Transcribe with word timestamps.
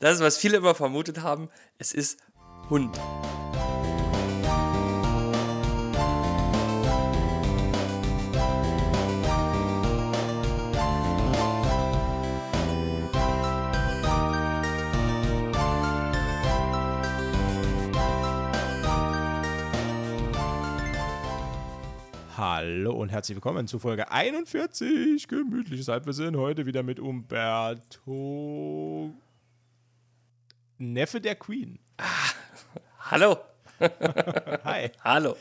Das 0.00 0.14
ist, 0.14 0.20
was 0.22 0.38
viele 0.38 0.58
immer 0.58 0.74
vermutet 0.74 1.22
haben. 1.22 1.48
Es 1.78 1.92
ist 1.92 2.20
Hund. 2.70 2.96
Hallo 22.36 22.92
und 22.94 23.08
herzlich 23.08 23.34
willkommen 23.34 23.66
zu 23.66 23.80
Folge 23.80 24.12
41. 24.12 25.26
Gemütliches 25.26 25.88
Halbwissen. 25.88 26.36
Heute 26.36 26.66
wieder 26.66 26.84
mit 26.84 27.00
Umberto. 27.00 28.08
Neffe 30.78 31.20
der 31.20 31.34
Queen. 31.34 31.78
Hallo. 33.00 33.38
Hi. 34.64 34.90
Hallo. 35.02 35.36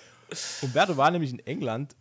Umberto 0.61 0.97
war 0.97 1.11
nämlich 1.11 1.31
in 1.31 1.39
England 1.39 1.95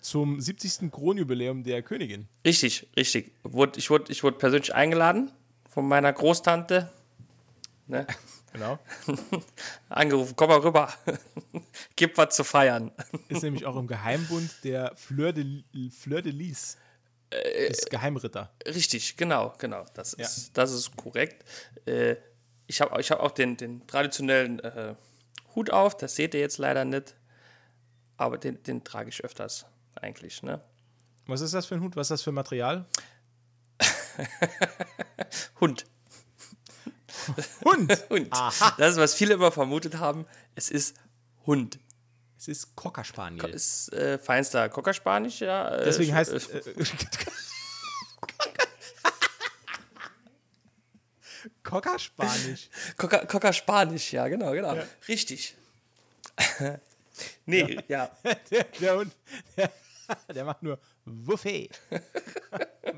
zum 0.00 0.40
70. 0.40 0.92
Kronjubiläum 0.92 1.62
der 1.64 1.82
Königin. 1.82 2.28
Richtig, 2.44 2.88
richtig. 2.96 3.32
Ich, 3.44 3.90
wurde, 3.90 4.12
ich 4.12 4.22
wurde 4.22 4.36
persönlich 4.36 4.74
eingeladen 4.74 5.30
von 5.70 5.88
meiner 5.88 6.12
Großtante. 6.12 6.92
Ne? 7.86 8.06
Genau. 8.52 8.78
Angerufen, 9.88 10.34
komm 10.36 10.50
mal 10.50 10.60
rüber. 10.60 10.92
Gib 11.96 12.18
was 12.18 12.36
zu 12.36 12.44
feiern. 12.44 12.92
Ist 13.28 13.42
nämlich 13.42 13.64
auch 13.64 13.76
im 13.76 13.86
Geheimbund 13.86 14.50
der 14.62 14.94
Fleur 14.96 15.32
de, 15.32 15.64
Fleur 15.90 16.20
de 16.20 16.32
Lis. 16.32 16.76
Ist 17.68 17.88
Geheimritter. 17.88 18.52
Richtig, 18.66 19.16
genau, 19.16 19.54
genau. 19.56 19.86
Das 19.94 20.12
ist, 20.12 20.50
das 20.52 20.70
ist 20.70 20.94
korrekt. 20.96 21.46
Äh, 21.86 22.16
ich 22.72 22.80
habe 22.80 22.98
ich 23.00 23.10
hab 23.10 23.20
auch 23.20 23.32
den, 23.32 23.56
den 23.58 23.86
traditionellen 23.86 24.58
äh, 24.60 24.94
Hut 25.54 25.70
auf, 25.70 25.94
das 25.96 26.16
seht 26.16 26.32
ihr 26.34 26.40
jetzt 26.40 26.56
leider 26.56 26.84
nicht. 26.86 27.14
Aber 28.16 28.38
den, 28.38 28.62
den 28.62 28.82
trage 28.82 29.10
ich 29.10 29.22
öfters 29.24 29.66
eigentlich. 29.94 30.42
Ne? 30.42 30.60
Was 31.26 31.42
ist 31.42 31.52
das 31.52 31.66
für 31.66 31.74
ein 31.74 31.82
Hut? 31.82 31.96
Was 31.96 32.06
ist 32.06 32.10
das 32.10 32.22
für 32.22 32.32
Material? 32.32 32.86
Hund. 35.60 35.84
Hund! 37.64 38.04
Hund. 38.10 38.32
Das 38.78 38.92
ist, 38.92 38.96
was 38.96 39.14
viele 39.14 39.34
immer 39.34 39.52
vermutet 39.52 39.98
haben. 39.98 40.26
Es 40.54 40.70
ist 40.70 40.96
Hund. 41.44 41.78
Es 42.38 42.48
ist 42.48 42.74
Cocker 42.74 43.04
Spaniel. 43.04 43.44
Es 43.50 43.88
ist 43.88 43.92
äh, 43.92 44.18
feinster 44.18 44.68
Cockerspanisch, 44.70 45.40
ja. 45.40 45.76
Äh, 45.76 45.84
Deswegen 45.84 46.14
heißt. 46.14 46.32
äh, 46.32 46.62
Cocker 51.62 51.98
Spanisch. 51.98 52.68
Cocker, 52.96 53.52
Spanisch, 53.52 54.12
ja, 54.12 54.28
genau, 54.28 54.52
genau. 54.52 54.76
Richtig. 55.08 55.54
nee, 57.46 57.78
ja. 57.88 58.10
Der, 58.50 58.64
der 58.64 58.96
Hund, 58.96 59.12
der, 59.56 59.70
der 60.34 60.44
macht 60.44 60.62
nur 60.62 60.78
Wuffé. 61.06 61.70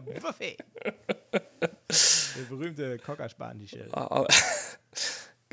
Wuffé. 0.07 0.57
Der 1.89 2.43
berühmte 2.49 2.99
Cocker 2.99 3.29
Spanische. 3.29 3.89
Aber, 3.93 4.27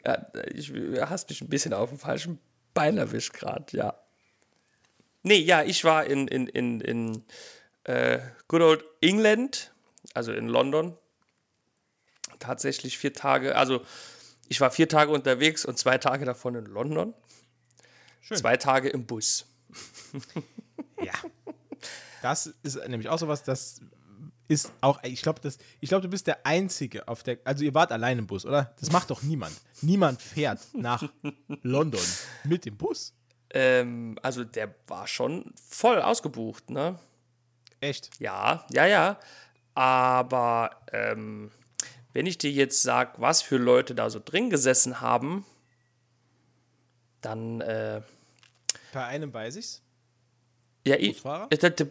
ja, 0.05 0.27
ich, 0.53 0.71
du 0.71 1.09
hast 1.09 1.29
mich 1.29 1.41
ein 1.41 1.49
bisschen 1.49 1.73
auf 1.73 1.89
dem 1.89 1.99
falschen 1.99 2.39
Bein 2.73 2.97
erwischt 2.97 3.33
gerade, 3.33 3.65
ja. 3.75 3.93
Nee, 5.23 5.39
ja, 5.39 5.63
ich 5.63 5.83
war 5.83 6.05
in, 6.05 6.27
in, 6.27 6.47
in, 6.47 6.81
in 6.81 7.25
äh, 7.83 8.19
Good 8.47 8.61
Old 8.61 8.85
England, 9.01 9.73
also 10.13 10.33
in 10.33 10.47
London. 10.47 10.97
Tatsächlich 12.41 12.97
vier 12.97 13.13
Tage, 13.13 13.55
also 13.55 13.85
ich 14.49 14.59
war 14.59 14.69
vier 14.69 14.89
Tage 14.89 15.11
unterwegs 15.11 15.63
und 15.63 15.77
zwei 15.77 15.97
Tage 15.97 16.25
davon 16.25 16.55
in 16.55 16.65
London. 16.65 17.13
Schön. 18.19 18.37
Zwei 18.37 18.57
Tage 18.57 18.89
im 18.89 19.05
Bus. 19.05 19.45
Ja. 21.03 21.13
Das 22.21 22.53
ist 22.61 22.75
nämlich 22.87 23.09
auch 23.09 23.17
sowas, 23.17 23.41
das 23.41 23.81
ist 24.47 24.71
auch, 24.81 25.01
ich 25.03 25.23
glaube, 25.23 25.41
glaube, 25.81 26.01
du 26.03 26.09
bist 26.09 26.27
der 26.27 26.45
Einzige 26.45 27.07
auf 27.07 27.23
der, 27.23 27.39
also 27.43 27.63
ihr 27.63 27.73
wart 27.73 27.91
allein 27.91 28.19
im 28.19 28.27
Bus, 28.27 28.45
oder? 28.45 28.75
Das 28.79 28.91
macht 28.91 29.09
doch 29.09 29.23
niemand. 29.23 29.59
Niemand 29.81 30.21
fährt 30.21 30.59
nach 30.73 31.09
London 31.63 32.03
mit 32.43 32.65
dem 32.65 32.77
Bus. 32.77 33.15
Ähm, 33.49 34.19
also 34.21 34.43
der 34.43 34.75
war 34.87 35.07
schon 35.07 35.53
voll 35.55 36.01
ausgebucht, 36.01 36.69
ne? 36.69 36.99
Echt? 37.79 38.19
Ja, 38.19 38.65
ja, 38.71 38.85
ja. 38.85 39.19
Aber 39.73 40.69
ähm, 40.91 41.49
wenn 42.13 42.25
ich 42.25 42.37
dir 42.37 42.51
jetzt 42.51 42.81
sage, 42.81 43.13
was 43.17 43.41
für 43.41 43.57
Leute 43.57 43.95
da 43.95 44.09
so 44.09 44.21
drin 44.23 44.49
gesessen 44.49 45.01
haben, 45.01 45.45
dann, 47.21 47.61
äh, 47.61 48.01
Bei 48.93 49.05
einem 49.05 49.33
weiß 49.33 49.55
ich's. 49.57 49.81
ja, 50.85 50.95
ich. 50.97 51.23
Äh, 51.25 51.47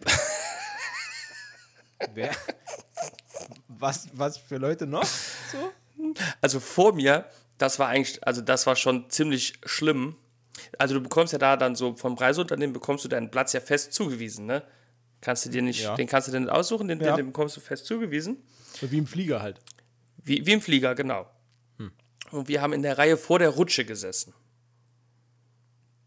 Wer? 2.14 2.34
Was, 3.69 4.09
was 4.12 4.38
für 4.38 4.56
Leute 4.56 4.86
noch? 4.86 5.04
So? 5.04 5.72
Also 6.41 6.60
vor 6.60 6.94
mir, 6.94 7.26
das 7.59 7.78
war 7.78 7.88
eigentlich, 7.88 8.26
also 8.26 8.41
das 8.41 8.66
war 8.66 8.76
schon 8.76 9.10
ziemlich 9.10 9.54
schlimm. 9.64 10.16
Also 10.78 10.94
du 10.94 11.00
bekommst 11.00 11.32
ja 11.32 11.38
da 11.38 11.56
dann 11.56 11.76
so 11.76 11.94
vom 11.97 12.16
Preisunternehmen 12.16 12.72
bekommst 12.72 13.04
du 13.04 13.09
deinen 13.09 13.30
Platz 13.30 13.53
ja 13.53 13.60
fest 13.60 13.92
zugewiesen, 13.92 14.47
ne? 14.47 14.62
Kannst 15.20 15.44
du 15.44 15.50
dir 15.50 15.62
nicht, 15.62 15.82
Ja. 15.82 15.94
den 15.94 16.06
kannst 16.06 16.28
du 16.28 16.32
dir 16.32 16.41
nicht 16.41 16.50
aussuchen, 16.50 16.88
den, 16.88 17.00
Ja. 17.00 17.09
den, 17.10 17.16
den 17.16 17.26
bekommst 17.26 17.56
du 17.56 17.60
fest 17.60 17.84
zugewiesen. 17.86 18.42
So 18.80 18.91
wie 18.91 18.98
im 18.98 19.06
Flieger 19.06 19.42
halt. 19.42 19.60
Wie, 20.25 20.44
wie 20.47 20.53
im 20.53 20.60
Flieger, 20.60 20.94
genau. 20.94 21.31
Hm. 21.78 21.92
Und 22.31 22.48
wir 22.48 22.62
haben 22.62 22.72
in 22.72 22.82
der 22.82 22.98
Reihe 22.98 23.16
vor 23.16 23.38
der 23.38 23.50
Rutsche 23.50 23.84
gesessen. 23.84 24.34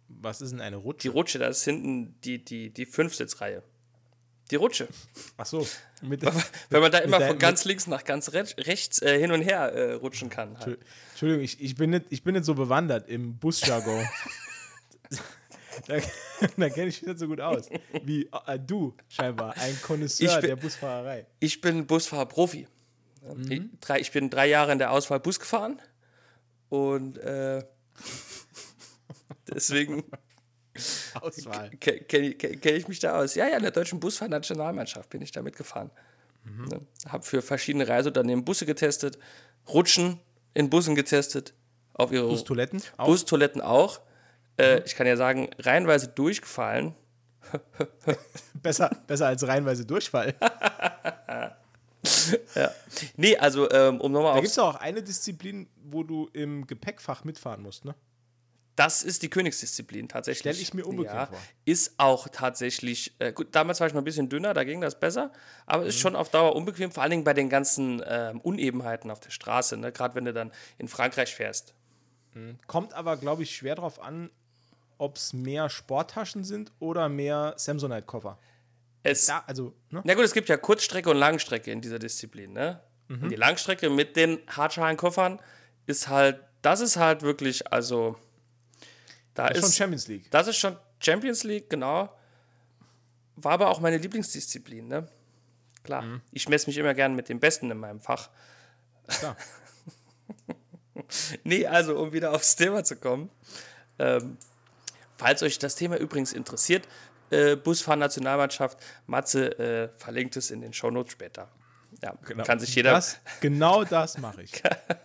Was 0.07 0.41
ist 0.41 0.51
denn 0.51 0.61
eine 0.61 0.77
Die 0.77 0.83
Rutsche? 0.83 1.09
Rutsche, 1.09 1.39
das 1.39 1.59
ist 1.59 1.63
hinten 1.65 2.19
die, 2.21 2.43
die, 2.43 2.69
die 2.69 2.85
Fünfsitzreihe. 2.85 3.63
Die 4.51 4.55
Rutsche. 4.55 4.87
Ach 5.37 5.45
so. 5.45 5.67
Mit, 6.01 6.21
Wenn 6.69 6.81
man 6.81 6.91
da 6.91 6.99
immer 6.99 7.19
von 7.21 7.39
ganz 7.39 7.65
links 7.65 7.87
nach 7.87 8.03
ganz 8.03 8.33
re 8.33 8.45
rechts 8.57 9.01
äh, 9.01 9.17
hin 9.17 9.31
und 9.31 9.41
her 9.41 9.71
äh, 9.71 9.93
rutschen 9.93 10.29
kann. 10.29 10.57
Halt. 10.59 10.79
Entschuldigung, 11.11 11.43
ich, 11.43 11.61
ich, 11.61 11.75
bin 11.75 11.91
nicht, 11.91 12.05
ich 12.09 12.23
bin 12.23 12.33
nicht 12.33 12.45
so 12.45 12.53
bewandert 12.53 13.07
im 13.09 13.37
Busjargon. 13.37 14.05
da 15.87 15.97
da 16.57 16.69
kenne 16.69 16.87
ich 16.87 17.01
mich 17.01 17.07
nicht 17.07 17.19
so 17.19 17.27
gut 17.27 17.41
aus. 17.41 17.69
Wie 18.03 18.29
äh, 18.45 18.59
du 18.59 18.95
scheinbar, 19.07 19.55
ein 19.57 19.77
bin- 19.87 20.41
der 20.41 20.55
Busfahrerei. 20.55 21.25
Ich 21.39 21.61
bin 21.61 21.85
Busfahrer-Profi. 21.85 22.67
Mhm. 23.35 23.51
Ich, 23.51 23.79
drei, 23.79 23.99
ich 23.99 24.11
bin 24.11 24.29
drei 24.29 24.47
Jahre 24.47 24.71
in 24.71 24.79
der 24.79 24.91
Auswahl 24.91 25.19
Bus 25.19 25.39
gefahren. 25.39 25.81
Und 26.69 27.17
äh, 27.19 27.63
deswegen 29.53 30.03
Auswahl. 31.21 31.69
ke- 31.79 31.99
kenne 32.01 32.33
kenn 32.33 32.75
ich 32.75 32.87
mich 32.87 32.99
da 32.99 33.17
aus. 33.19 33.35
Ja, 33.35 33.47
ja, 33.47 33.57
in 33.57 33.63
der 33.63 33.71
deutschen 33.71 33.99
Busfahrnationalmannschaft 33.99 35.09
bin 35.09 35.21
ich 35.21 35.31
da 35.31 35.41
mitgefahren. 35.41 35.91
Mhm. 36.43 36.65
Ne? 36.65 36.81
Habe 37.07 37.23
für 37.23 37.41
verschiedene 37.41 37.87
Reiseunternehmen 37.87 38.43
Busse 38.43 38.65
getestet, 38.65 39.17
Rutschen 39.69 40.19
in 40.53 40.69
Bussen 40.69 40.95
getestet, 40.95 41.53
auf 41.93 42.11
ihre 42.11 42.27
Bustoiletten? 42.27 42.81
Auch? 42.97 43.05
Bustoiletten 43.05 43.61
auch. 43.61 44.01
Äh, 44.57 44.81
ich 44.83 44.95
kann 44.95 45.07
ja 45.07 45.15
sagen, 45.15 45.49
reihenweise 45.59 46.07
durchgefallen. 46.09 46.95
Besser, 48.55 48.89
besser 49.05 49.27
als 49.27 49.45
reihenweise 49.45 49.85
Durchfall. 49.85 50.33
Nee, 53.17 53.37
also 53.37 53.69
ähm, 53.71 53.99
um 54.01 54.11
nochmal 54.11 54.31
Da 54.33 54.37
auf. 54.37 54.41
gibt 54.41 54.51
es 54.51 54.59
auch 54.59 54.75
eine 54.75 55.01
Disziplin, 55.03 55.67
wo 55.83 56.03
du 56.03 56.29
im 56.33 56.67
Gepäckfach 56.67 57.23
mitfahren 57.23 57.61
musst, 57.61 57.85
ne? 57.85 57.95
Das 58.75 59.03
ist 59.03 59.21
die 59.21 59.29
Königsdisziplin 59.29 60.07
tatsächlich. 60.09 60.39
Stell 60.55 60.63
ich 60.63 60.73
mir 60.73 60.85
unbequem 60.87 61.13
ja, 61.15 61.25
vor. 61.27 61.37
Ist 61.63 61.93
auch 61.97 62.27
tatsächlich, 62.27 63.13
äh, 63.19 63.31
gut, 63.31 63.49
damals 63.51 63.79
war 63.79 63.85
ich 63.85 63.93
noch 63.93 64.01
ein 64.01 64.03
bisschen 64.05 64.29
dünner, 64.29 64.55
da 64.55 64.63
ging 64.63 64.81
das 64.81 64.99
besser, 64.99 65.31
aber 65.67 65.83
Mhm. 65.83 65.89
ist 65.89 65.99
schon 65.99 66.15
auf 66.15 66.29
Dauer 66.29 66.55
unbequem, 66.55 66.91
vor 66.91 67.03
allen 67.03 67.11
Dingen 67.11 67.23
bei 67.23 67.35
den 67.35 67.49
ganzen 67.49 68.01
ähm, 68.07 68.41
Unebenheiten 68.41 69.11
auf 69.11 69.19
der 69.19 69.29
Straße, 69.29 69.77
ne? 69.77 69.91
gerade 69.91 70.15
wenn 70.15 70.25
du 70.25 70.33
dann 70.33 70.51
in 70.79 70.87
Frankreich 70.87 71.35
fährst. 71.35 71.75
Kommt 72.65 72.93
aber, 72.93 73.15
glaube 73.17 73.43
ich, 73.43 73.55
schwer 73.55 73.75
drauf 73.75 74.01
an, 74.01 74.31
ob 74.97 75.17
es 75.17 75.33
mehr 75.33 75.69
Sporttaschen 75.69 76.43
sind 76.43 76.71
oder 76.79 77.07
mehr 77.09 77.53
Samsonite-Koffer. 77.57 78.39
Es, 79.03 79.25
Da, 79.25 79.43
also, 79.47 79.73
ne? 79.89 80.01
Na 80.05 80.13
gut, 80.13 80.23
es 80.23 80.33
gibt 80.33 80.49
ja 80.49 80.57
Kurzstrecke 80.57 81.09
und 81.09 81.17
Langstrecke 81.17 81.71
in 81.71 81.81
dieser 81.81 81.99
Disziplin, 81.99 82.53
ne? 82.53 82.81
Mhm. 83.09 83.29
Die 83.29 83.35
Langstrecke 83.35 83.89
mit 83.89 84.15
den 84.15 84.39
Hartschalen-Koffern 84.47 85.41
ist 85.85 86.07
halt, 86.07 86.39
das 86.61 86.79
ist 86.79 86.95
halt 86.97 87.21
wirklich, 87.21 87.71
also, 87.71 88.15
da 89.33 89.47
Das 89.49 89.57
ist 89.57 89.61
schon 89.61 89.69
ist, 89.69 89.75
Champions 89.77 90.07
League. 90.07 90.31
das 90.31 90.47
ist 90.47 90.57
schon 90.57 90.77
Champions 90.99 91.43
League, 91.43 91.69
genau. 91.69 92.09
War 93.35 93.53
aber 93.53 93.69
auch 93.69 93.79
meine 93.81 93.97
Lieblingsdisziplin, 93.97 94.87
ne? 94.87 95.07
Klar, 95.83 96.03
Mhm. 96.03 96.21
ich 96.31 96.47
messe 96.47 96.67
mich 96.67 96.77
immer 96.77 96.93
gern 96.93 97.13
mit 97.15 97.27
dem 97.27 97.39
Besten 97.41 97.69
in 97.71 97.77
meinem 97.77 97.99
Fach. 97.99 98.29
Klar. 99.07 99.35
Nee, 101.43 101.65
also, 101.67 101.97
um 101.99 102.13
wieder 102.13 102.33
aufs 102.33 102.55
Thema 102.55 102.83
zu 102.83 102.95
kommen. 102.95 103.29
Ähm, 103.99 104.37
falls 105.17 105.43
euch 105.43 105.59
das 105.59 105.75
Thema 105.75 105.97
übrigens 105.97 106.33
interessiert, 106.33 106.87
äh, 107.33 107.55
Busfahren-Nationalmannschaft, 107.55 108.77
Matze 109.07 109.57
äh, 109.59 109.89
verlinkt 109.97 110.37
es 110.37 110.51
in 110.51 110.61
den 110.61 110.73
Shownotes 110.73 111.11
später. 111.13 111.49
Ja, 112.01 112.13
Genau. 112.25 112.43
kann 112.43 112.59
sich 112.59 112.73
jeder, 112.75 112.91
Das, 112.91 113.17
genau 113.41 113.83
das 113.83 114.17
mache 114.17 114.43
ich. 114.43 114.61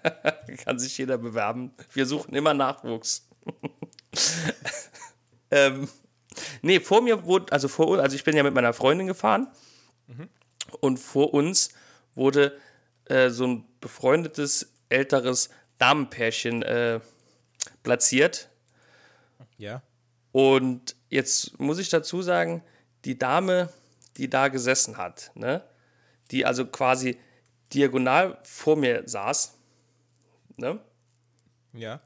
kann 0.64 0.78
sich 0.78 0.96
jeder 0.98 1.18
bewerben. 1.18 1.72
Wir 1.92 2.06
suchen 2.06 2.34
immer 2.34 2.54
Nachwuchs. 2.54 3.26
ähm, 5.50 5.88
nee, 6.62 6.80
vor 6.80 7.02
mir 7.02 7.24
wurde, 7.24 7.52
also 7.52 7.68
vor 7.68 7.88
uns, 7.88 8.00
also 8.00 8.16
ich 8.16 8.24
bin 8.24 8.36
ja 8.36 8.42
mit 8.42 8.54
meiner 8.54 8.72
Freundin 8.72 9.06
gefahren 9.06 9.48
und 10.80 10.98
vor 10.98 11.34
uns 11.34 11.70
wurde 12.14 12.58
äh, 13.06 13.30
so 13.30 13.46
ein 13.46 13.64
befreundetes 13.80 14.72
älteres 14.88 15.50
Damenpärchen 15.78 16.62
äh, 16.62 17.00
platziert. 17.82 18.48
Ja. 19.56 19.82
Und 20.32 20.96
jetzt 21.08 21.58
muss 21.58 21.78
ich 21.78 21.88
dazu 21.88 22.22
sagen, 22.22 22.62
die 23.04 23.18
Dame, 23.18 23.68
die 24.16 24.28
da 24.28 24.48
gesessen 24.48 24.96
hat, 24.96 25.30
ne, 25.34 25.62
die 26.30 26.44
also 26.44 26.66
quasi 26.66 27.18
diagonal 27.72 28.38
vor 28.42 28.76
mir 28.76 29.02
saß, 29.06 29.54
ne, 30.56 30.80
Ja. 31.72 32.00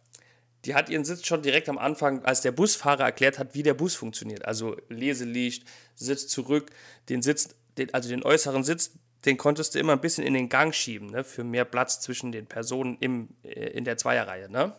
die 0.64 0.74
hat 0.74 0.88
ihren 0.88 1.04
Sitz 1.04 1.26
schon 1.26 1.42
direkt 1.42 1.68
am 1.68 1.78
Anfang, 1.78 2.24
als 2.24 2.40
der 2.42 2.52
Busfahrer 2.52 3.04
erklärt 3.04 3.38
hat, 3.38 3.54
wie 3.54 3.62
der 3.62 3.74
Bus 3.74 3.94
funktioniert. 3.94 4.44
Also 4.44 4.76
Leselicht, 4.88 5.66
Sitz 5.94 6.28
zurück, 6.28 6.70
den 7.08 7.22
Sitz, 7.22 7.54
den, 7.78 7.92
also 7.94 8.08
den 8.08 8.22
äußeren 8.22 8.62
Sitz, 8.64 8.92
den 9.24 9.36
konntest 9.36 9.74
du 9.74 9.78
immer 9.78 9.92
ein 9.92 10.00
bisschen 10.00 10.26
in 10.26 10.34
den 10.34 10.48
Gang 10.48 10.74
schieben, 10.74 11.08
ne, 11.08 11.24
für 11.24 11.44
mehr 11.44 11.64
Platz 11.64 12.00
zwischen 12.00 12.32
den 12.32 12.46
Personen 12.46 12.96
im, 13.00 13.28
äh, 13.44 13.70
in 13.70 13.84
der 13.84 13.96
Zweierreihe, 13.96 14.48
ne? 14.50 14.74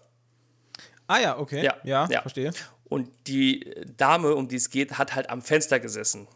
Ah 1.08 1.20
ja, 1.20 1.38
okay. 1.38 1.64
Ja, 1.64 1.78
Ja, 1.84 2.08
ja. 2.10 2.22
verstehe. 2.22 2.52
Und 2.94 3.10
die 3.26 3.74
Dame, 3.98 4.36
um 4.36 4.48
die 4.48 4.58
es 4.58 4.70
geht, 4.70 5.00
hat 5.00 5.16
halt 5.16 5.28
am 5.32 5.42
Fenster 5.42 5.80
gesessen. 5.80 6.28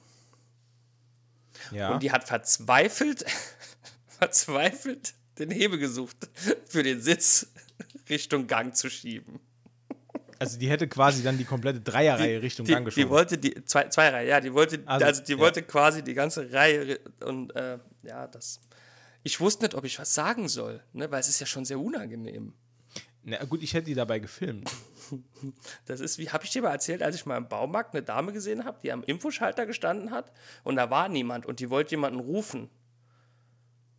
Ja. 1.69 1.93
Und 1.93 2.01
die 2.01 2.11
hat 2.11 2.23
verzweifelt, 2.23 3.23
verzweifelt 4.07 5.13
den 5.37 5.51
Hebel 5.51 5.77
gesucht, 5.77 6.17
für 6.65 6.81
den 6.81 6.99
Sitz 6.99 7.51
Richtung 8.09 8.47
Gang 8.47 8.75
zu 8.75 8.89
schieben. 8.89 9.39
also 10.39 10.57
die 10.57 10.67
hätte 10.67 10.87
quasi 10.87 11.21
dann 11.21 11.37
die 11.37 11.45
komplette 11.45 11.79
Dreierreihe 11.79 12.41
Richtung 12.41 12.65
Die, 12.65 12.71
Gang 12.71 12.85
die 12.85 12.95
geschoben. 12.95 13.09
wollte 13.11 13.37
die 13.37 13.63
zwei, 13.65 13.89
zwei 13.89 14.09
Reihen, 14.09 14.27
ja, 14.27 14.41
die 14.41 14.51
wollte, 14.51 14.81
also, 14.87 15.05
Also, 15.05 15.21
die 15.21 15.33
ja. 15.33 15.37
wollte 15.37 15.61
quasi 15.61 16.03
die 16.03 16.15
ganze 16.15 16.51
Reihe 16.51 16.99
und 17.23 17.55
äh, 17.55 17.77
ja, 18.01 18.25
das. 18.25 18.61
Ich 19.21 19.39
wusste 19.39 19.65
nicht, 19.65 19.75
ob 19.75 19.83
ich 19.83 19.99
was 19.99 20.11
sagen 20.15 20.49
soll, 20.49 20.81
ne, 20.93 21.11
weil 21.11 21.19
es 21.19 21.29
ist 21.29 21.39
ja 21.39 21.45
schon 21.45 21.65
sehr 21.65 21.79
unangenehm. 21.79 22.53
Na 23.21 23.43
gut, 23.43 23.61
ich 23.61 23.75
hätte 23.75 23.85
die 23.85 23.93
dabei 23.93 24.17
gefilmt. 24.17 24.71
Das 25.85 25.99
ist, 25.99 26.17
wie 26.17 26.29
habe 26.29 26.43
ich 26.43 26.51
dir 26.51 26.61
mal 26.61 26.71
erzählt, 26.71 27.01
als 27.01 27.15
ich 27.15 27.25
mal 27.25 27.37
im 27.37 27.47
Baumarkt 27.47 27.93
eine 27.93 28.03
Dame 28.03 28.33
gesehen 28.33 28.65
habe, 28.65 28.79
die 28.81 28.91
am 28.91 29.03
Infoschalter 29.03 29.65
gestanden 29.65 30.11
hat 30.11 30.31
und 30.63 30.75
da 30.75 30.89
war 30.89 31.09
niemand 31.09 31.45
und 31.45 31.59
die 31.59 31.69
wollte 31.69 31.91
jemanden 31.91 32.19
rufen. 32.19 32.69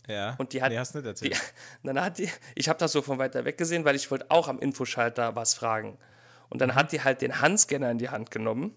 Ja. 0.06 0.34
Und 0.38 0.52
die 0.52 0.62
hat, 0.62 0.70
Nee, 0.70 0.78
hast 0.78 0.94
du 0.94 0.98
nicht 0.98 1.06
erzählt. 1.06 1.34
Die, 1.34 1.38
dann 1.86 2.00
hat 2.00 2.18
die, 2.18 2.30
ich 2.54 2.68
habe 2.68 2.78
das 2.78 2.92
so 2.92 3.02
von 3.02 3.18
weiter 3.18 3.44
weg 3.44 3.58
gesehen, 3.58 3.84
weil 3.84 3.96
ich 3.96 4.10
wollte 4.10 4.30
auch 4.30 4.48
am 4.48 4.58
Infoschalter 4.58 5.36
was 5.36 5.54
fragen. 5.54 5.98
Und 6.48 6.60
dann 6.60 6.74
hat 6.74 6.92
die 6.92 7.02
halt 7.02 7.20
den 7.20 7.40
Handscanner 7.40 7.90
in 7.90 7.98
die 7.98 8.08
Hand 8.08 8.30
genommen 8.30 8.74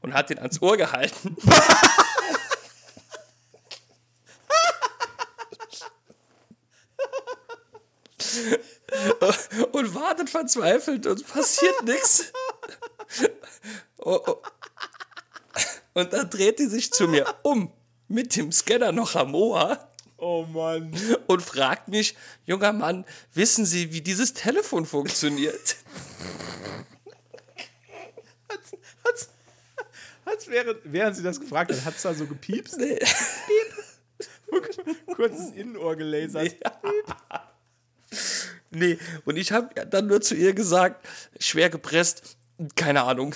und 0.00 0.14
hat 0.14 0.30
den 0.30 0.38
ans 0.38 0.62
Ohr 0.62 0.76
gehalten. 0.76 1.36
und 9.72 9.94
wartet 9.94 10.30
verzweifelt 10.30 11.06
und 11.06 11.26
passiert 11.26 11.82
nichts. 11.84 12.32
Oh, 13.98 14.20
oh. 14.26 14.42
Und 15.94 16.12
dann 16.12 16.30
dreht 16.30 16.58
die 16.58 16.66
sich 16.66 16.92
zu 16.92 17.08
mir 17.08 17.26
um 17.42 17.72
mit 18.06 18.36
dem 18.36 18.52
Scanner 18.52 18.92
noch 18.92 19.16
am 19.16 19.34
Ohr 19.34 19.88
Oh 20.20 20.44
Mann. 20.46 20.92
und 21.28 21.42
fragt 21.42 21.88
mich, 21.88 22.16
junger 22.44 22.72
Mann, 22.72 23.04
wissen 23.34 23.64
Sie, 23.64 23.92
wie 23.92 24.00
dieses 24.00 24.34
Telefon 24.34 24.84
funktioniert? 24.84 25.76
Hat's, 29.04 29.28
hat's 30.26 30.48
während, 30.48 30.80
während 30.84 31.16
sie 31.16 31.22
das 31.22 31.40
gefragt 31.40 31.70
hat, 31.70 31.84
hat 31.84 31.94
es 31.96 32.02
da 32.02 32.14
so 32.14 32.26
gepiepst? 32.26 32.78
Nee. 32.78 32.98
Kurzes 35.14 35.52
Innenohr 35.52 35.94
gelasert. 35.94 36.56
Nee, 38.70 38.98
und 39.24 39.36
ich 39.36 39.52
habe 39.52 39.74
dann 39.86 40.06
nur 40.06 40.20
zu 40.20 40.34
ihr 40.34 40.54
gesagt, 40.54 41.06
schwer 41.38 41.70
gepresst, 41.70 42.36
keine 42.76 43.02
Ahnung, 43.04 43.34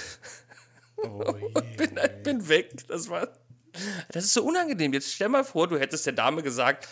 Oh 0.96 1.34
je. 1.40 1.76
bin, 1.76 1.98
bin 2.22 2.48
weg. 2.48 2.70
Das 2.86 3.08
war, 3.08 3.28
das 4.12 4.24
ist 4.24 4.34
so 4.34 4.44
unangenehm. 4.44 4.92
Jetzt 4.92 5.12
stell 5.12 5.28
mal 5.28 5.44
vor, 5.44 5.66
du 5.68 5.78
hättest 5.78 6.06
der 6.06 6.12
Dame 6.12 6.42
gesagt, 6.42 6.86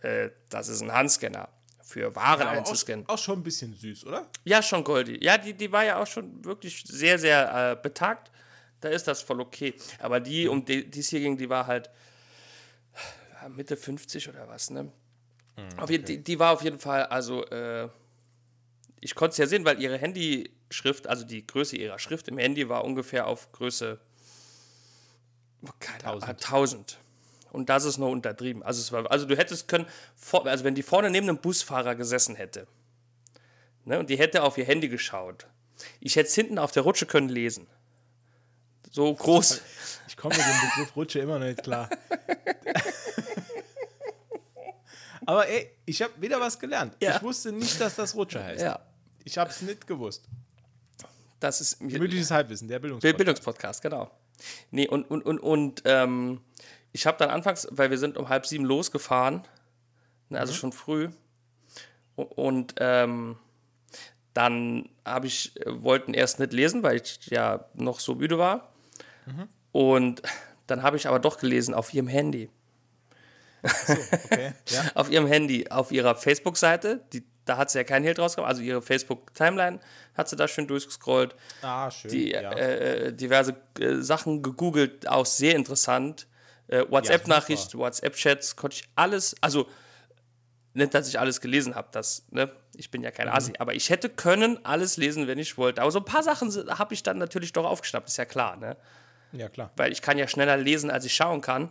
äh, 0.00 0.30
das 0.50 0.68
ist 0.68 0.82
ein 0.82 0.92
Handscanner 0.92 1.48
für 1.82 2.14
Waren 2.14 2.42
Aber 2.42 2.50
einzuscannen. 2.50 3.06
auch, 3.06 3.14
auch 3.14 3.18
schon 3.18 3.38
ein 3.38 3.42
bisschen 3.42 3.74
süß, 3.74 4.04
oder? 4.04 4.28
Ja, 4.44 4.62
schon 4.62 4.84
Goldie. 4.84 5.18
Ja, 5.24 5.38
die, 5.38 5.54
die 5.54 5.72
war 5.72 5.84
ja 5.84 5.96
auch 6.02 6.06
schon 6.06 6.44
wirklich 6.44 6.84
sehr, 6.86 7.18
sehr 7.18 7.72
äh, 7.78 7.82
betagt. 7.82 8.30
Da 8.80 8.90
ist 8.90 9.08
das 9.08 9.22
voll 9.22 9.40
okay. 9.40 9.74
Aber 9.98 10.20
die, 10.20 10.46
um 10.46 10.64
die 10.64 10.88
es 10.98 11.08
hier 11.08 11.20
ging, 11.20 11.38
die 11.38 11.48
war 11.48 11.66
halt 11.66 11.88
ja, 13.40 13.48
Mitte 13.48 13.76
50 13.76 14.28
oder 14.28 14.46
was, 14.48 14.68
ne? 14.70 14.92
Auf 15.76 15.90
jeden, 15.90 16.04
die, 16.04 16.22
die 16.22 16.38
war 16.38 16.52
auf 16.52 16.62
jeden 16.62 16.78
Fall, 16.78 17.04
also, 17.06 17.44
äh, 17.46 17.88
ich 19.00 19.14
konnte 19.14 19.32
es 19.32 19.38
ja 19.38 19.46
sehen, 19.46 19.64
weil 19.64 19.80
ihre 19.80 19.98
Handyschrift, 19.98 21.06
also 21.06 21.24
die 21.24 21.46
Größe 21.46 21.76
ihrer 21.76 21.98
Schrift 21.98 22.28
im 22.28 22.38
Handy 22.38 22.68
war 22.68 22.84
ungefähr 22.84 23.26
auf 23.26 23.50
Größe 23.52 23.98
oh, 25.64 25.70
keine 25.80 26.04
Ahnung, 26.04 26.22
1000. 26.22 26.44
1000. 26.44 26.98
Und 27.50 27.68
das 27.68 27.84
ist 27.84 27.98
noch 27.98 28.10
untertrieben. 28.10 28.62
Also, 28.62 28.80
es 28.80 28.92
war, 28.92 29.10
also 29.10 29.26
du 29.26 29.36
hättest 29.36 29.68
können, 29.68 29.86
also 30.32 30.64
wenn 30.64 30.74
die 30.74 30.82
vorne 30.82 31.10
neben 31.10 31.28
einem 31.28 31.38
Busfahrer 31.38 31.94
gesessen 31.94 32.36
hätte, 32.36 32.66
ne, 33.84 33.98
und 33.98 34.10
die 34.10 34.18
hätte 34.18 34.42
auf 34.42 34.58
ihr 34.58 34.64
Handy 34.64 34.88
geschaut, 34.88 35.46
ich 36.00 36.16
hätte 36.16 36.28
es 36.28 36.34
hinten 36.34 36.58
auf 36.58 36.72
der 36.72 36.82
Rutsche 36.82 37.06
können 37.06 37.28
lesen. 37.28 37.66
So 38.90 39.14
groß. 39.14 39.60
Ich 40.08 40.16
komme 40.16 40.34
mit 40.34 40.44
dem 40.44 40.68
Begriff 40.70 40.96
Rutsche 40.96 41.20
immer 41.20 41.38
noch 41.38 41.46
nicht 41.46 41.62
klar. 41.62 41.88
Aber 45.28 45.46
ey, 45.46 45.70
ich 45.84 46.00
habe 46.00 46.12
wieder 46.22 46.40
was 46.40 46.58
gelernt. 46.58 46.96
Ja. 47.02 47.16
Ich 47.16 47.22
wusste 47.22 47.52
nicht, 47.52 47.78
dass 47.82 47.96
das 47.96 48.14
Rutsche 48.14 48.42
heißt. 48.42 48.62
Ja, 48.62 48.78
Ich 49.24 49.36
habe 49.36 49.50
es 49.50 49.60
nicht 49.60 49.86
gewusst. 49.86 50.24
das 51.38 51.60
ist. 51.60 51.78
Gemütliches 51.80 52.30
Halbwissen, 52.30 52.66
der 52.66 52.78
Bild- 52.78 52.98
Bildungspodcast. 53.00 53.82
Bildungspodcast, 53.82 53.82
genau. 53.82 54.10
Nee, 54.70 54.88
und, 54.88 55.04
und, 55.10 55.26
und, 55.26 55.38
und 55.38 55.82
ähm, 55.84 56.40
ich 56.92 57.06
habe 57.06 57.18
dann 57.18 57.28
anfangs, 57.28 57.68
weil 57.70 57.90
wir 57.90 57.98
sind 57.98 58.16
um 58.16 58.30
halb 58.30 58.46
sieben 58.46 58.64
losgefahren, 58.64 59.42
ne, 60.30 60.40
also 60.40 60.54
schon 60.54 60.72
früh, 60.72 61.10
und 62.16 62.74
ähm, 62.78 63.36
dann 64.32 64.88
habe 65.04 65.26
ich, 65.26 65.60
äh, 65.60 65.82
wollten 65.82 66.14
erst 66.14 66.38
nicht 66.38 66.54
lesen, 66.54 66.82
weil 66.82 66.96
ich 67.02 67.26
ja 67.26 67.66
noch 67.74 68.00
so 68.00 68.14
müde 68.14 68.38
war. 68.38 68.72
Und 69.72 70.22
dann 70.66 70.82
habe 70.82 70.96
ich 70.96 71.06
aber 71.06 71.18
doch 71.18 71.36
gelesen 71.38 71.74
auf 71.74 71.92
ihrem 71.92 72.08
Handy. 72.08 72.48
Okay, 73.62 74.52
ja. 74.68 74.84
Auf 74.94 75.10
ihrem 75.10 75.26
Handy, 75.26 75.66
auf 75.68 75.90
ihrer 75.92 76.14
Facebook-Seite, 76.14 77.00
die, 77.12 77.24
da 77.44 77.56
hat 77.56 77.70
sie 77.70 77.78
ja 77.78 77.84
keinen 77.84 78.04
Hehl 78.04 78.14
draus 78.14 78.36
gemacht, 78.36 78.48
also 78.50 78.62
ihre 78.62 78.82
Facebook-Timeline 78.82 79.80
hat 80.14 80.28
sie 80.28 80.36
da 80.36 80.46
schön 80.48 80.66
durchgescrollt. 80.66 81.34
Ah, 81.62 81.90
schön. 81.90 82.10
die 82.10 82.30
ja. 82.30 82.52
äh, 82.52 83.12
diverse 83.12 83.56
äh, 83.80 83.96
Sachen 83.96 84.42
gegoogelt, 84.42 85.08
auch 85.08 85.26
sehr 85.26 85.54
interessant. 85.56 86.26
Äh, 86.68 86.78
Ja, 86.78 86.90
WhatsApp-Nachricht, 86.90 87.74
WhatsApp-Chats, 87.76 88.56
konnte 88.56 88.76
ich 88.76 88.88
alles, 88.94 89.34
also 89.40 89.66
nicht, 90.74 90.94
dass 90.94 91.08
ich 91.08 91.18
alles 91.18 91.40
gelesen 91.40 91.74
habe, 91.74 91.88
das, 91.92 92.24
ne? 92.30 92.52
Ich 92.76 92.90
bin 92.92 93.02
ja 93.02 93.10
Mhm. 93.10 93.14
kein 93.14 93.28
Asi, 93.28 93.52
aber 93.58 93.74
ich 93.74 93.90
hätte 93.90 94.08
können 94.08 94.64
alles 94.64 94.96
lesen, 94.96 95.26
wenn 95.26 95.38
ich 95.38 95.58
wollte. 95.58 95.82
Aber 95.82 95.90
so 95.90 95.98
ein 95.98 96.04
paar 96.04 96.22
Sachen 96.22 96.52
habe 96.78 96.94
ich 96.94 97.02
dann 97.02 97.18
natürlich 97.18 97.52
doch 97.52 97.64
aufgeschnappt, 97.64 98.08
ist 98.08 98.16
ja 98.18 98.24
klar, 98.24 98.56
ne? 98.56 98.76
ja, 99.32 99.48
klar. 99.48 99.72
Weil 99.76 99.90
ich 99.92 100.00
kann 100.00 100.16
ja 100.16 100.28
schneller 100.28 100.56
lesen, 100.56 100.90
als 100.90 101.04
ich 101.04 101.14
schauen 101.14 101.40
kann. 101.40 101.70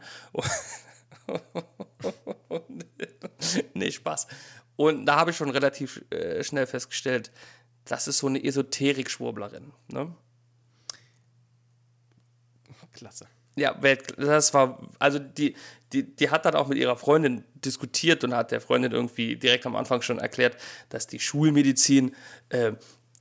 nee, 3.74 3.91
Spaß. 3.91 4.27
Und 4.75 5.05
da 5.05 5.17
habe 5.17 5.31
ich 5.31 5.38
schon 5.38 5.50
relativ 5.50 6.03
äh, 6.12 6.43
schnell 6.43 6.67
festgestellt, 6.67 7.31
das 7.86 8.07
ist 8.07 8.19
so 8.19 8.27
eine 8.27 8.43
Esoterik-Schwurblerin, 8.43 9.72
ne? 9.88 10.13
Klasse. 12.93 13.27
Ja, 13.55 13.81
Welt, 13.81 14.13
das 14.17 14.53
war, 14.53 14.79
also 15.00 15.19
die, 15.19 15.55
die, 15.93 16.15
die 16.15 16.29
hat 16.29 16.46
dann 16.46 16.55
auch 16.55 16.67
mit 16.67 16.77
ihrer 16.77 16.96
Freundin 16.96 17.43
diskutiert 17.55 18.24
und 18.24 18.36
hat 18.36 18.51
der 18.51 18.62
Freundin 18.62 18.91
irgendwie 18.91 19.36
direkt 19.36 19.65
am 19.65 19.75
Anfang 19.75 20.01
schon 20.01 20.19
erklärt, 20.19 20.57
dass 20.89 21.07
die 21.07 21.19
Schulmedizin, 21.19 22.15
äh, 22.50 22.74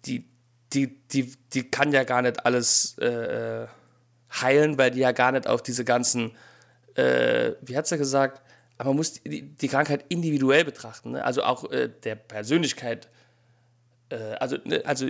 die, 0.04 0.28
die, 0.72 0.98
die, 1.08 1.32
die 1.52 1.70
kann 1.70 1.92
ja 1.92 2.04
gar 2.04 2.22
nicht 2.22 2.44
alles 2.44 2.98
äh, 2.98 3.66
heilen, 4.30 4.76
weil 4.76 4.90
die 4.90 5.00
ja 5.00 5.12
gar 5.12 5.32
nicht 5.32 5.46
auf 5.46 5.62
diese 5.62 5.84
ganzen, 5.84 6.32
äh, 6.96 7.54
wie 7.62 7.76
hat 7.76 7.86
sie 7.86 7.98
gesagt, 7.98 8.42
aber 8.78 8.90
man 8.90 8.96
muss 8.96 9.14
die, 9.22 9.42
die 9.42 9.68
Krankheit 9.68 10.04
individuell 10.08 10.64
betrachten, 10.64 11.12
ne? 11.12 11.24
also 11.24 11.42
auch 11.42 11.70
äh, 11.70 11.88
der 11.88 12.16
Persönlichkeit 12.16 13.08
äh, 14.08 14.34
also, 14.34 14.56
ne, 14.64 14.82
also, 14.84 15.08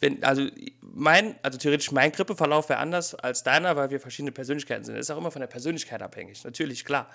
wenn, 0.00 0.22
also 0.24 0.46
mein, 0.80 1.38
also 1.42 1.58
theoretisch 1.58 1.92
mein 1.92 2.12
Grippeverlauf 2.12 2.68
wäre 2.68 2.78
anders 2.78 3.14
als 3.14 3.42
deiner, 3.42 3.76
weil 3.76 3.90
wir 3.90 4.00
verschiedene 4.00 4.32
Persönlichkeiten 4.32 4.84
sind. 4.84 4.94
Das 4.94 5.06
ist 5.06 5.10
auch 5.10 5.18
immer 5.18 5.30
von 5.30 5.40
der 5.40 5.46
Persönlichkeit 5.46 6.02
abhängig, 6.02 6.42
natürlich, 6.44 6.84
klar. 6.84 7.08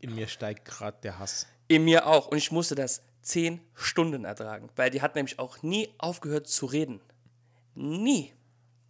In 0.00 0.14
mir 0.14 0.26
steigt 0.26 0.64
gerade 0.66 0.98
der 1.02 1.18
Hass. 1.18 1.46
In 1.68 1.84
mir 1.84 2.06
auch. 2.06 2.28
Und 2.28 2.36
ich 2.36 2.50
musste 2.50 2.74
das 2.74 3.02
zehn 3.22 3.60
Stunden 3.74 4.24
ertragen, 4.24 4.68
weil 4.76 4.90
die 4.90 5.00
hat 5.00 5.14
nämlich 5.14 5.38
auch 5.38 5.62
nie 5.62 5.94
aufgehört 5.98 6.46
zu 6.46 6.66
reden. 6.66 7.00
Nie. 7.74 8.32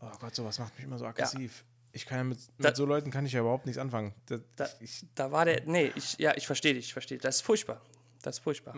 Oh 0.01 0.11
Gott, 0.21 0.35
sowas 0.35 0.59
macht 0.59 0.75
mich 0.77 0.85
immer 0.85 0.99
so 0.99 1.07
aggressiv. 1.07 1.65
Ich 1.97 2.07
kann 2.07 2.19
ja 2.19 2.25
mit, 2.25 2.39
Da- 2.59 2.69
mit 2.69 2.77
so 2.77 2.85
Leuten 2.85 3.11
kann 3.11 3.25
ich 3.25 3.33
ja 3.33 3.41
überhaupt 3.41 3.67
nichts 3.67 3.79
anfangen. 3.79 4.13
Das, 4.27 4.41
Da, 4.57 4.69
ich, 4.81 5.05
da 5.15 5.31
war 5.31 5.45
der. 5.45 5.65
Nee, 5.65 5.93
ich, 5.95 6.19
ja, 6.19 6.37
ich 6.37 6.47
verstehe 6.47 6.75
dich, 6.75 6.87
ich 6.87 6.93
verstehe. 6.93 7.19
Das 7.19 7.37
ist 7.37 7.41
furchtbar. 7.43 7.81
Das 8.23 8.37
ist 8.39 8.43
furchtbar. 8.43 8.77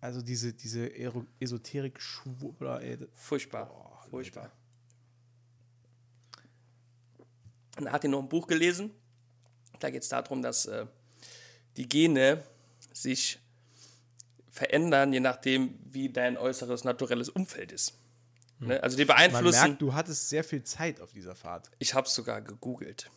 also 0.00 0.20
diese, 0.22 0.52
diese 0.52 0.90
Esoterik-Schwurbler, 1.40 2.82
ey. 2.82 2.98
Furchtbar. 3.14 3.70
Oh, 3.72 4.10
furchtbar. 4.10 4.52
Und 7.78 7.84
dann 7.86 7.92
hat 7.92 8.04
er 8.04 8.10
noch 8.10 8.20
ein 8.22 8.28
Buch 8.28 8.46
gelesen. 8.46 8.90
Da 9.80 9.90
geht 9.90 10.02
es 10.02 10.08
darum, 10.08 10.42
dass 10.42 10.66
äh, 10.66 10.86
die 11.76 11.88
Gene 11.88 12.42
sich 12.92 13.38
verändern, 14.50 15.12
je 15.12 15.20
nachdem, 15.20 15.78
wie 15.84 16.08
dein 16.08 16.36
äußeres 16.36 16.84
naturelles 16.84 17.28
Umfeld 17.28 17.72
ist. 17.72 17.97
Ne? 18.60 18.82
Also 18.82 18.96
die 18.96 19.04
Man 19.04 19.16
beeinflussen. 19.16 19.60
merkt, 19.60 19.82
du 19.82 19.94
hattest 19.94 20.28
sehr 20.28 20.42
viel 20.44 20.62
Zeit 20.64 21.00
auf 21.00 21.12
dieser 21.12 21.34
Fahrt. 21.34 21.70
ich 21.78 21.94
habe 21.94 22.06
es 22.06 22.14
sogar 22.14 22.40
gegoogelt. 22.40 23.10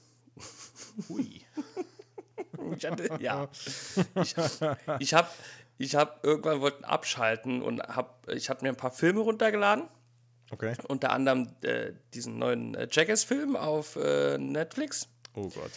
Hui. 1.09 1.41
Ich 2.77 2.85
hatte, 2.85 3.09
ja. 3.19 3.49
Ich, 4.21 4.35
ich 4.99 5.13
habe 5.15 5.27
ich 5.79 5.95
hab 5.95 6.23
irgendwann 6.23 6.61
wollten 6.61 6.83
abschalten 6.85 7.63
und 7.63 7.81
hab, 7.81 8.29
ich 8.29 8.51
habe 8.51 8.61
mir 8.61 8.69
ein 8.69 8.75
paar 8.77 8.91
Filme 8.91 9.21
runtergeladen. 9.21 9.85
Okay. 10.51 10.75
Unter 10.87 11.11
anderem 11.11 11.49
äh, 11.63 11.93
diesen 12.13 12.37
neuen 12.37 12.75
äh, 12.75 12.87
Jackass-Film 12.91 13.55
auf 13.55 13.95
äh, 13.95 14.37
Netflix. 14.37 15.07
Oh 15.33 15.49
Gott. 15.49 15.71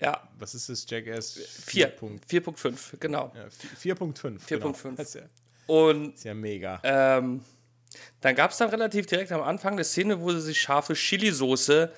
Ja, 0.00 0.28
Was 0.38 0.54
ist 0.56 0.68
das 0.68 0.84
Jackass 0.88 1.32
4. 1.34 1.96
4.5? 1.96 2.20
4.5, 2.28 2.96
genau. 2.98 3.32
Ja, 3.36 3.44
4.5. 3.44 4.40
4.5. 4.40 4.46
Genau. 4.48 4.72
Das 4.96 5.08
ist 5.08 5.14
ja, 5.14 5.22
Und 5.68 6.14
ist 6.14 6.24
ja 6.24 6.34
mega. 6.34 6.80
ähm, 6.82 7.44
dann 8.20 8.34
gab 8.34 8.50
es 8.50 8.58
dann 8.58 8.70
relativ 8.70 9.06
direkt 9.06 9.32
am 9.32 9.42
Anfang 9.42 9.74
eine 9.74 9.84
Szene, 9.84 10.20
wo 10.20 10.32
sie 10.32 10.40
sich 10.40 10.60
scharfe 10.60 10.94
Chili-Soße 10.94 11.92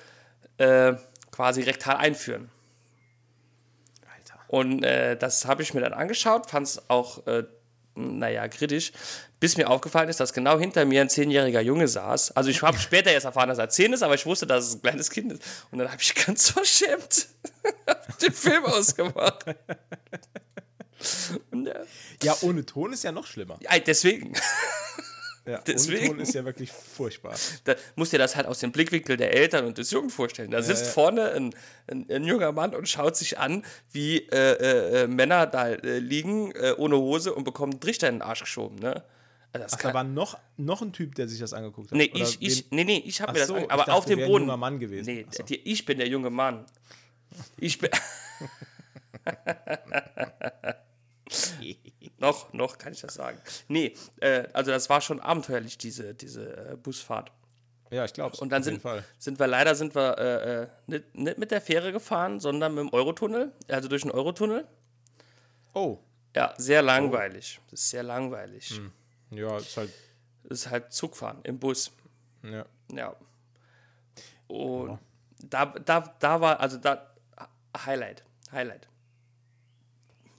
äh, 0.57 0.93
quasi 1.31 1.61
rektal 1.61 1.97
einführen. 1.97 2.49
Alter. 4.13 4.39
Und 4.47 4.83
äh, 4.83 5.17
das 5.17 5.45
habe 5.45 5.61
ich 5.61 5.73
mir 5.73 5.81
dann 5.81 5.93
angeschaut, 5.93 6.49
fand 6.49 6.67
es 6.67 6.89
auch, 6.89 7.25
äh, 7.27 7.43
naja, 7.95 8.47
kritisch, 8.47 8.91
bis 9.39 9.57
mir 9.57 9.69
aufgefallen 9.69 10.09
ist, 10.09 10.19
dass 10.19 10.33
genau 10.33 10.59
hinter 10.59 10.85
mir 10.85 11.01
ein 11.01 11.09
zehnjähriger 11.09 11.61
Junge 11.61 11.87
saß. 11.87 12.31
Also 12.31 12.49
ich 12.49 12.61
habe 12.61 12.77
später 12.79 13.11
erst 13.11 13.25
erfahren, 13.25 13.49
dass 13.49 13.57
er 13.57 13.69
zehn 13.69 13.93
ist, 13.93 14.03
aber 14.03 14.15
ich 14.15 14.25
wusste, 14.25 14.47
dass 14.47 14.65
es 14.65 14.75
ein 14.75 14.81
kleines 14.81 15.09
Kind 15.09 15.31
ist. 15.33 15.43
Und 15.71 15.79
dann 15.79 15.91
habe 15.91 16.01
ich 16.01 16.13
ganz 16.13 16.49
verschämt 16.49 17.27
den 18.21 18.33
Film 18.33 18.65
ausgemacht. 18.65 19.45
Und, 21.51 21.69
Ja, 22.23 22.35
ohne 22.41 22.65
Ton 22.65 22.93
ist 22.93 23.03
ja 23.03 23.11
noch 23.11 23.27
schlimmer. 23.27 23.59
ja, 23.61 23.77
deswegen, 23.79 24.33
Ja, 25.47 25.61
Deswegen. 25.65 25.99
Ohne 25.99 26.07
Ton 26.09 26.19
ist 26.19 26.33
ja 26.33 26.43
wirklich 26.43 26.71
furchtbar. 26.71 27.35
da 27.63 27.75
musst 27.95 28.11
dir 28.11 28.17
das 28.17 28.35
halt 28.35 28.47
aus 28.47 28.59
dem 28.59 28.73
Blickwinkel 28.73 29.15
der 29.15 29.33
Eltern 29.33 29.65
und 29.65 29.77
des 29.77 29.91
Jungen 29.91 30.09
vorstellen. 30.09 30.51
Da 30.51 30.61
sitzt 30.61 30.87
ja. 30.87 30.91
vorne 30.91 31.31
ein, 31.31 31.55
ein, 31.89 32.05
ein 32.11 32.23
junger 32.25 32.51
Mann 32.51 32.75
und 32.75 32.89
schaut 32.89 33.15
sich 33.15 33.39
an, 33.39 33.63
wie 33.91 34.17
äh, 34.17 34.35
äh, 34.35 35.03
äh, 35.03 35.07
Männer 35.07 35.47
da 35.47 35.69
äh, 35.69 35.99
liegen 35.99 36.51
äh, 36.51 36.73
ohne 36.77 36.97
Hose 36.97 37.33
und 37.33 37.45
bekommen 37.45 37.73
einen 37.73 37.79
Trichter 37.79 38.09
in 38.09 38.15
den 38.15 38.21
Arsch 38.23 38.41
geschoben. 38.41 38.77
Ne? 38.79 39.03
Also 39.53 39.77
Ach, 39.77 39.81
da 39.81 39.93
war 39.93 40.03
noch, 40.03 40.37
noch 40.57 40.81
ein 40.81 40.91
Typ, 40.91 41.15
der 41.15 41.29
sich 41.29 41.39
das 41.39 41.53
angeguckt 41.53 41.91
hat. 41.91 41.97
Nee, 41.97 42.11
Oder 42.13 42.23
ich, 42.23 42.41
ich, 42.41 42.71
nee, 42.71 42.83
nee, 42.83 43.01
ich 43.05 43.21
habe 43.21 43.31
mir 43.31 43.39
das 43.39 43.47
so, 43.47 43.55
ange- 43.55 43.63
ich 43.65 43.71
aber 43.71 43.83
dachte, 43.83 43.93
auf 43.93 44.05
dem 44.05 44.17
wäre 44.19 44.27
ein 44.27 44.31
Boden. 44.31 44.43
junger 44.43 44.57
Mann 44.57 44.79
gewesen. 44.79 45.05
Nee, 45.05 45.25
so. 45.31 45.43
ich 45.47 45.85
bin 45.85 45.97
der 45.97 46.09
junge 46.09 46.29
Mann. 46.29 46.65
Ich 47.57 47.77
bin. 47.77 47.89
noch, 52.19 52.51
noch 52.53 52.77
kann 52.77 52.93
ich 52.93 53.01
das 53.01 53.13
sagen. 53.13 53.39
Nee, 53.67 53.95
äh, 54.21 54.47
also 54.53 54.71
das 54.71 54.89
war 54.89 55.01
schon 55.01 55.19
abenteuerlich, 55.19 55.77
diese, 55.77 56.13
diese 56.13 56.71
äh, 56.71 56.75
Busfahrt. 56.75 57.31
Ja, 57.89 58.03
ich 58.03 58.13
glaube 58.13 58.35
Und 58.37 58.49
dann 58.49 58.63
sind, 58.63 58.81
sind 59.17 59.39
wir 59.39 59.47
leider 59.47 59.73
sind 59.75 59.95
wir 59.95 60.17
äh, 60.17 60.63
äh, 60.63 60.67
nicht, 60.87 61.15
nicht 61.15 61.37
mit 61.37 61.51
der 61.51 61.61
Fähre 61.61 61.91
gefahren, 61.91 62.39
sondern 62.39 62.75
mit 62.75 62.83
dem 62.83 62.93
Eurotunnel, 62.93 63.53
also 63.69 63.87
durch 63.87 64.01
den 64.01 64.11
Eurotunnel. 64.11 64.67
Oh, 65.73 65.99
Ja, 66.35 66.53
sehr 66.57 66.81
langweilig. 66.81 67.61
Das 67.71 67.81
ist 67.81 67.89
sehr 67.89 68.03
langweilig. 68.03 68.69
Hm. 68.71 68.91
ja, 69.31 69.57
ist 69.57 69.77
halt. 69.77 69.91
Das 70.43 70.59
ist 70.59 70.69
halt 70.69 70.93
Zugfahren 70.93 71.39
im 71.43 71.59
Bus. 71.59 71.91
Ja. 72.43 72.65
Ja. 72.91 73.15
Und 74.47 74.99
da, 75.39 75.65
da, 75.65 76.15
da 76.19 76.41
war, 76.41 76.59
also 76.59 76.77
da, 76.77 77.11
Highlight, 77.85 78.23
Highlight. 78.51 78.87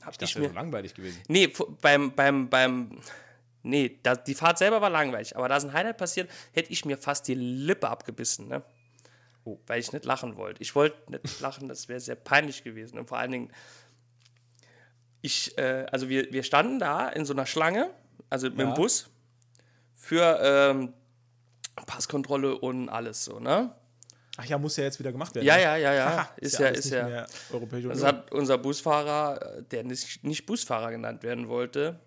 Hab 0.09 0.19
Das 0.19 0.31
ich 0.31 0.37
wäre 0.37 0.45
mir, 0.45 0.49
so 0.51 0.55
langweilig 0.55 0.95
gewesen. 0.95 1.23
nee, 1.29 1.53
beim, 1.81 2.13
beim, 2.15 2.49
beim, 2.49 3.01
nee, 3.63 3.99
da, 4.03 4.17
die 4.17 4.35
Fahrt 4.35 4.59
selber 4.59 4.81
war 4.81 4.91
langweilig, 4.91 5.37
aber 5.37 5.49
da 5.49 5.57
ist 5.57 5.65
ein 5.65 5.73
Highlight 5.73 5.97
passiert, 5.99 6.31
hätte 6.53 6.73
ich 6.73 6.85
mir 6.85 6.97
fast 6.99 7.29
die 7.29 7.35
Lippe 7.35 7.89
abgebissen, 7.89 8.49
ne? 8.49 8.63
Oh. 9.45 9.59
Weil 9.67 9.81
ich 9.81 9.93
nicht 9.93 10.05
lachen 10.05 10.37
wollte. 10.37 10.61
Ich 10.63 10.75
wollte 10.75 11.11
nicht 11.11 11.41
lachen, 11.41 11.69
das 11.69 11.89
wäre 11.89 12.01
sehr 12.01 12.17
peinlich 12.17 12.65
gewesen. 12.65 12.99
Und 12.99 13.09
vor 13.09 13.19
allen 13.19 13.31
Dingen, 13.31 13.53
ich, 15.23 15.57
äh, 15.59 15.87
also 15.91 16.09
wir, 16.09 16.33
wir 16.33 16.43
standen 16.43 16.79
da 16.79 17.09
in 17.09 17.25
so 17.25 17.33
einer 17.33 17.47
Schlange, 17.47 17.91
also 18.31 18.49
mit 18.49 18.59
dem 18.59 18.69
Ja. 18.69 18.75
Bus, 18.75 19.09
für 19.95 20.39
ähm, 20.43 20.93
Passkontrolle 21.87 22.57
und 22.59 22.89
alles 22.89 23.25
so, 23.25 23.39
ne? 23.41 23.75
Ach 24.41 24.45
ja, 24.45 24.57
muss 24.57 24.77
ja 24.77 24.85
jetzt 24.85 25.01
wieder 25.01 25.11
gemacht 25.11 25.35
werden. 25.35 25.45
Ja, 25.45 25.57
ne? 25.57 25.63
ja, 25.63 25.77
ja, 25.77 25.95
ja. 25.95 26.29
Ist 26.37 26.59
ja, 26.61 26.69
ist 26.69 26.91
ja. 26.91 27.27
Europäische 27.53 27.89
Das 27.89 27.99
Union. 27.99 28.07
hat 28.07 28.33
unser 28.33 28.57
Busfahrer, 28.57 29.59
äh, 29.59 29.63
der 29.65 29.83
nicht, 29.83 30.23
nicht 30.23 30.47
Busfahrer 30.47 30.93
genannt 30.93 31.25
werden 31.25 31.49
wollte, 31.49 31.99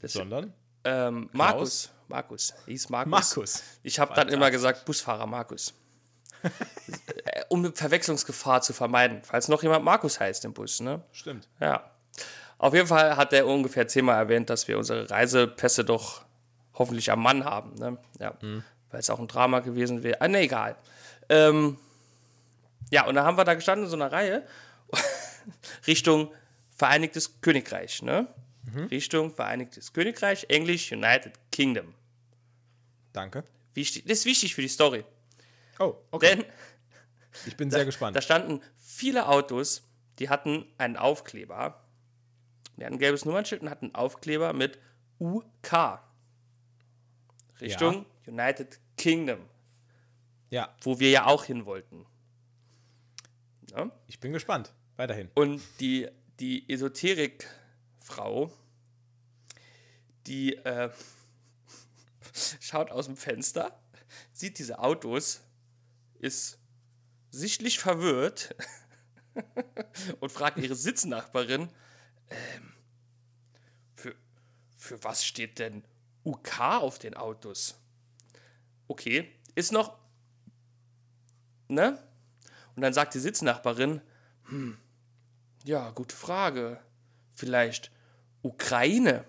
das, 0.00 0.14
Sondern 0.14 0.52
ähm, 0.82 1.30
Markus. 1.32 1.90
Markus. 2.08 2.54
Hieß 2.66 2.88
Markus. 2.88 3.10
Markus. 3.10 3.62
Ich 3.84 4.00
habe 4.00 4.12
dann 4.14 4.28
immer 4.28 4.50
gesagt, 4.50 4.84
Busfahrer 4.84 5.26
Markus. 5.26 5.74
Um 7.48 7.74
Verwechslungsgefahr 7.74 8.62
zu 8.62 8.72
vermeiden, 8.72 9.20
falls 9.22 9.48
noch 9.48 9.62
jemand 9.62 9.84
Markus 9.84 10.18
heißt 10.18 10.44
im 10.44 10.52
Bus, 10.52 10.80
ne? 10.80 11.02
Stimmt. 11.12 11.48
Ja. 11.60 11.90
Auf 12.58 12.74
jeden 12.74 12.86
Fall 12.86 13.16
hat 13.16 13.32
er 13.32 13.46
ungefähr 13.46 13.88
zehnmal 13.88 14.16
erwähnt, 14.16 14.50
dass 14.50 14.68
wir 14.68 14.78
unsere 14.78 15.10
Reisepässe 15.10 15.84
doch 15.84 16.22
hoffentlich 16.74 17.10
am 17.10 17.22
Mann 17.22 17.44
haben. 17.44 17.74
Ne? 17.74 17.98
Ja. 18.18 18.34
Weil 18.90 19.00
es 19.00 19.10
auch 19.10 19.18
ein 19.18 19.28
Drama 19.28 19.60
gewesen 19.60 20.02
wäre. 20.02 20.20
Ah, 20.20 20.28
ne, 20.28 20.40
egal. 20.40 20.76
Ähm, 21.30 21.78
ja, 22.90 23.06
und 23.06 23.14
dann 23.14 23.24
haben 23.24 23.38
wir 23.38 23.44
da 23.44 23.54
gestanden 23.54 23.84
in 23.84 23.90
so 23.90 23.96
einer 23.96 24.12
Reihe 24.12 24.46
Richtung 25.86 26.32
Vereinigtes 26.76 27.40
Königreich. 27.40 28.02
Ne? 28.02 28.26
Richtung 28.90 29.34
Vereinigtes 29.34 29.92
Königreich, 29.92 30.46
Englisch 30.48 30.92
United 30.92 31.32
Kingdom. 31.52 31.94
Danke. 33.12 33.44
Wichtig, 33.74 34.04
das 34.06 34.18
ist 34.18 34.24
wichtig 34.24 34.54
für 34.54 34.62
die 34.62 34.68
Story. 34.68 35.04
Oh, 35.78 35.94
okay. 36.10 36.36
Denn 36.36 36.44
ich 37.46 37.56
bin 37.56 37.70
sehr 37.70 37.84
gespannt. 37.84 38.16
Da 38.16 38.20
standen 38.20 38.60
viele 38.76 39.28
Autos, 39.28 39.82
die 40.18 40.28
hatten 40.28 40.66
einen 40.78 40.96
Aufkleber. 40.96 41.82
Die 42.76 42.84
hatten 42.84 42.94
ein 42.94 42.98
gelbes 42.98 43.24
Nummernschild 43.24 43.62
und 43.62 43.70
hatten 43.70 43.86
einen 43.86 43.94
Aufkleber 43.94 44.52
mit 44.52 44.78
UK. 45.20 46.00
Richtung 47.60 48.06
United 48.26 48.78
Kingdom, 48.96 49.40
ja, 50.50 50.74
wo 50.82 51.00
wir 51.00 51.10
ja 51.10 51.26
auch 51.26 51.44
hin 51.44 51.64
wollten. 51.64 52.06
Ja? 53.70 53.90
ich 54.06 54.20
bin 54.20 54.32
gespannt. 54.32 54.74
Weiterhin. 54.96 55.30
Und 55.34 55.62
die, 55.80 56.08
die 56.40 56.68
Esoterik-Frau, 56.68 58.52
die 60.26 60.56
äh, 60.56 60.90
schaut 62.60 62.90
aus 62.90 63.06
dem 63.06 63.16
Fenster, 63.16 63.80
sieht 64.32 64.58
diese 64.58 64.78
Autos, 64.80 65.40
ist 66.18 66.58
sichtlich 67.30 67.78
verwirrt 67.78 68.54
und 70.20 70.30
fragt 70.30 70.58
ihre 70.58 70.74
Sitznachbarin, 70.74 71.70
ähm, 72.28 72.72
für, 73.94 74.14
für 74.76 75.02
was 75.04 75.24
steht 75.24 75.58
denn 75.58 75.84
UK 76.24 76.60
auf 76.60 76.98
den 76.98 77.14
Autos? 77.14 77.80
Okay, 78.88 79.30
ist 79.54 79.72
noch, 79.72 79.99
ne? 81.70 81.98
Und 82.76 82.82
dann 82.82 82.92
sagt 82.92 83.14
die 83.14 83.18
Sitznachbarin, 83.18 84.00
ja, 85.64 85.90
gute 85.90 86.14
Frage. 86.14 86.80
Vielleicht 87.34 87.90
Ukraine. 88.42 89.24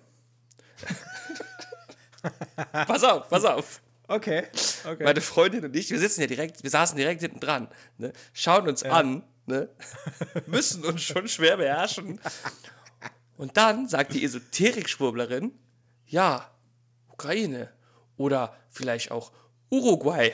pass 2.72 3.04
auf, 3.04 3.30
pass 3.30 3.46
auf. 3.46 3.82
Okay, 4.08 4.44
okay. 4.86 5.04
Meine 5.06 5.22
Freundin 5.22 5.64
und 5.64 5.76
ich, 5.76 5.90
wir 5.90 6.00
sitzen 6.00 6.22
ja 6.22 6.28
direkt, 6.28 6.64
wir 6.64 6.70
saßen 6.70 6.98
direkt 6.98 7.22
hinten 7.22 7.40
dran, 7.40 7.70
ne? 7.98 8.12
schauen 8.34 8.68
uns 8.68 8.84
an, 8.84 9.24
ne? 9.46 9.70
müssen 10.48 10.84
uns 10.84 11.02
schon 11.02 11.30
schwer 11.30 11.56
beherrschen. 11.56 12.20
Und 13.38 13.56
dann 13.56 13.88
sagt 13.88 14.14
die 14.14 14.24
Esoterik-Schwurblerin, 14.26 15.58
ja, 16.08 16.52
Ukraine 17.08 17.72
oder 18.18 18.54
vielleicht 18.70 19.12
auch 19.12 19.32
Uruguay. 19.70 20.34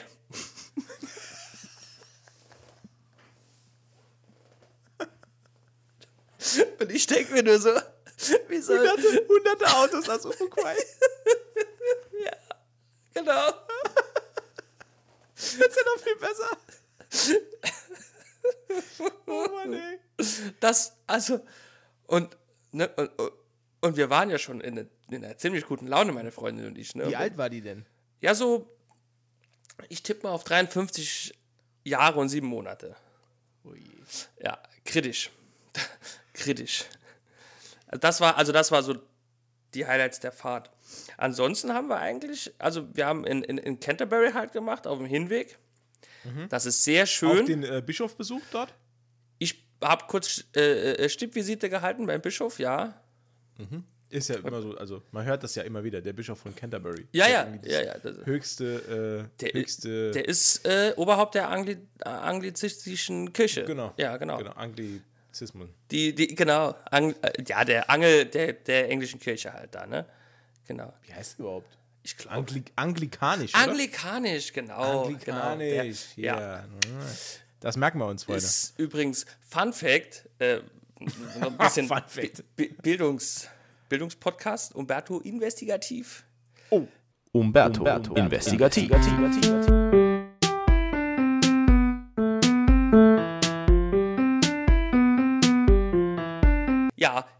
Und 6.79 6.91
ich 6.91 7.07
denke 7.07 7.33
mir 7.33 7.43
nur 7.43 7.59
so, 7.59 7.71
wie 8.47 8.59
soll. 8.59 8.79
Hunderte, 8.79 9.27
hunderte 9.27 9.77
Autos 9.77 10.09
aus 10.09 10.25
Uruguay. 10.25 10.75
Genau. 13.13 13.51
Das 15.33 15.53
ist 15.53 15.59
ja 15.59 15.65
noch 15.65 16.03
viel 16.03 16.15
besser. 16.17 16.57
Oh 19.25 19.47
Mann, 19.51 19.73
ey. 19.73 19.99
Das, 20.59 20.93
also, 21.07 21.39
und, 22.05 22.37
ne, 22.71 22.87
und, 22.95 23.09
und 23.81 23.97
wir 23.97 24.11
waren 24.11 24.29
ja 24.29 24.37
schon 24.37 24.61
in, 24.61 24.75
ne, 24.75 24.87
in 25.09 25.25
einer 25.25 25.35
ziemlich 25.35 25.65
guten 25.65 25.87
Laune, 25.87 26.11
meine 26.11 26.31
Freundin 26.31 26.67
und 26.67 26.77
ich. 26.77 26.93
Ne? 26.93 27.07
Wie 27.07 27.15
alt 27.15 27.37
war 27.37 27.49
die 27.49 27.61
denn? 27.61 27.87
Ja, 28.21 28.35
so, 28.35 28.69
ich 29.89 30.03
tippe 30.03 30.27
mal 30.27 30.33
auf 30.33 30.43
53 30.43 31.33
Jahre 31.85 32.19
und 32.19 32.29
sieben 32.29 32.47
Monate. 32.47 32.95
Ja, 34.39 34.61
kritisch. 34.85 35.31
Kritisch. 36.37 36.85
Das 37.91 38.21
war, 38.21 38.37
also 38.37 38.51
das 38.51 38.71
war 38.71 38.83
so 38.83 38.95
die 39.73 39.85
Highlights 39.85 40.19
der 40.19 40.31
Fahrt. 40.31 40.69
Ansonsten 41.17 41.73
haben 41.73 41.87
wir 41.89 41.97
eigentlich, 41.97 42.53
also 42.57 42.87
wir 42.95 43.05
haben 43.05 43.25
in, 43.25 43.43
in, 43.43 43.57
in 43.57 43.79
Canterbury 43.79 44.31
halt 44.33 44.53
gemacht, 44.53 44.87
auf 44.87 44.97
dem 44.97 45.07
Hinweg. 45.07 45.57
Das 46.49 46.65
ist 46.65 46.83
sehr 46.83 47.03
Auch 47.03 47.07
schön. 47.07 47.45
den 47.45 47.63
äh, 47.63 47.81
Bischof 47.85 48.17
besucht 48.17 48.47
dort? 48.51 48.73
Ich 49.37 49.63
habe 49.81 50.05
kurz 50.07 50.43
äh, 50.55 50.93
äh, 50.95 51.09
Stippvisite 51.09 51.69
gehalten 51.69 52.05
beim 52.05 52.21
Bischof, 52.21 52.59
ja. 52.59 53.01
Ist 54.09 54.29
ja 54.29 54.35
immer 54.37 54.61
so, 54.61 54.75
also 54.77 55.03
man 55.11 55.25
hört 55.25 55.43
das 55.43 55.55
ja 55.55 55.63
immer 55.63 55.83
wieder, 55.83 56.01
der 56.01 56.13
Bischof 56.13 56.39
von 56.39 56.53
Canterbury. 56.55 57.07
Ja, 57.13 57.27
ja, 57.27 57.47
ja, 57.63 57.81
ja. 57.81 57.95
Höchste, 58.25 59.27
äh, 59.39 59.39
Der- 59.41 59.53
höchste, 59.53 60.11
der 60.11 60.27
ist 60.27 60.65
äh, 60.65 60.93
Oberhaupt 60.97 61.35
der 61.35 61.49
Angli 61.49 61.77
äh, 62.03 62.09
anglizistischen 62.09 63.31
Kirche. 63.33 63.63
genau. 63.65 63.93
Ja, 63.97 64.17
genau. 64.17 64.37
Genau, 64.37 64.51
Anglizismus. 65.37 65.69
Die, 65.91 66.15
die, 66.15 66.35
genau. 66.35 66.73
Ang, 66.91 67.15
äh, 67.21 67.31
ja, 67.47 67.63
der 67.63 67.89
Angel 67.89 68.25
der, 68.25 68.53
der 68.53 68.89
englischen 68.89 69.19
Kirche 69.19 69.53
halt 69.53 69.73
da, 69.75 69.85
ne? 69.85 70.05
Genau. 70.67 70.93
Wie 71.03 71.13
heißt 71.13 71.37
die 71.37 71.41
überhaupt? 71.41 71.77
Ich 72.03 72.17
glaube. 72.17 72.37
Angli 72.37 72.63
Anglikanisch, 72.75 73.53
oder? 73.53 73.63
Anglikanisch, 73.63 74.53
genau. 74.53 75.03
Anglikanisch, 75.03 76.07
Genau. 76.15 76.37
Der, 76.37 76.65
ja. 76.65 76.65
Das 77.59 77.77
merken 77.77 77.99
wir 77.99 78.07
uns. 78.07 78.23
Freunde. 78.23 78.43
Ist 78.43 78.77
übrigens 78.79 79.25
Fun 79.49 79.73
Fact, 79.73 80.27
äh, 80.39 80.59
noch 81.39 81.47
ein 81.51 81.57
bisschen 81.57 81.87
Fun 81.89 82.03
Fact. 82.07 82.43
Bi- 82.55 82.73
Bildungs, 82.81 83.47
Bildungspodcast, 83.89 84.75
Umberto 84.75 85.19
Investigativ. 85.19 86.23
Umberto, 87.33 87.83
investigativ. 88.15 88.89
Ja, 88.89 90.06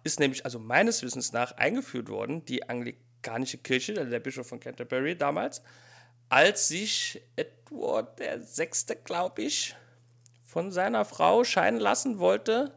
ist 0.08 0.20
nämlich 0.20 0.46
also 0.46 0.58
meines 0.58 1.04
Wissens 1.04 1.34
nach 1.34 1.52
eingeführt 1.58 2.10
worden, 2.10 2.46
die 2.46 2.68
anglikanische 2.68 3.58
Kirche, 3.58 3.94
also 3.98 4.10
der 4.10 4.20
Bischof 4.20 4.48
von 4.48 4.60
Canterbury 4.60 5.16
damals, 5.16 5.62
als 6.30 6.68
sich 6.68 7.22
Edward 7.36 8.20
der 8.20 8.42
Sechste, 8.42 8.96
glaube 8.96 9.44
ich, 9.44 9.76
von 10.46 10.72
seiner 10.72 11.06
Frau 11.06 11.44
scheiden 11.44 11.80
lassen 11.80 12.20
wollte, 12.20 12.74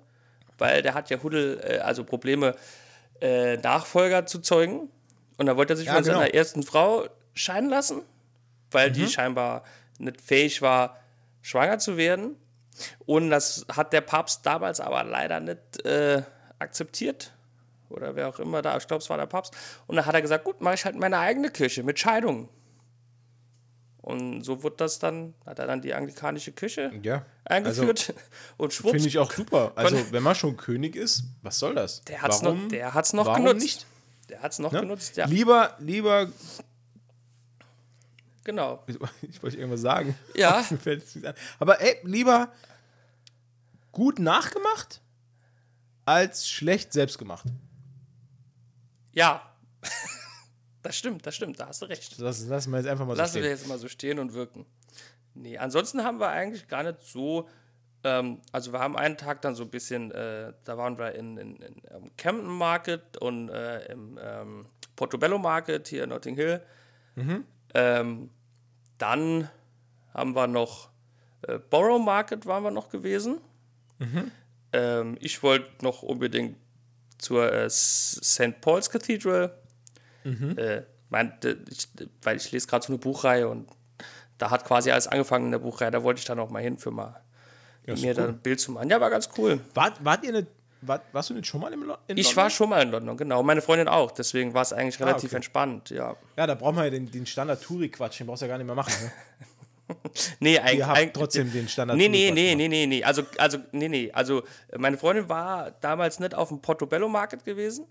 weil 0.58 0.82
der 0.82 0.94
hat 0.94 1.08
ja 1.08 1.22
Huddel, 1.22 1.60
äh, 1.64 1.78
also 1.78 2.04
Probleme, 2.04 2.54
äh, 3.20 3.56
Nachfolger 3.58 4.26
zu 4.26 4.40
zeugen. 4.40 4.90
Und 5.38 5.46
da 5.46 5.56
wollte 5.56 5.74
er 5.74 5.76
sich 5.76 5.86
Ja, 5.86 5.94
von 5.94 6.02
genau. 6.02 6.18
seiner 6.18 6.34
ersten 6.34 6.62
Frau 6.62 7.08
scheiden 7.32 7.70
lassen, 7.70 8.02
weil 8.70 8.90
die 8.90 9.08
scheinbar 9.08 9.64
nicht 9.98 10.20
fähig 10.20 10.60
war, 10.62 10.98
schwanger 11.42 11.78
zu 11.78 11.96
werden. 11.96 12.36
Und 13.06 13.30
das 13.30 13.66
hat 13.74 13.92
der 13.92 14.00
Papst 14.00 14.44
damals 14.44 14.80
aber 14.80 15.04
leider 15.04 15.40
nicht 15.40 15.84
äh, 15.84 16.22
akzeptiert. 16.60 17.32
Oder 17.88 18.14
wer 18.14 18.28
auch 18.28 18.38
immer 18.38 18.62
da, 18.62 18.76
ich 18.76 18.86
glaube, 18.86 19.02
es 19.02 19.10
war 19.10 19.16
der 19.16 19.26
Papst. 19.26 19.54
Und 19.88 19.96
dann 19.96 20.06
hat 20.06 20.14
er 20.14 20.22
gesagt, 20.22 20.44
gut, 20.44 20.60
mache 20.60 20.74
ich 20.74 20.84
halt 20.84 20.94
meine 20.96 21.18
eigene 21.18 21.50
Kirche 21.50 21.82
mit 21.82 21.98
Scheidungen. 21.98 22.48
Und 24.02 24.44
so 24.44 24.62
wurde 24.62 24.76
das 24.76 24.98
dann, 24.98 25.34
hat 25.44 25.58
er 25.58 25.66
dann 25.66 25.82
die 25.82 25.92
anglikanische 25.92 26.52
Kirche 26.52 26.90
Ja. 27.02 27.26
eingeführt. 27.44 28.14
und 28.56 28.72
schwupps, 28.72 28.92
Finde 28.92 29.08
ich 29.08 29.18
auch 29.18 29.30
super. 29.32 29.72
Also, 29.74 29.98
wenn 30.12 30.22
man 30.22 30.34
schon 30.34 30.56
König 30.56 30.96
ist, 30.96 31.24
was 31.42 31.58
soll 31.58 31.74
das? 31.74 32.02
der 32.04 32.22
hat 32.22 32.32
es 32.32 32.42
noch, 32.42 32.56
der 32.68 32.94
hat's 32.94 33.12
noch 33.12 33.34
genutzt. 33.36 33.60
nicht? 33.62 33.86
Der 34.30 34.40
hat 34.42 34.52
es 34.52 34.58
noch 34.60 34.72
Ne? 34.72 34.80
genutzt, 34.80 35.16
ja. 35.16 35.26
Lieber, 35.26 35.74
lieber, 35.80 36.28
Genau. 38.44 38.82
ich 39.22 39.42
wollte 39.42 39.56
irgendwas 39.58 39.80
sagen. 39.82 40.16
Ja. 40.34 40.64
Aber 41.58 41.80
ey, 41.80 41.98
lieber 42.04 42.48
gut 43.92 44.18
nachgemacht 44.18 45.00
als 46.10 46.48
schlecht 46.48 46.92
selbst 46.92 47.18
gemacht. 47.18 47.46
Ja. 49.12 49.42
das 50.82 50.96
stimmt, 50.96 51.26
das 51.26 51.36
stimmt, 51.36 51.60
da 51.60 51.68
hast 51.68 51.82
du 51.82 51.86
recht. 51.86 52.20
Das 52.20 52.46
lassen 52.46 52.70
wir 52.72 52.78
jetzt 52.78 52.88
einfach 52.88 53.06
mal 53.06 53.14
so 53.14 53.22
Lassen 53.22 53.30
stehen. 53.32 53.42
wir 53.44 53.50
jetzt 53.50 53.68
mal 53.68 53.78
so 53.78 53.88
stehen 53.88 54.18
und 54.18 54.34
wirken. 54.34 54.66
Nee, 55.34 55.56
ansonsten 55.58 56.02
haben 56.02 56.18
wir 56.18 56.28
eigentlich 56.28 56.68
gar 56.68 56.82
nicht 56.82 57.02
so. 57.02 57.48
Ähm, 58.02 58.40
also, 58.50 58.72
wir 58.72 58.80
haben 58.80 58.96
einen 58.96 59.16
Tag 59.16 59.42
dann 59.42 59.54
so 59.54 59.62
ein 59.62 59.70
bisschen, 59.70 60.10
äh, 60.10 60.52
da 60.64 60.76
waren 60.76 60.98
wir 60.98 61.14
in, 61.14 61.36
in, 61.36 61.56
in 61.56 61.82
ähm, 61.90 62.10
Camden 62.16 62.50
Market 62.50 63.16
und 63.18 63.48
äh, 63.48 63.92
im 63.92 64.18
ähm, 64.20 64.66
Portobello 64.96 65.38
Market 65.38 65.86
hier 65.88 66.04
in 66.04 66.10
Notting 66.10 66.34
Hill. 66.34 66.62
Ähm, 67.74 68.30
dann 68.98 69.48
haben 70.12 70.34
wir 70.34 70.46
noch 70.46 70.90
äh, 71.42 71.58
Borough 71.58 72.02
Market 72.02 72.46
waren 72.46 72.64
wir 72.64 72.70
noch 72.70 72.88
gewesen. 72.88 73.40
Ähm, 74.72 75.16
ich 75.20 75.42
wollte 75.42 75.66
noch 75.84 76.02
unbedingt 76.02 76.56
zur 77.18 77.52
äh, 77.52 77.68
St. 77.70 78.60
Paul's 78.60 78.90
Cathedral. 78.90 79.56
Äh, 80.24 80.82
mein, 81.08 81.32
ich, 81.70 81.88
weil 82.22 82.36
ich 82.36 82.52
lese 82.52 82.66
gerade 82.66 82.84
so 82.86 82.92
eine 82.92 82.98
Buchreihe 82.98 83.48
und 83.48 83.68
da 84.38 84.50
hat 84.50 84.64
quasi 84.64 84.90
alles 84.90 85.06
angefangen 85.06 85.46
in 85.46 85.50
der 85.52 85.58
Buchreihe. 85.58 85.90
Da 85.90 86.02
wollte 86.02 86.18
ich 86.20 86.24
dann 86.24 86.38
auch 86.38 86.50
mal 86.50 86.62
hin 86.62 86.78
für 86.78 86.90
mal 86.90 87.20
ist 87.84 88.02
mir 88.02 88.08
cool. 88.08 88.14
dann 88.14 88.28
ein 88.30 88.38
Bild 88.38 88.60
zu 88.60 88.70
machen. 88.72 88.88
Ja, 88.90 89.00
war 89.00 89.10
ganz 89.10 89.28
cool. 89.36 89.58
Wart, 89.74 90.04
wart 90.04 90.22
ihr 90.24 90.32
nicht, 90.32 90.46
wart, 90.82 91.02
warst 91.12 91.30
du 91.30 91.34
nicht 91.34 91.46
schon 91.46 91.60
mal 91.60 91.72
Lo 91.74 91.96
in 92.06 92.16
Ich 92.16 92.26
London? 92.26 92.36
war 92.36 92.50
schon 92.50 92.68
mal 92.68 92.82
in 92.82 92.90
London, 92.90 93.16
genau. 93.16 93.42
Meine 93.42 93.62
Freundin 93.62 93.88
auch. 93.88 94.12
Deswegen 94.12 94.54
war 94.54 94.62
es 94.62 94.72
eigentlich 94.72 95.00
relativ 95.00 95.24
Ah, 95.24 95.26
okay. 95.32 95.36
entspannt, 95.36 95.90
ja. 95.90 96.14
Ja, 96.36 96.46
da 96.46 96.54
braucht 96.54 96.76
man 96.76 96.84
ja 96.84 96.90
den, 96.90 97.10
den 97.10 97.26
Standard-Touri-Quatsch, 97.26 98.20
den 98.20 98.26
brauchst 98.28 98.42
du 98.42 98.46
ja 98.46 98.50
gar 98.50 98.58
nicht 98.58 98.66
mehr 98.66 98.76
machen. 98.76 98.92
Ne? 99.02 99.10
Nee, 100.40 100.58
eigentlich. 100.58 100.78
Ihr 100.78 100.86
habt 100.88 101.14
trotzdem 101.14 101.52
den 101.52 101.68
standard 101.68 101.96
Nee, 101.98 102.08
nee, 102.08 102.30
nee, 102.30 102.54
nee, 102.54 102.68
nee, 102.68 102.86
nee. 102.86 103.04
Also, 103.04 103.22
also, 103.38 103.58
nee, 103.72 103.88
nee. 103.88 104.10
Also, 104.12 104.42
meine 104.76 104.96
Freundin 104.98 105.28
war 105.28 105.70
damals 105.80 106.20
nicht 106.20 106.34
auf 106.34 106.48
dem 106.48 106.60
Portobello 106.60 107.08
Market 107.08 107.44
gewesen. 107.44 107.86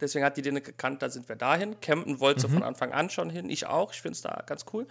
Deswegen 0.00 0.24
hat 0.24 0.36
die 0.36 0.42
den 0.42 0.54
nicht 0.54 0.66
gekannt, 0.66 1.02
da 1.02 1.10
sind 1.10 1.28
wir 1.28 1.36
dahin. 1.36 1.78
Camden 1.80 2.20
wollte 2.20 2.48
Mhm. 2.48 2.52
von 2.54 2.62
Anfang 2.62 2.92
an 2.92 3.10
schon 3.10 3.28
hin. 3.30 3.50
Ich 3.50 3.66
auch. 3.66 3.92
Ich 3.92 4.00
finde 4.00 4.14
es 4.14 4.22
da 4.22 4.42
ganz 4.46 4.64
cool. 4.72 4.86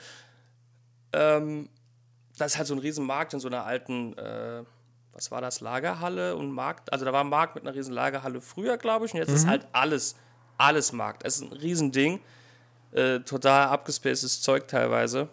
Ähm, 1.13 1.69
das 2.37 2.53
ist 2.53 2.57
halt 2.57 2.67
so 2.67 2.75
ein 2.75 2.79
Riesenmarkt 2.79 3.33
in 3.33 3.39
so 3.39 3.47
einer 3.47 3.65
alten, 3.65 4.15
äh, 4.17 4.63
was 5.13 5.31
war 5.31 5.41
das, 5.41 5.61
Lagerhalle 5.61 6.35
und 6.35 6.51
Markt. 6.51 6.93
Also 6.93 7.05
da 7.05 7.11
war 7.13 7.23
ein 7.23 7.29
Markt 7.29 7.55
mit 7.55 7.65
einer 7.65 7.75
riesen 7.75 7.93
Lagerhalle 7.93 8.39
früher, 8.41 8.77
glaube 8.77 9.05
ich. 9.07 9.13
Und 9.13 9.19
jetzt 9.19 9.31
ist 9.31 9.45
Mhm. 9.45 9.49
halt 9.49 9.67
alles, 9.71 10.15
alles 10.57 10.93
Markt. 10.93 11.23
Es 11.25 11.37
ist 11.37 11.41
ein 11.51 11.53
Riesending. 11.53 12.19
Äh, 12.91 13.19
total 13.21 13.67
abgespacedes 13.67 14.41
Zeug 14.41 14.67
teilweise. 14.67 15.27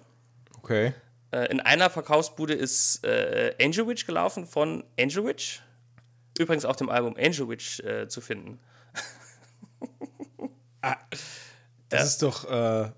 Okay. 0.67 0.95
Äh, 1.31 1.49
in 1.53 1.61
einer 1.61 1.91
Verkaufsbude 1.91 2.53
ist 2.53 3.05
äh, 3.05 3.55
Angel 3.61 3.87
Witch 3.87 4.05
gelaufen 4.05 4.49
von 4.49 4.83
Angel 4.99 5.25
Witch. 5.25 5.63
Übrigens 6.37 6.65
auf 6.65 6.75
dem 6.75 6.89
Album 6.89 7.15
Angel 7.17 7.49
Witch 7.49 7.79
äh, 7.81 8.09
zu 8.09 8.21
finden. 8.21 8.59
Das 11.89 12.05
ist 12.07 12.23
doch, 12.23 12.51
äh, 12.51 12.91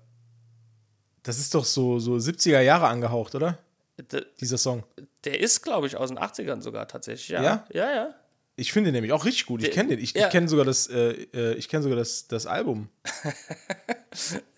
das 1.21 1.37
ist 1.37 1.53
doch 1.53 1.65
so, 1.65 1.99
so 1.99 2.15
70er 2.15 2.59
Jahre 2.59 2.87
angehaucht, 2.87 3.35
oder? 3.35 3.59
D 3.99 4.23
Dieser 4.39 4.57
Song. 4.57 4.83
der 5.25 5.39
ist, 5.39 5.61
glaube 5.61 5.85
ich, 5.85 5.95
aus 5.95 6.09
den 6.09 6.17
80ern 6.17 6.61
sogar 6.61 6.87
tatsächlich. 6.87 7.29
Ja, 7.29 7.43
Ja? 7.43 7.65
ja. 7.71 7.95
ja. 7.95 8.15
Ich 8.55 8.73
finde 8.73 8.87
den 8.87 8.95
nämlich 8.95 9.13
auch 9.13 9.25
richtig 9.25 9.45
gut. 9.45 9.63
Ich 9.63 9.71
kenne 9.71 9.89
den. 9.89 9.99
Ich, 9.99 10.13
ja. 10.13 10.25
ich 10.25 10.31
kenne 10.31 10.47
sogar 10.47 10.65
das, 10.65 10.87
äh, 10.87 11.27
äh, 11.33 11.53
ich 11.53 11.69
kenne 11.69 11.83
sogar 11.83 11.97
das, 11.97 12.27
das 12.27 12.45
Album. 12.47 12.89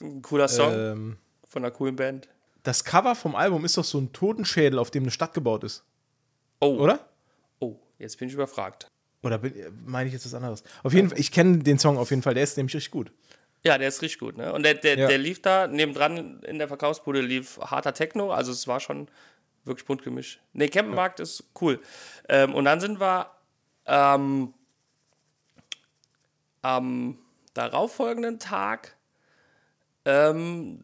Ein 0.00 0.22
cooler 0.22 0.48
Song 0.48 0.72
Ähm, 0.72 1.18
von 1.48 1.64
einer 1.64 1.70
coolen 1.72 1.96
Band. 1.96 2.28
das 2.62 2.84
Cover 2.84 3.14
vom 3.14 3.34
Album 3.36 3.64
ist 3.64 3.76
doch 3.76 3.84
so 3.84 3.98
ein 3.98 4.12
Totenschädel, 4.12 4.78
auf 4.78 4.90
dem 4.90 5.04
eine 5.04 5.10
Stadt 5.12 5.32
gebaut 5.34 5.62
ist, 5.64 5.84
Oh, 6.60 6.76
oder? 6.78 7.06
oh, 7.60 7.76
jetzt 7.98 8.18
bin 8.18 8.28
ich 8.28 8.34
überfragt. 8.34 8.88
Oder 9.22 9.38
bin- 9.38 9.54
meine 9.86 10.08
ich 10.08 10.12
jetzt 10.12 10.26
was 10.26 10.34
anderes? 10.34 10.62
Auf 10.82 10.92
jeden 10.92 11.10
Fall, 11.10 11.18
ich 11.20 11.30
kenne 11.32 11.58
den 11.58 11.78
Song 11.78 11.96
auf 11.98 12.10
jeden 12.10 12.22
Fall. 12.22 12.34
Der 12.34 12.42
ist 12.42 12.56
nämlich 12.56 12.74
richtig 12.74 12.90
gut. 12.92 13.12
Ja, 13.64 13.78
der 13.78 13.88
ist 13.88 14.00
richtig 14.02 14.18
gut, 14.20 14.36
ne? 14.36 14.52
Und 14.52 14.62
der, 14.64 14.74
der, 14.74 14.96
Ja. 14.98 15.08
der 15.08 15.18
lief 15.18 15.42
da, 15.42 15.66
nebendran 15.66 16.40
in 16.42 16.58
der 16.58 16.68
Verkaufsbude 16.68 17.20
lief 17.20 17.58
harter 17.58 17.94
Techno, 17.94 18.30
also 18.32 18.52
es 18.52 18.66
war 18.68 18.78
schon 18.80 19.08
wirklich 19.64 19.86
bunt 19.86 20.02
gemischt. 20.04 20.40
Ne, 20.52 20.68
Campenmarkt 20.68 21.18
ist 21.20 21.44
cool. 21.60 21.80
Ähm, 22.28 22.54
und 22.54 22.64
dann 22.64 22.80
sind 22.80 23.00
wir 23.00 23.30
ähm, 23.86 24.54
am 26.62 27.18
darauffolgenden 27.54 28.38
Tag 28.38 28.96
ähm, 30.04 30.82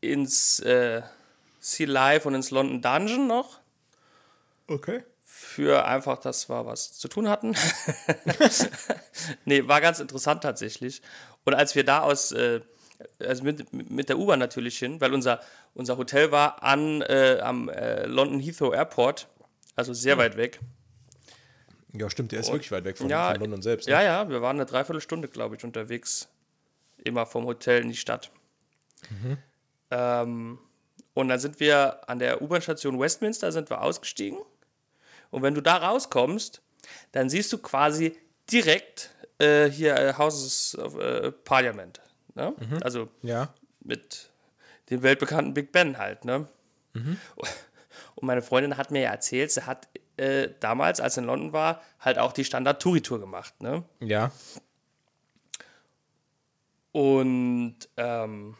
ins 0.00 0.60
äh, 0.60 1.02
Sea 1.60 1.86
Life 1.88 2.26
und 2.26 2.34
ins 2.34 2.50
London 2.50 2.80
Dungeon 2.82 3.26
noch 3.26 3.60
Okay. 4.66 5.02
für 5.24 5.84
einfach, 5.84 6.18
dass 6.18 6.48
wir 6.48 6.64
was 6.66 6.92
zu 6.96 7.08
tun 7.08 7.28
hatten. 7.28 7.54
nee, 9.44 9.66
war 9.68 9.80
ganz 9.80 10.00
interessant 10.00 10.42
tatsächlich. 10.42 11.02
Und 11.44 11.54
als 11.54 11.74
wir 11.74 11.84
da 11.84 12.00
aus, 12.00 12.32
äh, 12.32 12.60
also 13.18 13.42
mit, 13.44 13.72
mit 13.72 14.08
der 14.08 14.18
U-Bahn 14.18 14.38
natürlich 14.38 14.78
hin, 14.78 15.00
weil 15.00 15.12
unser, 15.14 15.40
unser 15.74 15.96
Hotel 15.96 16.30
war 16.32 16.62
an, 16.62 17.02
äh, 17.02 17.38
am 17.42 17.68
äh, 17.68 18.06
London 18.06 18.40
Heathrow 18.40 18.72
Airport, 18.74 19.28
also 19.76 19.92
sehr 19.94 20.18
weit 20.18 20.36
weg. 20.36 20.60
Ja, 21.92 22.08
stimmt, 22.08 22.30
der 22.32 22.40
ist 22.40 22.52
wirklich 22.52 22.70
weit 22.70 22.84
weg 22.84 22.98
von, 22.98 23.08
Ja, 23.08 23.32
von 23.32 23.40
London 23.40 23.62
selbst. 23.62 23.86
ne? 23.88 23.94
Ja, 23.94 24.02
ja, 24.02 24.28
wir 24.28 24.40
waren 24.42 24.56
eine 24.56 24.66
Dreiviertelstunde, 24.66 25.26
glaube 25.28 25.56
ich, 25.56 25.64
unterwegs. 25.64 26.28
Immer 27.02 27.26
vom 27.26 27.46
Hotel 27.46 27.82
in 27.82 27.88
die 27.88 27.96
Stadt. 27.96 28.30
Ähm, 29.90 30.58
und 31.14 31.28
dann 31.28 31.38
sind 31.40 31.60
wir 31.60 32.08
an 32.08 32.18
der 32.18 32.40
U-Bahn-Station 32.42 32.98
Westminster 33.00 33.50
sind 33.52 33.68
wir 33.70 33.80
ausgestiegen. 33.82 34.38
Und 35.30 35.42
wenn 35.42 35.54
du 35.54 35.60
da 35.60 35.76
rauskommst, 35.76 36.62
dann 37.12 37.28
siehst 37.28 37.52
du 37.52 37.58
quasi 37.58 38.16
direkt 38.50 39.10
äh, 39.38 39.68
hier 39.68 39.96
äh, 39.96 40.14
Houses 40.16 40.76
of 40.78 40.96
äh, 40.98 41.30
Parliament. 41.32 42.00
Ne? 42.34 42.54
Also 42.82 43.08
Ja. 43.22 43.52
mit 43.80 44.30
dem 44.90 45.02
weltbekannten 45.02 45.54
Big 45.54 45.72
Ben 45.72 45.98
halt, 45.98 46.24
ne? 46.24 46.48
Und 48.14 48.26
meine 48.26 48.42
Freundin 48.42 48.76
hat 48.76 48.90
mir 48.90 49.02
ja 49.02 49.10
erzählt, 49.10 49.52
sie 49.52 49.64
hat 49.66 49.88
äh, 50.16 50.48
damals, 50.60 51.00
als 51.00 51.14
sie 51.14 51.20
in 51.20 51.26
London 51.26 51.52
war, 51.52 51.80
halt 52.00 52.18
auch 52.18 52.32
die 52.32 52.44
Standard-Touri-Tour 52.44 53.20
gemacht, 53.20 53.60
ne? 53.62 53.84
Ja. 54.00 54.32
Und 56.92 57.76
ähm, 57.96 58.56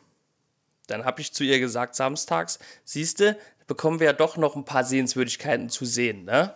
dann 0.90 1.04
habe 1.04 1.20
ich 1.20 1.32
zu 1.32 1.44
ihr 1.44 1.60
gesagt, 1.60 1.94
samstags, 1.94 2.58
siehste, 2.84 3.38
bekommen 3.66 4.00
wir 4.00 4.08
ja 4.08 4.12
doch 4.12 4.36
noch 4.36 4.56
ein 4.56 4.64
paar 4.64 4.84
Sehenswürdigkeiten 4.84 5.68
zu 5.68 5.84
sehen, 5.84 6.24
ne? 6.24 6.54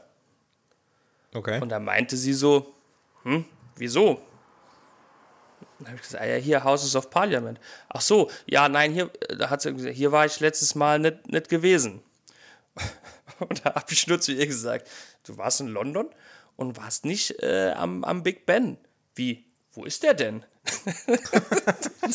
Okay. 1.33 1.61
Und 1.61 1.69
da 1.69 1.79
meinte 1.79 2.17
sie 2.17 2.33
so, 2.33 2.75
hm, 3.23 3.45
wieso? 3.77 4.21
Dann 5.79 5.89
habe 5.89 5.97
ich 5.97 6.03
gesagt, 6.03 6.23
ah 6.23 6.27
ja, 6.27 6.37
hier 6.37 6.65
Houses 6.65 6.95
of 6.97 7.11
Parliament. 7.11 7.61
Ach 7.89 8.01
so, 8.01 8.31
ja, 8.47 8.69
nein, 8.69 8.93
hier, 8.93 9.11
äh, 9.29 9.37
da 9.37 9.51
hat 9.51 9.63
sie 9.63 9.73
gesagt, 9.73 9.95
hier 9.95 10.13
war 10.13 10.27
ich 10.27 10.41
letztes 10.41 10.75
Mal 10.75 10.99
nicht, 10.99 11.29
nicht 11.29 11.49
gewesen. 11.49 12.03
Und 13.39 13.65
da 13.65 13.75
habe 13.75 13.93
ich 13.93 14.07
nur 14.07 14.21
zu 14.21 14.33
ihr 14.33 14.47
gesagt, 14.47 14.89
du 15.27 15.37
warst 15.37 15.61
in 15.61 15.69
London 15.69 16.09
und 16.57 16.77
warst 16.77 17.05
nicht 17.05 17.43
äh, 17.43 17.73
am, 17.73 18.05
am 18.05 18.23
Big 18.23 18.47
Ben. 18.47 18.79
Wie? 19.15 19.45
Wo 19.73 19.85
ist 19.85 20.05
der 20.05 20.15
denn? 20.15 20.45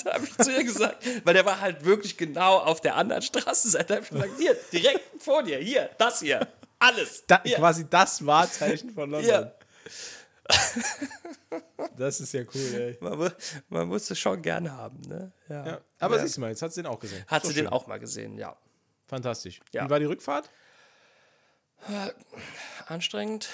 da 0.03 0.13
habe 0.13 0.25
ich 0.25 0.37
zu 0.37 0.51
ihr 0.51 0.63
gesagt, 0.63 1.05
weil 1.23 1.33
der 1.35 1.45
war 1.45 1.59
halt 1.61 1.85
wirklich 1.85 2.17
genau 2.17 2.57
auf 2.57 2.81
der 2.81 2.95
anderen 2.95 3.21
Straßenseite. 3.21 3.85
Da 3.87 3.95
habe 3.95 4.03
ich 4.05 4.09
gesagt, 4.09 4.31
hier, 4.39 4.55
direkt 4.71 5.21
vor 5.21 5.43
dir, 5.43 5.57
hier, 5.59 5.89
das 5.97 6.19
hier, 6.19 6.47
alles. 6.79 7.23
da, 7.27 7.41
hier. 7.43 7.57
Quasi 7.57 7.87
das 7.89 8.25
Wahrzeichen 8.25 8.89
von 8.91 9.09
London. 9.11 9.29
Ja. 9.29 9.51
Das 11.95 12.19
ist 12.21 12.33
ja 12.33 12.41
cool, 12.55 12.73
ey. 12.75 12.97
Man, 13.01 13.31
man 13.67 13.87
muss 13.87 14.09
es 14.09 14.17
schon 14.17 14.41
gerne 14.41 14.71
haben, 14.71 15.01
ne? 15.01 15.31
Ja. 15.49 15.65
Ja. 15.65 15.81
Aber 15.99 16.15
Ja. 16.15 16.21
siehst 16.23 16.37
du 16.37 16.41
mal, 16.41 16.49
jetzt 16.49 16.61
hat 16.61 16.73
sie 16.73 16.81
den 16.81 16.89
auch 16.89 16.99
gesehen. 16.99 17.23
Hat 17.27 17.43
Ist 17.43 17.49
sie 17.49 17.53
doch 17.53 17.59
den 17.59 17.65
schön. 17.65 17.73
auch 17.73 17.87
mal 17.87 17.99
gesehen, 17.99 18.37
ja. 18.37 18.55
Fantastisch. 19.07 19.59
Ja. 19.73 19.85
Wie 19.85 19.89
war 19.89 19.99
die 19.99 20.05
Rückfahrt? 20.05 20.49
Anstrengend. 22.87 23.49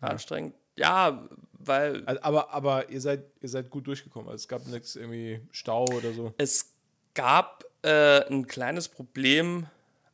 Anstrengend. 0.00 0.54
Ja, 0.78 1.28
weil 1.58 2.02
Also, 2.06 2.22
aber, 2.22 2.52
aber 2.52 2.88
ihr 2.90 3.00
seid, 3.00 3.24
ihr 3.40 3.48
seid 3.48 3.70
gut 3.70 3.86
durchgekommen. 3.86 4.28
Also 4.28 4.42
es 4.42 4.48
gab 4.48 4.66
nichts 4.66 4.96
irgendwie 4.96 5.40
Stau 5.50 5.84
oder 5.86 6.12
so. 6.12 6.32
es 6.38 6.72
gab 7.14 7.64
äh, 7.82 8.26
ein 8.30 8.46
kleines 8.46 8.88
Problem 8.88 9.66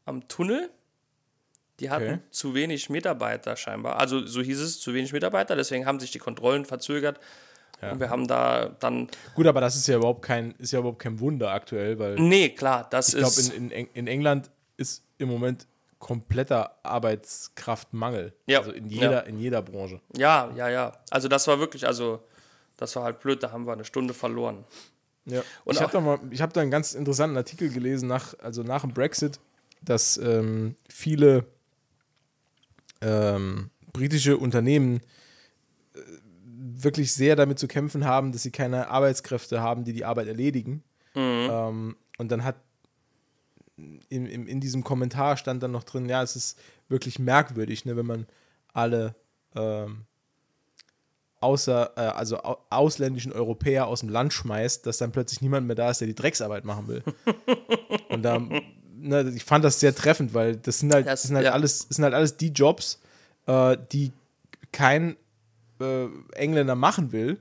am 0.05 0.27
Tunnel. 0.29 0.71
Die 1.81 1.91
hatten 1.91 2.05
Okay. 2.05 2.19
zu 2.31 2.55
wenig 2.55 2.89
Mitarbeiter 2.89 3.57
scheinbar. 3.57 3.99
Also 3.99 4.25
so 4.27 4.41
hieß 4.41 4.61
es, 4.61 4.81
zu 4.81 4.95
wenig 4.95 5.13
Mitarbeiter. 5.13 5.57
Deswegen 5.57 5.87
haben 5.87 5.99
sich 6.01 6.13
die 6.13 6.19
Kontrollen 6.21 6.65
verzögert. 6.65 7.19
Und 7.83 8.01
wir 8.01 8.09
haben 8.09 8.27
da 8.27 8.69
dann. 8.81 9.09
Gut, 9.35 9.47
aber 9.47 9.61
das 9.61 9.77
ist 9.77 9.87
ja 9.89 9.97
überhaupt 9.97 10.23
kein, 10.23 10.53
ist 10.53 10.73
ja 10.73 10.79
überhaupt 10.79 11.01
kein 11.01 11.21
Wunder 11.21 11.51
aktuell, 11.51 11.99
weil 11.99 12.15
Nee, 12.15 12.49
klar, 12.51 12.87
das 12.89 13.09
ich 13.09 13.19
glaube, 13.19 13.29
ist. 13.41 13.53
in, 13.53 13.65
in, 13.67 13.71
Eng- 13.73 13.89
in 13.93 14.07
England 14.07 14.51
ist 14.79 15.03
im 15.19 15.29
Moment 15.29 15.67
kompletter 16.05 16.77
Arbeitskraftmangel. 16.83 18.35
Ja. 18.47 18.59
Also 18.59 18.73
in 18.73 18.89
jeder, 18.91 19.11
Ja. 19.11 19.21
in 19.21 19.39
jeder 19.39 19.63
Branche. 19.63 20.03
ja, 20.15 20.53
ja, 20.55 20.69
ja. 20.69 20.93
Also 21.11 21.29
das 21.29 21.47
war 21.47 21.59
wirklich, 21.59 21.87
also 21.87 22.23
das 22.77 22.95
war 22.95 23.05
halt 23.05 23.21
blöd, 23.21 23.43
da 23.43 23.53
haben 23.53 23.67
wir 23.67 23.73
eine 23.73 23.87
Stunde 23.87 24.13
verloren. 24.13 24.65
Ja. 25.25 25.43
Und 25.65 25.75
ich 25.77 25.81
habe 25.81 25.93
da 25.93 26.01
mal, 26.01 26.19
ich 26.31 26.43
habe 26.43 26.53
da 26.53 26.61
einen 26.61 26.71
ganz 26.71 26.93
interessanten 26.93 27.39
Artikel 27.39 27.71
gelesen 27.71 28.07
nach, 28.07 28.35
also 28.43 28.63
nach 28.63 28.83
dem 28.83 28.93
Brexit, 28.93 29.41
dass 29.81 30.19
ähm, 30.19 30.77
viele 30.91 31.47
ähm, 33.01 33.71
britische 33.95 34.37
Unternehmen 34.37 35.01
äh, 35.95 36.01
wirklich 36.83 37.15
sehr 37.15 37.35
damit 37.35 37.59
zu 37.59 37.67
kämpfen 37.67 38.05
haben, 38.05 38.33
dass 38.33 38.43
sie 38.43 38.51
keine 38.51 38.89
Arbeitskräfte 38.89 39.63
haben, 39.63 39.85
die 39.85 39.95
die 39.95 40.05
Arbeit 40.05 40.29
erledigen. 40.29 40.83
Ähm, 41.15 41.97
und 42.19 42.31
dann 42.31 42.45
hat 42.45 42.57
in, 43.77 44.27
in, 44.27 44.47
in 44.47 44.61
diesem 44.61 44.85
Kommentar 44.85 45.37
stand 45.37 45.63
dann 45.63 45.73
noch 45.73 45.85
drin, 45.85 46.09
ja, 46.09 46.23
es 46.23 46.37
ist 46.37 46.59
wirklich 46.89 47.19
merkwürdig, 47.19 47.85
ne, 47.85 47.97
wenn 47.97 48.07
man 48.07 48.27
alle 48.73 49.15
ähm, 49.57 50.05
außer, 51.41 51.93
äh, 51.97 52.01
also 52.01 52.39
au 52.43 52.59
ausländischen 52.71 53.33
Europäer 53.33 53.87
aus 53.87 54.01
dem 54.01 54.09
Land 54.09 54.33
schmeißt, 54.33 54.87
dass 54.87 54.99
dann 54.99 55.13
plötzlich 55.13 55.43
niemand 55.43 55.67
mehr 55.67 55.77
da 55.77 55.91
ist, 55.91 56.01
der 56.01 56.09
die 56.09 56.15
Drecksarbeit 56.15 56.65
machen 56.65 56.89
will. 56.89 57.03
Und 58.11 58.23
da, 58.23 58.39
ne, 58.97 59.33
ich 59.35 59.45
fand 59.45 59.65
das 59.65 59.81
sehr 59.81 59.95
treffend, 59.95 60.35
weil 60.35 60.57
das 60.57 60.79
sind 60.81 60.93
halt, 60.93 61.07
Das- 61.07 61.23
das 61.23 61.29
sind 61.29 61.37
halt, 61.37 61.47
ja. 61.47 61.53
alles, 61.53 61.89
das 61.89 61.97
sind 61.97 62.05
halt 62.05 62.15
alles 62.15 62.37
die 62.37 62.49
Jobs, 62.49 63.01
äh, 63.47 63.77
die 63.93 64.13
kein 64.73 65.17
äh, 65.81 66.07
Engländer 66.35 66.75
machen 66.77 67.13
will. 67.13 67.39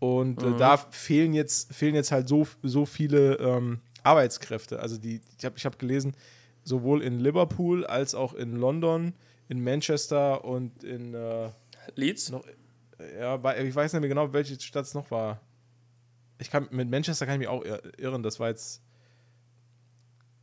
Und 0.00 0.42
Mhm. 0.42 0.52
äh, 0.52 0.56
da 0.56 0.76
fehlen 0.76 1.32
jetzt, 1.32 1.72
fehlen 1.72 1.94
jetzt 1.94 2.12
halt 2.12 2.28
so, 2.28 2.46
so 2.62 2.84
viele 2.84 3.36
ähm, 3.36 3.80
Arbeitskräfte. 4.04 4.78
Also 4.78 4.98
die, 4.98 5.20
ich 5.38 5.44
habe 5.44 5.56
ich 5.58 5.66
hab 5.66 5.78
gelesen, 5.78 6.14
sowohl 6.62 7.02
in 7.02 7.18
Liverpool 7.18 7.84
als 7.84 8.14
auch 8.14 8.34
in 8.34 8.56
London, 8.56 9.14
in 9.48 9.62
Manchester 9.62 10.44
und 10.44 10.84
in 10.84 11.14
äh, 11.14 11.50
Leeds? 11.96 12.30
noch, 12.30 12.44
ja, 13.18 13.34
ich 13.54 13.74
weiß 13.74 13.92
nicht 13.92 14.00
mehr 14.00 14.08
genau, 14.08 14.32
welche 14.32 14.58
Stadt 14.60 14.84
es 14.84 14.94
noch 14.94 15.10
war. 15.10 15.40
Ich 16.38 16.50
kann, 16.50 16.68
mit 16.70 16.88
Manchester 16.88 17.26
kann 17.26 17.34
ich 17.34 17.40
mich 17.40 17.48
auch 17.48 17.64
ir- 17.64 17.98
irren, 17.98 18.22
das 18.22 18.40
war 18.40 18.48
jetzt, 18.48 18.82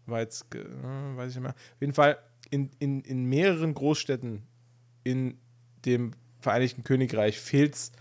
war 0.05 0.19
jetzt, 0.19 0.53
äh, 0.53 0.63
weiß 1.15 1.29
ich 1.29 1.35
nicht 1.35 1.43
mehr. 1.43 1.51
Auf 1.53 1.81
jeden 1.81 1.93
Fall 1.93 2.17
in, 2.49 2.69
in, 2.79 3.01
in 3.01 3.25
mehreren 3.25 3.73
Großstädten 3.73 4.43
in 5.03 5.37
dem 5.85 6.11
Vereinigten 6.39 6.83
Königreich 6.83 7.39
fehlt 7.39 7.75
es 7.75 7.91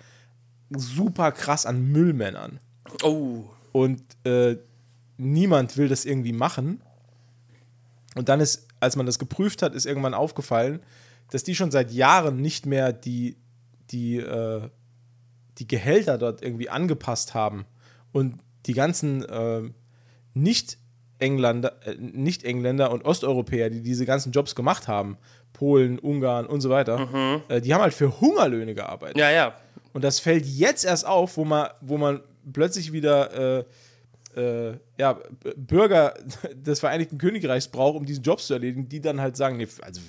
super 0.71 1.31
krass 1.33 1.67
an 1.67 1.93
Müllmännern. 1.93 2.59
Oh. 3.03 3.45
Und 3.73 4.03
äh, 4.25 4.57
niemand 5.21 5.77
will 5.77 5.89
das 5.89 6.05
irgendwie 6.05 6.33
machen. 6.33 6.81
Und 8.17 8.29
dann 8.29 8.41
ist, 8.41 8.67
als 8.81 8.97
man 8.97 9.07
das 9.07 9.19
geprüft 9.19 9.63
hat, 9.63 9.75
ist 9.75 9.87
irgendwann 9.87 10.15
aufgefallen, 10.15 10.81
dass 11.31 11.45
die 11.45 11.55
schon 11.55 11.71
seit 11.71 11.93
Jahren 11.93 12.41
nicht 12.41 12.67
mehr 12.67 12.93
die, 12.93 13.37
die, 13.91 14.17
äh, 14.17 14.69
die 15.59 15.69
Gehälter 15.69 16.19
dort 16.19 16.43
irgendwie 16.43 16.71
angepasst 16.71 17.35
haben. 17.35 17.67
Und 18.13 18.41
die 18.67 18.73
ganzen 18.73 19.25
äh, 19.25 19.63
Nicht-Engländer 20.35 21.87
äh, 21.87 21.95
Nicht 21.95 22.45
-Engländer 22.45 22.89
und 22.89 23.05
Osteuropäer, 23.05 23.71
die 23.71 23.83
diese 23.83 24.07
ganzen 24.07 24.33
Jobs 24.33 24.55
gemacht 24.55 24.89
haben, 24.89 25.19
Polen, 25.53 25.99
Ungarn 25.99 26.47
und 26.47 26.63
so 26.63 26.71
weiter, 26.71 27.43
äh, 27.49 27.61
die 27.61 27.75
haben 27.75 27.83
halt 27.83 27.95
für 27.95 28.21
Hungerlöhne 28.21 28.75
gearbeitet. 28.75 29.19
Ja, 29.19 29.31
ja. 29.31 29.55
Und 29.93 30.03
das 30.03 30.19
fällt 30.19 30.47
jetzt 30.47 30.85
erst 30.85 31.07
auf, 31.07 31.37
wo 31.37 31.45
man, 31.45 31.69
wo 31.81 31.99
man 31.99 32.21
plötzlich 32.53 32.93
wieder 32.93 33.65
äh, 34.37 34.79
ja, 34.97 35.21
Bürger 35.57 36.15
des 36.55 36.81
Vereinigten 36.81 37.19
Königreichs 37.19 37.69
braucht, 37.69 37.97
um 37.97 38.07
diesen 38.07 38.23
Jobs 38.23 38.47
zu 38.47 38.55
erledigen, 38.55 38.89
die 38.89 39.01
dann 39.01 39.21
halt 39.21 39.37
sagen, 39.37 39.57
nee, 39.57 39.69
also 39.83 40.01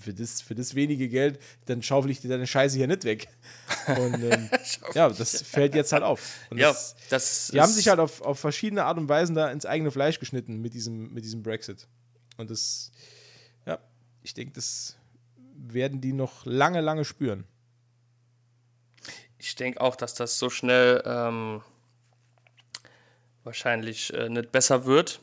für, 0.00 0.12
das, 0.12 0.40
für 0.40 0.54
das 0.54 0.74
wenige 0.74 1.08
Geld, 1.08 1.38
dann 1.66 1.82
schaufel 1.82 2.10
ich 2.10 2.20
dir 2.20 2.28
deine 2.28 2.46
Scheiße 2.46 2.76
hier 2.76 2.88
nicht 2.88 3.04
weg. 3.04 3.28
Und 3.86 4.22
ähm, 4.22 4.50
ja, 4.94 5.08
das 5.08 5.42
fällt 5.42 5.74
jetzt 5.74 5.92
halt 5.92 6.02
auf. 6.02 6.20
Und 6.50 6.58
Ja, 6.58 6.68
das, 6.68 6.96
das 7.08 7.50
die 7.52 7.60
haben 7.60 7.72
sich 7.72 7.88
halt 7.88 8.00
auf, 8.00 8.20
auf 8.22 8.38
verschiedene 8.38 8.84
Art 8.84 8.98
und 8.98 9.08
Weisen 9.08 9.34
da 9.34 9.50
ins 9.50 9.66
eigene 9.66 9.90
Fleisch 9.90 10.18
geschnitten 10.18 10.60
mit 10.60 10.74
diesem, 10.74 11.12
mit 11.12 11.24
diesem 11.24 11.42
Brexit. 11.42 11.86
Und 12.36 12.50
das, 12.50 12.90
ja, 13.66 13.78
ich 14.22 14.34
denke, 14.34 14.54
das 14.54 14.96
werden 15.54 16.00
die 16.00 16.12
noch 16.12 16.44
lange, 16.46 16.80
lange 16.80 17.04
spüren. 17.04 17.44
Ich 19.38 19.54
denke 19.54 19.80
auch, 19.80 19.96
dass 19.96 20.14
das 20.14 20.38
so 20.38 20.50
schnell 20.50 21.02
ähm, 21.04 21.62
wahrscheinlich 23.44 24.12
äh, 24.14 24.28
nicht 24.28 24.52
besser 24.52 24.84
wird 24.86 25.20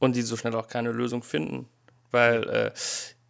und 0.00 0.16
die 0.16 0.22
so 0.22 0.36
schnell 0.36 0.54
auch 0.54 0.68
keine 0.68 0.92
Lösung 0.92 1.22
finden, 1.22 1.68
weil 2.10 2.48
äh, 2.48 2.70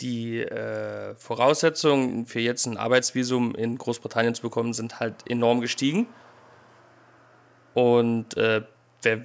die 0.00 0.40
äh, 0.40 1.14
Voraussetzungen 1.16 2.26
für 2.26 2.40
jetzt 2.40 2.66
ein 2.66 2.76
Arbeitsvisum 2.76 3.54
in 3.54 3.78
Großbritannien 3.78 4.34
zu 4.34 4.42
bekommen 4.42 4.72
sind 4.74 5.00
halt 5.00 5.28
enorm 5.28 5.60
gestiegen. 5.60 6.06
Und 7.74 8.36
äh, 8.36 8.62
wer 9.02 9.24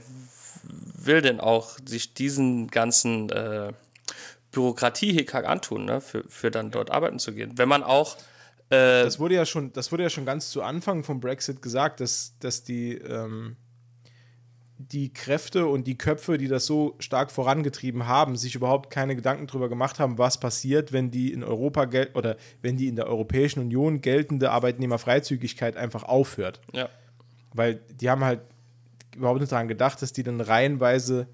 will 0.63 1.21
denn 1.21 1.39
auch 1.39 1.77
sich 1.85 2.13
diesen 2.13 2.67
ganzen 2.67 3.29
äh, 3.29 3.73
Bürokratie-Hickhack 4.51 5.45
antun, 5.45 5.85
ne? 5.85 6.01
für, 6.01 6.23
für 6.27 6.51
dann 6.51 6.71
dort 6.71 6.91
arbeiten 6.91 7.19
zu 7.19 7.33
gehen. 7.33 7.57
Wenn 7.57 7.69
man 7.69 7.83
auch 7.83 8.17
äh, 8.69 9.03
Das 9.03 9.19
wurde 9.19 9.35
ja 9.35 9.45
schon, 9.45 9.73
das 9.73 9.91
wurde 9.91 10.03
ja 10.03 10.09
schon 10.09 10.25
ganz 10.25 10.49
zu 10.49 10.63
Anfang 10.63 11.03
vom 11.03 11.19
Brexit 11.19 11.61
gesagt, 11.61 11.99
dass, 11.99 12.35
dass 12.39 12.63
die, 12.63 12.93
ähm, 12.93 13.57
die 14.89 15.13
Kräfte 15.13 15.67
und 15.67 15.85
die 15.85 15.97
Köpfe, 15.97 16.37
die 16.37 16.47
das 16.47 16.65
so 16.65 16.95
stark 16.99 17.31
vorangetrieben 17.31 18.07
haben, 18.07 18.35
sich 18.35 18.55
überhaupt 18.55 18.89
keine 18.89 19.15
Gedanken 19.15 19.47
darüber 19.47 19.69
gemacht 19.69 19.99
haben, 19.99 20.17
was 20.17 20.39
passiert, 20.39 20.91
wenn 20.91 21.11
die 21.11 21.31
in 21.31 21.43
Europa 21.43 21.85
gel 21.85 22.09
oder 22.13 22.37
wenn 22.61 22.77
die 22.77 22.87
in 22.87 22.95
der 22.95 23.07
Europäischen 23.07 23.59
Union 23.59 24.01
geltende 24.01 24.51
Arbeitnehmerfreizügigkeit 24.51 25.77
einfach 25.77 26.03
aufhört. 26.03 26.61
ja, 26.73 26.89
Weil 27.53 27.75
die 27.75 28.09
haben 28.09 28.23
halt 28.23 28.41
überhaupt 29.15 29.39
nicht 29.39 29.51
daran 29.51 29.67
gedacht, 29.67 30.01
dass 30.01 30.13
die 30.13 30.23
dann 30.23 30.41
reihenweise, 30.41 31.27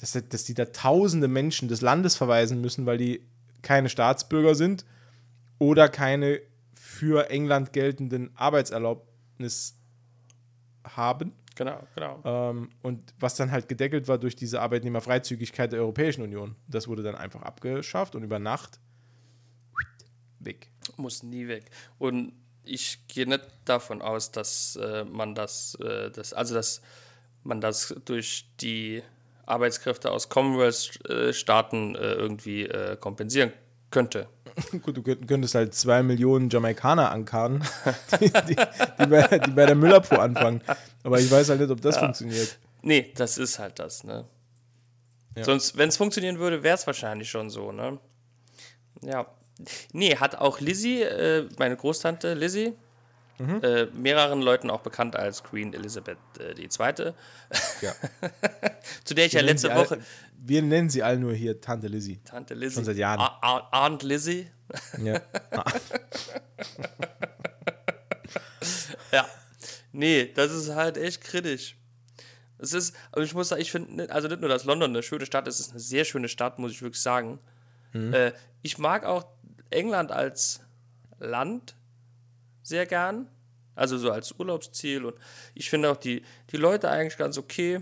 dass, 0.00 0.12
dass 0.12 0.44
die 0.44 0.54
da 0.54 0.66
tausende 0.66 1.28
Menschen 1.28 1.68
des 1.68 1.80
Landes 1.80 2.16
verweisen 2.16 2.60
müssen, 2.60 2.86
weil 2.86 2.98
die 2.98 3.22
keine 3.62 3.88
Staatsbürger 3.88 4.54
sind 4.54 4.84
oder 5.58 5.88
keine 5.88 6.40
für 6.74 7.30
England 7.30 7.72
geltenden 7.72 8.30
Arbeitserlaubnis 8.34 9.76
haben. 10.84 11.32
Genau, 11.54 11.86
genau. 11.94 12.20
Ähm, 12.24 12.70
und 12.82 13.14
was 13.18 13.36
dann 13.36 13.50
halt 13.50 13.68
gedeckelt 13.68 14.08
war 14.08 14.18
durch 14.18 14.36
diese 14.36 14.60
Arbeitnehmerfreizügigkeit 14.60 15.72
der 15.72 15.80
Europäischen 15.80 16.22
Union. 16.22 16.56
Das 16.68 16.88
wurde 16.88 17.02
dann 17.02 17.14
einfach 17.14 17.42
abgeschafft 17.42 18.14
und 18.14 18.22
über 18.22 18.38
Nacht 18.38 18.80
weg. 20.40 20.68
muss 20.96 21.22
nie 21.22 21.48
weg. 21.48 21.64
Und 21.98 22.32
ich 22.64 23.06
gehe 23.08 23.26
nicht 23.28 23.48
davon 23.64 24.02
aus, 24.02 24.30
dass 24.30 24.76
äh, 24.76 25.04
man 25.04 25.34
das, 25.34 25.74
äh, 25.76 26.10
das, 26.10 26.32
also 26.32 26.54
dass 26.54 26.82
man 27.42 27.60
das 27.60 27.94
durch 28.04 28.48
die 28.60 29.02
Arbeitskräfte 29.46 30.10
aus 30.10 30.28
Commonwealth-Staaten 30.28 31.94
äh, 31.94 32.12
irgendwie 32.14 32.62
äh, 32.62 32.96
kompensieren 32.96 33.52
könnte. 33.90 34.28
Gut, 34.82 34.96
du 34.96 35.02
könnt- 35.02 35.26
könntest 35.26 35.54
halt 35.54 35.74
zwei 35.74 36.02
Millionen 36.02 36.50
Jamaikaner 36.50 37.10
ankarren, 37.10 37.64
die, 38.20 38.30
die, 38.30 38.56
die, 38.56 39.06
bei, 39.06 39.38
die 39.38 39.50
bei 39.52 39.66
der 39.66 39.74
Müllabfuhr 39.74 40.20
anfangen. 40.20 40.60
Aber 41.04 41.18
ich 41.20 41.30
weiß 41.30 41.48
halt 41.50 41.60
nicht, 41.60 41.70
ob 41.70 41.80
das 41.80 41.96
funktioniert. 41.98 42.58
Nee, 42.82 43.12
das 43.16 43.38
ist 43.38 43.58
halt 43.58 43.78
das, 43.78 44.04
ne? 44.04 44.24
Ja. 45.36 45.44
Sonst, 45.44 45.76
wenn 45.78 45.88
es 45.88 45.96
funktionieren 45.96 46.38
würde, 46.38 46.62
wäre 46.62 46.74
es 46.76 46.86
wahrscheinlich 46.86 47.30
schon 47.30 47.48
so, 47.48 47.72
ne? 47.72 47.98
Ja. 49.02 49.26
Nee, 49.92 50.16
hat 50.16 50.34
auch 50.36 50.60
Lizzie, 50.60 51.02
äh, 51.02 51.48
meine 51.58 51.76
Großtante 51.76 52.34
Lizzie, 52.34 52.74
Mhm. 53.38 53.60
äh, 53.62 53.86
mehreren 53.86 54.40
Leuten 54.42 54.70
auch 54.70 54.80
bekannt 54.82 55.16
als 55.16 55.42
Queen 55.42 55.72
Elizabeth 55.74 56.18
äh, 56.38 56.52
II., 56.60 57.12
Ja. 57.80 57.92
zu 59.04 59.14
der 59.14 59.26
ich 59.26 59.32
ja 59.32 59.40
Wir 59.40 59.46
nennen 59.46 59.48
letzte 59.54 59.74
Woche. 59.74 59.94
All, 59.94 60.00
wir 60.44 60.62
nennen 60.62 60.90
sie 60.90 61.02
alle 61.02 61.18
nur 61.18 61.32
hier 61.34 61.60
Tante 61.60 61.88
Lizzie. 61.88 62.20
Tante 62.24 62.54
Lizzie. 62.54 62.74
Schon 62.74 62.84
seit 62.84 62.96
Jahren. 62.96 63.20
A- 63.20 63.38
A- 63.40 63.86
Aunt 63.86 64.02
Lizzie. 64.02 64.48
Ja. 65.02 65.20
Ja. 69.12 69.26
Nee, 69.92 70.32
das 70.34 70.50
ist 70.52 70.70
halt 70.74 70.96
echt 70.96 71.20
kritisch. 71.22 71.76
Es 72.58 72.72
ist, 72.72 72.94
aber 73.10 73.22
ich 73.22 73.34
muss 73.34 73.48
sagen, 73.48 73.60
ich 73.60 73.70
finde, 73.72 74.10
also 74.10 74.28
nicht 74.28 74.40
nur, 74.40 74.48
dass 74.48 74.64
London 74.64 74.90
eine 74.90 75.02
schöne 75.02 75.26
Stadt 75.26 75.48
ist, 75.48 75.56
es 75.60 75.66
ist 75.66 75.70
eine 75.72 75.80
sehr 75.80 76.04
schöne 76.04 76.28
Stadt, 76.28 76.58
muss 76.58 76.70
ich 76.72 76.80
wirklich 76.82 77.02
sagen. 77.02 77.38
Äh, 77.94 78.32
ich 78.62 78.78
mag 78.78 79.04
auch 79.04 79.26
England 79.68 80.12
als 80.12 80.60
Land 81.18 81.74
sehr 82.72 82.86
gern. 82.86 83.28
Also 83.74 83.96
so 83.98 84.10
als 84.10 84.32
Urlaubsziel. 84.32 85.04
Und 85.04 85.14
ich 85.54 85.68
finde 85.70 85.90
auch 85.90 85.96
die, 85.98 86.24
die 86.50 86.56
Leute 86.56 86.88
eigentlich 86.90 87.16
ganz 87.18 87.36
okay. 87.38 87.80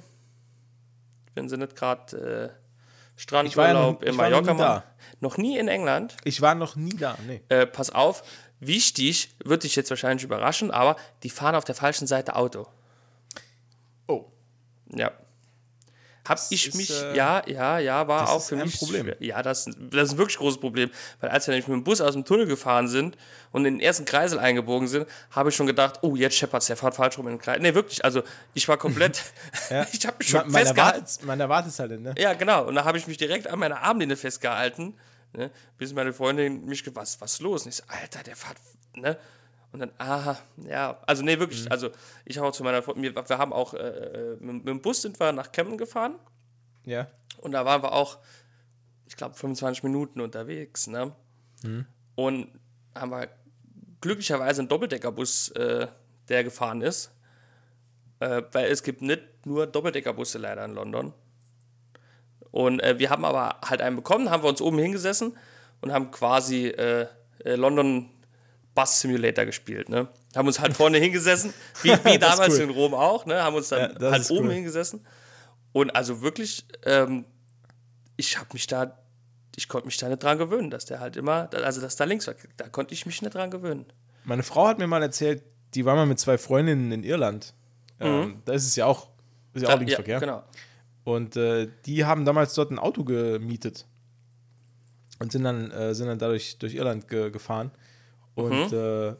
Wenn 1.34 1.48
sie 1.48 1.56
nicht 1.56 1.76
gerade 1.76 2.52
äh, 3.16 3.16
Ich 3.16 3.30
war 3.32 3.38
ja 3.44 3.44
noch- 3.44 3.50
Strandurlaub 3.52 4.02
in 4.02 4.08
noch 4.10 4.16
Mallorca 4.16 4.52
nie 4.52 4.58
da. 4.58 4.68
machen. 4.74 4.82
Noch 5.20 5.36
nie 5.36 5.58
in 5.58 5.68
England. 5.68 6.16
Ich 6.24 6.40
war 6.42 6.54
noch 6.56 6.74
nie 6.76 6.96
da. 6.96 7.16
Nee. 7.26 7.40
Äh, 7.48 7.66
pass 7.66 7.90
auf, 7.90 8.22
wichtig, 8.58 9.30
wird 9.44 9.62
dich 9.62 9.76
jetzt 9.76 9.90
wahrscheinlich 9.90 10.24
überraschen, 10.24 10.70
aber 10.72 10.96
die 11.22 11.30
fahren 11.30 11.54
auf 11.54 11.64
der 11.64 11.74
falschen 11.76 12.06
Seite 12.08 12.34
Auto. 12.34 12.66
Oh. 14.08 14.24
Ja. 14.92 15.12
Hab 16.30 16.38
ich 16.50 16.68
ist, 16.68 16.74
mich, 16.76 16.90
äh, 16.90 17.16
ja, 17.16 17.42
ja, 17.46 17.78
ja, 17.78 18.08
war 18.08 18.30
auch 18.30 18.40
für 18.42 18.54
ein 18.56 18.62
mich 18.62 18.78
Problem. 18.78 19.02
schwer. 19.06 19.16
Ja, 19.20 19.42
das, 19.42 19.64
das 19.66 20.04
ist 20.08 20.12
ein 20.12 20.18
wirklich 20.18 20.38
großes 20.38 20.60
Problem. 20.60 20.90
Weil 21.20 21.30
als 21.30 21.46
wir 21.46 21.52
nämlich 21.52 21.68
mit 21.68 21.76
dem 21.76 21.84
Bus 21.84 22.00
aus 22.00 22.14
dem 22.14 22.24
Tunnel 22.24 22.46
gefahren 22.46 22.88
sind 22.88 23.16
und 23.52 23.64
in 23.66 23.74
den 23.74 23.80
ersten 23.80 24.04
Kreisel 24.04 24.38
eingebogen 24.38 24.88
sind, 24.88 25.06
habe 25.32 25.50
ich 25.50 25.56
schon 25.56 25.66
gedacht, 25.66 25.98
oh, 26.02 26.16
jetzt 26.16 26.36
scheppert's, 26.36 26.66
der 26.66 26.76
fährt 26.76 26.94
falsch 26.94 27.18
rum 27.18 27.26
in 27.26 27.34
den 27.34 27.40
Kreis. 27.40 27.58
Nee, 27.60 27.74
wirklich, 27.74 28.04
also 28.04 28.22
ich 28.54 28.66
war 28.68 28.78
komplett, 28.78 29.22
Ja. 29.70 29.86
ich 29.92 30.06
habe 30.06 30.16
mich 30.18 30.28
schon 30.28 30.40
Man, 30.42 30.52
man 30.52 30.62
festgehalten. 30.62 30.98
erwartet 31.00 31.24
man 31.24 31.40
erwartet 31.40 31.72
es 31.72 31.78
halt 31.78 32.00
ne? 32.00 32.14
Ja, 32.16 32.32
genau. 32.34 32.64
Und 32.66 32.74
da 32.76 32.84
habe 32.84 32.96
ich 32.96 33.06
mich 33.06 33.16
direkt 33.16 33.46
an 33.48 33.58
meiner 33.58 33.82
Armlehne 33.82 34.16
festgehalten, 34.16 34.94
ne, 35.32 35.50
bis 35.78 35.92
meine 35.92 36.12
Freundin 36.12 36.64
mich 36.64 36.84
gefragt, 36.84 36.96
was, 37.02 37.20
was 37.20 37.32
ist 37.34 37.40
los? 37.40 37.64
Und 37.64 37.70
ich 37.70 37.76
so, 37.76 37.82
Alter, 37.88 38.22
der 38.22 38.36
fährt, 38.36 38.56
ne? 38.94 39.16
Und 39.72 39.78
dann, 39.80 39.92
aha, 39.98 40.36
ja, 40.68 40.98
also 41.06 41.22
nee, 41.22 41.38
wirklich, 41.38 41.64
Mhm. 41.64 41.72
also 41.72 41.90
ich 42.24 42.38
habe 42.38 42.48
auch 42.48 42.52
zu 42.52 42.64
meiner 42.64 42.82
Freundin, 42.82 43.14
wir, 43.14 43.28
wir 43.28 43.38
haben 43.38 43.52
auch, 43.52 43.72
äh, 43.74 44.36
mit, 44.40 44.56
mit 44.56 44.66
dem 44.68 44.80
Bus 44.82 45.02
sind 45.02 45.20
wir 45.20 45.30
nach 45.32 45.52
Camden 45.52 45.78
gefahren 45.78 46.14
Ja. 46.84 47.06
und 47.38 47.52
da 47.52 47.64
waren 47.64 47.82
wir 47.82 47.92
auch, 47.92 48.18
ich 49.06 49.16
glaube, 49.16 49.34
25 49.36 49.82
Minuten 49.84 50.20
unterwegs, 50.20 50.86
ne? 50.88 51.12
Mhm. 51.62 51.86
Und 52.16 52.48
haben 52.96 53.10
wir 53.12 53.28
glücklicherweise 54.00 54.60
einen 54.62 54.68
Doppeldeckerbus, 54.68 55.50
äh, 55.50 55.86
der 56.28 56.44
gefahren 56.44 56.80
ist, 56.82 57.12
äh, 58.20 58.42
weil 58.52 58.70
es 58.70 58.82
gibt 58.82 59.02
nicht 59.02 59.22
nur 59.46 59.66
Doppeldeckerbusse 59.66 60.38
leider 60.38 60.64
in 60.64 60.74
London. 60.74 61.12
Und 62.50 62.80
äh, 62.82 62.98
wir 62.98 63.10
haben 63.10 63.24
aber 63.24 63.60
halt 63.64 63.80
einen 63.82 63.96
bekommen, 63.96 64.30
haben 64.30 64.42
wir 64.42 64.48
uns 64.48 64.60
oben 64.60 64.78
hingesessen 64.78 65.36
und 65.80 65.92
haben 65.92 66.10
quasi 66.10 66.66
äh, 66.68 67.06
äh, 67.44 67.54
London 67.54 68.10
Bus 68.74 69.00
Simulator 69.00 69.44
gespielt. 69.44 69.88
Ne? 69.88 70.08
Haben 70.34 70.46
uns 70.46 70.60
halt 70.60 70.74
vorne 70.74 70.98
hingesessen, 70.98 71.52
wie, 71.82 71.90
wie 72.04 72.18
damals 72.20 72.54
cool. 72.54 72.60
in 72.64 72.70
Rom 72.70 72.94
auch, 72.94 73.26
ne? 73.26 73.42
haben 73.42 73.56
uns 73.56 73.68
dann 73.68 73.96
Ja, 74.00 74.10
halt 74.12 74.30
oben 74.30 74.46
cool. 74.48 74.54
hingesessen. 74.54 75.04
Und 75.72 75.94
also 75.94 76.20
wirklich, 76.22 76.64
ähm, 76.84 77.24
ich 78.16 78.38
habe 78.38 78.48
mich 78.52 78.66
da, 78.66 78.98
ich 79.56 79.68
konnte 79.68 79.86
mich 79.86 79.96
da 79.96 80.08
nicht 80.08 80.22
dran 80.22 80.38
gewöhnen, 80.38 80.70
dass 80.70 80.84
der 80.84 81.00
halt 81.00 81.16
immer, 81.16 81.48
also 81.52 81.80
dass 81.80 81.96
da 81.96 82.04
links 82.04 82.26
war, 82.26 82.34
da 82.56 82.68
konnte 82.68 82.94
ich 82.94 83.06
mich 83.06 83.22
nicht 83.22 83.34
dran 83.34 83.50
gewöhnen. 83.50 83.86
Meine 84.24 84.42
Frau 84.42 84.66
hat 84.66 84.78
mir 84.78 84.86
mal 84.86 85.02
erzählt, 85.02 85.42
die 85.74 85.84
war 85.84 85.94
mal 85.94 86.06
mit 86.06 86.18
zwei 86.18 86.38
Freundinnen 86.38 86.90
in 86.92 87.04
Irland. 87.04 87.54
Ähm, 88.00 88.42
da 88.44 88.52
ist 88.54 88.66
es 88.66 88.76
ja 88.76 88.86
auch, 88.86 89.08
ist 89.54 89.62
ja 89.62 89.74
auch 89.74 89.78
Linksverkehr. 89.78 90.16
Mhm. 90.18 90.22
Ja, 90.24 90.32
genau. 90.32 90.44
Und 91.04 91.36
äh, 91.36 91.68
die 91.86 92.04
haben 92.04 92.24
damals 92.24 92.54
dort 92.54 92.70
ein 92.70 92.78
Auto 92.78 93.04
gemietet 93.04 93.86
und 95.18 95.32
sind 95.32 95.44
dann, 95.44 95.70
äh, 95.70 95.94
sind 95.94 96.06
dann 96.08 96.18
dadurch 96.18 96.58
durch 96.58 96.74
Irland 96.74 97.08
ge 97.08 97.30
gefahren. 97.30 97.70
Und 98.34 98.70
Mhm. 98.72 98.76
äh, 98.78 99.14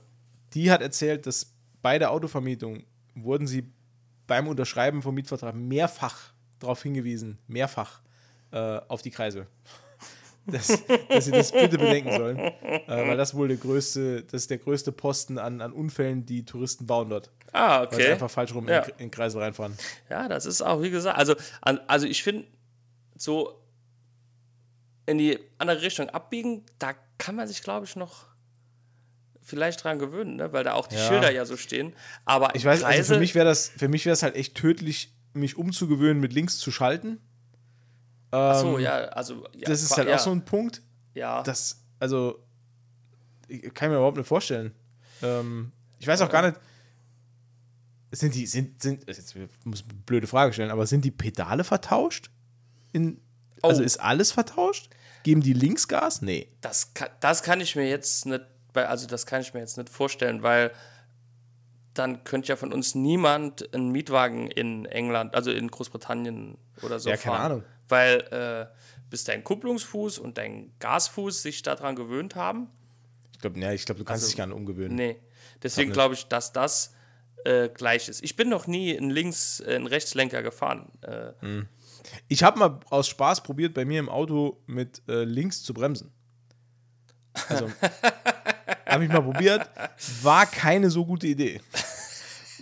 die 0.55 0.71
hat 0.71 0.81
erzählt, 0.83 1.27
dass 1.27 1.53
bei 1.83 1.99
der 1.99 2.11
Autovermietung 2.11 2.85
wurden 3.15 3.47
sie 3.47 3.65
beim 4.27 4.49
Unterschreiben 4.49 5.03
vom 5.03 5.15
Mietvertrag 5.15 5.55
mehrfach 5.55 6.33
darauf 6.59 6.83
hingewiesen, 6.83 7.39
mehrfach 7.47 8.01
äh, 8.53 8.81
auf 8.89 9.03
die 9.03 9.11
Kreisel. 9.11 9.47
Dass, 10.47 10.83
dass 11.11 11.27
sie 11.27 11.31
das 11.33 11.53
bitte 11.53 11.77
bedenken 11.79 12.11
sollen. 12.13 12.39
Äh, 12.39 12.83
weil 12.89 13.17
das 13.17 13.35
wohl 13.35 13.47
der 13.49 13.59
größte, 13.59 14.23
das 14.25 14.43
ist 14.43 14.51
der 14.51 14.57
größte 14.59 14.91
Posten 14.91 15.39
an, 15.39 15.61
an 15.61 15.71
Unfällen, 15.71 16.25
die 16.25 16.45
Touristen 16.45 16.87
bauen 16.87 17.11
dort. 17.11 17.31
Ah, 17.53 17.81
Weil 17.83 17.89
sie 17.91 17.95
okay. 17.97 18.13
einfach 18.13 18.31
falsch 18.31 18.55
rum 18.55 18.67
Ja. 18.67 18.81
in, 18.81 18.91
in 18.93 18.97
den 18.99 19.11
Kreisel 19.11 19.43
reinfahren. 19.43 19.77
Ja, 20.09 20.29
das 20.29 20.47
ist 20.47 20.63
auch, 20.63 20.81
wie 20.83 20.91
gesagt, 20.91 21.19
also, 21.19 21.37
also 21.87 22.07
ich 22.07 22.23
finde, 22.23 22.47
so 23.17 23.61
in 25.07 25.19
die 25.19 25.39
andere 25.59 25.83
Richtung 25.83 26.09
abbiegen, 26.09 26.65
da 26.79 26.95
kann 27.19 27.37
man 27.37 27.47
sich, 27.47 27.63
glaube 27.63 27.85
ich, 27.85 27.95
noch 27.95 28.25
vielleicht 29.43 29.83
dran 29.85 29.99
gewöhnen, 29.99 30.37
ne? 30.37 30.53
weil 30.53 30.65
da 30.65 30.75
auch 30.75 30.87
die 30.87 30.97
Ja. 30.97 31.09
Schilder 31.09 31.31
ja 31.33 31.45
so 31.45 31.57
stehen. 31.57 31.93
Aber 32.25 32.55
Ich 32.55 32.65
weiß, 32.65 32.83
also 32.85 32.97
Kreisel, 32.97 33.15
für 33.17 33.21
mich 33.21 33.35
wäre 33.35 33.47
das, 33.47 33.69
für 33.69 33.89
mich 33.89 34.05
wäre 34.07 34.13
es 34.15 34.23
halt 34.23 34.37
echt 34.37 34.55
tödlich, 34.55 35.13
mich 35.33 35.57
umzugewöhnen, 35.57 36.21
mit 36.21 36.33
links 36.33 36.59
zu 36.59 36.71
schalten. 36.71 37.21
Ähm, 38.33 38.55
so, 38.57 38.79
ja, 38.79 38.97
also. 39.09 39.45
Ja, 39.55 39.67
das 39.69 39.83
ist 39.83 39.97
halt 39.97 40.09
ja, 40.09 40.17
auch 40.17 40.21
so 40.21 40.31
ein 40.31 40.45
Punkt, 40.45 40.83
Ja, 41.15 41.43
das, 41.43 41.83
also, 41.99 42.39
ich 43.49 43.63
kann 43.75 43.89
ich 43.89 43.91
mir 43.93 43.97
überhaupt 43.97 44.17
nicht 44.17 44.27
vorstellen. 44.29 44.73
Ähm, 45.23 45.73
ich 45.99 46.07
weiß 46.07 46.21
auch 46.23 46.31
gar 46.31 46.43
nicht, 46.49 46.61
sind 48.13 48.35
die, 48.35 48.47
sind, 48.47 48.81
sind, 48.83 49.05
jetzt 49.07 49.35
muss 49.65 49.83
eine 49.85 49.95
blöde 50.07 50.27
Frage 50.27 50.53
stellen, 50.53 50.71
aber 50.71 50.87
sind 50.87 51.05
die 51.05 51.11
Pedale 51.11 51.65
vertauscht? 51.65 52.31
In, 52.93 53.21
Also 53.63 53.83
Oh. 53.83 53.85
ist 53.85 53.99
alles 54.01 54.33
vertauscht? 54.33 54.91
Geben 55.23 55.43
die 55.43 55.53
Linksgas? 55.53 56.23
Nee. 56.23 56.49
das, 56.61 56.95
kann, 56.95 57.11
das 57.21 57.43
kann 57.43 57.61
ich 57.61 57.77
mir 57.77 57.89
jetzt 57.89 58.27
nicht, 58.27 58.41
also 58.75 59.07
das 59.07 59.27
kann 59.27 59.41
ich 59.41 59.55
mir 59.55 59.61
jetzt 59.61 59.77
nicht 59.77 59.89
vorstellen, 59.89 60.43
weil 60.43 60.71
dann 61.95 62.23
könnte 62.25 62.49
ja 62.49 62.57
von 62.57 62.73
uns 62.73 62.95
niemand 62.95 63.75
einen 63.75 63.91
Mietwagen 63.91 64.51
in 64.51 64.85
England, 64.87 65.35
also 65.35 65.51
in 65.51 65.69
Großbritannien 65.71 66.57
oder 66.83 67.01
so 67.01 67.11
Ja, 67.11 67.17
keine 67.17 67.37
fahren. 67.37 67.47
Ahnung. 67.53 67.65
Weil 67.89 68.21
äh, 68.71 68.77
bis 69.11 69.25
dein 69.25 69.43
Kupplungsfuß 69.43 70.19
und 70.19 70.39
dein 70.39 70.73
Gasfuß 70.79 71.43
sich 71.43 71.63
daran 71.63 71.97
gewöhnt 71.97 72.37
haben. 72.37 72.69
Ich 73.33 73.41
glaube, 73.41 73.59
ja, 73.59 73.73
ich 73.73 73.85
du 73.85 73.95
kannst 73.95 74.11
Also, 74.11 74.27
dich 74.29 74.37
gar 74.37 74.47
nicht 74.47 74.55
umgewöhnen. 74.57 74.95
Nee. 74.95 75.17
Deswegen 75.63 75.93
glaube 75.93 76.15
ich, 76.15 76.27
dass 76.29 76.53
das 76.53 76.95
äh, 77.45 77.69
gleich 77.69 78.09
ist. 78.09 78.23
Ich 78.23 78.37
bin 78.37 78.49
noch 78.49 78.67
nie 78.67 78.93
in 78.93 79.11
Links, 79.11 79.61
äh, 79.61 79.75
in 79.75 79.87
Rechtslenker 79.87 80.43
gefahren. 80.43 80.91
Äh, 81.03 81.33
Ich 82.29 82.43
habe 82.45 82.59
mal 82.59 82.81
aus 82.91 83.09
Spaß 83.09 83.43
probiert, 83.43 83.75
bei 83.75 83.85
mir 83.85 83.99
im 83.99 84.09
Auto 84.09 84.63
mit 84.67 85.03
äh, 85.09 85.25
links 85.25 85.63
zu 85.63 85.75
bremsen. 85.75 86.13
Also, 87.49 87.71
habe 88.91 89.05
ich 89.05 89.11
mal 89.11 89.23
probiert, 89.23 89.69
war 90.23 90.47
keine 90.47 90.91
so 90.91 91.05
gute 91.05 91.27
Idee. 91.27 91.61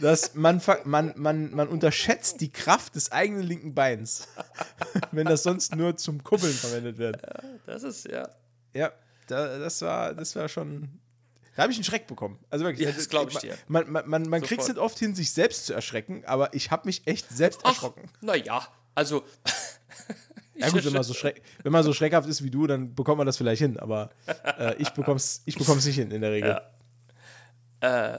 Das, 0.01 0.35
man, 0.35 0.63
man, 0.85 1.13
man, 1.17 1.51
man 1.55 1.69
unterschätzt 1.69 2.41
die 2.41 2.51
Kraft 2.51 2.95
des 2.95 3.11
eigenen 3.11 3.43
linken 3.43 3.75
Beins, 3.75 4.29
wenn 5.11 5.27
das 5.27 5.43
sonst 5.43 5.75
nur 5.75 5.97
zum 5.97 6.23
Kuppeln 6.23 6.53
verwendet 6.53 6.99
wird. 6.99 7.21
Das 7.67 7.83
ist 7.83 8.07
ja. 8.07 8.29
Ja, 8.75 8.93
da, 9.27 9.59
das, 9.59 9.83
war, 9.83 10.15
das 10.15 10.37
war 10.37 10.49
schon. 10.49 11.01
Da 11.57 11.63
habe 11.63 11.73
ich 11.73 11.79
einen 11.79 11.85
Schreck 11.85 12.07
bekommen. 12.07 12.39
Also 12.51 12.65
wirklich. 12.65 12.87
Ja, 12.87 12.95
das 12.95 13.09
glaub 13.09 13.31
ich 13.33 13.39
dir. 13.39 13.57
Man, 13.67 13.91
man, 13.91 14.09
man, 14.09 14.29
man 14.29 14.43
kriegt 14.43 14.63
es 14.63 14.69
nicht 14.69 14.79
oft 14.79 14.99
hin, 14.99 15.15
sich 15.15 15.33
selbst 15.33 15.67
zu 15.67 15.75
erschrecken, 15.75 16.23
aber 16.25 16.55
ich 16.55 16.71
habe 16.71 16.87
mich 16.87 17.07
echt 17.07 17.29
selbst 17.31 17.65
erschrocken. 17.65 18.09
Naja, 18.21 18.69
also. 18.95 19.25
Ja 20.59 20.71
gut, 20.71 20.85
wenn 20.85 20.93
man, 20.93 21.03
so 21.03 21.15
schreck, 21.15 21.43
wenn 21.63 21.73
man 21.73 21.85
so 21.85 21.93
schreckhaft 21.93 22.29
ist 22.29 22.43
wie 22.43 22.51
du, 22.51 22.67
dann 22.67 22.95
bekommt 22.95 23.19
man 23.19 23.27
das 23.27 23.37
vielleicht 23.37 23.63
hin, 23.63 23.79
aber 23.79 24.11
äh, 24.59 24.75
ich 24.79 24.91
bekomm's, 24.91 25.43
ich 25.47 25.57
bekomm's 25.57 25.87
nicht 25.87 25.97
hin 25.97 26.11
in 26.11 26.21
der 26.21 26.33
Regel. 26.33 26.61
Äh, 27.81 28.19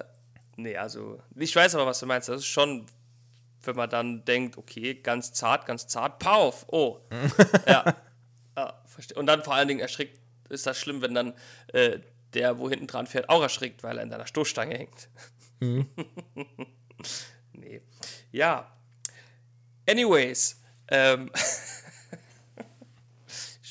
nee, 0.56 0.78
also, 0.78 1.19
ich 1.36 1.56
weiß 1.56 1.75
aber, 1.75 1.86
was 1.86 1.99
du 1.99 2.06
meinst. 2.06 2.30
Das 2.30 2.39
ist 2.41 2.47
schon, 2.47 2.86
wenn 3.63 3.75
man 3.75 3.89
dann 3.89 4.23
denkt, 4.25 4.58
okay, 4.58 4.95
ganz 4.95 5.34
zart, 5.34 5.65
ganz 5.65 5.88
zart, 5.88 6.19
pauf, 6.19 6.65
oh. 6.69 6.99
ja. 7.67 7.95
ja 8.56 8.82
verstehe. 8.86 9.17
Und 9.17 9.25
dann 9.25 9.43
vor 9.43 9.56
allen 9.56 9.67
Dingen 9.67 9.82
erschrickt, 9.82 10.19
ist 10.49 10.65
das 10.65 10.80
schlimm, 10.80 11.02
wenn 11.02 11.13
dann 11.13 11.34
äh, 11.73 11.99
der, 12.34 12.60
wo 12.60 12.69
hinten 12.69 12.88
dran 12.88 13.08
fährt, 13.08 13.30
auch 13.30 13.41
erschrickt, 13.41 13.84
weil 13.84 13.97
er 13.97 14.04
in 14.04 14.10
deiner 14.10 14.28
Stoßstange 14.28 14.78
hängt. 14.78 15.10
nee. 17.54 17.82
Ja. 18.32 18.71
Anyways, 19.88 20.62
ähm, 20.89 21.32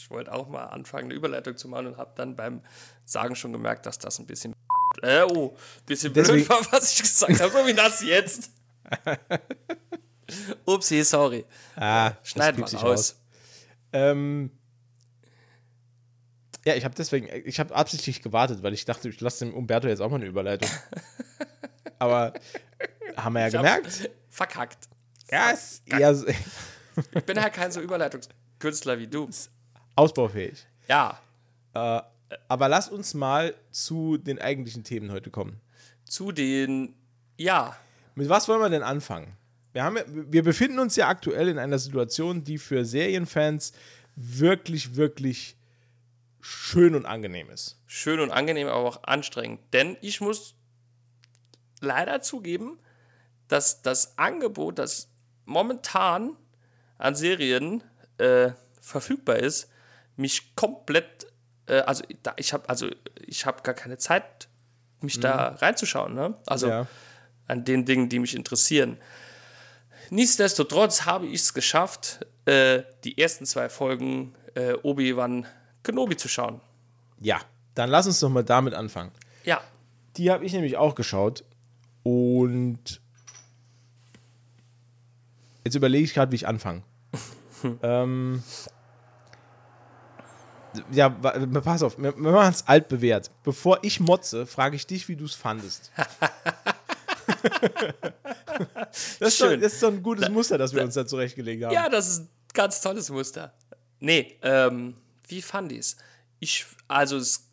ich 0.08 0.10
wollte 0.10 0.32
auch 0.32 0.48
mal 0.48 0.64
anfangen, 0.64 1.04
eine 1.06 1.14
Überleitung 1.14 1.56
zu 1.58 1.68
machen 1.68 1.88
und 1.88 1.96
habe 1.98 2.12
dann 2.16 2.34
beim 2.34 2.62
Sagen 3.04 3.36
schon 3.36 3.52
gemerkt, 3.52 3.84
dass 3.84 3.98
das 3.98 4.18
ein 4.18 4.26
bisschen 4.26 4.54
äh, 5.02 5.22
oh, 5.22 5.54
bisschen 5.84 6.14
Deswegen- 6.14 6.46
blöd 6.46 6.48
war, 6.48 6.72
was 6.72 6.92
ich 6.94 7.02
gesagt 7.02 7.38
habe, 7.40 7.52
so 7.52 7.66
wie 7.66 7.74
das 7.74 8.02
jetzt. 8.02 8.50
Upsi, 10.66 11.04
sorry. 11.04 11.44
Ah, 11.76 12.12
Schneiden 12.22 12.56
piept 12.56 12.72
wir 12.72 12.78
sich 12.78 12.82
raus. 12.82 13.20
Ähm, 13.92 14.50
ja, 16.64 16.74
ich 16.74 16.84
habe 16.84 16.94
deswegen, 16.94 17.28
ich 17.46 17.60
habe 17.60 17.74
absichtlich 17.74 18.22
gewartet, 18.22 18.62
weil 18.62 18.72
ich 18.74 18.84
dachte, 18.86 19.08
ich 19.10 19.20
lasse 19.20 19.44
dem 19.44 19.54
Umberto 19.54 19.88
jetzt 19.88 20.00
auch 20.00 20.08
mal 20.10 20.16
eine 20.16 20.26
Überleitung. 20.26 20.70
Aber 21.98 22.32
haben 23.16 23.32
wir 23.34 23.40
ja 23.40 23.46
Ich 23.48 23.52
gemerkt. 23.52 24.10
Verkackt. 24.30 24.88
Ja, 25.30 25.52
eher 25.86 26.14
so, 26.14 26.26
Ich 26.26 27.24
bin 27.24 27.40
halt 27.40 27.52
kein 27.52 27.70
so 27.72 27.80
Überleitungskünstler 27.80 28.98
wie 28.98 29.06
du. 29.06 29.28
Ausbaufähig. 29.98 30.66
Ja, 30.88 31.20
Aber 31.74 32.68
lass 32.68 32.88
uns 32.88 33.14
mal 33.14 33.54
zu 33.70 34.16
den 34.18 34.38
eigentlichen 34.38 34.84
Themen 34.84 35.10
heute 35.12 35.30
kommen. 35.30 35.60
zu 36.04 36.32
den, 36.32 36.94
ja, 37.36 37.76
Mit 38.14 38.28
was 38.28 38.48
wollen 38.48 38.60
wir 38.60 38.70
denn 38.70 38.82
anfangen? 38.82 39.36
Wir, 39.72 39.84
haben, 39.84 39.98
wir 40.06 40.42
befinden 40.42 40.78
uns 40.78 40.96
ja 40.96 41.08
aktuell 41.08 41.48
in 41.48 41.58
einer 41.58 41.78
Situation, 41.78 42.42
die 42.44 42.58
für 42.58 42.84
Serienfans 42.84 43.72
wirklich, 44.16 44.96
wirklich 44.96 45.56
schön 46.40 46.94
und 46.94 47.04
angenehm 47.06 47.50
ist. 47.50 47.76
schön 47.86 48.20
und 48.20 48.30
angenehm, 48.30 48.68
aber 48.68 48.76
auch 48.88 49.02
anstrengend. 49.04 49.60
Denn 49.72 49.96
ich 50.00 50.20
muss 50.20 50.54
leider 51.80 52.20
zugeben, 52.22 52.78
dass 53.48 53.82
das 53.82 54.18
Angebot, 54.18 54.78
das 54.78 55.08
momentan 55.44 56.36
an 56.98 57.14
Serien 57.14 57.82
äh, 58.18 58.50
verfügbar 58.80 59.36
ist, 59.36 59.68
mich 60.18 60.54
komplett, 60.56 61.26
äh, 61.66 61.80
also 61.80 62.04
da, 62.22 62.34
ich 62.36 62.52
habe 62.52 62.68
also 62.68 62.88
ich 63.26 63.46
habe 63.46 63.62
gar 63.62 63.74
keine 63.74 63.96
Zeit, 63.98 64.48
mich 65.00 65.20
da 65.20 65.50
reinzuschauen. 65.60 66.14
Ne? 66.14 66.34
Also 66.46 66.68
Ja. 66.68 66.86
an 67.46 67.64
den 67.64 67.84
Dingen, 67.84 68.08
die 68.08 68.18
mich 68.18 68.34
interessieren. 68.34 68.98
Nichtsdestotrotz 70.10 71.06
habe 71.06 71.26
ich 71.26 71.40
es 71.42 71.54
geschafft, 71.54 72.26
äh, 72.46 72.82
die 73.04 73.18
ersten 73.18 73.46
zwei 73.46 73.68
Folgen 73.68 74.34
äh, 74.54 74.72
Obi-Wan 74.82 75.46
Kenobi 75.82 76.16
zu 76.16 76.28
schauen. 76.28 76.60
Ja, 77.20 77.40
dann 77.74 77.90
lass 77.90 78.06
uns 78.06 78.18
doch 78.20 78.28
mal 78.28 78.42
damit 78.44 78.74
anfangen. 78.74 79.12
Ja, 79.44 79.60
Die 80.16 80.30
habe 80.30 80.44
ich 80.44 80.52
nämlich 80.52 80.76
auch 80.76 80.94
geschaut. 80.94 81.44
Und 82.02 83.00
jetzt 85.64 85.74
überlege 85.74 86.04
ich 86.04 86.14
gerade, 86.14 86.32
wie 86.32 86.36
ich 86.36 86.46
anfange. 86.48 86.82
ähm, 87.82 88.42
ja, 90.90 91.14
wa- 91.22 91.60
pass 91.60 91.82
auf, 91.82 91.98
wir, 91.98 92.14
machen 92.16 92.52
es 92.52 92.66
altbewährt. 92.66 93.30
Bevor 93.44 93.78
ich 93.82 94.00
motze, 94.00 94.46
frage 94.46 94.76
ich 94.76 94.86
dich, 94.86 95.08
wie 95.08 95.16
du 95.16 95.24
es 95.24 95.34
fandest. 95.34 95.90
das, 99.18 99.28
ist 99.28 99.38
Schön. 99.38 99.60
das 99.60 99.74
ist 99.74 99.82
doch 99.82 99.92
ein 99.92 100.02
gutes 100.02 100.28
Muster, 100.28 100.58
das 100.58 100.74
wir 100.74 100.82
uns 100.82 100.94
da 100.94 101.06
zurechtgelegt 101.06 101.64
haben. 101.64 101.72
Ja, 101.72 101.88
das 101.88 102.08
ist 102.08 102.20
ein 102.20 102.28
ganz 102.52 102.80
tolles 102.80 103.10
Muster. 103.10 103.52
Nee, 104.00 104.38
ähm, 104.42 104.94
wie 105.26 105.42
fand? 105.42 105.72
Ich, 106.40 106.66
also, 106.86 107.16
es, 107.16 107.48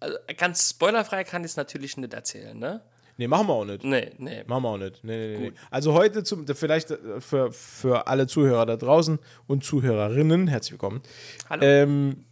also 0.00 0.16
ganz 0.36 0.70
spoilerfrei 0.70 1.24
kann 1.24 1.42
ich 1.42 1.50
es 1.52 1.56
natürlich 1.56 1.96
nicht 1.96 2.14
erzählen, 2.14 2.58
ne? 2.58 2.82
Nee, 3.16 3.28
machen 3.28 3.46
wir 3.46 3.52
auch 3.54 3.64
nicht. 3.64 3.84
Nee, 3.84 4.10
nee. 4.18 4.42
Machen 4.44 4.62
wir 4.64 4.68
auch 4.70 4.76
nicht. 4.78 5.04
Nee, 5.04 5.16
nee, 5.16 5.38
nee, 5.38 5.50
nee. 5.50 5.56
Also 5.70 5.92
heute 5.92 6.24
zum, 6.24 6.46
vielleicht 6.48 6.90
äh, 6.90 7.20
für, 7.20 7.52
für 7.52 8.08
alle 8.08 8.26
Zuhörer 8.26 8.66
da 8.66 8.76
draußen 8.76 9.20
und 9.46 9.62
Zuhörerinnen, 9.62 10.48
herzlich 10.48 10.72
willkommen. 10.72 11.00
Hallo. 11.48 11.62
Ähm, 11.62 12.24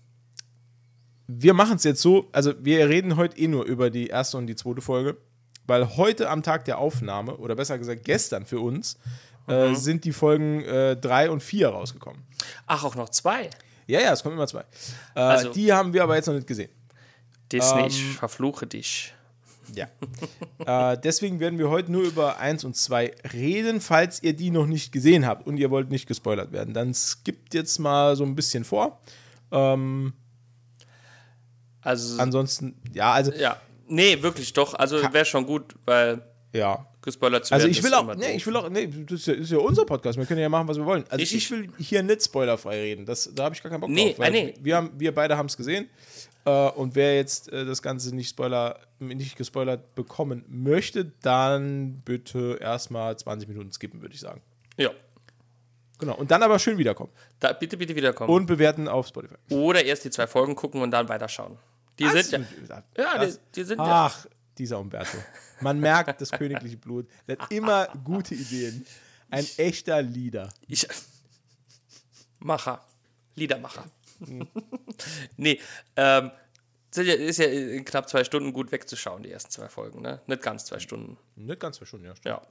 wir 1.26 1.54
machen 1.54 1.76
es 1.76 1.85
jetzt 1.85 2.02
so, 2.02 2.28
also 2.32 2.52
wir 2.62 2.88
reden 2.88 3.16
heute 3.16 3.38
eh 3.38 3.48
nur 3.48 3.64
über 3.64 3.90
die 3.90 4.08
erste 4.08 4.37
und 4.38 4.46
die 4.46 4.56
zweite 4.56 4.80
Folge, 4.80 5.16
weil 5.66 5.96
heute 5.96 6.28
am 6.28 6.42
Tag 6.42 6.64
der 6.64 6.78
Aufnahme, 6.78 7.37
oder 7.37 7.54
besser 7.54 7.78
gesagt 7.78 8.04
gestern 8.04 8.44
für 8.46 8.61
uns, 8.61 8.98
Mhm. 9.46 9.52
äh, 9.54 9.74
sind 9.74 10.04
die 10.04 10.12
Folgen 10.12 10.62
3 11.00 11.30
und 11.30 11.42
4 11.42 11.68
rausgekommen. 11.68 12.22
Ach, 12.66 12.85
auch 12.85 12.94
noch 12.94 13.08
zwei. 13.08 13.50
Ja, 13.88 14.00
ja, 14.00 14.12
es 14.12 14.22
kommen 14.22 14.37
immer 14.37 14.46
zwei. 14.46 14.61
Äh, 15.14 15.20
Also- 15.20 15.52
die 15.52 15.72
haben 15.72 15.92
wir 15.92 16.02
aber 16.04 16.14
jetzt 16.16 16.26
noch 16.26 16.35
nicht 16.35 16.46
gesehen. 16.46 16.70
Disney, 17.50 17.80
Ähm, 17.80 17.87
ich 17.88 18.04
verfluche 18.16 18.66
dich. 18.66 19.12
Ja. 19.74 19.88
äh, 20.92 20.98
deswegen 21.02 21.40
werden 21.40 21.58
wir 21.58 21.70
heute 21.70 21.90
nur 21.90 22.02
über 22.02 22.38
1 22.38 22.64
und 22.64 22.76
2 22.76 23.12
reden. 23.32 23.80
Falls 23.80 24.22
ihr 24.22 24.35
die 24.35 24.50
noch 24.50 24.66
nicht 24.66 24.92
gesehen 24.92 25.26
habt 25.26 25.46
und 25.46 25.56
ihr 25.56 25.70
wollt 25.70 25.90
nicht 25.90 26.06
gespoilert 26.06 26.52
werden, 26.52 26.72
dann 26.74 26.94
skippt 26.94 27.54
jetzt 27.54 27.78
mal 27.78 28.14
so 28.16 28.24
ein 28.24 28.35
bisschen 28.35 28.64
vor. 28.64 29.00
Ähm, 29.50 30.12
Also, 31.82 32.20
ansonsten, 32.20 32.80
ja, 32.92 33.12
also, 33.12 33.32
ja. 33.32 33.60
Nee, 33.88 34.22
wirklich 34.22 34.52
doch. 34.52 34.74
Also 34.74 34.96
wäre 35.12 35.24
schon 35.24 35.44
gut, 35.44 35.74
weil 35.84 36.22
ja. 36.52 36.86
gespoilert 37.02 37.44
zu 37.44 37.52
Also 37.52 37.64
werden 37.64 37.72
ich 37.72 37.82
will 37.82 37.92
auch, 37.94 38.14
nee, 38.14 38.36
ich 38.36 38.46
will 38.46 38.56
auch, 38.56 38.68
nee, 38.70 38.86
das 38.86 39.20
ist 39.20 39.26
ja, 39.26 39.34
ist 39.34 39.50
ja 39.50 39.58
unser 39.58 39.84
Podcast, 39.84 40.16
wir 40.18 40.24
können 40.24 40.40
ja 40.40 40.48
machen, 40.48 40.68
was 40.68 40.78
wir 40.78 40.86
wollen. 40.86 41.04
Also 41.08 41.16
Richtig. 41.16 41.38
ich 41.38 41.50
will 41.50 41.68
hier 41.78 42.02
nicht 42.02 42.24
spoilerfrei 42.24 42.80
reden, 42.80 43.04
das, 43.04 43.30
da 43.34 43.44
habe 43.44 43.54
ich 43.54 43.62
gar 43.62 43.70
keinen 43.70 43.80
Bock 43.80 43.90
Nee, 43.90 44.10
drauf. 44.10 44.20
weil 44.20 44.28
ah, 44.28 44.32
nee. 44.32 44.54
Wir, 44.60 44.76
haben, 44.76 44.90
wir 44.96 45.12
beide 45.14 45.36
haben 45.36 45.46
es 45.46 45.56
gesehen 45.56 45.90
äh, 46.44 46.70
und 46.70 46.94
wer 46.94 47.16
jetzt 47.16 47.52
äh, 47.52 47.64
das 47.66 47.82
Ganze 47.82 48.14
nicht, 48.14 48.30
Spoiler, 48.30 48.78
nicht 48.98 49.36
gespoilert 49.36 49.94
bekommen 49.94 50.44
möchte, 50.48 51.12
dann 51.22 52.00
bitte 52.04 52.58
erstmal 52.60 53.16
20 53.16 53.48
Minuten 53.48 53.72
skippen, 53.72 54.00
würde 54.00 54.14
ich 54.14 54.20
sagen. 54.20 54.40
Ja. 54.78 54.90
Genau, 55.98 56.16
und 56.16 56.30
dann 56.30 56.42
aber 56.42 56.58
schön 56.58 56.78
wiederkommen 56.78 57.12
Da, 57.40 57.52
bitte, 57.52 57.76
bitte 57.76 57.94
wiederkommen. 57.94 58.30
und 58.32 58.46
bewerten 58.46 58.88
auf 58.88 59.06
Spotify. 59.08 59.34
Oder 59.50 59.84
erst 59.84 60.04
die 60.04 60.10
zwei 60.10 60.26
Folgen 60.26 60.54
gucken 60.56 60.82
und 60.82 60.90
dann 60.90 61.08
weiterschauen. 61.08 61.58
Die 61.98 62.09
sind 62.09 62.48
ja. 62.68 62.83
Ja, 62.96 63.18
die, 63.18 63.26
das, 63.26 63.40
die 63.55 63.64
sind 63.64 63.78
ja. 63.78 64.07
Ach, 64.07 64.26
dieser 64.59 64.78
Umberto. 64.78 65.18
Man 65.61 65.81
merkt 65.81 66.20
das 66.20 66.31
königliche 66.31 66.76
Blut. 66.76 67.09
Der 67.26 67.38
hat 67.38 67.50
immer 67.50 67.87
gute 68.05 68.35
Ideen. 68.35 68.87
Ein 69.31 69.46
echter 69.57 70.02
Leader. 70.02 70.48
Ich, 70.66 70.87
Macher. 72.38 72.85
Liedermacher. 73.35 73.85
nee, 75.37 75.58
ähm, 75.96 76.31
ja, 76.94 77.14
ist 77.14 77.38
ja 77.38 77.46
in 77.46 77.85
knapp 77.85 78.08
zwei 78.08 78.25
Stunden 78.25 78.52
gut 78.52 78.71
wegzuschauen, 78.73 79.23
die 79.23 79.31
ersten 79.31 79.50
zwei 79.50 79.69
Folgen, 79.69 80.02
ne? 80.02 80.21
Nicht 80.27 80.42
ganz 80.42 80.66
zwei 80.66 80.79
Stunden. 80.79 81.16
Nicht 81.35 81.60
ganz 81.60 81.79
verschwunden, 81.79 82.06
ja. 82.06 82.14
stimmt. 82.14 82.37
Ja. 82.37 82.42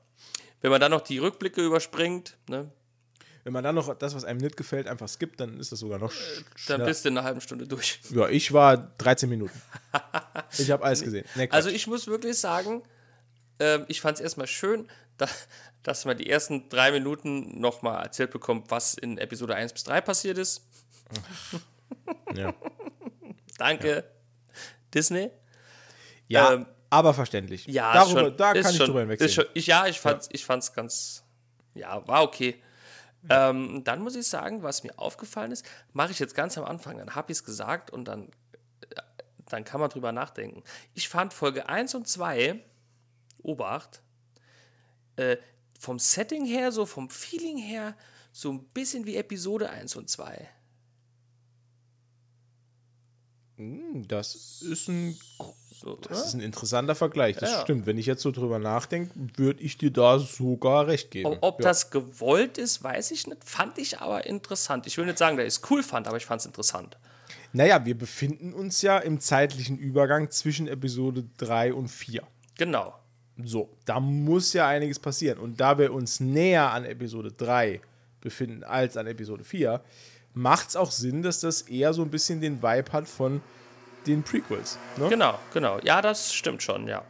Wenn 0.61 0.71
man 0.71 0.81
dann 0.81 0.91
noch 0.91 1.01
die 1.01 1.19
Rückblicke 1.19 1.63
überspringt, 1.63 2.37
ne, 2.49 2.71
Wenn 3.43 3.53
man 3.53 3.63
dann 3.63 3.75
noch 3.75 3.93
das, 3.97 4.13
was 4.15 4.23
einem 4.23 4.39
nicht 4.39 4.55
gefällt, 4.55 4.87
einfach 4.87 5.07
skippt, 5.07 5.39
dann 5.39 5.59
ist 5.59 5.71
das 5.71 5.79
sogar 5.79 5.97
noch 5.99 6.11
dann 6.13 6.45
schneller. 6.55 6.85
bist 6.85 7.05
du 7.05 7.09
in 7.09 7.17
einer 7.17 7.25
halben 7.25 7.41
Stunde 7.41 7.67
durch. 7.67 7.99
Ja, 8.11 8.29
ich 8.29 8.53
war 8.53 8.77
13 8.77 9.29
Minuten. 9.29 9.59
Ich 10.57 10.69
habe 10.69 10.83
alles 10.83 11.01
gesehen. 11.01 11.25
Nee. 11.35 11.47
Also 11.49 11.69
ich 11.69 11.87
muss 11.87 12.07
wirklich 12.07 12.37
sagen, 12.37 12.83
ähm, 13.59 13.85
ich 13.87 14.01
fand 14.01 14.17
es 14.17 14.21
erstmal 14.21 14.47
schön, 14.47 14.87
da, 15.17 15.27
dass 15.83 16.03
man 16.03 16.17
die 16.17 16.29
ersten 16.29 16.67
drei 16.67 16.91
Minuten 16.91 17.59
nochmal 17.59 18.03
erzählt 18.03 18.31
bekommt, 18.31 18.69
was 18.69 18.93
in 18.95 19.17
Episode 19.17 19.55
1 19.55 19.71
bis 19.71 19.83
3 19.85 20.01
passiert 20.01 20.37
ist. 20.37 20.61
ja, 22.35 22.53
Danke, 23.57 24.03
Disney. 24.93 25.31
ja 26.27 26.53
ähm, 26.53 26.65
aber 26.89 27.13
verständlich. 27.13 27.65
Ja, 27.67 27.93
Darüber, 27.93 28.19
schon, 28.19 28.37
da 28.37 28.53
kann 28.53 28.71
ich 28.71 28.77
schon, 28.77 28.87
drüber 28.87 28.99
ist 29.03 29.09
hinwegsehen. 29.09 29.31
schon, 29.31 29.45
ich, 29.53 29.67
Ja, 29.67 29.87
ich 29.87 29.99
fand's, 30.01 30.27
ich 30.33 30.43
fand's 30.43 30.73
ganz, 30.73 31.23
ja, 31.73 32.05
war 32.07 32.23
okay. 32.23 32.61
Ähm, 33.29 33.83
dann 33.83 34.01
muss 34.01 34.15
ich 34.15 34.27
sagen, 34.27 34.63
was 34.63 34.83
mir 34.83 34.97
aufgefallen 34.97 35.51
ist, 35.51 35.65
mache 35.93 36.11
ich 36.11 36.19
jetzt 36.19 36.35
ganz 36.35 36.57
am 36.57 36.65
Anfang, 36.65 36.97
dann 36.97 37.15
habe 37.15 37.31
ich 37.31 37.37
es 37.37 37.43
gesagt 37.43 37.91
und 37.91 38.05
dann, 38.05 38.29
äh, 38.89 39.01
dann 39.47 39.63
kann 39.63 39.79
man 39.79 39.89
drüber 39.89 40.11
nachdenken. 40.11 40.63
Ich 40.93 41.07
fand 41.07 41.33
Folge 41.33 41.69
1 41.69 41.93
und 41.95 42.07
2, 42.07 42.59
Obacht, 43.43 44.01
äh, 45.17 45.37
vom 45.79 45.99
Setting 45.99 46.45
her, 46.45 46.71
so 46.71 46.85
vom 46.85 47.09
Feeling 47.09 47.57
her, 47.57 47.95
so 48.31 48.51
ein 48.51 48.63
bisschen 48.65 49.05
wie 49.05 49.15
Episode 49.17 49.69
1 49.69 49.95
und 49.95 50.09
2. 50.09 50.49
Hm, 53.50 53.50
Das 54.07 54.61
ist 54.61 54.87
ein, 54.87 55.17
das 56.07 56.27
ist 56.27 56.33
ein 56.33 56.41
interessanter 56.41 56.95
Vergleich. 56.95 57.37
Das 57.37 57.51
Ja. 57.51 57.61
stimmt. 57.61 57.85
Wenn 57.85 57.97
ich 57.97 58.05
jetzt 58.05 58.21
so 58.21 58.31
drüber 58.31 58.59
nachdenke, 58.59 59.11
würde 59.35 59.61
ich 59.61 59.77
dir 59.77 59.91
da 59.91 60.19
sogar 60.19 60.87
recht 60.87 61.11
geben. 61.11 61.27
Ob, 61.27 61.37
ob 61.41 61.59
ja. 61.59 61.69
das 61.69 61.89
gewollt 61.89 62.57
ist, 62.57 62.83
weiß 62.83 63.11
ich 63.11 63.27
nicht. 63.27 63.43
Fand 63.43 63.77
ich 63.77 63.99
aber 63.99 64.25
interessant. 64.25 64.87
Ich 64.87 64.97
will 64.97 65.05
nicht 65.05 65.17
sagen, 65.17 65.37
dass 65.37 65.45
ich 65.45 65.55
es 65.61 65.69
cool 65.69 65.83
fand, 65.83 66.07
aber 66.07 66.17
ich 66.17 66.25
fand 66.25 66.41
es 66.41 66.45
interessant. 66.45 66.97
Naja, 67.53 67.85
wir 67.85 67.97
befinden 67.97 68.53
uns 68.53 68.81
ja 68.81 68.97
im 68.97 69.19
zeitlichen 69.19 69.77
Übergang 69.77 70.31
zwischen 70.31 70.67
Episode 70.67 71.25
3 71.37 71.73
und 71.73 71.89
4. 71.89 72.23
Genau. 72.57 72.93
So, 73.43 73.69
da 73.85 73.99
muss 73.99 74.53
ja 74.53 74.67
einiges 74.67 74.99
passieren. 74.99 75.39
Und 75.39 75.59
da 75.59 75.77
wir 75.77 75.93
uns 75.93 76.19
näher 76.19 76.71
an 76.71 76.85
Episode 76.85 77.31
3 77.31 77.81
befinden 78.21 78.63
als 78.63 78.97
an 78.97 79.07
Episode 79.07 79.43
4, 79.43 79.81
macht 80.33 80.69
es 80.69 80.75
auch 80.75 80.91
Sinn, 80.91 81.21
dass 81.21 81.39
das 81.39 81.63
eher 81.63 81.93
so 81.93 82.01
ein 82.01 82.09
bisschen 82.09 82.41
den 82.41 82.61
Vibe 82.61 82.91
hat 82.91 83.07
von 83.07 83.41
den 84.07 84.23
Prequels. 84.23 84.77
Ne? 84.97 85.09
Genau, 85.09 85.37
genau. 85.53 85.79
Ja, 85.83 86.01
das 86.01 86.33
stimmt 86.33 86.63
schon, 86.63 86.87
ja. 86.87 87.03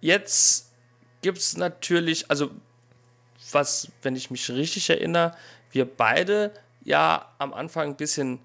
Jetzt 0.00 0.70
gibt 1.20 1.38
es 1.38 1.56
natürlich, 1.56 2.30
also 2.30 2.50
was, 3.52 3.88
wenn 4.02 4.16
ich 4.16 4.30
mich 4.30 4.48
richtig 4.50 4.90
erinnere, 4.90 5.36
wir 5.70 5.84
beide 5.84 6.52
ja 6.84 7.26
am 7.38 7.52
Anfang 7.52 7.90
ein 7.90 7.96
bisschen 7.96 8.40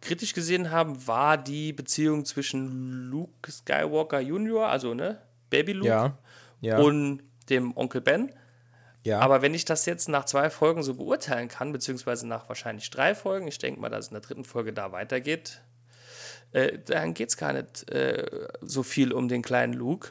kritisch 0.00 0.34
gesehen 0.34 0.70
haben, 0.70 1.06
war 1.06 1.38
die 1.38 1.72
Beziehung 1.72 2.24
zwischen 2.24 3.10
Luke 3.10 3.50
Skywalker 3.50 4.20
Jr., 4.20 4.68
also 4.68 4.94
ne, 4.94 5.20
Baby 5.48 5.72
Luke, 5.72 5.88
Ja. 5.88 6.18
Ja. 6.60 6.78
und 6.78 7.22
dem 7.48 7.76
Onkel 7.76 8.00
Ben. 8.00 8.32
Ja. 9.04 9.18
Aber 9.20 9.42
wenn 9.42 9.54
ich 9.54 9.64
das 9.64 9.86
jetzt 9.86 10.08
nach 10.08 10.24
zwei 10.24 10.48
Folgen 10.48 10.82
so 10.82 10.94
beurteilen 10.94 11.48
kann, 11.48 11.72
beziehungsweise 11.72 12.26
nach 12.26 12.48
wahrscheinlich 12.48 12.88
drei 12.90 13.14
Folgen, 13.14 13.48
ich 13.48 13.58
denke 13.58 13.80
mal, 13.80 13.88
dass 13.88 14.06
es 14.06 14.10
in 14.10 14.14
der 14.14 14.20
dritten 14.22 14.44
Folge 14.44 14.72
da 14.72 14.92
weitergeht, 14.92 15.60
äh, 16.52 16.78
dann 16.84 17.14
geht 17.14 17.30
es 17.30 17.36
gar 17.36 17.52
nicht 17.52 17.90
äh, 17.90 18.48
so 18.60 18.82
viel 18.82 19.12
um 19.12 19.28
den 19.28 19.42
kleinen 19.42 19.72
Luke. 19.72 20.10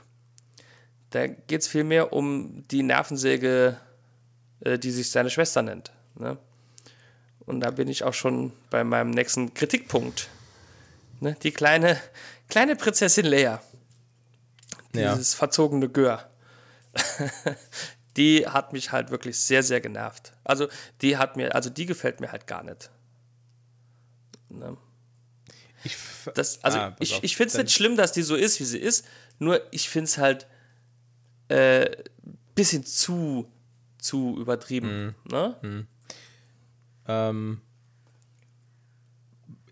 Da 1.12 1.28
geht 1.28 1.62
es 1.62 1.68
vielmehr 1.68 2.14
um 2.14 2.66
die 2.70 2.84
Nervensäge, 2.84 3.78
äh, 4.62 4.78
die 4.78 4.92
sich 4.92 5.12
seine 5.12 5.30
Schwester 5.30 5.62
nennt. 5.62 5.92
Ne? 6.16 6.38
Und 7.46 7.62
da 7.62 7.72
bin 7.72 7.88
ich 7.88 8.04
auch 8.04 8.14
schon 8.14 8.52
bei 8.70 8.84
meinem 8.84 9.12
nächsten 9.12 9.54
Kritikpunkt. 9.54 10.30
Ne? 11.20 11.36
Die 11.44 11.52
kleine, 11.52 11.98
kleine 12.50 12.76
Prinzessin 12.76 13.26
Leia. 13.26 13.62
Ja. 14.94 15.14
Dieses 15.14 15.34
verzogene 15.34 15.88
Gör. 15.88 16.30
die 18.18 18.46
hat 18.48 18.74
mich 18.74 18.92
halt 18.92 19.10
wirklich 19.12 19.40
sehr, 19.40 19.64
sehr 19.64 19.82
genervt. 19.82 20.34
Also 20.44 20.68
die 21.02 21.18
hat 21.18 21.38
mir, 21.38 21.56
also 21.56 21.70
die 21.70 21.86
gefällt 21.86 22.20
mir 22.20 22.32
halt 22.32 22.48
gar 22.48 22.64
nicht. 22.64 22.90
Ne? 24.50 24.76
ich, 25.84 25.96
Das, 26.34 26.64
also 26.64 26.78
Ah, 26.80 26.96
ich, 27.00 27.16
auf. 27.16 27.24
ich 27.24 27.36
finde 27.38 27.52
es 27.52 27.58
nicht 27.58 27.72
schlimm, 27.72 27.96
dass 27.96 28.12
die 28.12 28.22
so 28.24 28.36
ist, 28.36 28.60
wie 28.60 28.66
sie 28.66 28.80
ist. 28.80 29.06
Nur 29.40 29.62
ich 29.72 29.90
finde 29.90 30.06
es 30.06 30.18
halt 30.18 30.48
äh, 31.48 31.90
bisschen 32.54 32.86
zu, 32.86 33.50
zu 33.98 34.38
übertrieben. 34.40 35.16
Mhm. 35.26 35.32
Ne? 35.32 35.88
Ähm, 37.08 37.62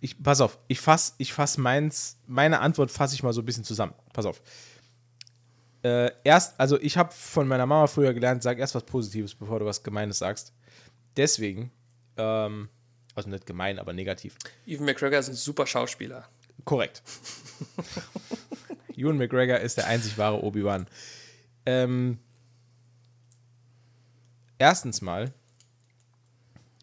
ich, 0.01 0.21
pass 0.23 0.41
auf, 0.41 0.57
ich 0.67 0.79
fass, 0.79 1.15
ich 1.17 1.33
fass 1.33 1.57
meins, 1.57 2.17
meine 2.25 2.59
Antwort 2.61 2.89
fasse 2.89 3.15
ich 3.15 3.23
mal 3.23 3.33
so 3.33 3.41
ein 3.41 3.45
bisschen 3.45 3.63
zusammen. 3.65 3.93
Pass 4.13 4.25
auf. 4.25 4.41
Äh, 5.89 6.11
erst, 6.23 6.59
also 6.59 6.79
ich 6.79 6.97
habe 6.97 7.11
von 7.11 7.47
meiner 7.47 7.65
Mama 7.65 7.87
früher 7.87 8.13
gelernt, 8.13 8.43
sag 8.43 8.59
erst 8.59 8.75
was 8.75 8.83
Positives, 8.83 9.33
bevor 9.33 9.59
du 9.59 9.65
was 9.65 9.81
Gemeines 9.81 10.19
sagst. 10.19 10.53
Deswegen, 11.17 11.71
ähm, 12.17 12.69
also 13.15 13.29
nicht 13.29 13.47
gemein, 13.47 13.79
aber 13.79 13.93
negativ. 13.93 14.35
Ewan 14.67 14.85
McGregor 14.85 15.17
ist 15.19 15.29
ein 15.29 15.33
super 15.35 15.65
Schauspieler. 15.65 16.27
Korrekt. 16.63 17.01
Ewan 18.95 19.17
McGregor 19.17 19.57
ist 19.59 19.77
der 19.77 19.87
einzig 19.87 20.17
wahre 20.17 20.43
Obi-Wan. 20.43 20.85
Ähm, 21.65 22.19
erstens 24.59 25.01
mal 25.01 25.33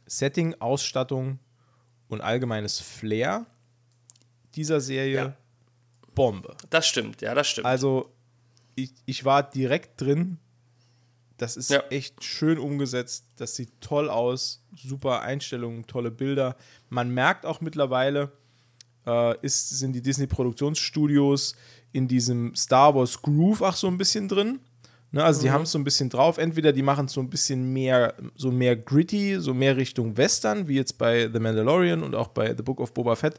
Setting, 0.07 0.55
Ausstattung 0.61 1.39
und 2.09 2.21
allgemeines 2.23 2.81
Flair 2.81 3.47
dieser 4.55 4.81
Serie 4.81 5.15
Ja. 5.17 5.37
Bombe. 6.15 6.57
Das 6.71 6.89
stimmt, 6.89 7.21
ja, 7.21 7.35
das 7.35 7.47
stimmt. 7.49 7.67
Also 7.67 8.11
ich, 8.77 8.93
ich 9.07 9.25
war 9.25 9.43
direkt 9.43 10.01
drin. 10.01 10.39
Das 11.39 11.57
ist 11.57 11.71
Ja. 11.71 11.81
echt 11.91 12.23
schön 12.25 12.59
umgesetzt. 12.59 13.25
Das 13.37 13.57
sieht 13.57 13.71
toll 13.81 14.09
aus. 14.09 14.63
Super 14.77 15.23
Einstellungen, 15.23 15.87
tolle 15.87 16.11
Bilder. 16.11 16.57
Man 16.89 17.11
merkt 17.11 17.45
auch 17.45 17.61
mittlerweile, 17.61 18.31
äh, 19.07 19.35
ist, 19.45 19.71
sind 19.71 19.93
die 19.93 20.03
Disney-Produktionsstudios 20.03 21.57
in 21.93 22.09
diesem 22.09 22.55
Star 22.55 22.95
Wars 22.95 23.21
Groove 23.23 23.63
auch 23.63 23.77
so 23.77 23.87
ein 23.89 23.99
bisschen 23.99 24.29
drin. 24.29 24.61
Ne, 25.13 25.23
also 25.25 25.41
die 25.41 25.51
haben 25.51 25.63
es 25.63 25.71
so 25.73 25.79
ein 25.79 25.85
bisschen 25.85 26.11
drauf. 26.11 26.37
Entweder 26.37 26.73
die 26.73 26.83
machen 26.83 27.07
es 27.07 27.13
so 27.13 27.21
ein 27.21 27.31
bisschen 27.31 27.73
mehr, 27.73 28.15
so 28.35 28.51
mehr 28.51 28.77
gritty, 28.77 29.37
so 29.41 29.55
mehr 29.55 29.77
Richtung 29.77 30.17
Western, 30.17 30.69
wie 30.69 30.75
jetzt 30.75 30.99
bei 30.99 31.31
The 31.33 31.39
Mandalorian 31.39 32.03
und 32.03 32.15
auch 32.15 32.29
bei 32.29 32.55
The 32.55 32.63
Book 32.63 32.81
of 32.81 32.93
Boba 32.93 33.15
Fett 33.15 33.39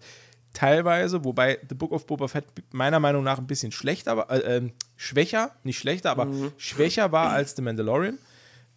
teilweise, 0.57 1.23
wobei 1.23 1.59
The 1.69 1.75
Book 1.75 1.91
of 1.91 2.07
Boba 2.07 2.27
Fett 2.27 2.45
meiner 2.71 2.99
Meinung 2.99 3.23
nach 3.23 3.37
ein 3.37 3.45
bisschen 3.45 3.71
schlechter 3.71 4.17
war, 4.17 4.31
äh, 4.31 4.57
ähm, 4.57 4.73
schwächer, 4.95 5.51
nicht 5.63 5.77
schlechter, 5.77 6.09
aber 6.09 6.27
schwächer 6.57 7.11
war 7.11 7.29
als 7.29 7.55
The 7.55 7.61
Mandalorian. 7.61 8.17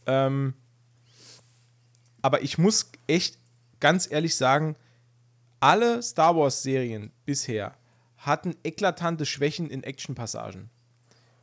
Ähm, 0.07 0.53
aber 2.21 2.43
ich 2.43 2.59
muss 2.59 2.93
echt 3.07 3.39
ganz 3.81 4.11
ehrlich 4.11 4.37
sagen, 4.37 4.77
alle 5.59 6.03
Star 6.03 6.37
Wars-Serien 6.37 7.13
bisher 7.25 7.75
hatten 8.19 8.57
eklatante 8.63 9.25
Schwächen 9.25 9.71
in 9.71 9.83
Actionpassagen. 9.83 10.69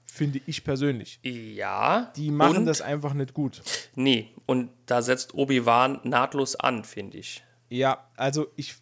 Finde 0.05 0.39
ich 0.45 0.63
persönlich. 0.63 1.19
ja. 1.23 2.13
Die 2.15 2.29
machen 2.29 2.67
das 2.67 2.81
einfach 2.81 3.15
nicht 3.15 3.33
gut. 3.33 3.63
Nee, 3.95 4.35
und 4.45 4.69
da 4.85 5.01
setzt 5.01 5.33
Obi-Wan 5.33 5.99
nahtlos 6.03 6.55
an, 6.55 6.83
finde 6.83 7.17
ich. 7.17 7.43
Ja, 7.69 8.07
also 8.15 8.47
ich. 8.55 8.75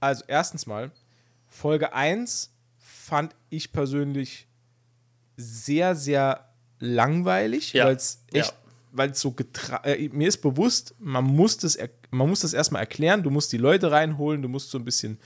Also 0.00 0.24
erstens 0.26 0.66
mal, 0.66 0.90
Folge 1.46 1.92
1 1.92 2.50
fand 2.78 3.34
ich 3.50 3.72
persönlich 3.72 4.46
sehr, 5.36 5.94
sehr 5.94 6.48
langweilig, 6.78 7.72
Ja, 7.72 7.86
weil 7.86 7.96
es 7.96 8.22
ja. 8.32 8.40
echt, 8.40 8.54
weil 8.92 9.10
es 9.10 9.20
so 9.20 9.32
getra 9.32 9.84
äh, 9.84 10.08
mir 10.08 10.28
ist 10.28 10.38
bewusst, 10.38 10.94
man 10.98 11.24
muss 11.24 11.56
das, 11.58 11.76
er 11.76 11.90
man 12.12 12.28
muss 12.28 12.40
das 12.40 12.52
erstmal 12.54 12.80
erklären, 12.80 13.22
du 13.22 13.30
musst 13.30 13.52
die 13.52 13.56
Leute 13.56 13.92
reinholen, 13.92 14.42
du 14.42 14.48
musst 14.48 14.70
so 14.70 14.78
ein 14.78 14.84
bisschen 14.84 15.18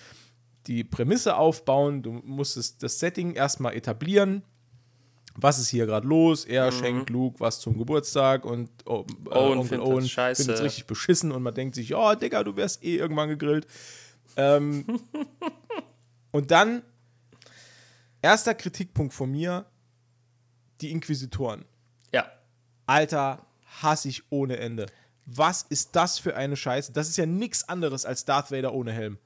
die 0.67 0.85
Prämisse 0.85 1.37
aufbauen, 1.37 2.03
du 2.03 2.13
musst 2.13 2.57
es, 2.59 2.77
das 2.77 2.99
Setting 2.99 3.33
erstmal 3.35 3.75
etablieren. 3.75 4.43
Was 5.37 5.59
ist 5.59 5.69
hier 5.69 5.87
gerade 5.87 6.07
los? 6.07 6.45
Er 6.45 6.71
schenkt 6.71 7.11
Luke 7.11 7.41
was 7.41 7.59
zum 7.59 7.77
Geburtstag 7.79 8.45
und 8.45 8.71
oh, 8.85 9.05
äh, 9.31 9.33
Mhm. 9.75 9.81
Owen 9.81 10.03
findet 10.37 10.57
es 10.57 10.63
richtig 10.63 10.87
beschissen 10.87 11.33
und 11.33 11.43
man 11.43 11.55
denkt 11.55 11.75
sich, 11.75 11.95
oh 11.95 12.15
Digga, 12.15 12.45
du 12.45 12.55
wärst 12.57 12.85
eh 12.85 12.97
irgendwann 12.97 13.29
gegrillt. 13.31 13.67
Ähm, 14.37 14.85
und 16.33 16.51
dann, 16.51 16.83
erster 18.23 18.55
Kritikpunkt 18.55 19.15
von 19.15 19.31
mir, 19.31 19.67
die 20.81 20.91
Inquisitoren. 20.91 21.65
Ja. 22.13 22.31
Alter, 22.87 23.47
hasse 23.83 24.09
ich 24.09 24.23
ohne 24.31 24.57
Ende. 24.57 24.87
Was 25.27 25.63
ist 25.63 25.97
das 25.97 26.19
für 26.19 26.37
eine 26.37 26.57
Scheiße? 26.57 26.93
Das 26.93 27.09
ist 27.09 27.17
ja 27.17 27.27
nichts 27.27 27.69
anderes 27.69 28.05
als 28.05 28.25
Darth 28.25 28.51
Vader 28.51 28.75
ohne 28.75 28.93
Helm. 28.93 29.19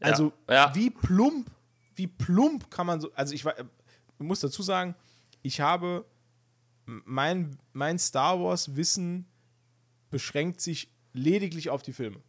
Also, 0.00 0.32
ja. 0.48 0.74
wie 0.74 0.90
plump, 0.90 1.50
wie 1.96 2.06
plump 2.06 2.70
kann 2.70 2.86
man 2.86 3.00
so. 3.00 3.12
Also, 3.14 3.34
ich, 3.34 3.44
ich 3.44 3.54
muss 4.18 4.40
dazu 4.40 4.62
sagen, 4.62 4.94
ich 5.42 5.60
habe 5.60 6.06
mein, 6.86 7.58
mein 7.72 7.98
Star 7.98 8.40
Wars-Wissen 8.40 9.26
beschränkt 10.10 10.60
sich 10.60 10.90
lediglich 11.12 11.68
auf 11.70 11.82
die 11.82 11.92
Filme. 11.92 12.22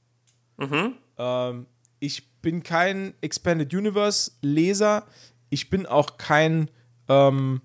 Ähm, 1.18 1.68
ich 2.00 2.30
bin 2.42 2.64
kein 2.64 3.14
Expanded 3.22 3.74
Universe-Leser. 3.74 5.06
Ich 5.50 5.70
bin 5.70 5.86
auch 5.86 6.18
kein. 6.18 6.70
Ähm, 7.08 7.62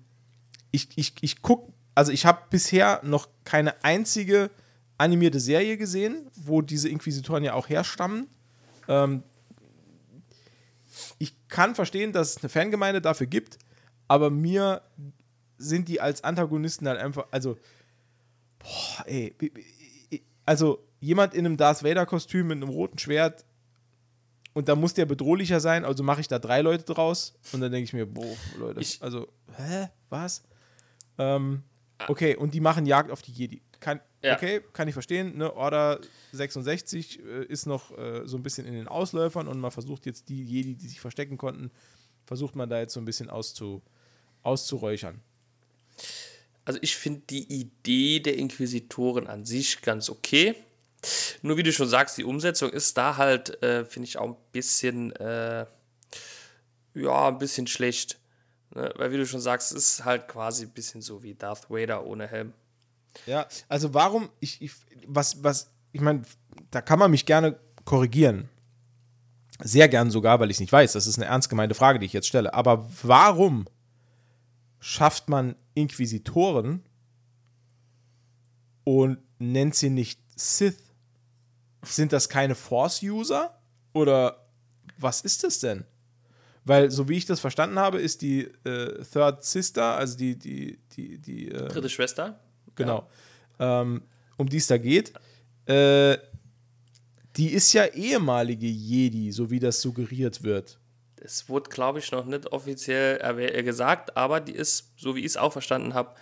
ich 0.71 0.89
ich, 0.95 1.13
ich 1.21 1.41
gucke. 1.41 1.73
Also, 1.93 2.11
ich 2.11 2.25
habe 2.25 2.41
bisher 2.49 2.99
noch 3.03 3.29
keine 3.45 3.83
einzige 3.83 4.51
animierte 4.97 5.39
Serie 5.39 5.77
gesehen, 5.77 6.29
wo 6.35 6.61
diese 6.61 6.89
Inquisitoren 6.89 7.43
ja 7.43 7.53
auch 7.53 7.69
herstammen. 7.69 8.27
Ähm, 8.87 9.23
ich 11.19 11.35
kann 11.47 11.75
verstehen, 11.75 12.11
dass 12.11 12.31
es 12.31 12.37
eine 12.37 12.49
Fangemeinde 12.49 13.01
dafür 13.01 13.27
gibt, 13.27 13.57
aber 14.07 14.29
mir 14.29 14.81
sind 15.57 15.87
die 15.87 16.01
als 16.01 16.23
Antagonisten 16.23 16.87
halt 16.87 16.99
einfach, 16.99 17.27
also, 17.31 17.57
boah, 18.59 19.05
ey, 19.07 19.33
also 20.45 20.85
jemand 20.99 21.33
in 21.33 21.45
einem 21.45 21.57
Darth 21.57 21.83
Vader-Kostüm 21.83 22.47
mit 22.47 22.57
einem 22.57 22.69
roten 22.69 22.97
Schwert 22.97 23.45
und 24.55 24.67
da 24.69 24.75
muss 24.75 24.93
der 24.95 25.05
bedrohlicher 25.05 25.59
sein, 25.59 25.85
also 25.85 26.01
mache 26.01 26.21
ich 26.21 26.27
da 26.27 26.39
drei 26.39 26.61
Leute 26.61 26.83
draus 26.85 27.35
und 27.51 27.61
dann 27.61 27.71
denke 27.71 27.83
ich 27.83 27.93
mir, 27.93 28.07
boah, 28.07 28.35
Leute, 28.57 28.79
Ich- 28.79 29.01
also, 29.03 29.27
hä, 29.57 29.89
was? 30.09 30.43
Ähm, 31.19 31.61
okay, 32.07 32.35
und 32.35 32.53
die 32.55 32.59
machen 32.61 32.85
Jagd 32.87 33.11
auf 33.11 33.21
die 33.21 33.31
Jedi. 33.33 33.61
Kann, 33.79 33.99
Ja. 34.23 34.33
Okay, 34.35 34.61
kann 34.73 34.87
ich 34.87 34.93
verstehen, 34.93 35.37
ne? 35.37 35.53
Order 35.55 35.99
66 36.31 37.19
äh, 37.23 37.43
ist 37.45 37.67
noch 37.67 37.95
äh, 37.97 38.25
so 38.25 38.37
ein 38.37 38.43
bisschen 38.43 38.65
in 38.65 38.73
den 38.73 38.87
Ausläufern 38.87 39.47
und 39.47 39.59
man 39.59 39.69
versucht 39.71 40.05
jetzt 40.07 40.29
die 40.29 40.43
Jedi, 40.43 40.73
die 40.75 40.87
sich 40.87 40.99
verstecken 40.99 41.37
konnten, 41.37 41.69
versucht 42.25 42.55
man 42.55 42.67
da 42.69 42.79
jetzt 42.79 42.93
so 42.93 42.99
ein 42.99 43.05
bisschen 43.05 43.29
auszu, 43.29 43.83
auszuräuchern. 44.41 45.19
Also 46.63 46.79
ich 46.81 46.95
finde 46.95 47.21
die 47.29 47.43
Idee 47.53 48.19
der 48.21 48.37
Inquisitoren 48.37 49.27
an 49.27 49.45
sich 49.45 49.81
ganz 49.81 50.09
okay. 50.09 50.55
Nur 51.41 51.57
wie 51.57 51.63
du 51.63 51.71
schon 51.71 51.87
sagst, 51.87 52.17
die 52.17 52.23
Umsetzung 52.23 52.69
ist 52.69 52.97
da 52.97 53.17
halt, 53.17 53.61
äh, 53.63 53.85
finde 53.85 54.07
ich, 54.07 54.17
auch 54.17 54.29
ein 54.29 54.37
bisschen, 54.51 55.11
äh, 55.15 55.65
ja, 56.93 57.27
ein 57.27 57.37
bisschen 57.37 57.67
schlecht. 57.67 58.19
Ne? 58.73 58.93
Weil 58.97 59.11
wie 59.11 59.17
du 59.17 59.25
schon 59.25 59.41
sagst, 59.41 59.71
ist 59.71 60.05
halt 60.05 60.27
quasi 60.27 60.65
ein 60.65 60.71
bisschen 60.71 61.01
so 61.01 61.23
wie 61.23 61.35
Darth 61.35 61.69
Vader 61.69 62.05
ohne 62.05 62.27
Helm. 62.27 62.53
Ja, 63.25 63.47
also 63.69 63.93
warum, 63.93 64.29
ich, 64.39 64.61
ich 64.61 64.71
was, 65.07 65.43
was, 65.43 65.71
ich 65.91 66.01
meine, 66.01 66.23
da 66.71 66.81
kann 66.81 66.99
man 66.99 67.11
mich 67.11 67.25
gerne 67.25 67.57
korrigieren. 67.85 68.49
Sehr 69.63 69.87
gern 69.87 70.11
sogar, 70.11 70.39
weil 70.39 70.49
ich 70.49 70.57
es 70.57 70.61
nicht 70.61 70.73
weiß. 70.73 70.93
Das 70.93 71.07
ist 71.07 71.17
eine 71.17 71.27
ernst 71.27 71.49
gemeinte 71.49 71.75
Frage, 71.75 71.99
die 71.99 72.05
ich 72.05 72.13
jetzt 72.13 72.27
stelle. 72.27 72.53
Aber 72.53 72.89
warum 73.03 73.65
schafft 74.79 75.29
man 75.29 75.55
Inquisitoren 75.75 76.83
und 78.83 79.19
nennt 79.39 79.75
sie 79.75 79.89
nicht 79.89 80.19
Sith? 80.35 80.84
Sind 81.85 82.13
das 82.13 82.29
keine 82.29 82.55
Force-User? 82.55 83.57
Oder 83.93 84.45
was 84.97 85.21
ist 85.21 85.43
das 85.43 85.59
denn? 85.59 85.85
Weil, 86.65 86.89
so 86.89 87.07
wie 87.07 87.17
ich 87.17 87.25
das 87.25 87.39
verstanden 87.39 87.77
habe, 87.77 87.99
ist 87.99 88.21
die 88.21 88.41
äh, 88.63 89.03
Third 89.03 89.43
Sister, 89.43 89.95
also 89.95 90.17
die, 90.17 90.37
die, 90.37 90.79
die, 90.95 91.19
die 91.19 91.51
äh, 91.51 91.67
Dritte 91.67 91.89
Schwester? 91.89 92.39
genau, 92.75 93.07
ähm, 93.59 94.01
um 94.37 94.49
die 94.49 94.57
es 94.57 94.67
da 94.67 94.77
geht, 94.77 95.13
äh, 95.67 96.17
die 97.35 97.49
ist 97.49 97.71
ja 97.73 97.85
ehemalige 97.85 98.67
Jedi, 98.67 99.31
so 99.31 99.49
wie 99.51 99.59
das 99.59 99.81
suggeriert 99.81 100.43
wird. 100.43 100.79
Es 101.17 101.49
wurde, 101.49 101.69
glaube 101.69 101.99
ich, 101.99 102.11
noch 102.11 102.25
nicht 102.25 102.51
offiziell 102.51 103.19
äh, 103.21 103.63
gesagt, 103.63 104.15
aber 104.17 104.39
die 104.39 104.53
ist, 104.53 104.91
so 104.97 105.15
wie 105.15 105.19
ich 105.19 105.27
es 105.27 105.37
auch 105.37 105.51
verstanden 105.51 105.93
habe, 105.93 106.15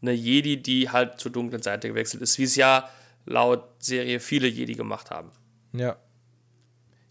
eine 0.00 0.12
Jedi, 0.12 0.62
die 0.62 0.90
halt 0.90 1.20
zur 1.20 1.32
dunklen 1.32 1.62
Seite 1.62 1.88
gewechselt 1.88 2.22
ist, 2.22 2.38
wie 2.38 2.44
es 2.44 2.54
ja 2.54 2.88
laut 3.26 3.82
Serie 3.82 4.20
viele 4.20 4.48
Jedi 4.48 4.74
gemacht 4.74 5.10
haben. 5.10 5.30
Ja. 5.72 5.96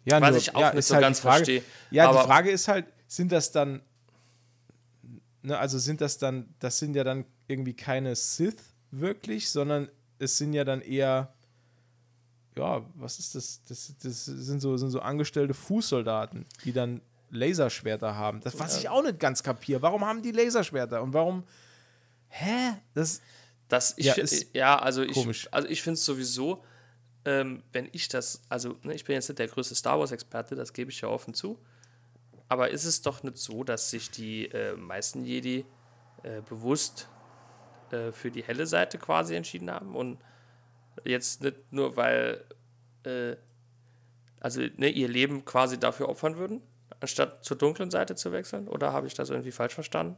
Ja, 0.05 0.21
Was 0.21 0.37
ich 0.37 0.55
auch 0.55 0.61
nicht 0.61 0.79
ist 0.79 0.87
so 0.87 0.95
halt 0.95 1.03
ganz 1.03 1.19
Frage, 1.19 1.35
verstehe. 1.37 1.63
Ja, 1.91 2.11
die 2.11 2.27
Frage 2.27 2.49
ist 2.49 2.67
halt, 2.69 2.85
sind 3.07 3.31
das 3.31 3.51
dann, 3.51 3.81
ne, 5.41 5.57
also 5.57 5.77
sind 5.79 5.99
das 5.99 6.17
dann, 6.17 6.53
das 6.59 6.79
sind 6.79 6.95
ja 6.95 7.03
dann 7.03 7.25
irgendwie 7.47 7.73
keine 7.73 8.15
Sith 8.15 8.55
wirklich, 8.91 9.49
sondern 9.49 9.89
es 10.19 10.37
sind 10.37 10.53
ja 10.53 10.63
dann 10.63 10.81
eher, 10.81 11.33
ja, 12.57 12.85
was 12.95 13.19
ist 13.19 13.35
das? 13.35 13.61
Das, 13.67 13.93
das 14.01 14.25
sind, 14.25 14.61
so, 14.61 14.77
sind 14.77 14.91
so 14.91 15.01
angestellte 15.01 15.53
Fußsoldaten, 15.53 16.45
die 16.63 16.73
dann 16.73 17.01
Laserschwerter 17.29 18.15
haben. 18.15 18.39
Das, 18.41 18.57
was 18.59 18.77
ich 18.77 18.89
auch 18.89 19.03
nicht 19.03 19.19
ganz 19.19 19.43
kapiere. 19.43 19.81
Warum 19.81 20.05
haben 20.05 20.21
die 20.21 20.31
Laserschwerter 20.31 21.01
und 21.01 21.13
warum, 21.13 21.43
hä? 22.29 22.73
Das, 22.93 23.21
Das, 23.67 23.93
ich, 23.97 24.05
Ja, 24.05 24.13
ist 24.13 24.55
ja, 24.55 24.79
also 24.79 25.03
ich, 25.03 25.13
komisch. 25.13 25.47
also 25.51 25.67
ich 25.67 25.81
finde 25.81 25.95
es 25.95 26.05
sowieso, 26.05 26.63
ähm, 27.25 27.63
wenn 27.73 27.89
ich 27.91 28.07
das, 28.07 28.41
also 28.49 28.77
ne, 28.83 28.93
ich 28.93 29.03
bin 29.03 29.15
jetzt 29.15 29.27
nicht 29.27 29.39
der 29.39 29.47
größte 29.47 29.75
Star 29.75 29.99
Wars-Experte, 29.99 30.55
das 30.55 30.73
gebe 30.73 30.91
ich 30.91 31.01
ja 31.01 31.09
offen 31.09 31.33
zu, 31.33 31.59
aber 32.47 32.69
ist 32.69 32.85
es 32.85 33.01
doch 33.01 33.23
nicht 33.23 33.37
so, 33.37 33.63
dass 33.63 33.89
sich 33.89 34.09
die 34.09 34.45
äh, 34.45 34.75
meisten 34.75 35.25
Jedi 35.25 35.65
äh, 36.23 36.41
bewusst 36.41 37.09
äh, 37.91 38.11
für 38.11 38.31
die 38.31 38.43
helle 38.43 38.65
Seite 38.65 38.97
quasi 38.97 39.35
entschieden 39.35 39.69
haben 39.69 39.95
und 39.95 40.17
jetzt 41.03 41.41
nicht 41.41 41.71
nur, 41.71 41.97
weil 41.97 42.45
äh, 43.03 43.35
also 44.39 44.61
ne, 44.77 44.89
ihr 44.89 45.07
Leben 45.07 45.45
quasi 45.45 45.79
dafür 45.79 46.09
opfern 46.09 46.37
würden, 46.37 46.61
anstatt 46.99 47.43
zur 47.43 47.57
dunklen 47.57 47.91
Seite 47.91 48.15
zu 48.15 48.31
wechseln? 48.31 48.67
Oder 48.67 48.93
habe 48.93 49.07
ich 49.07 49.13
das 49.13 49.29
irgendwie 49.29 49.51
falsch 49.51 49.73
verstanden? 49.73 50.17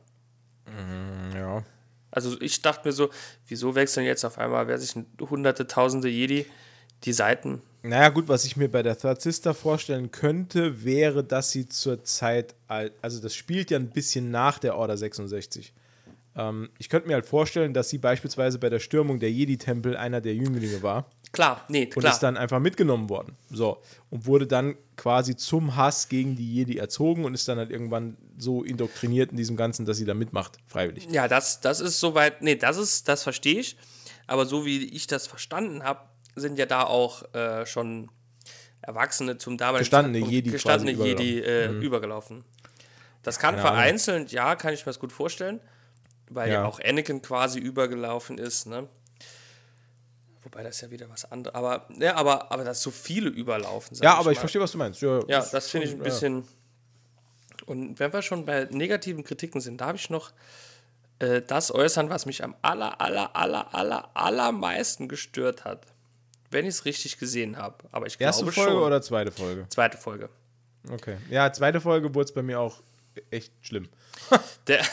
ja. 1.34 1.64
Also 2.12 2.40
ich 2.42 2.62
dachte 2.62 2.88
mir 2.88 2.92
so, 2.92 3.10
wieso 3.48 3.76
wechseln 3.76 4.06
jetzt 4.06 4.24
auf 4.26 4.38
einmal, 4.38 4.68
wer 4.68 4.78
sich 4.78 4.96
hunderte, 5.20 5.68
tausende 5.68 6.10
Jedi 6.10 6.46
die 7.04 7.14
Seiten? 7.14 7.62
Naja, 7.82 8.10
gut, 8.10 8.28
was 8.28 8.44
ich 8.44 8.58
mir 8.58 8.68
bei 8.70 8.84
der 8.84 8.98
Third 8.98 9.22
Sister 9.22 9.54
vorstellen 9.54 10.12
könnte, 10.12 10.84
wäre, 10.84 11.24
dass 11.24 11.52
sie 11.52 11.70
zur 11.70 12.04
Zeit, 12.04 12.56
al- 12.68 12.92
also 13.02 13.22
das 13.22 13.36
spielt 13.36 13.72
ja 13.72 13.78
ein 13.80 13.90
bisschen 13.90 14.32
nach 14.32 14.60
der 14.60 14.76
Order 14.76 14.98
66. 14.98 15.72
Ähm, 16.36 16.70
ich 16.78 16.90
könnte 16.90 17.08
mir 17.08 17.14
halt 17.14 17.26
vorstellen, 17.26 17.74
dass 17.74 17.90
sie 17.90 17.98
beispielsweise 18.00 18.60
bei 18.60 18.70
der 18.70 18.80
Stürmung 18.80 19.20
der 19.20 19.32
Jedi-Tempel 19.32 19.96
einer 19.96 20.20
der 20.20 20.36
Jünglinge 20.36 20.84
war 20.84 21.10
Klar, 21.32 21.64
nee, 21.70 21.84
und 21.86 21.92
klar. 22.02 22.12
ist 22.14 22.20
dann 22.24 22.38
einfach 22.38 22.60
mitgenommen 22.60 23.08
worden. 23.10 23.36
So. 23.52 23.82
Und 24.10 24.26
wurde 24.26 24.48
dann 24.48 24.76
quasi 24.98 25.36
zum 25.36 25.76
Hass 25.76 26.10
gegen 26.10 26.36
die 26.36 26.56
Jedi 26.56 26.78
erzogen 26.78 27.24
und 27.24 27.36
ist 27.36 27.48
dann 27.48 27.60
halt 27.60 27.70
irgendwann 27.70 28.18
so 28.38 28.64
indoktriniert 28.64 29.30
in 29.32 29.38
diesem 29.38 29.56
Ganzen, 29.56 29.86
dass 29.86 29.98
sie 29.98 30.06
da 30.06 30.16
mitmacht, 30.16 30.58
freiwillig. 30.68 31.08
ja, 31.12 31.28
das, 31.28 31.62
das 31.62 31.82
ist 31.82 32.00
soweit, 32.00 32.42
nee, 32.42 32.56
das 32.56 32.78
ist, 32.78 33.08
das 33.08 33.22
verstehe 33.24 33.60
ich. 33.60 33.78
Aber 34.26 34.46
so 34.46 34.66
wie 34.66 34.84
ich 34.86 35.06
das 35.08 35.28
verstanden 35.28 35.84
habe, 35.84 36.02
sind 36.36 36.58
ja 36.58 36.66
da 36.66 36.84
auch 36.84 37.32
äh, 37.36 37.66
schon 37.66 38.10
Erwachsene 38.82 39.38
zum 39.38 39.58
damaligen 39.58 39.84
Gestandene 39.84 40.14
Zeitpunkt 40.20 40.34
Jedi 40.34 40.50
gestandene 40.52 40.96
quasi 40.96 41.10
Jedi 41.10 41.40
äh, 41.42 41.72
übergelaufen. 41.80 42.44
Das 43.24 43.38
kann 43.38 43.56
Keine 43.56 43.68
Ahnung. 43.68 43.76
vereinzelt, 43.78 44.32
ja, 44.32 44.56
kann 44.56 44.74
ich 44.74 44.82
mir 44.82 44.92
das 44.92 45.00
gut 45.00 45.12
vorstellen, 45.12 45.60
weil 46.30 46.48
ja, 46.50 46.62
Ja. 46.62 46.66
auch 46.66 46.80
Anakin 46.80 47.22
quasi 47.22 47.60
übergelaufen 47.60 48.38
ist, 48.38 48.66
ne? 48.68 48.88
Wobei 50.52 50.64
das 50.64 50.82
ja 50.82 50.90
wieder 50.90 51.08
was 51.10 51.32
anderes, 51.32 51.54
aber, 51.54 51.88
ja, 52.00 52.16
aber, 52.16 52.52
aber 52.52 52.64
dass 52.64 52.82
so 52.82 52.90
viele 52.90 53.30
überlaufen 53.30 53.96
Ja, 54.02 54.16
aber 54.16 54.32
ich 54.32 54.38
mal. 54.38 54.42
verstehe, 54.42 54.62
was 54.62 54.72
du 54.72 54.80
meinst. 54.80 55.00
Ja, 55.02 55.20
Ja, 55.28 55.46
das 55.46 55.70
finde 55.70 55.86
ich 55.88 55.94
ein 55.94 56.00
ja. 56.00 56.04
bisschen. 56.04 56.44
Und 57.68 58.00
wenn 58.00 58.12
wir 58.12 58.24
schon 58.24 58.46
bei 58.46 58.68
negativen 58.72 59.24
Kritiken 59.24 59.62
sind, 59.62 59.80
darf 59.80 59.94
ich 59.96 60.10
noch 60.10 60.32
äh, 61.20 61.44
das 61.44 61.72
äußern, 61.72 62.10
was 62.10 62.26
mich 62.26 62.44
am 62.44 62.56
aller, 62.64 63.00
aller, 63.00 63.36
aller, 63.36 63.76
aller, 63.76 64.10
allermeisten 64.16 65.08
gestört 65.08 65.66
hat. 65.66 65.86
Wenn 66.50 66.66
ich 66.66 66.70
es 66.76 66.86
richtig 66.86 67.20
gesehen 67.20 67.58
habe. 67.58 67.76
Aber 67.92 68.08
ich 68.08 68.20
Erste 68.20 68.42
glaube 68.44 68.56
Folge 68.56 68.72
schon. 68.72 68.82
oder 68.82 69.02
zweite 69.04 69.32
Folge? 69.32 69.68
Zweite 69.70 69.98
Folge. 70.00 70.30
Okay. 70.90 71.18
Ja, 71.30 71.54
zweite 71.54 71.80
Folge 71.80 72.16
wurde 72.16 72.26
es 72.26 72.34
bei 72.34 72.42
mir 72.42 72.60
auch 72.60 72.82
echt 73.30 73.54
schlimm. 73.62 73.88
Der, 74.68 74.84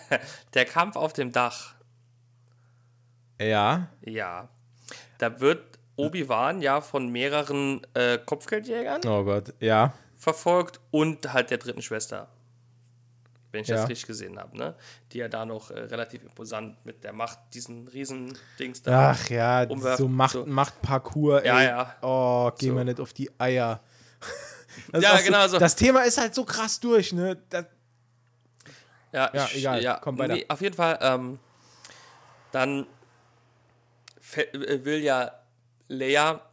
der 0.54 0.64
Kampf 0.64 0.96
auf 0.96 1.12
dem 1.12 1.32
Dach. 1.32 1.74
Ja. 3.40 3.88
Ja. 4.02 4.48
Da 5.22 5.40
wird 5.40 5.78
Obi-Wan 5.94 6.62
ja 6.62 6.80
von 6.80 7.08
mehreren 7.10 7.86
äh, 7.94 8.18
Kopfgeldjägern 8.18 9.02
Oh 9.06 9.22
Gott. 9.22 9.54
Ja. 9.60 9.92
verfolgt 10.16 10.80
und 10.90 11.32
halt 11.32 11.50
der 11.50 11.58
dritten 11.58 11.80
Schwester. 11.82 12.26
Wenn 13.52 13.60
ich 13.62 13.68
Ja. 13.68 13.76
das 13.76 13.88
richtig 13.88 14.06
gesehen 14.08 14.36
habe, 14.38 14.56
ne? 14.56 14.74
Die 15.12 15.18
ja 15.18 15.28
da 15.28 15.44
noch 15.46 15.70
äh, 15.70 15.78
relativ 15.78 16.24
imposant 16.24 16.84
mit 16.84 17.04
der 17.04 17.12
Macht, 17.12 17.38
diesen 17.54 17.86
riesen 17.86 18.36
Dings 18.58 18.82
da. 18.82 19.10
Ach 19.10 19.28
ja, 19.30 19.62
Umwerfen, 19.68 20.04
so 20.06 20.08
Macht, 20.08 20.32
so. 20.32 20.44
Machtparcours. 20.46 21.44
Ja, 21.44 21.60
ey. 21.60 21.66
ja. 21.66 21.94
Oh, 22.02 22.50
geh 22.58 22.68
So. 22.68 22.74
mir 22.74 22.84
nicht 22.84 22.98
auf 22.98 23.12
die 23.12 23.30
Eier. 23.38 23.80
Das 24.90 25.02
Ja, 25.04 25.12
auch 25.12 25.18
so, 25.18 25.24
genau 25.26 25.46
so. 25.48 25.58
Das 25.58 25.76
Thema 25.76 26.00
ist 26.02 26.16
halt 26.18 26.34
so 26.34 26.44
krass 26.44 26.80
durch, 26.80 27.12
ne? 27.12 27.36
Das, 27.50 27.66
Ja, 29.12 29.30
Ja, 29.34 29.44
ich, 29.44 29.58
egal. 29.58 29.82
Ja, 29.82 30.00
Komm 30.02 30.18
weiter. 30.18 30.34
Nee, 30.34 30.46
auf 30.48 30.62
jeden 30.62 30.74
Fall, 30.74 30.98
ähm, 31.02 31.38
dann 32.52 32.86
will 34.36 35.02
ja 35.02 35.32
Leia 35.88 36.48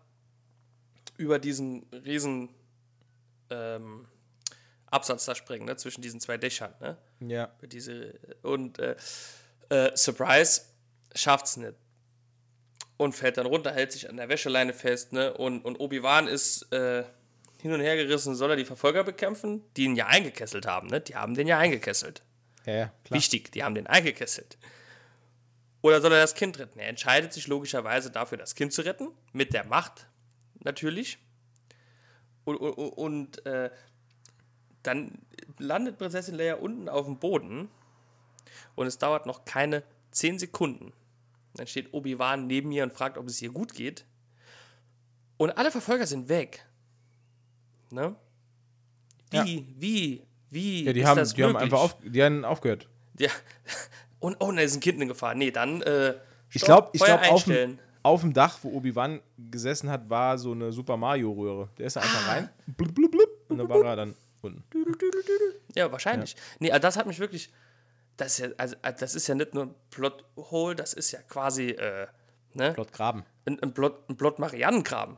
über 1.17 1.39
diesen 1.39 1.85
riesen 2.05 2.49
ähm, 3.49 4.07
Absatz 4.87 5.25
da 5.25 5.35
springen, 5.35 5.65
ne, 5.65 5.75
zwischen 5.77 6.01
diesen 6.01 6.19
zwei 6.19 6.37
Dächern, 6.37 6.73
ne? 6.79 6.97
ja. 7.19 7.51
Diese, 7.61 8.13
und 8.41 8.79
äh, 8.79 8.95
äh, 9.69 9.91
Surprise 9.95 10.61
schafft's 11.13 11.57
nicht. 11.57 11.75
Und 12.97 13.13
fällt 13.15 13.37
dann 13.37 13.45
runter, 13.45 13.71
hält 13.71 13.93
sich 13.93 14.09
an 14.09 14.17
der 14.17 14.27
Wäscheleine 14.27 14.73
fest, 14.73 15.13
ne? 15.13 15.33
Und, 15.33 15.63
und 15.63 15.79
Obi-Wan 15.79 16.27
ist 16.27 16.69
äh, 16.73 17.05
hin 17.61 17.71
und 17.71 17.79
her 17.79 17.95
gerissen, 17.95 18.35
soll 18.35 18.49
er 18.51 18.55
die 18.57 18.65
Verfolger 18.65 19.05
bekämpfen, 19.05 19.63
die 19.77 19.85
ihn 19.85 19.95
ja 19.95 20.07
eingekesselt 20.07 20.65
haben, 20.65 20.87
ne? 20.87 20.99
Die 20.99 21.15
haben 21.15 21.33
den 21.33 21.47
ja 21.47 21.57
eingekesselt. 21.57 22.23
Ja, 22.65 22.73
ja, 22.73 22.93
klar. 23.05 23.17
Wichtig, 23.17 23.53
die 23.53 23.63
haben 23.63 23.73
den 23.73 23.87
eingekesselt. 23.87 24.57
Oder 25.81 26.01
soll 26.01 26.11
er 26.11 26.21
das 26.21 26.35
Kind 26.35 26.59
retten? 26.59 26.79
Er 26.79 26.89
entscheidet 26.89 27.31
sich 27.33 27.47
logischerweise 27.47 28.11
dafür, 28.11 28.37
das 28.37 28.55
Kind 28.55 28.73
zu 28.73 28.81
retten, 28.81 29.09
mit 29.31 29.53
der 29.53 29.65
Macht 29.65 30.07
natürlich. 30.63 31.17
Und, 32.43 32.57
und, 32.57 32.73
und 32.77 33.45
äh, 33.45 33.69
dann 34.83 35.19
landet 35.57 35.97
Prinzessin 35.97 36.35
Leia 36.35 36.55
unten 36.55 36.89
auf 36.89 37.05
dem 37.05 37.17
Boden 37.19 37.69
und 38.75 38.87
es 38.87 38.97
dauert 38.97 39.25
noch 39.25 39.45
keine 39.45 39.83
10 40.11 40.39
Sekunden. 40.39 40.91
Dann 41.55 41.67
steht 41.67 41.93
Obi-Wan 41.93 42.47
neben 42.47 42.71
ihr 42.71 42.83
und 42.83 42.93
fragt, 42.93 43.17
ob 43.17 43.27
es 43.27 43.41
ihr 43.41 43.51
gut 43.51 43.73
geht. 43.73 44.05
Und 45.37 45.51
alle 45.57 45.71
Verfolger 45.71 46.05
sind 46.07 46.27
weg. 46.29 46.65
Ne? 47.91 48.15
Wie, 49.31 49.37
Ja. 49.37 49.45
wie, 49.45 50.23
wie 50.49 50.83
Ja, 50.85 50.93
die 50.93 50.99
ist 51.01 51.07
haben, 51.07 51.23
die 51.23 51.43
haben 51.43 51.51
möglich? 51.53 51.63
einfach 51.63 51.79
auf, 51.79 51.97
die 52.03 52.23
haben 52.23 52.43
aufgehört. 52.45 52.89
Ja. 53.17 53.29
Und 54.19 54.37
oh, 54.39 54.51
da 54.51 54.61
ist 54.61 54.75
ein 54.75 54.79
Kind 54.79 55.01
in 55.01 55.07
Gefahr. 55.07 55.35
Nee, 55.35 55.51
dann 55.51 55.81
äh, 55.81 56.15
Ich 56.51 56.61
glaube, 56.61 56.89
ich 56.93 56.99
Feuer 57.01 57.17
glaub, 57.17 57.31
auf, 57.31 57.43
dem, 57.45 57.79
auf 58.03 58.21
dem 58.21 58.33
Dach, 58.33 58.59
wo 58.61 58.69
Obi-Wan 58.73 59.21
gesessen 59.49 59.89
hat, 59.89 60.09
war 60.09 60.37
so 60.37 60.51
eine 60.51 60.71
Super 60.71 60.97
Mario-Röhre. 60.97 61.69
Der 61.77 61.85
ist 61.87 61.95
da 61.95 62.01
Ah. 62.01 62.03
einfach 62.03 62.27
rein 62.27 62.49
blub, 62.67 62.93
blub, 62.93 63.11
blub, 63.11 63.29
und 63.47 63.57
dann 63.57 63.69
war 63.69 63.83
er 63.85 63.95
dann 63.95 64.15
unten. 64.41 64.63
Ja, 65.75 65.91
wahrscheinlich. 65.91 66.35
Nee, 66.59 66.71
also 66.71 66.81
das 66.81 66.97
hat 66.97 67.07
mich 67.07 67.19
wirklich. 67.19 67.51
Das 68.17 68.33
ist 68.33 68.39
ja, 68.39 68.47
also, 68.57 68.75
äh, 68.81 68.93
das 68.93 69.15
ist 69.15 69.27
ja 69.27 69.35
nicht 69.35 69.53
nur 69.53 69.63
ein 69.67 69.75
Plothole, 69.91 70.75
das 70.75 70.93
ist 70.93 71.11
ja 71.11 71.21
quasi 71.21 71.69
äh, 71.69 72.07
ne? 72.53 72.73
Dort 72.75 72.91
graben. 72.91 73.23
ein, 73.45 73.61
ein 73.63 73.73
Plot, 73.73 74.09
ein 74.09 74.17
Plot 74.17 74.39
Mariannengraben. 74.39 75.15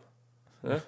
Ne? 0.62 0.84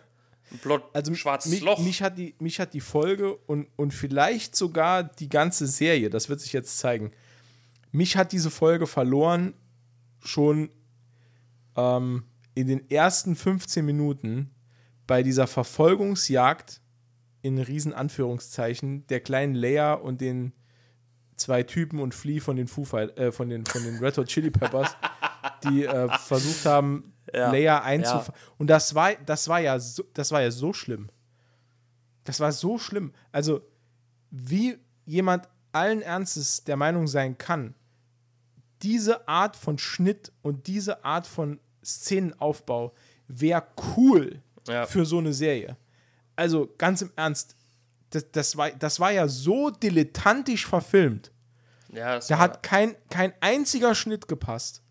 Ein 0.52 0.60
Plot 0.60 0.84
Also 0.94 1.16
schwarzes 1.16 1.52
mich, 1.52 1.62
Loch. 1.62 1.80
Mich 1.80 2.04
hat, 2.04 2.18
die, 2.20 2.36
mich 2.38 2.60
hat 2.60 2.76
die 2.76 2.82
Folge 2.82 3.36
und, 3.48 3.68
und 3.78 3.96
vielleicht 3.96 4.56
sogar 4.56 5.04
die 5.04 5.28
ganze 5.30 5.66
Serie, 5.66 6.12
das 6.12 6.30
wird 6.30 6.40
sich 6.42 6.54
jetzt 6.54 6.78
zeigen, 6.78 7.12
mich 7.94 8.18
hat 8.18 8.34
diese 8.34 8.52
Folge 8.52 8.88
verloren 8.88 9.54
schon 10.20 10.70
ähm, 11.78 12.24
in 12.56 12.68
den 12.68 12.90
ersten 12.90 13.36
15 13.36 13.86
Minuten 13.86 14.52
bei 15.08 15.24
dieser 15.24 15.48
Verfolgungsjagd 15.48 16.82
in 17.42 17.58
riesen 17.58 17.94
Anführungszeichen 17.94 19.08
der 19.08 19.22
kleinen 19.22 19.56
Leia 19.56 19.94
und 19.94 20.22
den 20.22 20.54
zwei 21.36 21.64
Typen 21.64 22.00
und 22.00 22.14
Flea 22.14 22.42
von 22.42 22.56
den 22.56 22.68
Foo 22.68 22.84
Fight, 22.84 23.18
äh, 23.18 23.32
von 23.32 23.50
den 23.50 23.66
von 23.66 23.84
den 23.84 23.98
Red 23.98 24.18
Hot 24.18 24.28
Chili 24.28 24.50
Peppers, 24.50 24.96
die 25.64 25.86
äh, 25.86 26.10
versucht 26.20 26.66
haben 26.66 27.10
Ja. 27.34 27.52
Leia 27.52 27.82
einzufangen. 27.82 28.34
Und 28.58 28.68
das 28.68 28.96
war 28.96 29.14
das 29.26 29.48
war 29.48 29.60
ja 29.60 29.80
so, 29.80 30.04
das 30.14 30.32
war 30.32 30.42
ja 30.42 30.52
so 30.52 30.74
schlimm. 30.74 31.10
Das 32.26 32.40
war 32.40 32.52
so 32.52 32.78
schlimm. 32.78 33.14
Also 33.32 33.62
wie 34.30 34.78
jemand 35.06 35.48
allen 35.72 36.02
Ernstes 36.02 36.64
der 36.64 36.76
Meinung 36.76 37.08
sein 37.08 37.38
kann, 37.38 37.76
diese 38.84 39.28
Art 39.28 39.56
von 39.56 39.78
Schnitt 39.78 40.32
und 40.42 40.68
diese 40.68 41.04
Art 41.06 41.26
von 41.26 41.60
Szenenaufbau 41.84 42.94
wäre 43.28 43.64
cool 43.96 44.42
Ja. 44.68 44.86
für 44.86 45.06
so 45.06 45.18
eine 45.18 45.34
Serie. 45.34 45.78
Also 46.36 46.70
ganz 46.78 47.02
im 47.02 47.12
Ernst, 47.16 47.56
das, 48.12 48.30
das, 48.32 48.58
war, 48.58 48.72
das 48.72 49.00
war 49.00 49.12
ja 49.12 49.28
so 49.28 49.70
dilettantisch 49.70 50.66
verfilmt. 50.68 51.32
ja, 51.92 52.20
Da 52.20 52.38
hat 52.38 52.64
kein, 52.64 52.96
kein 53.10 53.34
einziger 53.40 53.96
Schnitt 53.96 54.28
gepasst. 54.28 54.82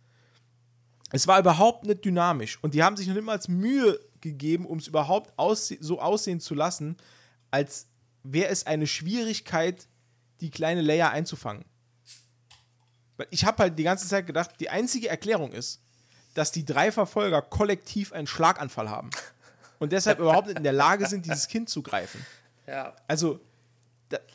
Es 1.10 1.26
war 1.26 1.38
überhaupt 1.38 1.84
nicht 1.84 2.04
dynamisch. 2.04 2.58
Und 2.62 2.74
die 2.74 2.82
haben 2.82 2.96
sich 2.96 3.06
noch 3.06 3.14
niemals 3.14 3.48
Mühe 3.48 3.98
gegeben, 4.20 4.66
um 4.66 4.78
es 4.78 4.86
überhaupt 4.88 5.32
ausse 5.38 5.76
so 5.80 6.00
aussehen 6.00 6.40
zu 6.40 6.54
lassen, 6.54 6.96
als 7.50 7.86
wäre 8.22 8.48
es 8.50 8.66
eine 8.66 8.86
Schwierigkeit, 8.86 9.88
die 10.40 10.50
kleine 10.50 10.80
Leia 10.80 11.10
einzufangen. 11.10 11.64
Weil 13.22 13.28
ich 13.30 13.44
habe 13.44 13.62
halt 13.62 13.78
die 13.78 13.84
ganze 13.84 14.08
Zeit 14.08 14.26
gedacht, 14.26 14.50
die 14.58 14.68
einzige 14.68 15.08
Erklärung 15.08 15.52
ist, 15.52 15.80
dass 16.34 16.50
die 16.50 16.64
drei 16.64 16.90
Verfolger 16.90 17.40
kollektiv 17.40 18.12
einen 18.12 18.26
Schlaganfall 18.26 18.90
haben. 18.90 19.10
Und 19.78 19.92
deshalb 19.92 20.18
überhaupt 20.18 20.48
nicht 20.48 20.56
in 20.56 20.64
der 20.64 20.72
Lage 20.72 21.06
sind, 21.06 21.24
dieses 21.24 21.46
Kind 21.46 21.68
zu 21.68 21.82
greifen. 21.82 22.24
ja. 22.66 22.96
Also, 23.06 23.38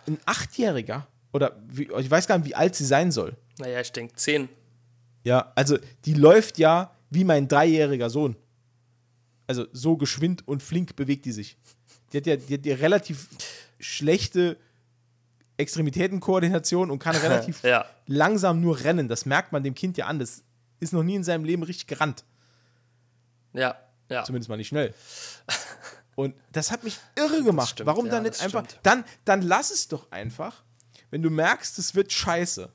ein 0.07 0.17
Achtjähriger, 0.25 1.05
oder 1.33 1.57
wie, 1.67 1.89
ich 1.99 2.09
weiß 2.09 2.27
gar 2.27 2.38
nicht, 2.38 2.47
wie 2.47 2.55
alt 2.55 2.75
sie 2.75 2.85
sein 2.85 3.11
soll. 3.11 3.35
Naja, 3.59 3.81
ich 3.81 3.91
denke 3.91 4.15
10. 4.15 4.47
Ja, 5.25 5.51
also 5.53 5.77
die 6.05 6.13
läuft 6.13 6.57
ja 6.57 6.95
wie 7.09 7.25
mein 7.25 7.49
dreijähriger 7.49 8.09
Sohn. 8.09 8.38
Also 9.47 9.65
so 9.73 9.97
geschwind 9.97 10.47
und 10.47 10.63
flink 10.63 10.95
bewegt 10.95 11.25
die 11.25 11.33
sich. 11.33 11.57
Die 12.13 12.17
hat 12.17 12.25
ja, 12.25 12.38
die 12.38 12.53
hat 12.53 12.65
ja 12.65 12.75
relativ 12.75 13.27
schlechte 13.79 14.57
Extremitätenkoordination 15.57 16.91
und 16.91 16.99
kann 16.99 17.15
relativ 17.23 17.63
Ja. 17.63 17.85
langsam 18.05 18.61
nur 18.61 18.79
rennen. 18.83 19.07
Das 19.07 19.25
merkt 19.25 19.51
man 19.51 19.63
dem 19.63 19.73
Kind 19.75 19.97
ja 19.97 20.05
an. 20.07 20.19
Das 20.19 20.43
ist 20.79 20.93
noch 20.93 21.03
nie 21.03 21.15
in 21.15 21.23
seinem 21.23 21.43
Leben 21.45 21.63
richtig 21.63 21.87
gerannt. 21.87 22.23
Ja, 23.53 23.75
ja. 24.09 24.23
Zumindest 24.23 24.49
mal 24.49 24.57
nicht 24.57 24.67
schnell. 24.69 24.93
Und 26.15 26.35
das 26.51 26.71
hat 26.71 26.83
mich 26.83 26.97
irre 27.15 27.43
gemacht. 27.43 27.69
stimmt, 27.69 27.87
Warum 27.87 28.05
ja, 28.05 28.11
dann 28.13 28.23
nicht 28.23 28.41
einfach. 28.41 28.63
stimmt. 28.65 28.79
Dann, 28.83 29.03
dann 29.25 29.41
lass 29.41 29.71
es 29.71 29.87
doch 29.87 30.11
einfach. 30.11 30.63
Wenn 31.11 31.21
du 31.21 31.29
merkst, 31.29 31.77
es 31.79 31.93
wird 31.95 32.11
scheiße, 32.11 32.69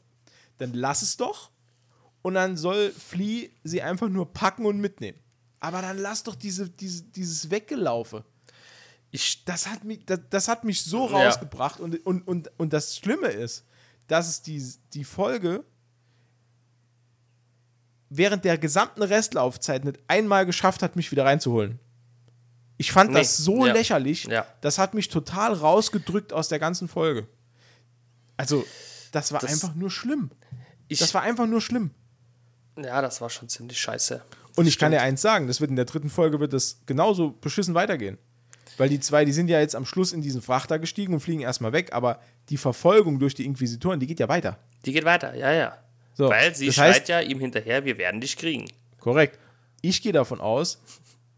dann 0.58 0.72
lass 0.74 1.02
es 1.02 1.16
doch. 1.16 1.50
Und 2.22 2.34
dann 2.34 2.56
soll 2.56 2.92
Flea 2.92 3.48
sie 3.64 3.82
einfach 3.82 4.08
nur 4.08 4.32
packen 4.32 4.64
und 4.64 4.78
mitnehmen. 4.80 5.18
Aber 5.60 5.82
dann 5.82 5.98
lass 5.98 6.22
doch 6.22 6.34
diese, 6.36 6.68
diese, 6.70 7.02
dieses 7.04 7.50
Weggelaufe. 7.50 8.24
Ich, 9.14 9.44
Das 9.44 9.68
hat 9.68 9.84
mich, 9.84 10.04
das, 10.06 10.20
das 10.30 10.48
hat 10.48 10.64
mich 10.64 10.82
so 10.82 11.08
Ja. 11.08 11.26
rausgebracht. 11.26 11.78
Und, 11.80 12.04
und, 12.04 12.26
und, 12.26 12.50
und 12.58 12.72
das 12.72 12.96
Schlimme 12.96 13.28
ist, 13.28 13.64
dass 14.08 14.26
es 14.28 14.42
die, 14.42 14.60
die 14.94 15.04
Folge 15.04 15.64
während 18.08 18.44
der 18.44 18.58
gesamten 18.58 19.02
Restlaufzeit 19.02 19.84
nicht 19.84 19.98
einmal 20.08 20.44
geschafft 20.46 20.82
hat, 20.82 20.96
mich 20.96 21.10
wieder 21.12 21.24
reinzuholen. 21.24 21.78
Ich 22.76 22.92
fand 22.92 23.12
Nee, 23.12 23.18
das 23.20 23.36
so 23.36 23.66
ja. 23.66 23.72
lächerlich. 23.72 24.24
Ja. 24.24 24.46
Das 24.60 24.78
hat 24.78 24.94
mich 24.94 25.08
total 25.08 25.52
rausgedrückt 25.54 26.32
aus 26.32 26.48
der 26.48 26.58
ganzen 26.58 26.88
Folge. 26.88 27.26
Also, 28.36 28.64
das 29.12 29.32
war 29.32 29.40
Das- 29.40 29.50
einfach 29.52 29.74
nur 29.74 29.90
schlimm. 29.90 30.30
ich, 30.88 30.98
Das 30.98 31.14
war 31.14 31.22
einfach 31.22 31.46
nur 31.46 31.60
schlimm. 31.60 31.90
ja, 32.82 33.00
das 33.02 33.20
war 33.20 33.30
schon 33.30 33.48
ziemlich 33.48 33.78
scheiße. 33.80 34.22
Und 34.56 34.66
ich 34.66 34.78
kann 34.78 34.90
dir 34.90 35.00
eins 35.00 35.22
sagen, 35.22 35.46
das 35.46 35.60
wird 35.60 35.70
in 35.70 35.76
der 35.76 35.84
dritten 35.86 36.10
Folge 36.10 36.40
wird 36.40 36.52
das 36.52 36.80
genauso 36.86 37.30
beschissen 37.30 37.74
weitergehen. 37.74 38.18
Weil 38.82 38.88
die 38.88 38.98
zwei, 38.98 39.24
die 39.24 39.30
sind 39.32 39.46
ja 39.46 39.60
jetzt 39.60 39.76
am 39.76 39.86
Schluss 39.86 40.12
in 40.12 40.22
diesen 40.22 40.42
Frachter 40.42 40.80
gestiegen 40.80 41.14
und 41.14 41.20
fliegen 41.20 41.40
erstmal 41.42 41.72
weg, 41.72 41.92
aber 41.92 42.18
die 42.48 42.56
Verfolgung 42.56 43.20
durch 43.20 43.32
die 43.32 43.44
Inquisitoren, 43.46 44.00
die 44.00 44.08
geht 44.08 44.18
ja 44.18 44.28
weiter. 44.28 44.58
Die 44.84 44.92
geht 44.92 45.04
weiter, 45.04 45.36
ja, 45.36 45.52
ja. 45.52 45.78
So, 46.14 46.28
Weil 46.28 46.52
sie 46.56 46.66
das 46.66 46.74
schreit 46.74 46.94
heißt, 46.96 47.08
ja 47.08 47.20
ihm 47.20 47.38
hinterher, 47.38 47.84
wir 47.84 47.96
werden 47.96 48.20
dich 48.20 48.36
kriegen. 48.36 48.64
korrekt. 48.98 49.38
Ich 49.82 50.02
gehe 50.02 50.10
davon 50.10 50.40
aus, 50.40 50.80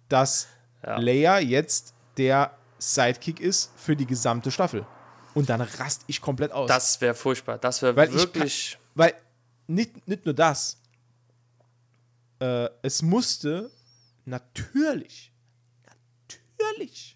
dass 0.09 0.49
Ja. 0.86 0.97
Leia 0.99 1.38
jetzt 1.38 1.92
der 2.16 2.51
Sidekick 2.78 3.40
ist 3.40 3.70
für 3.76 3.95
die 3.95 4.07
gesamte 4.07 4.51
Staffel. 4.51 4.86
Und 5.34 5.51
dann 5.51 5.61
rast 5.61 6.05
ich 6.07 6.22
komplett 6.22 6.51
aus. 6.51 6.66
Das 6.68 6.99
wäre 7.03 7.14
furchtbar. 7.14 7.59
Das 7.59 7.82
wäre 7.82 7.95
wirklich. 7.95 8.78
Weil 8.95 9.12
nicht, 9.66 10.09
nicht 10.09 10.24
nur 10.24 10.32
das, 10.34 10.78
äh, 12.40 12.70
es 12.80 13.03
musste 13.03 13.70
natürlich, 14.24 15.30
natürlich, 16.59 17.14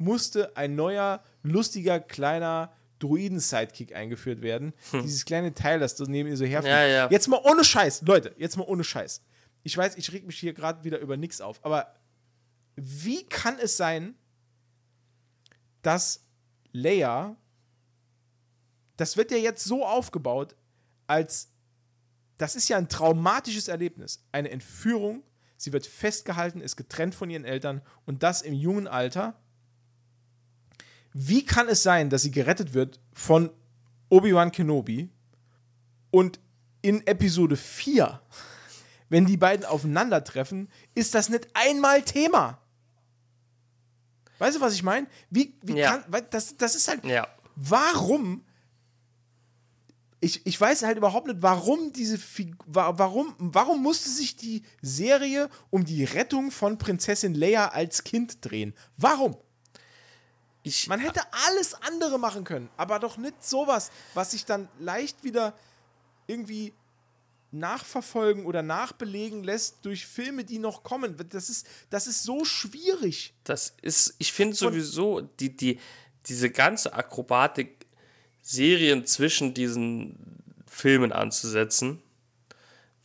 musste 0.00 0.56
ein 0.56 0.74
neuer, 0.74 1.22
lustiger, 1.42 2.00
kleiner 2.00 2.72
Druiden-Sidekick 2.98 3.94
eingeführt 3.94 4.42
werden. 4.42 4.72
Dieses 4.92 5.24
kleine 5.24 5.54
Teil, 5.54 5.78
das 5.80 5.96
du 5.96 6.04
neben 6.04 6.28
ihr 6.28 6.36
so 6.36 6.44
herfliegt. 6.44 6.74
Hm. 6.74 6.82
Ja, 6.82 6.86
ja. 6.86 7.10
Jetzt 7.10 7.28
mal 7.28 7.40
ohne 7.44 7.64
Scheiß, 7.64 8.02
Leute, 8.02 8.34
jetzt 8.38 8.56
mal 8.56 8.64
ohne 8.64 8.84
Scheiß. 8.84 9.22
Ich 9.62 9.76
weiß, 9.76 9.96
ich 9.96 10.12
reg 10.12 10.26
mich 10.26 10.38
hier 10.38 10.54
gerade 10.54 10.84
wieder 10.84 10.98
über 10.98 11.16
nichts 11.16 11.40
auf, 11.40 11.64
aber 11.64 11.94
wie 12.76 13.24
kann 13.26 13.58
es 13.58 13.76
sein, 13.76 14.14
dass 15.82 16.26
Leia, 16.72 17.36
das 18.96 19.16
wird 19.16 19.30
ja 19.30 19.38
jetzt 19.38 19.64
so 19.64 19.84
aufgebaut, 19.84 20.56
als 21.06 21.50
das 22.38 22.56
ist 22.56 22.68
ja 22.68 22.78
ein 22.78 22.88
traumatisches 22.88 23.68
Erlebnis. 23.68 24.24
Eine 24.32 24.50
Entführung, 24.50 25.22
sie 25.56 25.72
wird 25.72 25.86
festgehalten, 25.86 26.60
ist 26.60 26.76
getrennt 26.76 27.14
von 27.14 27.28
ihren 27.28 27.44
Eltern 27.44 27.82
und 28.06 28.22
das 28.22 28.40
im 28.40 28.54
jungen 28.54 28.86
Alter. 28.86 29.39
Wie 31.12 31.44
kann 31.44 31.68
es 31.68 31.82
sein, 31.82 32.10
dass 32.10 32.22
sie 32.22 32.30
gerettet 32.30 32.74
wird 32.74 33.00
von 33.12 33.50
Obi-Wan 34.08 34.52
Kenobi 34.52 35.10
und 36.10 36.38
in 36.82 37.06
Episode 37.06 37.56
4, 37.56 38.20
wenn 39.08 39.26
die 39.26 39.36
beiden 39.36 39.64
aufeinandertreffen, 39.66 40.68
ist 40.94 41.14
das 41.14 41.28
nicht 41.28 41.48
einmal 41.54 42.02
Thema? 42.02 42.58
Weißt 44.38 44.56
du, 44.56 44.60
was 44.60 44.72
ich 44.74 44.82
meine? 44.82 45.06
Wie, 45.28 45.54
wie 45.62 45.76
Ja. 45.76 45.98
kann, 45.98 46.24
das, 46.30 46.56
das 46.56 46.74
ist 46.74 46.88
halt, 46.88 47.04
Ja. 47.04 47.28
warum 47.56 48.44
ich, 50.22 50.44
ich 50.46 50.60
weiß 50.60 50.82
halt 50.82 50.98
überhaupt 50.98 51.28
nicht, 51.28 51.40
warum 51.40 51.92
diese 51.94 52.18
Figur, 52.18 52.58
warum, 52.66 53.34
warum 53.38 53.82
musste 53.82 54.10
sich 54.10 54.36
die 54.36 54.62
Serie 54.82 55.48
um 55.70 55.84
die 55.86 56.04
Rettung 56.04 56.50
von 56.50 56.76
Prinzessin 56.76 57.34
Leia 57.34 57.68
als 57.68 58.04
Kind 58.04 58.44
drehen? 58.44 58.74
Warum? 58.98 59.36
Ich, 60.62 60.88
Man 60.88 61.00
hätte 61.00 61.22
alles 61.48 61.74
andere 61.74 62.18
machen 62.18 62.44
können, 62.44 62.68
aber 62.76 62.98
doch 62.98 63.16
nicht 63.16 63.42
sowas, 63.42 63.90
was 64.14 64.32
sich 64.32 64.44
dann 64.44 64.68
leicht 64.78 65.24
wieder 65.24 65.54
irgendwie 66.26 66.74
nachverfolgen 67.52 68.46
oder 68.46 68.62
nachbelegen 68.62 69.42
lässt 69.42 69.78
durch 69.84 70.06
Filme, 70.06 70.44
die 70.44 70.58
noch 70.58 70.82
kommen. 70.82 71.16
Das 71.30 71.48
ist, 71.48 71.66
das 71.88 72.06
ist 72.06 72.22
so 72.22 72.44
schwierig. 72.44 73.34
das 73.44 73.74
ist, 73.82 74.14
ich 74.18 74.32
finde 74.32 74.54
sowieso, 74.54 75.22
die, 75.22 75.56
die, 75.56 75.80
diese 76.26 76.50
ganze 76.50 76.92
Akrobatik, 76.92 77.86
Serien 78.42 79.06
zwischen 79.06 79.52
diesen 79.54 80.16
Filmen 80.66 81.12
anzusetzen, 81.12 82.02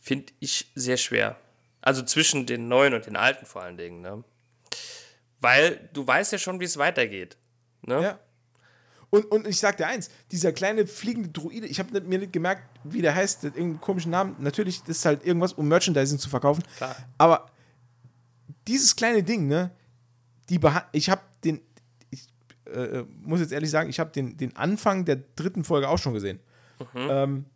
finde 0.00 0.32
ich 0.40 0.70
sehr 0.74 0.96
schwer. 0.96 1.38
Also 1.82 2.02
zwischen 2.02 2.46
den 2.46 2.68
neuen 2.68 2.94
und 2.94 3.06
den 3.06 3.16
alten 3.16 3.46
vor 3.46 3.62
allen 3.62 3.76
Dingen. 3.76 4.00
Ne? 4.00 4.24
Weil 5.40 5.88
du 5.92 6.06
weißt 6.06 6.32
ja 6.32 6.38
schon, 6.38 6.58
wie 6.60 6.64
es 6.64 6.78
weitergeht. 6.78 7.36
Ne? 7.86 8.02
Ja. 8.02 8.18
Und, 9.10 9.24
und 9.26 9.46
ich 9.46 9.58
sag 9.60 9.76
dir 9.76 9.86
eins, 9.86 10.10
dieser 10.32 10.52
kleine 10.52 10.86
fliegende 10.86 11.28
Druide, 11.30 11.66
ich 11.66 11.78
habe 11.78 12.00
mir 12.00 12.18
nicht 12.18 12.32
gemerkt, 12.32 12.62
wie 12.84 13.00
der 13.02 13.14
heißt, 13.14 13.44
der 13.44 13.50
hat 13.50 13.56
irgendeinen 13.56 13.80
komischen 13.80 14.10
Namen. 14.10 14.34
Natürlich, 14.40 14.80
das 14.82 14.98
ist 14.98 15.04
halt 15.04 15.24
irgendwas, 15.24 15.52
um 15.52 15.68
Merchandising 15.68 16.18
zu 16.18 16.28
verkaufen. 16.28 16.64
Klar. 16.76 16.96
Aber 17.16 17.46
dieses 18.66 18.96
kleine 18.96 19.22
Ding, 19.22 19.46
ne, 19.46 19.70
die 20.48 20.58
beha- 20.58 20.86
ich 20.92 21.08
habe 21.08 21.22
den, 21.44 21.60
ich 22.10 22.26
äh, 22.66 23.04
muss 23.22 23.38
jetzt 23.40 23.52
ehrlich 23.52 23.70
sagen, 23.70 23.88
ich 23.88 24.00
habe 24.00 24.10
den, 24.10 24.36
den 24.36 24.56
Anfang 24.56 25.04
der 25.04 25.16
dritten 25.36 25.62
Folge 25.64 25.88
auch 25.88 25.98
schon 25.98 26.12
gesehen. 26.14 26.40
Ähm, 26.94 27.46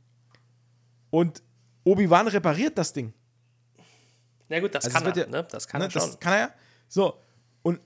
und 1.11 1.43
Obi-Wan 1.83 2.28
repariert 2.28 2.78
das 2.78 2.93
Ding. 2.93 3.12
Na 4.49 4.61
gut, 4.61 4.72
das 4.74 4.85
Also 4.85 4.97
kann 4.97 5.05
wird 5.07 5.16
er, 5.16 5.24
ja- 5.24 5.31
ne? 5.31 5.49
Das 5.51 5.66
kann 5.66 5.81
Ne, 5.81 5.87
er 5.89 5.91
schon. 5.91 6.03
Das 6.03 6.20
kann 6.20 6.33
er 6.33 6.39
ja. 6.39 6.51
So, 6.89 7.18
und 7.62 7.81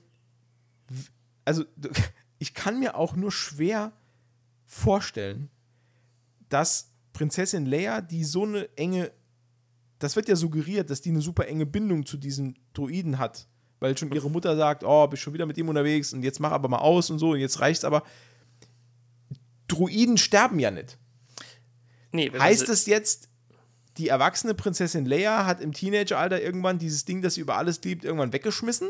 also 1.43 1.63
du- 1.75 1.89
ich 2.37 2.53
kann 2.53 2.79
mir 2.79 2.95
auch 2.95 3.15
nur 3.15 3.31
schwer 3.31 3.93
vorstellen, 4.65 5.49
dass 6.49 6.91
Prinzessin 7.13 7.65
Leia, 7.65 8.01
die 8.01 8.23
so 8.23 8.43
eine 8.43 8.69
enge, 8.77 9.11
das 9.99 10.15
wird 10.15 10.27
ja 10.27 10.35
suggeriert, 10.35 10.89
dass 10.89 11.01
die 11.01 11.09
eine 11.09 11.21
super 11.21 11.47
enge 11.47 11.65
Bindung 11.65 12.05
zu 12.05 12.17
diesem 12.17 12.55
Druiden 12.73 13.19
hat, 13.19 13.47
weil 13.79 13.97
schon 13.97 14.11
ihre 14.11 14.29
Mutter 14.29 14.55
sagt, 14.57 14.83
oh, 14.83 15.07
bist 15.07 15.23
schon 15.23 15.33
wieder 15.33 15.45
mit 15.45 15.57
ihm 15.57 15.69
unterwegs 15.69 16.13
und 16.13 16.23
jetzt 16.23 16.39
mach 16.39 16.51
aber 16.51 16.67
mal 16.67 16.79
aus 16.79 17.09
und 17.09 17.19
so 17.19 17.31
und 17.31 17.39
jetzt 17.39 17.59
reicht's 17.61 17.85
aber. 17.85 18.03
Druiden 19.67 20.17
sterben 20.17 20.59
ja 20.59 20.71
nicht. 20.71 20.97
nee, 22.11 22.31
Heißt 22.37 22.69
es 22.69 22.85
jetzt, 22.85 23.29
die 23.97 24.09
erwachsene 24.09 24.53
Prinzessin 24.53 25.05
Leia 25.05 25.45
hat 25.45 25.61
im 25.61 25.71
Teenageralter 25.71 26.41
irgendwann 26.41 26.79
dieses 26.79 27.05
Ding, 27.05 27.21
das 27.21 27.35
sie 27.35 27.41
über 27.41 27.55
alles 27.57 27.81
liebt, 27.83 28.03
irgendwann 28.03 28.33
weggeschmissen? 28.33 28.89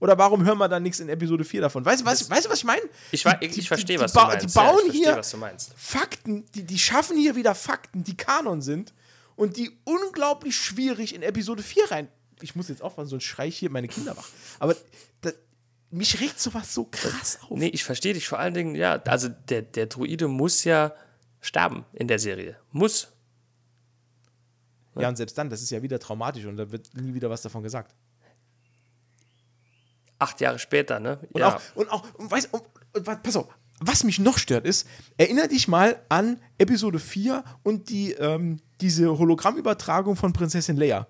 Oder 0.00 0.16
warum 0.18 0.44
hören 0.44 0.58
wir 0.58 0.68
dann 0.68 0.82
nichts 0.82 0.98
in 1.00 1.08
Episode 1.10 1.44
4 1.44 1.60
davon? 1.60 1.84
Weißt 1.84 2.00
du, 2.00 2.06
was, 2.06 2.28
weißt 2.28 2.46
du, 2.46 2.50
was 2.50 2.58
ich 2.58 2.64
meine? 2.64 2.80
Ich, 3.12 3.22
Die- 3.22 3.28
ich, 3.46 3.58
ich 3.58 3.68
verstehe, 3.68 4.00
was 4.00 4.12
ba- 4.14 4.22
du 4.22 4.26
meinst. 4.28 4.48
Die 4.54 4.58
bauen 4.58 4.86
ja, 4.86 4.92
hier 4.92 5.16
was. 5.16 5.70
Fakten, 5.76 6.46
die, 6.54 6.64
die 6.64 6.78
schaffen 6.78 7.16
hier 7.18 7.36
wieder 7.36 7.54
Fakten, 7.54 8.02
die 8.02 8.16
Kanon 8.16 8.62
sind 8.62 8.94
und 9.36 9.56
die 9.58 9.70
unglaublich 9.84 10.56
schwierig 10.56 11.14
in 11.14 11.22
Episode 11.22 11.62
4 11.62 11.90
rein. 11.90 12.08
Ich 12.40 12.56
muss 12.56 12.68
jetzt 12.68 12.80
aufpassen, 12.82 13.10
sonst 13.10 13.24
schrei 13.24 13.48
ich 13.48 13.58
hier 13.58 13.68
meine 13.70 13.88
Kinder 13.88 14.16
wach. 14.16 14.26
Aber 14.58 14.74
da, 15.20 15.30
mich 15.90 16.18
regt 16.20 16.40
sowas 16.40 16.72
so 16.72 16.88
krass 16.90 17.38
auf. 17.42 17.58
Nee, 17.58 17.68
ich 17.68 17.84
verstehe 17.84 18.14
dich 18.14 18.26
vor 18.26 18.38
allen 18.38 18.54
Dingen, 18.54 18.74
ja, 18.74 18.94
also 19.04 19.28
der, 19.28 19.60
der 19.60 19.86
Druide 19.86 20.28
muss 20.28 20.64
ja 20.64 20.94
sterben 21.42 21.84
in 21.92 22.08
der 22.08 22.18
Serie. 22.18 22.56
Muss. 22.72 23.08
Ja, 24.98 25.08
und 25.08 25.16
selbst 25.16 25.36
dann, 25.38 25.48
das 25.50 25.62
ist 25.62 25.70
ja 25.70 25.82
wieder 25.82 25.98
traumatisch 25.98 26.44
und 26.46 26.56
da 26.56 26.70
wird 26.72 26.90
nie 26.94 27.14
wieder 27.14 27.30
was 27.30 27.42
davon 27.42 27.62
gesagt. 27.62 27.94
Acht 30.20 30.40
Jahre 30.40 30.60
später, 30.60 31.00
ne? 31.00 31.18
Und 31.32 31.40
ja. 31.40 31.56
auch, 31.56 31.60
und 31.74 31.90
auch, 31.90 32.04
und 32.14 32.30
weißt, 32.30 32.52
und, 32.52 32.62
und, 32.94 33.22
pass 33.22 33.36
auf, 33.36 33.48
was 33.80 34.04
mich 34.04 34.18
noch 34.18 34.38
stört 34.38 34.66
ist, 34.66 34.86
erinnere 35.16 35.48
dich 35.48 35.66
mal 35.66 36.00
an 36.08 36.38
Episode 36.58 36.98
4 36.98 37.42
und 37.62 37.88
die, 37.88 38.12
ähm, 38.12 38.60
diese 38.80 39.18
Hologrammübertragung 39.18 40.16
von 40.16 40.32
Prinzessin 40.32 40.76
Leia. 40.76 41.06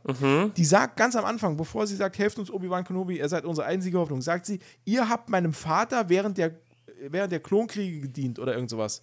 Die 0.56 0.64
sagt 0.64 0.96
ganz 0.96 1.16
am 1.16 1.24
Anfang, 1.24 1.56
bevor 1.56 1.86
sie 1.86 1.96
sagt, 1.96 2.18
helft 2.18 2.38
uns 2.38 2.50
Obi-Wan 2.50 2.84
Kenobi, 2.84 3.18
ihr 3.18 3.28
seid 3.28 3.44
unsere 3.44 3.66
einzige 3.66 3.98
Hoffnung, 3.98 4.22
sagt 4.22 4.46
sie, 4.46 4.60
ihr 4.84 5.08
habt 5.08 5.28
meinem 5.28 5.52
Vater 5.52 6.08
während 6.08 6.38
der, 6.38 6.60
während 7.08 7.32
der 7.32 7.40
Klonkriege 7.40 8.00
gedient 8.00 8.38
oder 8.38 8.54
irgend 8.54 8.70
sowas. 8.70 9.02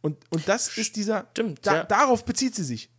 Und, 0.00 0.16
und 0.30 0.46
das 0.46 0.78
ist 0.78 0.94
dieser, 0.94 1.26
Stimmt, 1.32 1.66
da, 1.66 1.74
ja. 1.74 1.84
darauf 1.84 2.24
bezieht 2.24 2.54
sie 2.54 2.64
sich. 2.64 2.90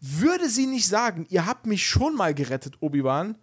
Würde 0.00 0.50
sie 0.50 0.66
nicht 0.66 0.86
sagen, 0.86 1.26
ihr 1.30 1.46
habt 1.46 1.66
mich 1.66 1.86
schon 1.86 2.14
mal 2.14 2.34
gerettet, 2.34 2.76
Obi-Wan, 2.80 3.38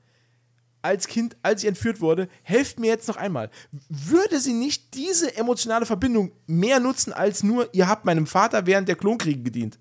als 0.82 1.08
Kind, 1.08 1.38
als 1.44 1.64
ich 1.64 1.70
entführt 1.70 2.02
wurde, 2.02 2.28
helft 2.44 2.80
mir 2.80 2.88
jetzt 2.88 3.08
noch 3.08 3.18
einmal. 3.18 3.50
Würde 3.90 4.40
sie 4.40 4.54
nicht 4.54 4.94
diese 4.94 5.36
emotionale 5.36 5.86
Verbindung 5.86 6.32
mehr 6.48 6.80
nutzen 6.80 7.14
als 7.14 7.44
nur, 7.44 7.70
ihr 7.74 7.88
habt 7.88 8.06
meinem 8.06 8.28
Vater 8.28 8.66
während 8.66 8.88
der 8.88 8.96
Klonkriege 8.96 9.42
gedient? 9.42 9.80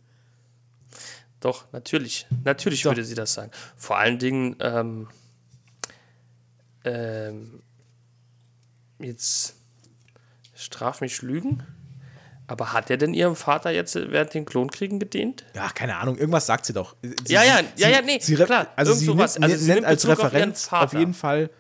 Doch, 1.41 1.73
natürlich. 1.73 2.27
Natürlich 2.45 2.83
So. 2.83 2.91
würde 2.91 3.05
sie 3.05 3.15
das 3.15 3.33
sagen. 3.33 3.51
Vor 3.77 3.97
allen 3.97 4.19
Dingen, 4.19 4.57
ähm, 4.61 5.09
ähm, 6.85 7.63
jetzt 8.99 9.55
straf 10.55 11.01
mich 11.01 11.23
Lügen. 11.23 11.63
Aber 12.51 12.73
hat 12.73 12.91
er 12.91 12.97
denn 12.97 13.15
ihrem 13.15 13.37
Vater 13.37 13.71
jetzt 13.71 13.95
während 13.95 14.35
den 14.35 14.45
Klonkriegen 14.45 14.99
gedient? 14.99 15.45
Ja, 15.55 15.69
keine 15.69 15.99
Ahnung, 15.99 16.19
irgendwas 16.19 16.47
sagt 16.47 16.67
sie 16.67 16.73
doch. 16.73 16.97
Sie, 17.01 17.33
Ja, 17.33 17.45
ja, 17.45 17.59
sie, 17.77 17.83
ja, 17.83 17.89
ja, 17.89 18.03
nee, 18.03 18.19
sie, 18.21 18.35
klar, 18.35 18.67
Also 18.75 18.93
sie 18.93 19.07
nennt, 19.07 19.21
Also 19.21 19.39
sie 19.39 19.67
nennt 19.67 19.67
nimmt 19.67 19.87
als 19.87 20.05
auf 20.05 20.19
Referenz 20.19 20.65
Vater. 20.65 20.85
auf 20.87 20.93
jeden 20.93 21.15
Fall, 21.15 21.51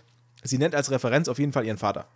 sie 0.42 0.58
nennt 0.58 0.74
als 0.74 0.90
Referenz 0.90 1.28
auf 1.28 1.38
jeden 1.38 1.52
Fall 1.52 1.64
ihren 1.64 1.78
Vater. 1.78 2.08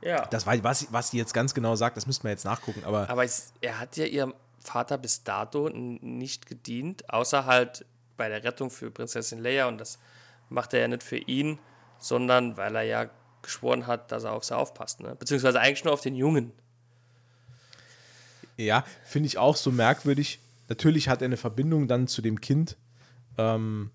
Ja. 0.00 0.24
Das 0.30 0.46
war, 0.46 0.64
was, 0.64 0.90
was 0.90 1.10
sie 1.10 1.18
jetzt 1.18 1.34
ganz 1.34 1.52
genau 1.52 1.76
sagt, 1.76 1.98
das 1.98 2.06
müssten 2.06 2.24
wir 2.24 2.30
jetzt 2.30 2.46
nachgucken, 2.46 2.84
aber 2.86 3.10
Aber 3.10 3.22
es, 3.22 3.52
er 3.60 3.78
hat 3.78 3.98
ja 3.98 4.06
ihrem 4.06 4.32
Vater 4.60 4.96
bis 4.96 5.22
dato 5.22 5.68
nicht 5.68 6.46
gedient, 6.46 7.12
außer 7.12 7.44
halt 7.44 7.84
bei 8.16 8.30
der 8.30 8.42
Rettung 8.44 8.70
für 8.70 8.90
Prinzessin 8.90 9.40
Leia. 9.42 9.68
Und 9.68 9.76
das 9.76 9.98
macht 10.48 10.72
er 10.72 10.80
ja 10.80 10.88
nicht 10.88 11.02
für 11.02 11.18
ihn, 11.18 11.58
sondern 11.98 12.56
weil 12.56 12.74
er 12.76 12.82
ja 12.82 13.10
geschworen 13.42 13.86
hat, 13.86 14.10
dass 14.10 14.24
er 14.24 14.32
auf 14.32 14.44
sie 14.44 14.56
aufpasst. 14.56 15.00
Ne? 15.00 15.14
Beziehungsweise 15.16 15.60
eigentlich 15.60 15.84
nur 15.84 15.92
auf 15.92 16.00
den 16.00 16.14
Jungen. 16.14 16.52
Ja, 18.64 18.84
finde 19.04 19.26
ich 19.26 19.38
auch 19.38 19.56
so 19.56 19.70
merkwürdig. 19.70 20.40
Natürlich 20.68 21.08
hat 21.08 21.22
er 21.22 21.26
eine 21.26 21.36
Verbindung 21.36 21.88
dann 21.88 22.06
zu 22.06 22.22
dem 22.22 22.40
Kind. 22.40 22.76
Ähm, 23.38 23.90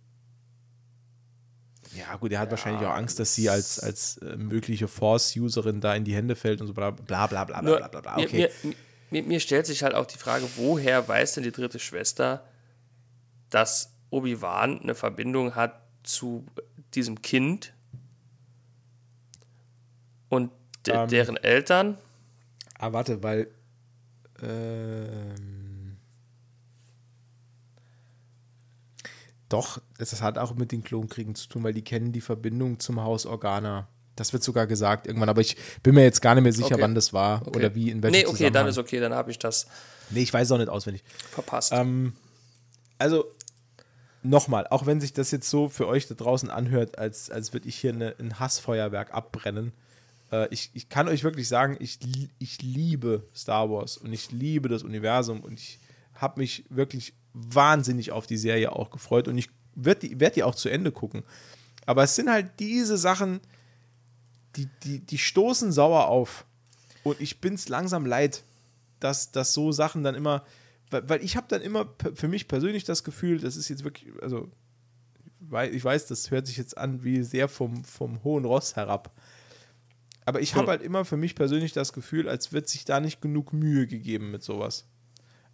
ja, 1.95 2.16
gut, 2.18 2.32
er 2.32 2.39
hat 2.39 2.51
wahrscheinlich 2.51 2.86
auch 2.86 2.93
Angst, 2.93 3.20
dass 3.20 3.36
sie 3.36 3.49
als, 3.49 3.80
als 3.80 4.18
äh, 4.18 4.36
mögliche 4.36 4.88
Force-Userin 4.88 5.80
da 5.80 5.95
in 5.95 6.03
die 6.03 6.16
Hände 6.16 6.36
fällt 6.36 6.59
und 6.61 6.68
so 6.68 6.74
bla 6.74 6.91
bla 6.91 7.28
bla 7.28 7.45
bla 7.45 7.61
bla 7.61 7.88
bla 7.88 8.01
bla. 8.01 8.16
mir, 8.18 8.26
Okay. 8.26 8.49
mir, 8.63 8.76
mir, 9.11 9.24
mir 9.24 9.39
stellt 9.39 9.66
sich 9.66 9.84
halt 9.84 9.93
auch 9.93 10.05
die 10.05 10.18
Frage, 10.18 10.45
woher 10.57 11.07
weiß 11.07 11.34
denn 11.36 11.43
die 11.43 11.51
dritte 11.51 11.80
Schwester, 11.80 12.43
dass 13.49 13.93
Obi-Wan 14.09 14.82
eine 14.82 14.95
Verbindung 14.95 15.55
hat 15.55 15.80
zu 16.03 16.45
diesem 16.93 17.22
Kind 17.22 17.74
und 20.30 20.51
de 20.86 20.95
Ähm. 20.95 21.07
deren 21.07 21.38
Eltern? 21.38 21.97
Ah, 22.78 22.91
warte, 22.91 23.24
weil. 23.24 23.47
Ähm, 24.42 25.98
doch, 29.50 29.82
das 29.98 30.22
hat 30.22 30.38
auch 30.38 30.56
mit 30.56 30.72
den 30.72 30.84
Klonkriegen 30.84 31.36
zu 31.36 31.48
tun, 31.48 31.64
weil 31.64 31.74
die 31.74 31.84
kennen 31.84 32.12
die 32.12 32.22
Verbindung 32.22 32.80
zum 32.80 33.02
Haus 33.02 33.26
Organa. 33.26 33.88
Das 34.16 34.32
wird 34.34 34.44
sogar 34.44 34.66
gesagt 34.66 35.08
irgendwann, 35.08 35.30
aber 35.30 35.42
ich 35.42 35.58
bin 35.84 35.94
mir 35.94 36.04
jetzt 36.04 36.22
gar 36.22 36.36
nicht 36.36 36.44
mehr 36.44 36.54
sicher, 36.54 36.76
Okay. 36.76 36.82
wann 36.82 36.96
das 36.96 37.12
war 37.14 37.42
Okay. 37.46 37.58
oder 37.60 37.76
wie, 37.76 37.92
in 37.92 38.02
welchem 38.02 38.18
Nee, 38.22 38.26
okay, 38.28 38.50
dann 38.50 38.68
ist 38.68 38.78
okay, 38.78 39.00
dann 39.00 39.14
habe 39.14 39.30
ich 39.32 39.40
das 39.40 39.68
Nee, 40.10 40.22
ich 40.24 40.34
weiß 40.34 40.48
es 40.48 40.52
auch 40.52 40.58
nicht 40.58 40.70
auswendig. 40.70 41.04
verpasst. 41.32 41.72
Ähm, 41.74 42.14
also, 42.98 43.26
nochmal, 44.24 44.68
auch 44.68 44.86
wenn 44.86 45.02
sich 45.02 45.14
das 45.14 45.32
jetzt 45.32 45.50
so 45.50 45.68
für 45.68 45.88
euch 45.88 46.08
da 46.08 46.16
draußen 46.16 46.50
anhört, 46.50 46.98
als, 46.98 47.30
als 47.30 47.54
würde 47.54 47.68
ich 47.68 47.76
hier 47.76 47.92
eine, 47.92 48.16
ein 48.20 48.40
Hassfeuerwerk 48.40 49.14
abbrennen, 49.14 49.74
äh, 50.32 50.48
ich, 50.52 50.72
ich 50.74 50.90
kann 50.90 51.08
euch 51.08 51.24
wirklich 51.24 51.48
sagen, 51.48 51.78
ich, 51.80 52.00
ich 52.40 52.62
liebe 52.62 53.28
Star 53.36 53.70
Wars 53.70 53.98
und 53.98 54.14
ich 54.14 54.32
liebe 54.32 54.70
das 54.70 54.84
Universum 54.84 55.42
und 55.42 55.60
ich 55.60 55.80
habe 56.14 56.40
mich 56.40 56.66
wirklich 56.70 57.14
wahnsinnig 57.34 58.12
auf 58.12 58.28
die 58.28 58.38
Serie 58.38 58.72
auch 58.72 58.90
gefreut 58.90 59.28
und 59.28 59.38
ich 59.38 59.50
werde 59.76 60.08
die, 60.08 60.20
werd 60.20 60.36
die 60.36 60.44
auch 60.44 60.56
zu 60.56 60.70
Ende 60.70 60.92
gucken. 60.92 61.24
Aber 61.86 62.04
es 62.04 62.16
sind 62.16 62.30
halt 62.30 62.60
diese 62.60 62.98
Sachen, 62.98 63.42
die, 64.56 64.70
die, 64.84 65.00
die 65.00 65.18
stoßen 65.18 65.72
sauer 65.72 66.08
auf. 66.08 66.46
Und 67.04 67.20
ich 67.22 67.42
bin 67.42 67.54
es 67.54 67.70
langsam 67.70 68.06
leid, 68.06 68.44
dass, 69.00 69.32
dass 69.32 69.54
so 69.54 69.72
Sachen 69.72 70.04
dann 70.04 70.16
immer, 70.16 70.46
weil, 70.90 71.08
weil 71.10 71.24
ich 71.24 71.36
habe 71.36 71.48
dann 71.50 71.62
immer 71.62 71.94
für 72.16 72.28
mich 72.28 72.48
persönlich 72.48 72.86
das 72.86 73.04
Gefühl, 73.04 73.40
das 73.40 73.58
ist 73.58 73.70
jetzt 73.70 73.84
wirklich, 73.84 74.12
also 74.22 74.50
ich 75.72 75.84
weiß, 75.84 76.08
das 76.08 76.32
hört 76.32 76.48
sich 76.48 76.58
jetzt 76.58 76.78
an 76.78 77.04
wie 77.04 77.22
sehr 77.22 77.48
vom, 77.48 77.84
vom 77.84 78.24
hohen 78.24 78.46
Ross 78.46 78.76
herab. 78.76 79.12
Aber 80.26 80.42
ich 80.42 80.56
habe 80.56 80.68
halt 80.68 80.82
immer 80.82 81.06
für 81.06 81.18
mich 81.18 81.36
persönlich 81.36 81.72
das 81.72 81.94
Gefühl, 81.94 82.28
als 82.28 82.52
wird 82.52 82.68
sich 82.68 82.84
da 82.84 83.00
nicht 83.00 83.22
genug 83.22 83.54
Mühe 83.54 83.86
gegeben 83.86 84.32
mit 84.32 84.44
sowas. 84.44 84.88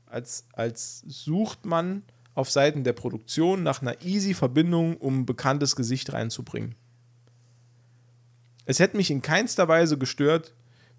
Als, 0.06 0.48
als 0.54 1.04
sucht 1.08 1.66
man 1.66 2.04
auf 2.34 2.50
Seiten 2.50 2.86
der 2.86 2.94
Produktion 2.94 3.64
nach 3.64 3.82
einer 3.82 4.02
easy 4.02 4.34
Verbindung, 4.34 4.96
um 4.98 5.20
ein 5.22 5.26
bekanntes 5.26 5.76
Gesicht 5.76 6.14
reinzubringen. 6.14 6.76
Es 8.66 8.80
hätte 8.80 8.96
mich 8.96 9.12
in 9.12 9.22
keinster 9.22 9.68
Weise 9.68 9.98
gestört, 9.98 10.54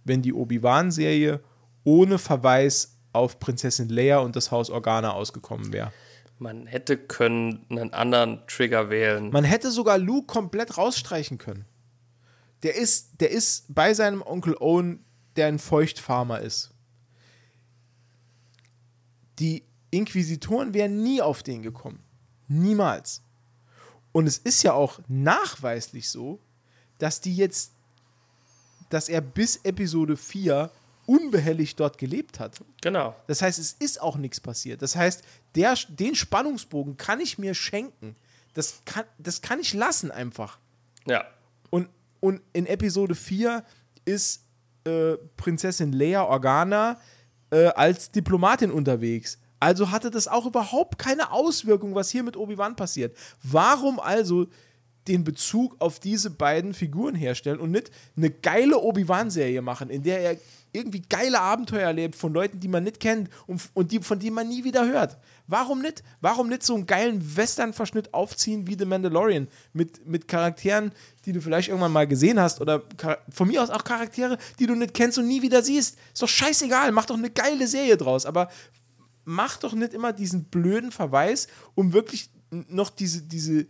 wenn 0.05 0.21
die 0.21 0.35
Obi-Wan-Serie 0.35 1.41
ohne 1.85 2.19
Verweis 2.19 2.99
auf 3.13 3.39
Prinzessin 3.39 3.89
Leia 3.89 4.19
und 4.19 4.37
das 4.37 4.51
Haus 4.51 4.69
Organa 4.69 5.13
ausgekommen 5.13 5.73
wäre. 5.73 5.93
Man 6.39 6.67
hätte 6.67 6.99
können 6.99 7.65
einen 7.71 7.93
anderen 7.93 8.41
Trigger 8.49 8.91
wählen. 8.91 9.31
Man 9.31 9.45
hätte 9.45 9.71
sogar 9.71 9.97
Luke 9.97 10.27
komplett 10.27 10.77
rausstreichen 10.77 11.39
können. 11.39 11.65
Der 12.63 12.77
ist, 12.77 13.21
der 13.21 13.31
ist 13.31 13.65
bei 13.69 13.95
seinem 13.95 14.23
Onkel 14.23 14.57
Owen, 14.59 15.05
der 15.37 15.47
ein 15.47 15.59
Feuchtfarmer 15.59 16.41
ist. 16.41 16.71
Die 19.39 19.65
Inquisitoren 19.91 20.75
wären 20.75 21.03
nie 21.03 21.21
auf 21.21 21.43
den 21.43 21.63
gekommen. 21.63 22.01
Niemals. 22.49 23.23
Und 24.13 24.27
es 24.27 24.39
ist 24.39 24.63
ja 24.63 24.75
auch 24.75 25.01
nachweislich 25.09 26.09
so, 26.09 26.39
dass 26.99 27.21
die 27.21 27.35
jetzt, 27.35 27.73
dass 28.91 29.09
er 29.09 29.21
bis 29.21 29.57
Episode 29.65 30.17
4 30.17 30.71
unbehelligt 31.07 31.81
dort 31.81 31.99
gelebt 31.99 32.39
hat. 32.39 32.61
Genau. 32.81 33.17
Das 33.27 33.43
heißt, 33.43 33.59
es 33.59 33.73
ist 33.73 34.01
auch 34.01 34.17
nichts 34.17 34.41
passiert. 34.41 34.83
Das 34.83 34.95
heißt, 34.95 35.23
der, 35.55 35.75
den 35.89 36.15
Spannungsbogen 36.15 36.97
kann 36.97 37.21
ich 37.21 37.39
mir 37.39 37.55
schenken. 37.55 38.17
Das 38.55 38.83
kann, 38.85 39.05
das 39.19 39.41
kann 39.43 39.61
ich 39.61 39.75
lassen 39.75 40.11
einfach. 40.11 40.59
Ja. 41.07 41.25
Und, 41.71 41.89
und 42.23 42.41
in 42.53 42.67
Episode 42.67 43.17
4 43.17 43.65
ist 44.05 44.47
äh, 44.85 45.17
Prinzessin 45.37 45.93
Leia 45.93 46.25
Organa 46.25 47.01
äh, 47.51 47.67
als 47.67 48.13
Diplomatin 48.13 48.71
unterwegs. 48.71 49.39
Also 49.59 49.91
hatte 49.91 50.11
das 50.11 50.29
auch 50.29 50.47
überhaupt 50.47 50.99
keine 50.99 51.33
Auswirkung, 51.33 51.97
was 51.97 52.11
hier 52.11 52.23
mit 52.23 52.37
Obi-Wan 52.37 52.77
passiert. 52.77 53.17
Warum 53.43 53.99
also 53.99 54.47
den 55.09 55.25
Bezug 55.25 55.77
auf 55.81 55.99
diese 56.01 56.31
beiden 56.31 56.75
Figuren 56.75 57.15
herstellen 57.15 57.61
und 57.61 57.71
nicht 57.71 57.91
eine 58.17 58.31
geile 58.31 58.79
Obi-Wan-Serie 58.79 59.63
machen, 59.63 59.91
in 59.91 60.03
der 60.03 60.21
er 60.21 60.37
irgendwie 60.73 61.03
geile 61.03 61.41
Abenteuer 61.41 61.83
erlebt 61.83 62.17
von 62.17 62.33
Leuten, 62.33 62.59
die 62.59 62.69
man 62.69 62.85
nicht 62.85 62.99
kennt 62.99 63.29
und, 63.47 63.61
und 63.75 63.93
die, 63.93 64.01
von 64.01 64.19
denen 64.19 64.35
man 64.35 64.49
nie 64.49 64.65
wieder 64.65 64.87
hört. 64.87 65.19
Warum 65.47 65.83
nicht? 65.83 66.03
Warum 66.21 66.49
nicht 66.49 66.63
so 66.63 66.75
einen 66.75 66.87
geilen 66.87 67.37
Western-Verschnitt 67.37 68.15
aufziehen 68.15 68.67
wie 68.67 68.77
The 68.79 68.87
Mandalorian 68.87 69.49
mit, 69.75 70.07
mit 70.07 70.29
Charakteren, 70.29 70.93
die 71.27 71.33
du 71.33 71.43
vielleicht 71.43 71.69
irgendwann 71.69 71.93
mal 71.93 72.07
gesehen 72.07 72.41
hast 72.41 72.61
oder 72.61 72.83
von 73.29 73.49
mir 73.49 73.63
aus 73.63 73.71
auch 73.71 73.85
Charaktere, 73.85 74.39
die 74.59 74.67
du 74.67 74.75
nicht 74.75 74.95
kennst 74.95 75.19
und 75.19 75.29
nie 75.29 75.43
wieder 75.43 75.63
siehst. 75.63 75.99
Ist 76.13 76.23
doch 76.23 76.29
scheißegal, 76.29 76.91
mach 76.93 77.05
doch 77.05 77.19
eine 77.19 77.31
geile 77.31 77.69
Serie 77.69 77.99
draus, 77.99 78.25
aber 78.25 78.49
mach 79.25 79.59
doch 79.59 79.75
nicht 79.75 79.93
immer 79.93 80.13
diesen 80.13 80.45
blöden 80.45 80.91
Verweis, 80.91 81.49
um 81.75 81.93
wirklich 81.93 82.31
noch 82.51 82.91
diese, 82.91 83.23
diese, 83.23 83.67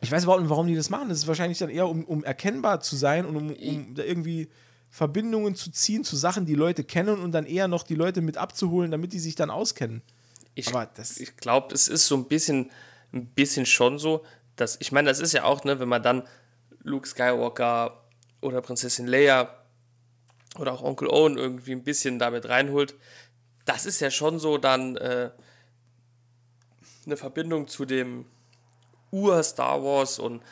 ich 0.00 0.10
weiß 0.10 0.24
überhaupt 0.24 0.42
nicht, 0.42 0.50
warum 0.50 0.66
die 0.66 0.74
das 0.74 0.90
machen. 0.90 1.08
Das 1.08 1.18
ist 1.18 1.26
wahrscheinlich 1.26 1.58
dann 1.58 1.70
eher, 1.70 1.88
um, 1.88 2.04
um 2.04 2.24
erkennbar 2.24 2.80
zu 2.80 2.96
sein 2.96 3.26
und 3.26 3.36
um, 3.36 3.50
um 3.52 3.94
da 3.94 4.02
irgendwie 4.02 4.48
Verbindungen 4.88 5.54
zu 5.54 5.70
ziehen 5.70 6.04
zu 6.04 6.16
Sachen, 6.16 6.46
die 6.46 6.54
Leute 6.54 6.84
kennen 6.84 7.20
und 7.20 7.32
dann 7.32 7.46
eher 7.46 7.68
noch 7.68 7.84
die 7.84 7.94
Leute 7.94 8.22
mit 8.22 8.36
abzuholen, 8.36 8.90
damit 8.90 9.12
die 9.12 9.20
sich 9.20 9.36
dann 9.36 9.50
auskennen. 9.50 10.02
Ich, 10.54 10.72
ich 11.20 11.36
glaube, 11.36 11.72
es 11.74 11.86
ist 11.86 12.06
so 12.06 12.16
ein 12.16 12.26
bisschen, 12.26 12.70
ein 13.12 13.26
bisschen 13.26 13.66
schon 13.66 13.98
so, 13.98 14.24
dass, 14.56 14.76
ich 14.80 14.90
meine, 14.90 15.08
das 15.08 15.20
ist 15.20 15.32
ja 15.32 15.44
auch, 15.44 15.64
ne, 15.64 15.78
wenn 15.78 15.88
man 15.88 16.02
dann 16.02 16.24
Luke 16.82 17.06
Skywalker 17.06 18.04
oder 18.40 18.60
Prinzessin 18.62 19.06
Leia 19.06 19.54
oder 20.58 20.72
auch 20.72 20.82
Onkel 20.82 21.08
Owen 21.08 21.38
irgendwie 21.38 21.72
ein 21.72 21.84
bisschen 21.84 22.18
damit 22.18 22.48
reinholt, 22.48 22.96
das 23.64 23.86
ist 23.86 24.00
ja 24.00 24.10
schon 24.10 24.38
so 24.40 24.58
dann 24.58 24.96
äh, 24.96 25.30
eine 27.06 27.16
Verbindung 27.16 27.68
zu 27.68 27.84
dem 27.84 28.26
Ur-Star 29.10 29.82
Wars 29.82 30.18
und 30.18 30.42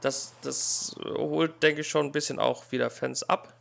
das, 0.00 0.32
das 0.42 0.94
holt, 1.04 1.62
denke 1.62 1.80
ich, 1.80 1.88
schon 1.88 2.06
ein 2.06 2.12
bisschen 2.12 2.38
auch 2.38 2.70
wieder 2.70 2.90
Fans 2.90 3.22
ab. 3.28 3.54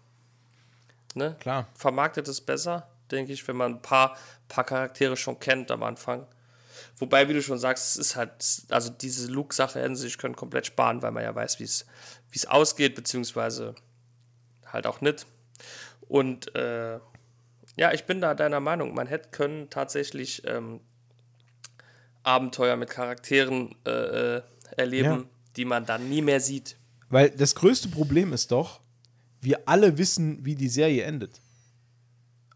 Ne? 1.15 1.35
Klar. 1.39 1.67
Vermarktet 1.73 2.27
es 2.27 2.41
besser, 2.41 2.87
denke 3.11 3.33
ich, 3.33 3.47
wenn 3.47 3.55
man 3.55 3.75
ein 3.75 3.81
paar, 3.81 4.17
paar 4.47 4.63
Charaktere 4.63 5.17
schon 5.17 5.39
kennt 5.39 5.71
am 5.71 5.83
Anfang. 5.83 6.27
Wobei, 6.97 7.27
wie 7.27 7.33
du 7.33 7.41
schon 7.41 7.59
sagst, 7.59 7.91
es 7.91 7.97
ist 7.97 8.15
halt, 8.15 8.31
also 8.69 8.89
diese 8.89 9.31
hätten 9.31 9.95
sie 9.95 10.03
sich 10.03 10.17
können 10.17 10.35
komplett 10.35 10.67
sparen, 10.67 11.01
weil 11.01 11.11
man 11.11 11.23
ja 11.23 11.33
weiß, 11.33 11.59
wie 11.59 11.63
es 11.63 12.45
ausgeht, 12.47 12.95
beziehungsweise 12.95 13.75
halt 14.65 14.87
auch 14.87 15.01
nicht. 15.01 15.25
Und 16.07 16.55
äh, 16.55 16.99
ja, 17.75 17.93
ich 17.93 18.05
bin 18.05 18.21
da 18.21 18.33
deiner 18.33 18.59
Meinung. 18.59 18.93
Man 18.93 19.07
hätte 19.07 19.29
können 19.29 19.69
tatsächlich 19.69 20.43
ähm, 20.47 20.79
Abenteuer 22.27 22.75
mit 22.75 22.89
Charakteren 22.89 23.73
äh, 23.85 23.89
äh, 23.89 24.41
erleben, 24.75 25.21
ja. 25.21 25.23
die 25.55 25.65
man 25.65 25.85
dann 25.85 26.09
nie 26.09 26.21
mehr 26.21 26.41
sieht. 26.41 26.77
Weil 27.09 27.29
das 27.29 27.55
größte 27.55 27.87
Problem 27.87 28.33
ist 28.33 28.51
doch, 28.51 28.81
wir 29.41 29.67
alle 29.67 29.97
wissen, 29.97 30.43
wie 30.45 30.55
die 30.55 30.67
Serie 30.67 31.03
endet. 31.03 31.41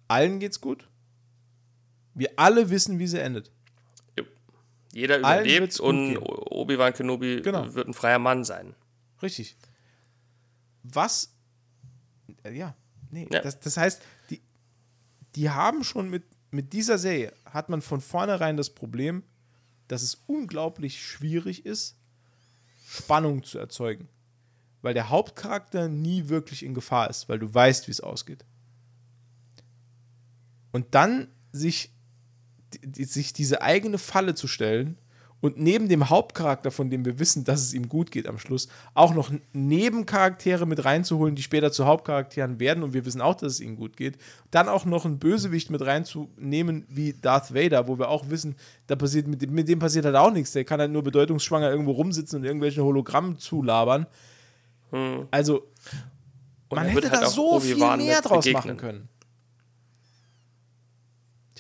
Allen 0.08 0.40
geht's 0.40 0.60
gut. 0.60 0.90
Wir 2.14 2.32
alle 2.36 2.70
wissen, 2.70 3.00
wie 3.00 3.08
sie 3.08 3.20
endet. 3.20 3.50
Jeder 4.94 5.20
überlebt 5.20 5.80
und 5.80 6.18
Obi-Wan 6.18 6.92
Kenobi 6.92 7.42
genau. 7.42 7.74
wird 7.74 7.88
ein 7.88 7.94
freier 7.94 8.20
Mann 8.20 8.44
sein. 8.44 8.76
Richtig. 9.22 9.56
Was? 10.84 11.34
Ja, 12.52 12.76
nee. 13.10 13.26
Ja. 13.32 13.40
Das, 13.40 13.62
das 13.62 13.78
heißt, 13.78 14.02
die, 14.30 14.42
die 15.36 15.50
haben 15.50 15.86
schon 15.86 16.10
mit, 16.10 16.24
mit 16.50 16.74
dieser 16.74 16.98
Serie, 16.98 17.32
hat 17.46 17.70
man 17.70 17.82
von 17.82 18.02
vornherein 18.02 18.58
das 18.58 18.70
Problem, 18.70 19.24
dass 19.92 20.04
es 20.04 20.24
unglaublich 20.26 21.06
schwierig 21.06 21.66
ist, 21.66 21.98
Spannung 22.88 23.44
zu 23.44 23.60
erzeugen. 23.60 24.08
Weil 24.82 24.94
der 24.94 25.10
Hauptcharakter 25.10 25.90
nie 25.90 26.30
wirklich 26.30 26.64
in 26.64 26.74
Gefahr 26.74 27.10
ist, 27.10 27.28
weil 27.28 27.40
du 27.40 27.54
weißt, 27.54 27.88
wie 27.88 27.92
es 27.92 28.00
ausgeht. 28.00 28.46
Und 30.72 30.96
dann 30.96 31.28
sich, 31.52 31.92
die, 32.74 33.04
sich 33.04 33.34
diese 33.34 33.62
eigene 33.62 33.98
Falle 33.98 34.34
zu 34.34 34.48
stellen 34.48 34.98
und 35.42 35.60
neben 35.60 35.90
dem 35.90 36.10
Hauptcharakter, 36.10 36.72
von 36.72 36.90
dem 36.90 37.04
wir 37.04 37.20
wissen, 37.20 37.44
dass 37.44 37.62
es 37.62 37.74
ihm 37.74 37.90
gut 37.90 38.12
geht 38.12 38.28
am 38.28 38.38
Schluss, 38.38 38.68
auch 38.94 39.14
noch 39.14 39.32
Nebencharaktere 39.54 40.68
mit 40.68 40.86
reinzuholen, 40.86 41.36
die 41.36 41.42
später 41.42 41.72
zu 41.72 41.86
Hauptcharakteren 41.86 42.60
werden 42.60 42.84
und 42.84 42.94
wir 42.94 43.06
wissen 43.06 43.22
auch, 43.22 43.36
dass 43.36 43.54
es 43.54 43.60
ihnen 43.60 43.76
gut 43.76 43.98
geht. 43.98 44.18
Dann 44.52 44.70
auch 44.70 44.86
noch 44.86 45.06
einen 45.06 45.18
Bösewicht 45.18 45.72
mit 45.72 45.82
reinzunehmen 45.82 46.86
wie 46.88 47.14
Darth 47.14 47.54
Vader, 47.54 47.88
wo 47.88 47.98
wir 47.98 48.10
auch 48.10 48.30
wissen, 48.30 48.56
da 48.88 48.96
passiert, 48.96 49.28
mit, 49.28 49.42
dem, 49.42 49.54
mit 49.54 49.68
dem 49.68 49.80
passiert 49.80 50.06
halt 50.06 50.16
auch 50.16 50.32
nichts. 50.32 50.52
Der 50.52 50.64
kann 50.64 50.80
halt 50.80 50.92
nur 50.92 51.04
bedeutungsschwanger 51.04 51.72
irgendwo 51.72 51.92
rumsitzen 51.92 52.40
und 52.40 52.46
irgendwelche 52.46 52.84
Hologrammen 52.84 53.38
zulabern. 53.40 54.06
Hm. 54.92 55.28
Also, 55.32 55.68
man 56.70 56.88
hätte 56.88 57.10
halt 57.10 57.24
da 57.24 57.30
so 57.30 57.60
viel 57.60 57.76
mehr 57.98 58.22
draus 58.22 58.46
begegnen. 58.46 58.54
machen 58.54 58.78
können. 58.78 59.10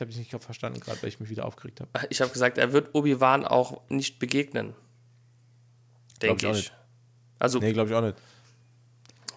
Ich 0.01 0.03
habe 0.03 0.13
dich 0.13 0.33
nicht 0.33 0.43
verstanden 0.43 0.79
gerade, 0.79 0.99
weil 1.03 1.09
ich 1.09 1.19
mich 1.19 1.29
wieder 1.29 1.45
aufgeregt 1.45 1.79
habe. 1.79 1.91
Ich 2.09 2.21
habe 2.21 2.31
gesagt, 2.31 2.57
er 2.57 2.73
wird 2.73 2.95
Obi-Wan 2.95 3.45
auch 3.45 3.87
nicht 3.87 4.17
begegnen. 4.17 4.73
Denke 6.23 6.49
ich. 6.49 6.57
ich. 6.57 6.71
Also, 7.37 7.59
nee, 7.59 7.71
glaube 7.71 7.91
ich 7.91 7.95
auch 7.95 8.01
nicht. 8.01 8.17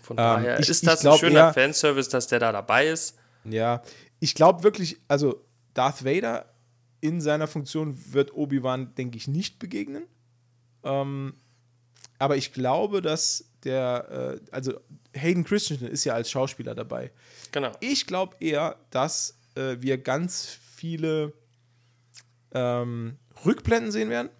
Von 0.00 0.14
ähm, 0.14 0.24
daher 0.24 0.60
ich, 0.60 0.70
ist 0.70 0.86
das 0.86 1.04
ein 1.04 1.18
schöner 1.18 1.40
eher, 1.40 1.52
Fanservice, 1.52 2.08
dass 2.08 2.28
der 2.28 2.38
da 2.38 2.50
dabei 2.50 2.88
ist. 2.88 3.14
Ja, 3.44 3.82
ich 4.20 4.34
glaube 4.34 4.62
wirklich, 4.62 4.96
also 5.06 5.44
Darth 5.74 6.02
Vader 6.02 6.46
in 7.02 7.20
seiner 7.20 7.46
Funktion 7.46 7.98
wird 8.14 8.32
Obi-Wan, 8.32 8.94
denke 8.94 9.18
ich, 9.18 9.28
nicht 9.28 9.58
begegnen. 9.58 10.04
Ähm, 10.82 11.34
aber 12.18 12.38
ich 12.38 12.54
glaube, 12.54 13.02
dass 13.02 13.50
der, 13.64 14.40
äh, 14.40 14.50
also 14.50 14.80
Hayden 15.14 15.44
Christensen 15.44 15.88
ist 15.88 16.04
ja 16.04 16.14
als 16.14 16.30
Schauspieler 16.30 16.74
dabei. 16.74 17.12
Genau. 17.52 17.72
Ich 17.80 18.06
glaube 18.06 18.36
eher, 18.40 18.76
dass 18.88 19.36
äh, 19.54 19.76
wir 19.80 19.98
ganz 19.98 20.58
viele 20.76 21.32
ähm, 22.52 23.16
Rückblenden 23.44 23.92
sehen 23.92 24.10
werden. 24.10 24.30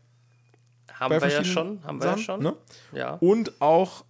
Haben 0.93 1.21
wir 1.21 1.29
ja 1.29 1.45
schon, 1.45 1.83
haben 1.85 1.99
wir 1.99 2.05
Sachen, 2.05 2.19
ja 2.19 2.25
schon. 2.25 2.43
Ne? 2.43 2.57
Ja. 2.93 3.15
Und 3.15 3.61
auch, 3.61 4.05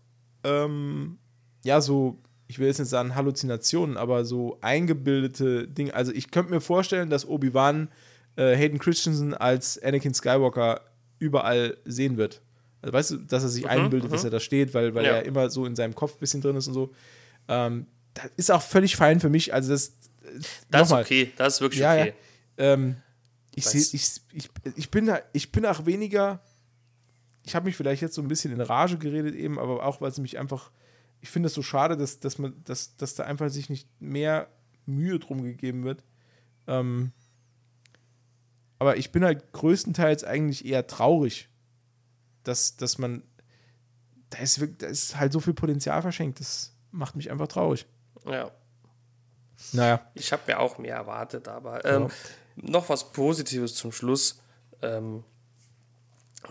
ähm, 0.45 1.19
ja, 1.65 1.81
so, 1.81 2.19
ich 2.47 2.59
will 2.59 2.67
jetzt 2.67 2.79
nicht 2.79 2.91
sagen 2.91 3.15
Halluzinationen, 3.15 3.97
aber 3.97 4.25
so 4.25 4.59
eingebildete 4.61 5.67
Dinge. 5.67 5.95
Also 5.95 6.13
ich 6.13 6.31
könnte 6.31 6.53
mir 6.53 6.61
vorstellen, 6.61 7.09
dass 7.09 7.27
Obi-Wan 7.27 7.89
äh, 8.37 8.55
Hayden 8.55 8.79
Christensen 8.79 9.33
als 9.33 9.83
Anakin 9.83 10.13
Skywalker 10.13 10.83
überall 11.19 11.79
sehen 11.85 12.19
wird. 12.19 12.43
Also 12.83 12.93
weißt 12.93 13.11
du, 13.13 13.17
dass 13.17 13.43
er 13.45 13.49
sich 13.49 13.65
mhm, 13.65 13.71
einbildet, 13.71 14.13
dass 14.13 14.23
mhm. 14.23 14.29
er 14.29 14.31
da 14.33 14.41
steht, 14.41 14.75
weil, 14.75 14.95
weil 14.95 15.07
ja. 15.07 15.13
er 15.13 15.25
immer 15.25 15.49
so 15.49 15.65
in 15.65 15.75
seinem 15.75 15.95
Kopf 15.95 16.17
ein 16.17 16.21
bisschen 16.21 16.43
drin 16.43 16.57
ist 16.57 16.69
und 16.69 16.75
so. 16.75 16.93
Ähm, 17.49 17.87
das 18.13 18.31
ist 18.37 18.51
auch 18.51 18.63
völlig 18.63 18.97
fein 18.97 19.21
für 19.21 19.31
mich. 19.31 19.55
Also 19.55 19.73
das, 19.73 19.95
das 20.71 20.89
ist 20.89 20.93
okay, 20.93 21.33
das 21.37 21.55
ist 21.55 21.61
wirklich 21.61 21.81
ja, 21.81 21.93
okay. 21.93 22.15
Ja. 22.59 22.73
Ähm, 22.73 22.97
ich, 23.55 23.67
seh, 23.67 23.79
ich, 23.79 24.21
ich, 24.33 24.51
ich, 24.77 24.91
bin, 24.91 25.13
ich 25.33 25.53
bin 25.53 25.67
auch 25.67 25.87
weniger, 25.87 26.41
ich 27.43 27.55
habe 27.55 27.67
mich 27.67 27.77
vielleicht 27.77 28.03
jetzt 28.03 28.15
so 28.15 28.23
ein 28.23 28.29
bisschen 28.29 28.53
in 28.53 28.61
Rage 28.61 28.99
geredet 28.99 29.35
eben, 29.35 29.59
aber 29.59 29.85
auch, 29.85 30.01
weil 30.01 30.11
es 30.11 30.19
mich 30.19 30.39
einfach, 30.39 30.71
ich 31.21 31.31
finde 31.31 31.47
es 31.49 31.55
so 31.55 31.63
schade, 31.63 31.97
dass, 31.97 32.21
dass, 32.21 32.39
man, 32.39 32.63
dass, 32.65 32.97
dass 32.97 33.15
da 33.15 33.25
einfach 33.25 33.51
sich 33.51 33.71
nicht 33.71 33.89
mehr 34.01 34.49
Mühe 34.87 35.19
drum 35.19 35.43
gegeben 35.43 35.85
wird. 35.85 36.03
Ähm, 36.67 37.13
aber 38.79 38.97
ich 38.97 39.13
bin 39.13 39.25
halt 39.25 39.53
größtenteils 39.53 40.25
eigentlich 40.25 40.65
eher 40.65 40.87
traurig, 40.87 41.49
dass, 42.43 42.77
dass 42.77 42.99
man, 42.99 43.23
da 44.31 44.39
ist, 44.39 44.61
da 44.79 44.87
ist 44.87 45.19
halt 45.19 45.33
so 45.33 45.41
viel 45.41 45.55
Potenzial 45.55 46.03
verschenkt, 46.03 46.41
das 46.41 46.75
macht 46.91 47.15
mich 47.15 47.31
einfach 47.31 47.49
traurig. 47.49 47.87
Ja. 48.27 48.51
Naja. 49.73 50.01
Ich 50.15 50.33
habe 50.33 50.43
mir 50.47 50.61
auch 50.61 50.79
mehr 50.79 50.97
erwartet, 50.97 51.49
aber 51.49 51.85
ähm, 51.85 52.03
ja. 52.03 52.09
noch 52.57 52.89
was 52.89 53.13
Positives 53.13 53.75
zum 53.75 53.93
Schluss. 53.93 54.41
Ähm, 54.83 55.25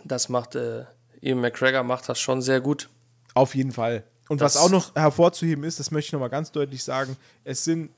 das 0.04 0.30
macht 0.30 0.56
äh, 0.56 0.86
Ian 1.22 1.40
McGregor 1.40 1.84
macht 1.84 2.10
das 2.10 2.20
schon 2.20 2.42
sehr 2.42 2.62
gut. 2.62 2.90
Auf 3.34 3.56
jeden 3.56 3.72
Fall. 3.72 4.04
Und 4.30 4.42
das 4.42 4.56
was 4.56 4.62
auch 4.62 4.70
noch 4.70 4.96
hervorzuheben 4.96 5.64
ist, 5.64 5.80
das 5.80 5.92
möchte 5.92 6.08
ich 6.08 6.14
nochmal 6.14 6.30
ganz 6.30 6.52
deutlich 6.52 6.84
sagen, 6.84 7.18
es 7.44 7.64
sind 7.64 7.92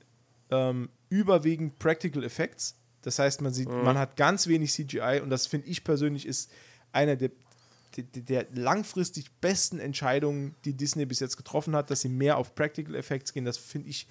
ähm, 0.52 0.90
überwiegend 1.10 1.80
Practical 1.80 2.24
Effects. 2.24 2.76
Das 3.02 3.20
heißt, 3.20 3.42
man 3.42 3.54
sieht, 3.54 3.70
mhm. 3.70 3.84
man 3.84 3.98
hat 3.98 4.18
ganz 4.18 4.48
wenig 4.48 4.74
CGI 4.74 5.22
und 5.22 5.30
das 5.30 5.48
finde 5.48 5.68
ich 5.68 5.84
persönlich 5.84 6.26
ist 6.26 6.52
einer 6.92 7.16
der 7.16 7.32
der 7.98 8.48
langfristig 8.54 9.32
besten 9.40 9.80
Entscheidungen, 9.80 10.56
die 10.66 10.74
Disney 10.74 11.06
bis 11.06 11.22
jetzt 11.22 11.38
getroffen 11.38 11.78
hat, 11.78 11.90
dass 11.90 12.02
sie 12.02 12.10
mehr 12.10 12.38
auf 12.38 12.54
Practical 12.54 12.94
Effects 12.94 13.32
gehen. 13.32 13.46
Das 13.46 13.58
finde 13.58 13.88
ich 13.88 14.08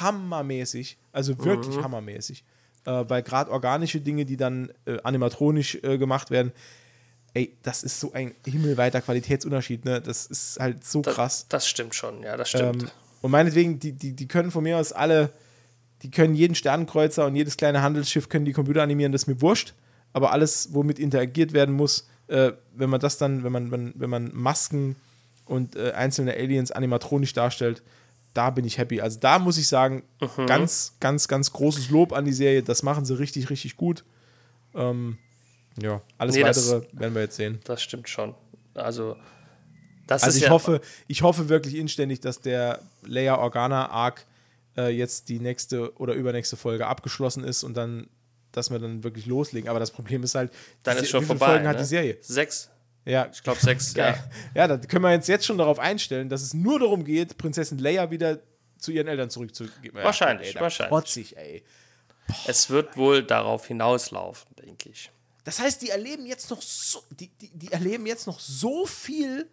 hammermäßig. 0.00 0.98
Also 1.12 1.38
wirklich 1.44 1.76
hammermäßig. 1.78 2.44
Äh, 2.84 3.04
weil 3.08 3.22
gerade 3.22 3.50
organische 3.50 4.00
Dinge, 4.00 4.24
die 4.24 4.36
dann 4.36 4.72
äh, 4.84 4.98
animatronisch 5.02 5.78
äh, 5.82 5.98
gemacht 5.98 6.30
werden, 6.30 6.52
ey, 7.34 7.56
das 7.62 7.82
ist 7.82 8.00
so 8.00 8.12
ein 8.12 8.34
himmelweiter 8.46 9.00
Qualitätsunterschied. 9.00 9.84
Ne? 9.84 10.00
Das 10.00 10.26
ist 10.26 10.58
halt 10.58 10.84
so 10.84 11.02
Das, 11.02 11.14
krass. 11.14 11.46
das 11.48 11.68
stimmt 11.68 11.94
schon, 11.94 12.22
ja, 12.22 12.36
das 12.36 12.48
stimmt. 12.50 12.84
Ähm, 12.84 12.90
und 13.22 13.30
meinetwegen, 13.30 13.78
die, 13.78 13.92
die, 13.92 14.12
die 14.12 14.28
können 14.28 14.50
von 14.50 14.62
mir 14.62 14.78
aus 14.78 14.92
alle, 14.92 15.30
die 16.02 16.10
können 16.10 16.34
jeden 16.34 16.54
Sternenkreuzer 16.54 17.26
und 17.26 17.36
jedes 17.36 17.56
kleine 17.56 17.82
Handelsschiff 17.82 18.28
können 18.28 18.44
die 18.44 18.52
Computer 18.52 18.82
animieren, 18.82 19.12
das 19.12 19.22
ist 19.22 19.26
mir 19.26 19.40
wurscht. 19.40 19.74
Aber 20.12 20.32
alles, 20.32 20.72
womit 20.72 20.98
interagiert 20.98 21.52
werden 21.52 21.74
muss, 21.74 22.08
äh, 22.28 22.52
wenn 22.74 22.88
man 22.88 23.00
das 23.00 23.18
dann, 23.18 23.44
wenn 23.44 23.52
man, 23.52 23.70
wenn, 23.70 23.92
wenn 23.96 24.10
man 24.10 24.30
Masken 24.32 24.96
und 25.44 25.76
äh, 25.76 25.92
einzelne 25.92 26.34
Aliens 26.34 26.70
animatronisch 26.70 27.32
darstellt, 27.32 27.82
da 28.36 28.50
bin 28.50 28.64
ich 28.64 28.78
happy. 28.78 29.00
Also 29.00 29.18
da 29.20 29.38
muss 29.38 29.56
ich 29.58 29.68
sagen, 29.68 30.02
Mhm. 30.20 30.46
ganz, 30.46 30.94
ganz, 31.00 31.28
ganz 31.28 31.52
großes 31.52 31.90
Lob 31.90 32.12
an 32.12 32.24
die 32.24 32.32
Serie. 32.32 32.62
Das 32.62 32.82
machen 32.82 33.04
sie 33.04 33.18
richtig, 33.18 33.50
richtig 33.50 33.76
gut. 33.76 34.04
Ähm, 34.74 35.18
ja, 35.80 36.00
alles 36.18 36.34
Nee, 36.36 36.42
das- 36.42 36.70
weitere 36.70 36.86
werden 36.98 37.14
wir 37.14 37.22
jetzt 37.22 37.36
sehen. 37.36 37.60
das 37.64 37.82
stimmt 37.82 38.08
schon. 38.08 38.34
Also, 38.74 39.16
das 40.06 40.22
Also 40.22 40.34
ist 40.36 40.42
ich 40.42 40.42
ja, 40.44 40.50
hoffe, 40.50 40.80
ich 41.08 41.22
hoffe 41.22 41.48
wirklich 41.48 41.74
inständig, 41.76 42.20
dass 42.20 42.40
der 42.40 42.80
Leia 43.04 43.38
Organa 43.38 43.90
Arc 43.90 44.26
äh, 44.76 44.88
jetzt 44.94 45.28
die 45.30 45.40
nächste 45.40 45.96
oder 45.98 46.12
übernächste 46.14 46.56
Folge 46.56 46.86
abgeschlossen 46.86 47.42
ist 47.44 47.64
und 47.64 47.74
dann, 47.76 48.08
dass 48.52 48.70
wir 48.70 48.78
dann 48.78 49.02
wirklich 49.04 49.24
loslegen. 49.26 49.68
Aber 49.70 49.80
das 49.80 49.90
Problem 49.90 50.22
ist 50.22 50.34
halt, 50.34 50.52
dann 50.82 50.96
die 50.98 51.04
ist 51.04 51.08
schon 51.10 51.22
wie 51.22 51.26
viele 51.26 51.38
vorbei. 51.38 51.52
Folgen 51.54 51.68
hat 51.68 51.76
ne? 51.76 51.82
die 51.82 51.88
Serie? 51.88 52.18
Sechs. 52.20 52.70
Ja, 53.06 53.28
Ich 53.32 53.42
glaube 53.42 53.60
sechs, 53.60 53.94
ja. 53.96 54.14
Ja, 54.54 54.66
da 54.68 54.76
können 54.78 55.02
wir 55.04 55.12
jetzt, 55.12 55.28
jetzt 55.28 55.46
schon 55.46 55.58
darauf 55.58 55.78
einstellen, 55.78 56.28
dass 56.28 56.42
es 56.42 56.52
nur 56.54 56.78
darum 56.80 57.04
geht, 57.04 57.38
Prinzessin 57.38 57.78
Leia 57.78 58.10
wieder 58.10 58.40
zu 58.78 58.90
ihren 58.92 59.06
Eltern 59.08 59.30
zurückzugeben. 59.30 60.02
Wahrscheinlich, 60.02 60.48
ey, 60.48 60.54
da 60.54 60.60
wahrscheinlich. 60.60 61.16
ich, 61.16 61.36
ey. 61.36 61.64
Es 62.46 62.68
wird 62.70 62.96
wohl 62.96 63.22
darauf 63.22 63.66
hinauslaufen, 63.66 64.54
denke 64.56 64.90
ich. 64.90 65.10
Das 65.44 65.60
heißt, 65.60 65.80
die 65.80 65.90
erleben 65.90 66.26
jetzt 66.26 66.50
noch 66.50 66.60
so, 66.60 67.00
die, 67.10 67.28
die, 67.28 67.50
die 67.56 67.72
erleben 67.72 68.04
jetzt 68.04 68.26
noch 68.26 68.40
so 68.40 68.84
viel 68.84 69.48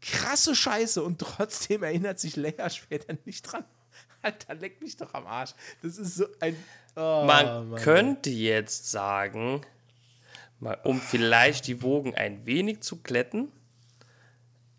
krasse 0.00 0.56
Scheiße 0.56 1.02
und 1.02 1.18
trotzdem 1.18 1.82
erinnert 1.82 2.18
sich 2.18 2.36
Leia 2.36 2.70
später 2.70 3.14
nicht 3.26 3.42
dran. 3.42 3.64
Alter, 4.22 4.54
leck 4.54 4.80
mich 4.80 4.96
doch 4.96 5.12
am 5.12 5.26
Arsch. 5.26 5.50
Das 5.82 5.98
ist 5.98 6.16
so 6.16 6.26
ein. 6.40 6.56
Oh, 6.96 7.24
Man 7.26 7.68
Mann. 7.70 7.80
könnte 7.82 8.30
jetzt 8.30 8.90
sagen, 8.90 9.60
mal, 10.60 10.78
um 10.84 11.00
vielleicht 11.00 11.66
die 11.66 11.82
Wogen 11.82 12.14
ein 12.14 12.46
wenig 12.46 12.80
zu 12.82 13.02
glätten, 13.02 13.50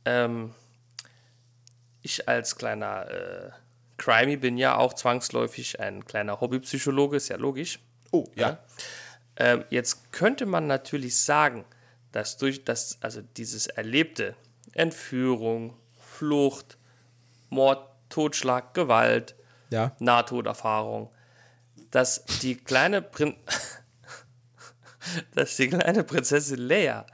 ähm, 0.05 0.53
ich 2.01 2.27
als 2.27 2.55
kleiner 2.55 3.09
äh, 3.09 3.49
Crimey 3.97 4.37
bin 4.37 4.57
ja 4.57 4.77
auch 4.77 4.93
zwangsläufig 4.93 5.79
ein 5.79 6.05
kleiner 6.05 6.41
Hobbypsychologe, 6.41 7.17
ist 7.17 7.29
ja 7.29 7.37
logisch. 7.37 7.79
Oh, 8.11 8.25
ja. 8.35 8.57
Ähm, 9.35 9.63
jetzt 9.69 10.11
könnte 10.11 10.45
man 10.45 10.67
natürlich 10.67 11.17
sagen, 11.17 11.65
dass 12.11 12.37
durch 12.37 12.65
das, 12.65 12.97
also 13.01 13.21
dieses 13.37 13.67
erlebte 13.67 14.35
Entführung, 14.73 15.77
Flucht, 15.99 16.77
Mord, 17.49 17.87
Totschlag, 18.09 18.73
Gewalt, 18.73 19.35
Ja. 19.69 19.95
Nahtoderfahrung, 19.99 21.09
dass 21.91 22.25
die 22.41 22.55
kleine 22.55 23.01
Prin 23.01 23.35
dass 25.35 25.55
die 25.57 25.67
kleine 25.69 26.03
Prinzessin 26.03 26.59
Leia 26.59 27.05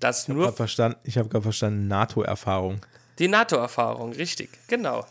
das 0.00 0.28
nur 0.28 0.46
Hab 0.46 0.56
verstanden, 0.56 0.98
ich 1.04 1.18
habe 1.18 1.28
gerade 1.28 1.42
verstanden, 1.42 1.88
NATO-Erfahrung. 1.88 2.80
die 3.18 3.28
NATO-Erfahrung, 3.28 4.12
richtig, 4.12 4.50
genau. 4.68 5.04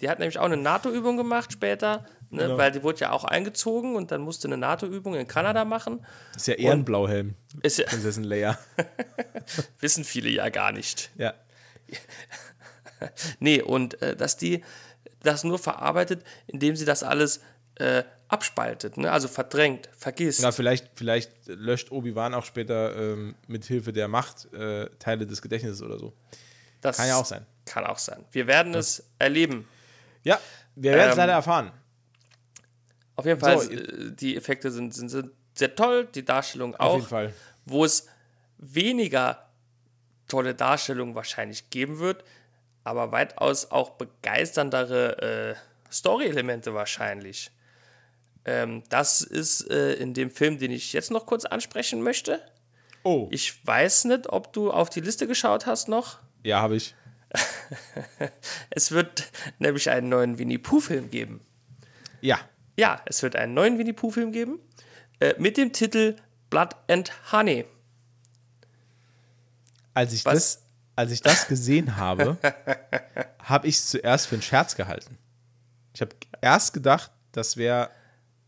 Die 0.00 0.08
hat 0.08 0.18
nämlich 0.18 0.38
auch 0.38 0.44
eine 0.46 0.56
NATO-Übung 0.56 1.16
gemacht 1.16 1.52
später, 1.52 2.04
ne, 2.30 2.42
Genau. 2.42 2.58
weil 2.58 2.72
die 2.72 2.82
wurde 2.82 2.98
ja 3.00 3.10
auch 3.12 3.22
eingezogen 3.22 3.94
und 3.94 4.10
dann 4.10 4.22
musste 4.22 4.48
eine 4.48 4.56
NATO-Übung 4.56 5.14
in 5.14 5.28
Kanada 5.28 5.64
machen. 5.64 6.04
Ist 6.34 6.48
ja 6.48 6.54
eher 6.54 6.72
ein 6.72 6.84
Blauhelm. 6.84 7.36
Ist 7.62 7.78
ja, 7.78 7.86
Prinzessin 7.86 8.24
Leia. 8.24 8.58
wissen 9.80 10.02
viele 10.04 10.30
ja 10.30 10.48
gar 10.48 10.72
nicht. 10.72 11.10
ja. 11.16 11.32
Nee, 13.38 13.60
und 13.60 14.00
äh, 14.02 14.16
dass 14.16 14.36
die 14.36 14.64
das 15.22 15.44
nur 15.44 15.58
verarbeitet, 15.58 16.24
indem 16.46 16.74
sie 16.76 16.84
das 16.84 17.02
alles 17.02 17.40
äh, 17.76 18.04
abspaltet, 18.28 18.96
ne? 18.96 19.10
also 19.12 19.28
verdrängt, 19.28 19.88
vergisst. 19.96 20.42
Na, 20.42 20.52
vielleicht, 20.52 20.90
vielleicht 20.94 21.46
löscht 21.46 21.90
Obi-Wan 21.92 22.34
auch 22.34 22.44
später 22.44 22.96
ähm, 22.96 23.34
mit 23.46 23.64
Hilfe 23.64 23.92
der 23.92 24.08
Macht 24.08 24.52
äh, 24.52 24.88
Teile 24.98 25.26
des 25.26 25.40
Gedächtnisses 25.42 25.82
oder 25.82 25.98
so. 25.98 26.12
das 26.80 26.96
kann 26.96 27.08
ja 27.08 27.16
auch 27.16 27.24
sein. 27.24 27.46
Kann 27.66 27.84
auch 27.84 27.98
sein. 27.98 28.24
Wir 28.32 28.46
werden 28.46 28.74
es 28.74 29.04
erleben. 29.18 29.68
Ja, 30.22 30.40
wir 30.74 30.92
werden 30.92 31.08
es 31.10 31.14
Ähm, 31.14 31.18
leider 31.18 31.32
erfahren. 31.34 31.72
Auf 33.16 33.26
jeden 33.26 33.38
Fall, 33.40 33.60
So, 33.60 33.70
äh, 33.70 34.12
die 34.12 34.36
Effekte 34.36 34.70
sind, 34.70 34.94
sind, 34.94 35.08
sind 35.08 35.30
sehr 35.54 35.74
toll, 35.74 36.08
die 36.14 36.24
Darstellung 36.24 36.74
Auf 36.74 36.80
auch. 36.80 36.94
jeden 36.96 37.08
Fall. 37.08 37.32
Wo 37.64 37.84
es 37.84 38.06
weniger 38.58 39.48
tolle 40.26 40.54
Darstellungen 40.54 41.14
wahrscheinlich 41.14 41.70
geben 41.70 41.98
wird, 41.98 42.24
aber 42.82 43.12
weitaus 43.12 43.70
auch 43.70 43.90
begeisterndere 43.90 45.54
äh, 45.56 45.92
Story-Elemente 45.92 46.74
wahrscheinlich. 46.74 47.50
Ähm, 48.46 48.82
das 48.90 49.20
ist 49.22 49.70
äh, 49.70 49.94
in 49.94 50.12
dem 50.14 50.30
Film, 50.30 50.58
den 50.58 50.70
ich 50.70 50.92
jetzt 50.92 51.10
noch 51.10 51.26
kurz 51.26 51.44
ansprechen 51.44 52.02
möchte. 52.02 52.40
Oh, 53.02 53.28
Ich 53.30 53.66
weiß 53.66 54.04
nicht, 54.06 54.28
ob 54.28 54.52
du 54.52 54.70
auf 54.70 54.90
die 54.90 55.00
Liste 55.00 55.26
geschaut 55.26 55.66
hast 55.66 55.88
noch. 55.88 56.18
ja, 56.42 56.60
habe 56.60 56.76
ich. 56.76 56.94
Es 58.70 58.92
wird 58.92 59.30
nämlich 59.58 59.90
einen 59.90 60.08
neuen 60.08 60.38
Winnie 60.38 60.58
Pooh-Film 60.58 61.10
geben. 61.10 61.40
Ja. 62.20 62.38
Ja, 62.76 63.02
es 63.06 63.22
wird 63.22 63.36
einen 63.36 63.54
neuen 63.54 63.78
Winnie 63.78 63.92
Pooh-Film 63.92 64.32
geben 64.32 64.58
äh, 65.20 65.34
mit 65.38 65.56
dem 65.56 65.72
Titel 65.72 66.16
Blood 66.50 66.70
and 66.88 67.10
Honey. 67.32 67.64
Als 69.94 70.12
ich, 70.12 70.24
Was? 70.24 70.34
das, 70.34 70.62
als 70.96 71.10
ich 71.12 71.20
das 71.22 71.46
gesehen 71.48 71.96
habe, 71.96 72.36
habe 73.42 73.66
ich 73.68 73.76
es 73.76 73.88
zuerst 73.88 74.26
für 74.26 74.34
einen 74.36 74.42
Scherz 74.42 74.74
gehalten. 74.76 75.18
Ich 75.92 76.00
habe 76.00 76.14
erst 76.40 76.72
gedacht, 76.72 77.10
das 77.32 77.56
wäre 77.56 77.90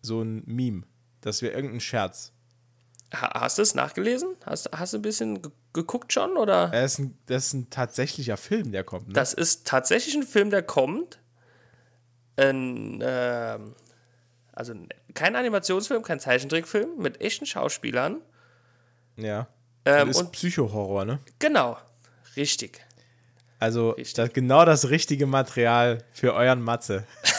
so 0.06 0.22
ein 0.22 0.42
Meme. 0.46 0.84
Das 1.20 1.42
wäre 1.42 1.52
irgendein 1.54 1.80
Scherz. 1.80 2.32
Ha 3.14 3.40
hast 3.40 3.58
du 3.58 3.62
es 3.62 3.74
nachgelesen? 3.74 4.34
Hast, 4.44 4.70
hast 4.72 4.92
du 4.94 4.98
ein 4.98 5.02
bisschen 5.02 5.42
ge 5.42 5.50
geguckt 5.72 6.12
schon? 6.12 6.36
Oder? 6.38 6.68
Das 6.68 6.92
ist, 6.94 6.98
ein, 7.00 7.18
das 7.26 7.46
ist 7.48 7.52
ein 7.52 7.70
tatsächlicher 7.70 8.36
Film, 8.38 8.72
der 8.72 8.82
kommt. 8.82 9.08
Ne? 9.08 9.12
Das 9.14 9.34
ist 9.34 9.66
tatsächlich 9.66 10.14
ein 10.14 10.22
Film, 10.22 10.48
der 10.50 10.62
kommt. 10.62 11.18
Ein, 12.36 13.00
ähm, 13.02 13.74
also 14.52 14.74
kein 15.14 15.36
Animationsfilm, 15.36 16.02
kein 16.02 16.18
Zeichentrickfilm 16.20 16.96
mit 16.98 17.20
echten 17.20 17.46
Schauspielern. 17.46 18.20
ja. 19.16 19.48
Ähm, 19.84 20.08
das 20.08 20.16
ist 20.16 20.22
und- 20.22 20.32
Psychohorror, 20.32 21.04
ne? 21.04 21.20
Genau, 21.38 21.76
richtig. 22.36 22.80
Also 23.60 23.90
Richtig. 23.90 24.14
das, 24.14 24.32
genau 24.32 24.64
das 24.64 24.90
richtige 24.90 25.26
Material 25.26 26.02
für 26.12 26.34
euren 26.34 26.60
Matze. 26.60 27.04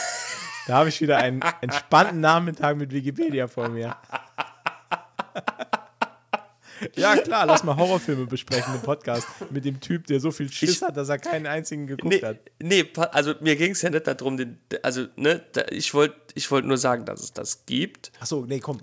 Da 0.68 0.76
habe 0.76 0.90
ich 0.90 1.00
wieder 1.00 1.16
einen 1.16 1.40
entspannten 1.62 2.20
Nachmittag 2.20 2.76
mit 2.76 2.92
Wikipedia 2.92 3.48
vor 3.48 3.68
mir. 3.70 3.96
Ja, 6.94 7.16
klar, 7.16 7.44
lass 7.46 7.64
mal 7.64 7.74
Horrorfilme 7.76 8.26
besprechen 8.26 8.72
im 8.76 8.82
Podcast 8.82 9.26
mit 9.50 9.64
dem 9.64 9.80
Typ, 9.80 10.06
der 10.06 10.20
so 10.20 10.30
viel 10.30 10.52
Schiss 10.52 10.76
Ich- 10.76 10.82
hat, 10.82 10.96
dass 10.96 11.08
er 11.08 11.18
keinen 11.18 11.46
einzigen 11.46 11.88
geguckt 11.88 12.14
Nee, 12.14 12.22
hat. 12.22 12.36
nee, 12.62 12.84
also 13.12 13.34
mir 13.40 13.56
ging 13.56 13.72
es 13.72 13.82
ja 13.82 13.90
nicht 13.90 14.06
darum, 14.06 14.36
den, 14.36 14.60
also, 14.84 15.06
ne, 15.16 15.42
da, 15.54 15.62
ich 15.70 15.92
wollte 15.92 16.14
ich 16.34 16.48
wollt 16.52 16.66
nur 16.66 16.78
sagen, 16.78 17.04
dass 17.04 17.20
es 17.20 17.32
das 17.32 17.66
gibt. 17.66 18.12
Achso, 18.20 18.44
nee, 18.46 18.60
komm. 18.60 18.80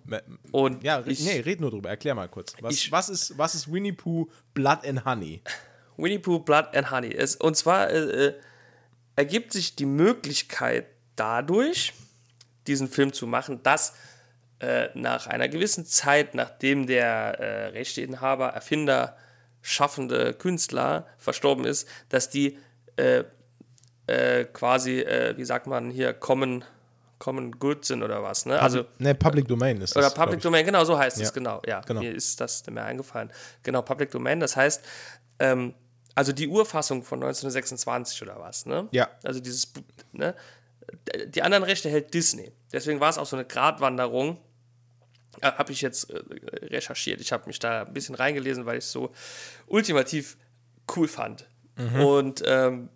Und 0.51 0.83
Ja, 0.83 1.03
ich, 1.05 1.23
nee, 1.23 1.39
red 1.39 1.61
nur 1.61 1.69
drüber. 1.71 1.87
Erklär 1.89 2.15
mal 2.15 2.27
kurz. 2.27 2.53
Was, 2.59 2.73
Ich- 2.73 2.91
was, 2.91 3.07
ist, 3.07 3.37
was 3.37 3.55
ist 3.55 3.71
Winnie 3.71 3.93
Pooh 3.93 4.27
Blood 4.53 4.79
and 4.85 5.05
Honey? 5.05 5.41
Winnie 5.95 6.19
Pooh 6.19 6.39
Blood 6.39 6.75
and 6.75 6.91
Honey. 6.91 7.13
Es, 7.13 7.37
und 7.37 7.55
zwar 7.55 7.89
äh, 7.91 8.25
äh, 8.27 8.33
ergibt 9.15 9.53
sich 9.53 9.75
die 9.77 9.85
Möglichkeit 9.85 10.87
dadurch, 11.15 11.93
diesen 12.67 12.87
Film 12.87 13.13
zu 13.13 13.27
machen, 13.27 13.61
dass 13.63 13.93
äh, 14.59 14.87
nach 14.93 15.27
einer 15.27 15.47
gewissen 15.49 15.85
Zeit, 15.85 16.33
nachdem 16.33 16.87
der 16.87 17.39
äh, 17.39 17.65
Rechteinhaber, 17.67 18.47
Erfinder, 18.49 19.15
schaffende 19.61 20.33
Künstler 20.33 21.07
verstorben 21.17 21.65
ist, 21.65 21.87
dass 22.09 22.29
die 22.29 22.57
äh, 22.97 23.23
äh, 24.07 24.45
quasi, 24.45 24.99
äh, 25.01 25.35
wie 25.37 25.43
sagt 25.45 25.67
man 25.67 25.89
hier, 25.89 26.13
common, 26.13 26.63
common 27.17 27.51
good 27.53 27.83
sind 27.85 28.03
oder 28.03 28.21
was, 28.21 28.45
ne? 28.45 28.59
Also 28.61 28.85
Ne, 28.99 29.15
Public 29.15 29.47
Domain 29.47 29.81
ist 29.81 29.95
das. 29.95 30.05
oder 30.05 30.13
Public. 30.25 30.41
Domain, 30.41 30.65
genau 30.65 30.83
so 30.85 30.97
heißt 30.97 31.17
Ja. 31.17 31.23
es, 31.23 31.33
genau. 31.33 31.61
Ja, 31.65 31.81
Genau. 31.81 32.01
mir 32.01 32.13
ist 32.13 32.39
das 32.39 32.63
mir 32.67 32.83
eingefallen. 32.83 33.31
Genau, 33.63 33.81
Public 33.81 34.11
Domain, 34.11 34.39
das 34.39 34.55
heißt, 34.55 34.83
ähm, 35.39 35.73
also 36.13 36.31
die 36.31 36.47
Urfassung 36.47 37.03
von 37.03 37.19
1926 37.19 38.21
oder 38.21 38.39
was, 38.39 38.65
ne? 38.65 38.87
Ja. 38.91 39.09
Also 39.23 39.39
dieses, 39.39 39.73
ne? 40.13 40.35
Die 41.27 41.41
anderen 41.41 41.63
Rechte 41.63 41.89
hält 41.89 42.13
Disney. 42.13 42.51
Deswegen 42.71 42.99
war 42.99 43.09
es 43.09 43.17
auch 43.17 43.25
so 43.25 43.35
eine 43.35 43.45
Gratwanderung, 43.45 44.37
äh, 45.41 45.51
habe 45.51 45.71
ich 45.71 45.81
jetzt 45.81 46.09
äh, 46.09 46.21
recherchiert. 46.67 47.21
Ich 47.21 47.31
habe 47.31 47.47
mich 47.47 47.59
da 47.59 47.83
ein 47.83 47.93
bisschen 47.93 48.15
reingelesen, 48.15 48.65
weil 48.65 48.77
ich 48.77 48.85
es 48.85 48.91
so 48.91 49.11
ultimativ 49.67 50.37
cool 50.95 51.07
fand. 51.07 51.47
Und 51.99 52.43
ähm, 52.45 52.89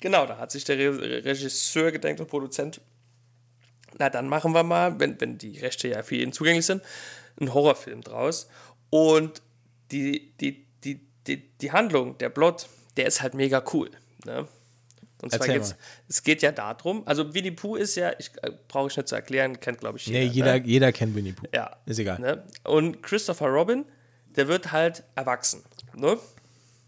genau, 0.00 0.26
da 0.26 0.38
hat 0.38 0.50
sich 0.50 0.64
der 0.64 0.78
Re 0.78 1.24
Regisseur 1.24 1.92
gedenkt 1.92 2.20
und 2.20 2.28
Produzent, 2.28 2.80
na 3.98 4.08
dann 4.08 4.28
machen 4.28 4.52
wir 4.52 4.62
mal, 4.62 4.98
wenn, 4.98 5.20
wenn 5.20 5.36
die 5.36 5.58
Rechte 5.58 5.88
ja 5.88 6.02
für 6.02 6.16
jeden 6.16 6.32
zugänglich 6.32 6.66
sind, 6.66 6.82
einen 7.38 7.52
Horrorfilm 7.52 8.02
draus. 8.02 8.48
Und 8.88 9.42
die, 9.90 10.32
die, 10.40 10.66
die, 10.84 11.06
die, 11.26 11.50
die 11.58 11.72
Handlung, 11.72 12.16
der 12.18 12.30
Plot, 12.30 12.68
der 12.96 13.06
ist 13.06 13.20
halt 13.20 13.34
mega 13.34 13.62
cool. 13.72 13.90
Ne? 14.24 14.48
Und 15.22 15.32
zwar 15.32 15.46
geht's, 15.46 15.70
mal. 15.70 15.78
es 16.08 16.22
geht 16.22 16.42
ja 16.42 16.52
darum, 16.52 17.06
also 17.06 17.34
Winnie 17.34 17.50
Pooh 17.50 17.76
ist 17.76 17.94
ja, 17.96 18.12
ich 18.18 18.30
äh, 18.42 18.52
brauche 18.68 18.88
ich 18.88 18.96
nicht 18.96 19.08
zu 19.08 19.14
erklären, 19.14 19.60
kennt 19.60 19.78
glaube 19.78 19.98
ich 19.98 20.06
jeder. 20.06 20.18
Nee, 20.20 20.26
jeder, 20.26 20.58
ne? 20.58 20.66
jeder 20.66 20.92
kennt 20.92 21.14
Winnie 21.14 21.32
Pooh. 21.32 21.46
Ja. 21.54 21.76
Ist 21.86 21.98
egal. 21.98 22.18
Ne? 22.18 22.42
Und 22.64 23.02
Christopher 23.02 23.48
Robin, 23.48 23.84
der 24.36 24.48
wird 24.48 24.72
halt 24.72 25.04
erwachsen. 25.14 25.62
Ne? 25.94 26.18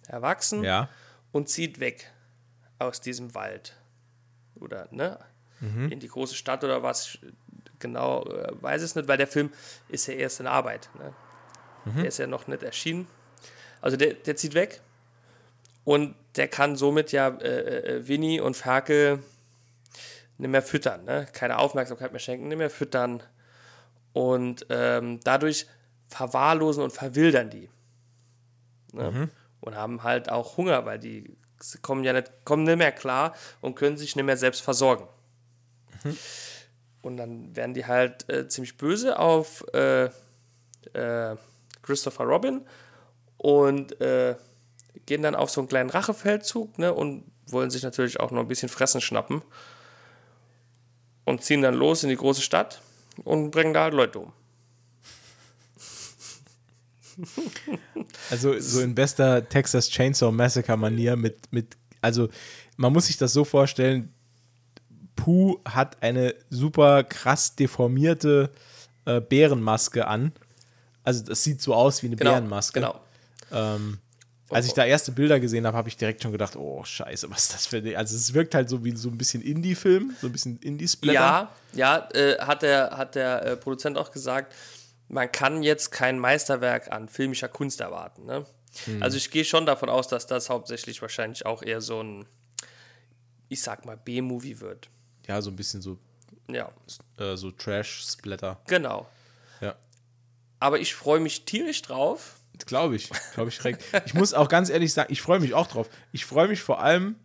Erwachsen 0.08 0.64
Ja. 0.64 0.88
und 1.32 1.48
zieht 1.48 1.80
weg 1.80 2.10
aus 2.78 3.00
diesem 3.00 3.34
Wald. 3.34 3.74
Oder 4.60 4.88
ne? 4.90 5.18
Mhm. 5.60 5.92
in 5.92 6.00
die 6.00 6.08
große 6.08 6.34
Stadt 6.34 6.64
oder 6.64 6.82
was. 6.82 7.18
Genau, 7.78 8.24
äh, 8.24 8.52
weiß 8.60 8.82
es 8.82 8.94
nicht, 8.94 9.08
weil 9.08 9.18
der 9.18 9.26
Film 9.26 9.50
ist 9.88 10.06
ja 10.06 10.14
erst 10.14 10.40
in 10.40 10.46
Arbeit. 10.46 10.88
Ne? 10.98 11.12
Mhm. 11.84 11.96
Der 11.96 12.06
ist 12.06 12.18
ja 12.18 12.26
noch 12.26 12.46
nicht 12.46 12.62
erschienen. 12.62 13.06
Also 13.80 13.96
der, 13.96 14.14
der 14.14 14.36
zieht 14.36 14.54
weg 14.54 14.80
und 15.84 16.14
der 16.36 16.48
kann 16.48 16.76
somit 16.76 17.12
ja 17.12 17.28
äh, 17.28 17.96
äh, 17.96 18.08
Winnie 18.08 18.40
und 18.40 18.56
Ferkel 18.56 19.22
nicht 20.38 20.50
mehr 20.50 20.62
füttern, 20.62 21.04
ne? 21.04 21.26
keine 21.32 21.58
Aufmerksamkeit 21.58 22.12
mehr 22.12 22.18
schenken, 22.18 22.48
nicht 22.48 22.58
mehr 22.58 22.70
füttern 22.70 23.22
und 24.12 24.66
ähm, 24.70 25.20
dadurch 25.24 25.66
verwahrlosen 26.08 26.82
und 26.82 26.92
verwildern 26.92 27.50
die. 27.50 27.68
Ne? 28.92 29.30
Und 29.60 29.76
haben 29.76 30.02
halt 30.02 30.30
auch 30.30 30.56
Hunger, 30.56 30.84
weil 30.84 30.98
die 30.98 31.36
kommen 31.82 32.04
ja 32.04 32.12
nicht, 32.12 32.32
kommen 32.44 32.64
nicht 32.64 32.78
mehr 32.78 32.92
klar 32.92 33.34
und 33.60 33.76
können 33.76 33.96
sich 33.96 34.16
nicht 34.16 34.24
mehr 34.24 34.36
selbst 34.36 34.62
versorgen. 34.62 35.06
Und 37.02 37.16
dann 37.16 37.54
werden 37.54 37.74
die 37.74 37.86
halt 37.86 38.28
äh, 38.28 38.48
ziemlich 38.48 38.76
böse 38.76 39.18
auf 39.18 39.64
äh, 39.72 40.06
äh, 40.94 41.36
Christopher 41.82 42.24
Robin 42.24 42.66
und 43.38 44.00
äh, 44.00 44.36
gehen 45.12 45.22
dann 45.22 45.34
auf 45.34 45.50
so 45.50 45.60
einen 45.60 45.68
kleinen 45.68 45.90
Rachefeldzug 45.90 46.78
ne, 46.78 46.94
und 46.94 47.24
wollen 47.48 47.68
sich 47.68 47.82
natürlich 47.82 48.18
auch 48.18 48.30
noch 48.30 48.40
ein 48.40 48.48
bisschen 48.48 48.70
Fressen 48.70 49.02
schnappen 49.02 49.42
und 51.26 51.44
ziehen 51.44 51.60
dann 51.60 51.74
los 51.74 52.02
in 52.02 52.08
die 52.08 52.16
große 52.16 52.40
Stadt 52.40 52.80
und 53.22 53.50
bringen 53.50 53.74
da 53.74 53.82
halt 53.82 53.92
Leute 53.92 54.20
um. 54.20 54.32
Also 58.30 58.58
so 58.58 58.80
in 58.80 58.94
bester 58.94 59.46
Texas 59.46 59.90
Chainsaw 59.90 60.32
Massacre 60.32 60.78
Manier 60.78 61.14
mit, 61.14 61.52
mit, 61.52 61.76
also 62.00 62.30
man 62.78 62.90
muss 62.94 63.08
sich 63.08 63.18
das 63.18 63.34
so 63.34 63.44
vorstellen, 63.44 64.14
Pooh 65.14 65.60
hat 65.66 66.02
eine 66.02 66.34
super 66.48 67.04
krass 67.04 67.54
deformierte 67.54 68.50
äh, 69.04 69.20
Bärenmaske 69.20 70.06
an. 70.06 70.32
Also 71.04 71.22
das 71.22 71.44
sieht 71.44 71.60
so 71.60 71.74
aus 71.74 72.02
wie 72.02 72.06
eine 72.06 72.16
Genau. 72.16 72.30
Bärenmaske. 72.30 72.80
Genau. 72.80 72.98
Als 74.54 74.66
ich 74.66 74.72
da 74.72 74.84
erste 74.84 75.12
Bilder 75.12 75.40
gesehen 75.40 75.66
habe, 75.66 75.76
habe 75.76 75.88
ich 75.88 75.96
direkt 75.96 76.22
schon 76.22 76.32
gedacht, 76.32 76.56
oh 76.56 76.84
scheiße, 76.84 77.30
was 77.30 77.44
ist 77.44 77.54
das 77.54 77.66
für 77.66 77.78
eine, 77.78 77.96
also 77.96 78.16
es 78.16 78.34
wirkt 78.34 78.54
halt 78.54 78.68
so 78.68 78.84
wie 78.84 78.96
so 78.96 79.08
ein 79.08 79.18
bisschen 79.18 79.42
Indie-Film, 79.42 80.14
so 80.20 80.26
ein 80.26 80.32
bisschen 80.32 80.58
Indie-Splatter. 80.58 81.14
Ja, 81.14 81.52
ja, 81.74 82.08
äh, 82.14 82.38
hat 82.38 82.62
der, 82.62 82.96
hat 82.96 83.14
der 83.14 83.44
äh, 83.44 83.56
Produzent 83.56 83.96
auch 83.98 84.10
gesagt, 84.10 84.54
man 85.08 85.30
kann 85.30 85.62
jetzt 85.62 85.90
kein 85.90 86.18
Meisterwerk 86.18 86.90
an 86.90 87.08
filmischer 87.08 87.48
Kunst 87.48 87.80
erwarten. 87.80 88.24
Ne? 88.24 88.46
Hm. 88.84 89.02
Also 89.02 89.16
ich 89.16 89.30
gehe 89.30 89.44
schon 89.44 89.66
davon 89.66 89.88
aus, 89.88 90.08
dass 90.08 90.26
das 90.26 90.48
hauptsächlich 90.48 91.02
wahrscheinlich 91.02 91.44
auch 91.44 91.62
eher 91.62 91.80
so 91.80 92.02
ein, 92.02 92.26
ich 93.48 93.62
sag 93.62 93.84
mal, 93.84 93.96
B-Movie 93.96 94.60
wird. 94.60 94.88
Ja, 95.26 95.42
so 95.42 95.50
ein 95.50 95.56
bisschen 95.56 95.82
so, 95.82 95.98
Ja, 96.48 96.70
äh, 97.18 97.36
so 97.36 97.50
Trash-Splatter. 97.50 98.60
genau. 98.66 99.06
Ja. 99.60 99.76
Aber 100.60 100.80
ich 100.80 100.94
freue 100.94 101.20
mich 101.20 101.44
tierisch 101.44 101.82
drauf. 101.82 102.40
Glaube 102.66 102.96
ich. 102.96 103.10
Glaube 103.34 103.48
ich 103.50 103.56
direkt. 103.58 103.84
Ich 104.06 104.14
muss 104.14 104.34
auch 104.34 104.48
ganz 104.48 104.70
ehrlich 104.70 104.92
sagen, 104.92 105.12
ich 105.12 105.20
freue 105.22 105.40
mich 105.40 105.54
auch 105.54 105.66
drauf. 105.66 105.88
Ich 106.12 106.24
freue 106.24 106.48
mich 106.48 106.62
vor 106.62 106.80
allem, 106.82 107.16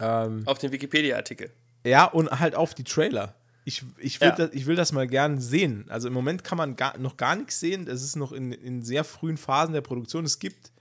ähm, 0.00 0.42
Auf 0.46 0.58
den 0.58 0.72
Wikipedia-Artikel. 0.72 1.50
ja, 1.84 2.04
und 2.06 2.30
halt 2.40 2.54
auf 2.54 2.74
die 2.74 2.84
Trailer. 2.84 3.34
Ich, 3.64 3.84
ich, 3.98 4.20
will 4.20 4.28
Ja. 4.28 4.34
das, 4.34 4.50
ich 4.52 4.66
will 4.66 4.74
das 4.74 4.90
mal 4.92 5.06
gern 5.06 5.38
sehen. 5.40 5.84
Also 5.88 6.08
im 6.08 6.14
Moment 6.14 6.42
kann 6.42 6.58
man 6.58 6.74
gar, 6.74 6.98
noch 6.98 7.16
gar 7.16 7.36
nichts 7.36 7.60
sehen. 7.60 7.86
Es 7.86 8.02
ist 8.02 8.16
noch 8.16 8.32
in, 8.32 8.50
in 8.52 8.82
sehr 8.82 9.04
frühen 9.04 9.36
Phasen 9.36 9.72
der 9.72 9.82
Produktion. 9.82 10.24
Es 10.24 10.38
gibt 10.40 10.72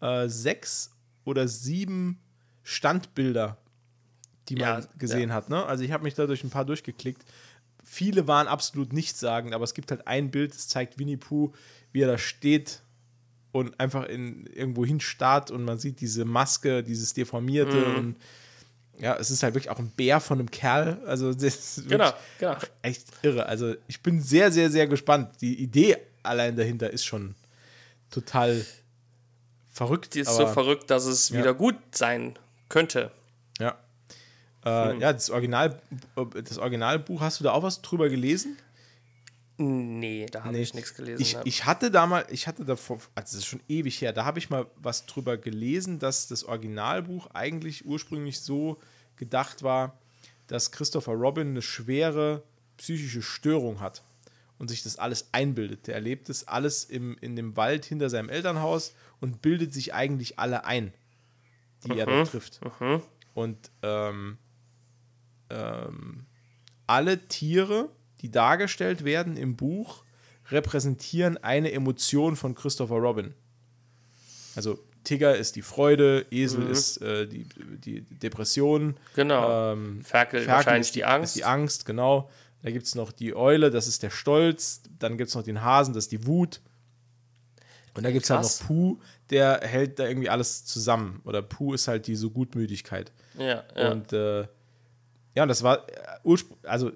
äh, 0.00 0.28
sechs 0.28 0.90
oder 1.24 1.46
sieben 1.46 2.18
Standbilder, 2.62 3.58
die 4.48 4.54
man 4.56 4.82
Ja, 4.82 4.88
gesehen 4.98 5.28
ja. 5.28 5.34
hat. 5.34 5.50
Ne? 5.50 5.64
Also 5.66 5.84
ich 5.84 5.92
habe 5.92 6.04
mich 6.04 6.14
da 6.14 6.26
durch 6.26 6.42
ein 6.42 6.50
paar 6.50 6.64
durchgeklickt. 6.64 7.22
Viele 7.84 8.26
waren 8.28 8.46
absolut 8.46 8.92
nichtssagend, 8.94 9.52
aber 9.54 9.64
es 9.64 9.74
gibt 9.74 9.90
halt 9.90 10.06
ein 10.06 10.30
Bild, 10.30 10.54
das 10.54 10.68
zeigt 10.68 10.98
Winnie 10.98 11.16
Pooh, 11.18 11.52
wie 11.92 12.02
er 12.02 12.08
da 12.08 12.18
steht 12.18 12.80
und 13.52 13.78
einfach 13.78 14.04
in, 14.06 14.46
irgendwo 14.46 14.84
hinstarrt 14.84 15.50
und 15.50 15.64
man 15.64 15.78
sieht 15.78 16.00
diese 16.00 16.24
Maske, 16.24 16.82
dieses 16.82 17.12
Deformierte 17.14 17.76
Mhm. 17.76 17.94
und 17.96 18.16
ja, 18.98 19.16
es 19.16 19.30
ist 19.30 19.42
halt 19.42 19.54
wirklich 19.54 19.70
auch 19.70 19.78
ein 19.78 19.90
Bär 19.90 20.20
von 20.20 20.38
einem 20.38 20.50
Kerl. 20.50 21.00
Also 21.06 21.32
das 21.32 21.42
ist 21.78 21.88
Genau, 21.88 22.12
genau. 22.38 22.56
echt 22.82 23.04
irre. 23.22 23.46
Also 23.46 23.74
ich 23.88 24.00
bin 24.02 24.20
sehr, 24.22 24.52
sehr, 24.52 24.70
sehr 24.70 24.86
gespannt. 24.86 25.30
Die 25.40 25.60
Idee 25.60 25.96
allein 26.22 26.56
dahinter 26.56 26.90
ist 26.90 27.04
schon 27.04 27.34
total 28.10 28.64
verrückt. 29.72 30.14
Die 30.14 30.20
ist 30.20 30.28
aber, 30.28 30.46
so 30.48 30.52
verrückt, 30.52 30.90
dass 30.90 31.06
es 31.06 31.30
Ja. 31.30 31.38
wieder 31.40 31.54
gut 31.54 31.76
sein 31.92 32.38
könnte. 32.68 33.10
Ja. 33.58 33.76
Hm. 34.62 34.70
Äh, 34.70 34.98
Ja, 35.00 35.12
das, 35.12 35.30
Original, 35.30 35.80
das 36.44 36.58
Originalbuch, 36.58 37.20
hast 37.20 37.40
du 37.40 37.44
da 37.44 37.52
auch 37.52 37.62
was 37.62 37.82
drüber 37.82 38.08
gelesen? 38.08 38.56
Nee, 39.62 40.26
da 40.30 40.44
habe 40.44 40.52
Nee. 40.54 40.62
ich 40.62 40.74
nichts 40.74 40.94
gelesen. 40.94 41.20
Ich, 41.22 41.36
ich 41.44 41.64
hatte 41.64 41.90
da 41.90 42.06
mal, 42.06 42.26
ich 42.30 42.46
hatte 42.46 42.64
davor, 42.64 42.96
also 42.96 43.08
das 43.14 43.34
ist 43.34 43.46
schon 43.46 43.62
ewig 43.68 44.00
her, 44.00 44.12
da 44.12 44.24
habe 44.24 44.38
ich 44.38 44.50
mal 44.50 44.66
was 44.76 45.06
drüber 45.06 45.36
gelesen, 45.36 45.98
dass 45.98 46.26
das 46.28 46.44
Originalbuch 46.44 47.28
eigentlich 47.34 47.84
ursprünglich 47.86 48.40
so 48.40 48.78
gedacht 49.16 49.62
war, 49.62 49.98
dass 50.46 50.72
Christopher 50.72 51.12
Robin 51.12 51.48
eine 51.48 51.62
schwere 51.62 52.42
psychische 52.76 53.22
Störung 53.22 53.80
hat 53.80 54.02
und 54.58 54.68
sich 54.68 54.82
das 54.82 54.96
alles 54.96 55.28
einbildet. 55.32 55.86
Der 55.86 55.94
erlebt 55.94 56.28
das 56.28 56.48
alles 56.48 56.84
im, 56.84 57.16
in 57.20 57.36
dem 57.36 57.56
Wald 57.56 57.84
hinter 57.84 58.10
seinem 58.10 58.28
Elternhaus 58.28 58.94
und 59.20 59.40
bildet 59.42 59.72
sich 59.72 59.94
eigentlich 59.94 60.38
alle 60.38 60.64
ein, 60.64 60.92
die 61.84 61.98
er 61.98 62.06
da 62.06 62.24
trifft. 62.24 62.60
Und 63.34 63.70
ähm, 63.82 64.38
ähm, 65.50 66.26
alle 66.86 67.26
Tiere, 67.28 67.88
die 68.22 68.30
dargestellt 68.30 69.04
werden 69.04 69.36
im 69.36 69.56
Buch, 69.56 70.04
repräsentieren 70.50 71.36
eine 71.38 71.72
Emotion 71.72 72.36
von 72.36 72.54
Christopher 72.54 72.96
Robin. 72.96 73.34
Also 74.54 74.78
Tigger 75.04 75.36
ist 75.36 75.56
die 75.56 75.62
Freude, 75.62 76.26
Esel 76.30 76.68
ist 76.68 76.98
äh, 76.98 77.26
die, 77.26 77.48
die 77.78 78.02
Depression, 78.02 78.96
genau. 79.14 79.72
ähm, 79.72 80.02
Ferkel, 80.02 80.40
Ferkel 80.40 80.54
wahrscheinlich 80.54 80.88
ist 80.88 80.94
die 80.94 81.04
Angst. 81.04 81.36
Ist 81.36 81.40
die 81.40 81.44
Angst, 81.44 81.86
genau. 81.86 82.30
Da 82.62 82.70
gibt 82.70 82.86
es 82.86 82.94
noch 82.94 83.10
die 83.10 83.34
Eule, 83.34 83.70
das 83.70 83.88
ist 83.88 84.02
der 84.04 84.10
Stolz. 84.10 84.82
Dann 84.98 85.18
gibt 85.18 85.28
es 85.28 85.34
noch 85.34 85.42
den 85.42 85.62
Hasen, 85.62 85.94
das 85.94 86.04
ist 86.04 86.12
die 86.12 86.26
Wut. 86.26 86.60
Und 87.94 88.04
da 88.04 88.10
gibt 88.12 88.24
es 88.24 88.30
halt 88.30 88.42
noch 88.42 88.66
Puh, 88.66 88.98
der 89.30 89.60
hält 89.62 89.98
da 89.98 90.06
irgendwie 90.06 90.30
alles 90.30 90.64
zusammen. 90.64 91.20
Oder 91.24 91.42
Puh 91.42 91.74
ist 91.74 91.88
halt 91.88 92.06
diese 92.06 92.30
Gutmütigkeit. 92.30 93.12
Ja, 93.36 93.64
ja. 93.76 93.90
Und 93.90 94.12
äh, 94.12 94.46
ja, 95.34 95.46
das 95.46 95.62
war 95.62 95.88
äh, 95.88 96.36
also 96.62 96.92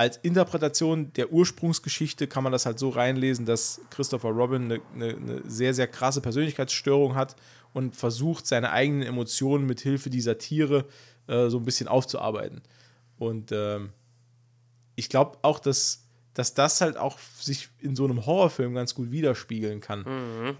als 0.00 0.16
Interpretation 0.16 1.12
der 1.12 1.30
Ursprungsgeschichte 1.30 2.26
kann 2.26 2.42
man 2.42 2.52
das 2.52 2.64
halt 2.64 2.78
so 2.78 2.88
reinlesen, 2.88 3.44
dass 3.44 3.82
Christopher 3.90 4.30
Robin 4.30 4.64
eine, 4.64 4.80
eine, 4.94 5.14
eine 5.14 5.42
sehr, 5.44 5.74
sehr 5.74 5.88
krasse 5.88 6.22
Persönlichkeitsstörung 6.22 7.16
hat 7.16 7.36
und 7.74 7.94
versucht, 7.94 8.46
seine 8.46 8.70
eigenen 8.72 9.02
Emotionen 9.02 9.66
mit 9.66 9.80
Hilfe 9.80 10.08
dieser 10.08 10.38
Tiere 10.38 10.86
äh, 11.26 11.50
so 11.50 11.58
ein 11.58 11.64
bisschen 11.64 11.86
aufzuarbeiten. 11.86 12.62
Und 13.18 13.52
ähm, 13.52 13.90
ich 14.96 15.10
glaube 15.10 15.36
auch, 15.42 15.60
dass, 15.60 16.06
dass 16.32 16.54
das 16.54 16.80
halt 16.80 16.96
auch 16.96 17.18
sich 17.38 17.68
in 17.80 17.94
so 17.94 18.04
einem 18.04 18.24
Horrorfilm 18.24 18.72
ganz 18.72 18.94
gut 18.94 19.10
widerspiegeln 19.10 19.82
kann. 19.82 20.06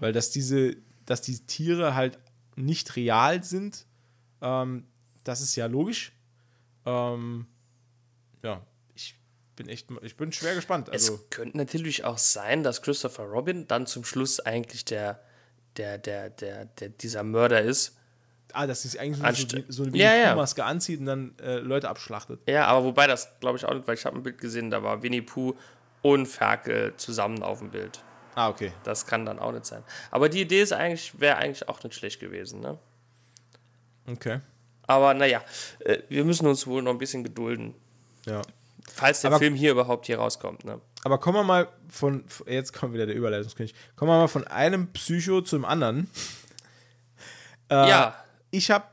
Weil 0.01 0.13
dass 0.13 0.29
diese, 0.29 0.75
dass 1.07 1.23
die 1.23 1.39
Tiere 1.47 1.95
halt 1.95 2.19
nicht 2.55 2.95
real 2.95 3.43
sind, 3.43 3.87
ähm, 4.39 4.85
das 5.23 5.41
ist 5.41 5.55
ja 5.55 5.65
logisch. 5.65 6.11
Ähm, 6.85 7.47
ja, 8.43 8.61
bin 9.55 9.67
echt, 9.69 9.87
ich 10.01 10.15
bin 10.17 10.31
schwer 10.31 10.55
gespannt. 10.55 10.89
Also, 10.89 11.15
es 11.15 11.29
könnte 11.29 11.57
natürlich 11.57 12.03
auch 12.05 12.17
sein, 12.17 12.63
dass 12.63 12.81
Christopher 12.81 13.23
Robin 13.23 13.67
dann 13.67 13.85
zum 13.87 14.03
Schluss 14.03 14.39
eigentlich 14.39 14.85
der, 14.85 15.19
der, 15.77 15.97
der, 15.97 16.29
der, 16.29 16.65
der 16.65 16.89
dieser 16.89 17.23
Mörder 17.23 17.61
ist. 17.61 17.97
ah, 18.53 18.67
dass 18.67 18.83
es 18.85 18.97
eigentlich 18.97 19.17
so, 19.19 19.23
Anst- 19.23 19.53
wie- 19.55 19.65
so 19.69 19.83
eine 19.83 19.97
Ja, 19.97 20.13
ja. 20.15 20.35
Maske 20.35 20.63
anzieht 20.63 20.99
und 20.99 21.05
dann 21.05 21.35
äh, 21.41 21.57
Leute 21.59 21.89
abschlachtet. 21.89 22.39
Ja, 22.47 22.65
aber 22.65 22.83
wobei 22.85 23.07
das 23.07 23.29
glaube 23.39 23.57
ich 23.57 23.65
auch 23.65 23.73
nicht, 23.73 23.87
weil 23.87 23.95
ich 23.95 24.05
habe 24.05 24.17
ein 24.17 24.23
Bild 24.23 24.37
gesehen, 24.37 24.69
da 24.71 24.83
war 24.83 25.01
Winnie 25.03 25.21
Pooh 25.21 25.55
und 26.01 26.25
Ferkel 26.25 26.93
zusammen 26.97 27.43
auf 27.43 27.59
dem 27.59 27.69
Bild. 27.71 28.01
Ah, 28.35 28.49
okay. 28.49 28.71
Das 28.83 29.05
kann 29.05 29.25
dann 29.25 29.39
auch 29.39 29.51
nicht 29.51 29.65
sein. 29.65 29.83
Aber 30.09 30.29
die 30.29 30.41
Idee 30.41 30.61
ist 30.61 30.71
eigentlich, 30.73 31.19
wäre 31.19 31.37
eigentlich 31.37 31.67
auch 31.69 31.83
nicht 31.83 31.95
schlecht 31.95 32.19
gewesen, 32.19 32.61
ne? 32.61 32.77
Okay. 34.07 34.39
Aber 34.87 35.13
naja, 35.13 35.41
äh, 35.79 35.99
wir 36.09 36.23
müssen 36.25 36.47
uns 36.47 36.65
wohl 36.67 36.81
noch 36.81 36.91
ein 36.91 36.97
bisschen 36.97 37.23
gedulden. 37.23 37.73
Ja. 38.25 38.41
Falls 38.93 39.21
der 39.21 39.29
Aber- 39.31 39.39
Film 39.39 39.55
hier 39.55 39.71
überhaupt 39.71 40.05
hier 40.05 40.17
rauskommt, 40.19 40.65
ne? 40.65 40.79
Aber 41.03 41.17
kommen 41.17 41.37
wir 41.37 41.43
mal 41.43 41.67
von, 41.89 42.23
jetzt 42.45 42.73
kommt 42.73 42.93
wieder 42.93 43.05
der 43.07 43.15
Überleitungskönig, 43.15 43.73
kommen 43.95 44.11
wir 44.11 44.17
mal 44.19 44.27
von 44.27 44.45
einem 44.47 44.91
Psycho 44.93 45.41
zum 45.41 45.65
anderen. 45.65 46.09
Äh, 47.69 47.87
ja, 47.87 48.25
Ich 48.49 48.69
habe 48.69 48.83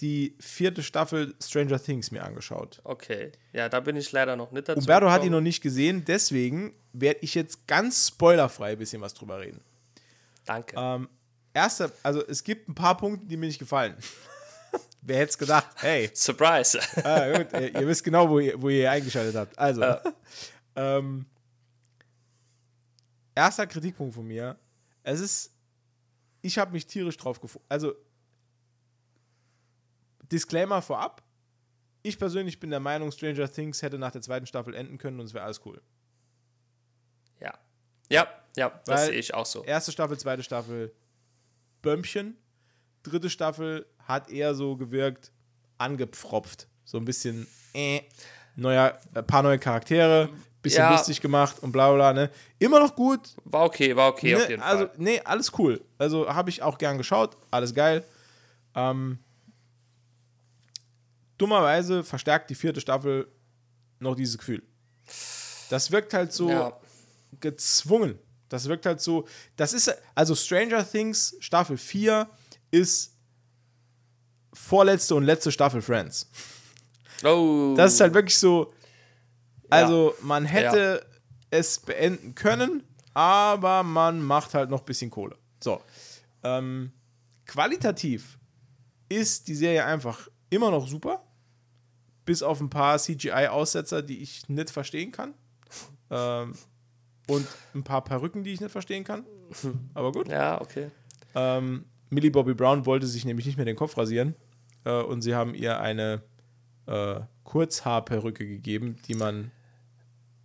die 0.00 0.36
vierte 0.40 0.82
Staffel 0.82 1.34
Stranger 1.42 1.82
Things 1.82 2.10
mir 2.10 2.22
angeschaut. 2.24 2.80
okay. 2.84 3.32
Ja, 3.52 3.68
da 3.68 3.80
bin 3.80 3.96
ich 3.96 4.12
leider 4.12 4.36
noch 4.36 4.50
nicht 4.50 4.68
dazu. 4.68 4.80
Umberto 4.80 5.10
hat 5.10 5.20
ihn 5.22 5.26
noch 5.26 5.30
gekommen. 5.38 5.44
nicht 5.44 5.62
gesehen, 5.62 6.04
deswegen 6.06 6.74
werde 6.92 7.20
ich 7.22 7.34
jetzt 7.34 7.66
ganz 7.66 8.08
spoilerfrei 8.08 8.72
ein 8.72 8.78
bisschen 8.78 9.00
was 9.02 9.14
drüber 9.14 9.40
reden. 9.40 9.62
Danke. 10.44 10.74
Ähm, 10.78 11.08
erster, 11.54 11.90
also 12.02 12.22
es 12.26 12.44
gibt 12.44 12.68
ein 12.68 12.74
paar 12.74 12.96
Punkte, 12.96 13.26
die 13.26 13.36
mir 13.36 13.46
nicht 13.46 13.58
gefallen. 13.58 13.96
Wer 15.02 15.18
hätte 15.18 15.30
es 15.30 15.38
gedacht? 15.38 15.68
Hey, 15.76 16.10
Surprise. 16.14 16.78
ah, 17.04 17.38
gut, 17.38 17.52
ihr, 17.52 17.86
wisst 17.86 18.04
genau, 18.04 18.28
wo 18.28 18.38
ihr, 18.38 18.60
wo 18.60 18.68
ihr 18.68 18.90
eingeschaltet 18.90 19.34
habt. 19.34 19.58
Also, 19.58 19.82
ähm, 20.76 21.26
erster 23.34 23.66
Kritikpunkt 23.66 24.14
von 24.14 24.26
mir. 24.26 24.58
Es 25.02 25.20
ist, 25.20 25.54
ich 26.42 26.58
habe 26.58 26.72
mich 26.72 26.86
tierisch 26.86 27.16
drauf 27.16 27.40
gefunden. 27.40 27.66
Also, 27.68 27.94
Disclaimer 30.30 30.82
vorab. 30.82 31.22
Ich 32.02 32.18
persönlich 32.18 32.60
bin 32.60 32.70
der 32.70 32.80
Meinung, 32.80 33.10
Stranger 33.10 33.50
Things 33.50 33.82
hätte 33.82 33.98
nach 33.98 34.12
der 34.12 34.22
zweiten 34.22 34.46
Staffel 34.46 34.74
enden 34.74 34.96
können 34.96 35.18
und 35.20 35.26
es 35.26 35.34
wäre 35.34 35.44
alles 35.44 35.60
cool. 35.64 35.80
ja. 37.40 37.58
Ja, 38.10 38.26
ja, 38.56 38.80
das 38.86 39.06
sehe 39.06 39.14
ich 39.14 39.34
auch 39.34 39.46
so. 39.46 39.62
Erste 39.62 39.92
Staffel, 39.92 40.18
zweite 40.18 40.42
Staffel, 40.42 40.92
Bömmchen. 41.80 42.36
Dritte 43.04 43.30
Staffel 43.30 43.86
hat 44.10 44.30
eher 44.30 44.54
so 44.54 44.76
gewirkt, 44.76 45.30
angepfropft. 45.78 46.66
So 46.84 46.98
ein 46.98 47.04
bisschen, 47.04 47.46
äh, 47.72 48.02
neuer, 48.56 48.98
ein 49.14 49.26
paar 49.26 49.42
neue 49.42 49.58
Charaktere, 49.58 50.28
bisschen 50.62 50.82
Ja. 50.84 50.90
lustig 50.92 51.20
gemacht 51.20 51.58
und 51.60 51.72
bla 51.72 51.92
bla, 51.92 52.12
ne? 52.12 52.30
Immer 52.58 52.80
noch 52.80 52.94
gut. 52.94 53.34
War 53.44 53.64
okay, 53.64 53.94
war 53.96 54.10
okay 54.10 54.34
auf 54.34 54.42
ne? 54.42 54.48
jeden 54.50 54.62
Also, 54.62 54.86
Fall. 54.88 54.94
nee, 54.98 55.20
alles 55.24 55.52
cool. 55.58 55.80
Also 55.98 56.28
habe 56.28 56.50
ich 56.50 56.62
auch 56.62 56.76
gern 56.78 56.98
geschaut, 56.98 57.36
alles 57.50 57.72
geil. 57.74 58.04
Ähm, 58.74 59.18
dummerweise 61.38 62.04
verstärkt 62.04 62.50
die 62.50 62.54
vierte 62.54 62.80
Staffel 62.80 63.28
noch 63.98 64.14
dieses 64.14 64.36
Gefühl. 64.38 64.62
Das 65.70 65.90
wirkt 65.90 66.12
halt 66.14 66.32
so 66.32 66.50
Ja. 66.50 66.72
gezwungen. 67.40 68.18
Das 68.48 68.66
wirkt 68.68 68.84
halt 68.86 69.00
so. 69.00 69.26
Das 69.56 69.72
ist, 69.72 69.94
also 70.14 70.34
Stranger 70.34 70.88
Things 70.88 71.36
Staffel 71.40 71.76
4 71.78 72.28
ist 72.72 73.14
vorletzte 74.52 75.14
und 75.14 75.24
letzte 75.24 75.52
Staffel 75.52 75.82
Friends. 75.82 76.30
Oh. 77.24 77.74
Das 77.76 77.94
ist 77.94 78.00
halt 78.00 78.14
wirklich 78.14 78.38
so. 78.38 78.72
Also, 79.68 80.14
man 80.22 80.44
hätte 80.44 81.06
es 81.50 81.78
beenden 81.78 82.34
können, 82.34 82.82
aber 83.14 83.82
man 83.82 84.22
macht 84.22 84.54
halt 84.54 84.70
noch 84.70 84.80
ein 84.80 84.86
bisschen 84.86 85.10
Kohle. 85.10 85.36
So. 85.62 85.80
Ähm, 86.42 86.92
qualitativ 87.46 88.38
ist 89.08 89.48
die 89.48 89.54
Serie 89.54 89.84
einfach 89.84 90.28
immer 90.48 90.70
noch 90.70 90.88
super. 90.88 91.24
Bis 92.24 92.42
auf 92.42 92.60
ein 92.60 92.70
paar 92.70 92.98
CGI-Aussetzer, 92.98 94.02
die 94.02 94.22
ich 94.22 94.48
nicht 94.48 94.70
verstehen 94.70 95.10
kann. 95.12 95.34
Ähm, 96.10 96.54
und 97.26 97.46
ein 97.74 97.84
paar 97.84 98.02
Perücken, 98.02 98.44
die 98.44 98.52
ich 98.52 98.60
nicht 98.60 98.72
verstehen 98.72 99.04
kann. 99.04 99.24
Aber 99.94 100.12
gut. 100.12 100.28
Ja, 100.28 100.60
okay. 100.60 100.90
Ähm, 101.34 101.84
Millie 102.10 102.30
Bobby 102.30 102.54
Brown 102.54 102.86
wollte 102.86 103.06
sich 103.06 103.24
nämlich 103.24 103.46
nicht 103.46 103.56
mehr 103.56 103.64
den 103.66 103.76
Kopf 103.76 103.96
rasieren. 103.96 104.34
Äh, 104.84 104.90
und 105.02 105.22
sie 105.22 105.34
haben 105.34 105.54
ihr 105.54 105.80
eine 105.80 106.22
äh, 106.86 107.20
Kurzhaarperücke 107.44 108.46
gegeben, 108.46 108.96
die 109.06 109.14
man 109.14 109.50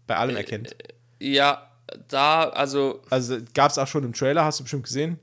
bei 0.08 0.16
allem 0.18 0.36
erkennt. 0.36 0.76
Ja, 1.20 1.72
da, 2.08 2.50
also 2.50 3.02
Also 3.10 3.38
gab 3.54 3.72
es 3.72 3.78
auch 3.78 3.88
schon 3.88 4.04
im 4.04 4.14
Trailer, 4.14 4.44
hast 4.46 4.60
du 4.60 4.64
bestimmt 4.64 4.84
gesehen. 4.84 5.20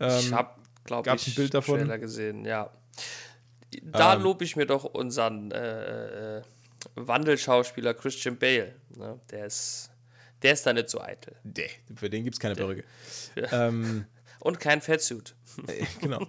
ich 0.00 0.28
Ähm, 0.28 0.34
habe, 0.34 0.50
glaube 0.84 1.10
ich, 1.14 1.28
ein 1.28 1.34
Bild 1.34 1.54
davon? 1.54 1.78
Trailer 1.80 1.98
gesehen, 1.98 2.44
ja. 2.44 2.70
Da 3.84 4.14
Ähm. 4.14 4.22
lobe 4.22 4.44
ich 4.44 4.56
mir 4.56 4.66
doch 4.66 4.84
unseren 4.84 5.50
äh, 5.52 6.38
äh, 6.38 6.42
Wandelschauspieler 6.96 7.94
Christian 7.94 8.36
Bale. 8.36 8.74
Ne? 8.96 9.18
Der 9.30 9.46
ist, 9.46 9.90
der 10.42 10.52
ist 10.52 10.66
da 10.66 10.72
nicht 10.72 10.90
so 10.90 11.00
eitel. 11.00 11.34
nee, 11.44 11.70
für 11.94 12.10
den 12.10 12.24
gibt 12.24 12.34
es 12.34 12.40
keine 12.40 12.54
Perücke. 12.54 12.84
ähm, 13.52 14.04
Und 14.42 14.58
kein 14.58 14.80
Fettsuit. 14.80 15.36
äh, 15.68 15.86
genau. 16.00 16.26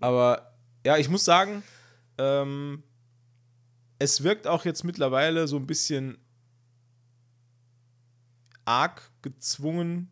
Aber 0.00 0.52
ja, 0.84 0.96
ich 0.96 1.08
muss 1.08 1.24
sagen, 1.24 1.62
ähm, 2.18 2.82
es 4.00 4.24
wirkt 4.24 4.48
auch 4.48 4.64
jetzt 4.64 4.82
mittlerweile 4.82 5.46
so 5.46 5.58
ein 5.58 5.66
bisschen 5.68 6.18
arg 8.64 9.12
gezwungen, 9.22 10.10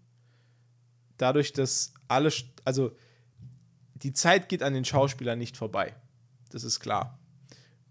dadurch, 1.17 1.53
dass 1.53 1.93
alle, 2.07 2.33
also 2.65 2.97
die 3.95 4.13
Zeit 4.13 4.49
geht 4.49 4.63
an 4.63 4.73
den 4.73 4.85
Schauspielern 4.85 5.39
nicht 5.39 5.57
vorbei. 5.57 5.97
Das 6.51 6.63
ist 6.63 6.79
klar. 6.79 7.19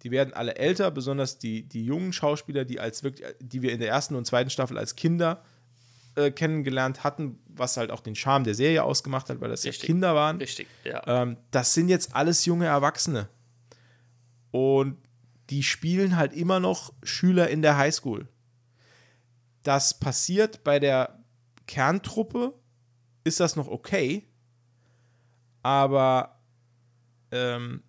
Die 0.04 0.12
werden 0.12 0.34
alle 0.34 0.56
älter, 0.56 0.90
besonders 0.90 1.38
die, 1.38 1.68
die 1.68 1.84
jungen 1.84 2.14
Schauspieler, 2.14 2.64
die 2.64 2.80
als 2.80 3.04
wirklich, 3.04 3.28
die 3.42 3.62
wir 3.62 3.74
in 3.74 3.82
der 3.82 3.90
ersten 3.90 4.16
und 4.16 4.24
zweiten 4.24 4.50
Staffel 4.50 4.78
als 4.78 4.96
Kinder 4.96 5.44
äh, 5.44 5.59
kennengelernt 6.32 7.04
hatten, 7.04 7.40
was 7.48 7.78
halt 7.78 7.92
auch 7.92 8.00
den 8.02 8.16
Charme 8.16 8.44
der 8.44 8.56
Serie 8.56 8.84
ausgemacht 8.84 9.30
hat, 9.30 9.40
weil 9.42 9.50
das 9.50 9.64
Richtig. 9.66 9.84
ja 9.84 9.86
Kinder 9.88 10.16
waren. 10.16 10.38
Richtig, 10.38 10.68
ja. 10.84 11.02
Ähm, 11.08 11.38
das 11.52 11.74
sind 11.74 11.90
jetzt 11.90 12.16
alles 12.16 12.46
junge 12.46 12.66
Erwachsene. 12.66 13.30
Und 14.52 14.98
die 15.50 15.64
spielen 15.64 16.16
halt 16.16 16.34
immer 16.34 16.60
noch 16.60 16.94
Schüler 17.04 17.50
in 17.50 17.62
der 17.62 17.78
Highschool. 17.78 18.28
Das 19.64 20.00
passiert 20.00 20.64
bei 20.64 20.80
der 20.80 21.20
Kerntruppe, 21.68 22.54
ist 23.24 23.40
das 23.40 23.56
noch 23.56 23.68
okay. 23.68 24.28
Aber 25.62 26.40
ähm, 27.32 27.84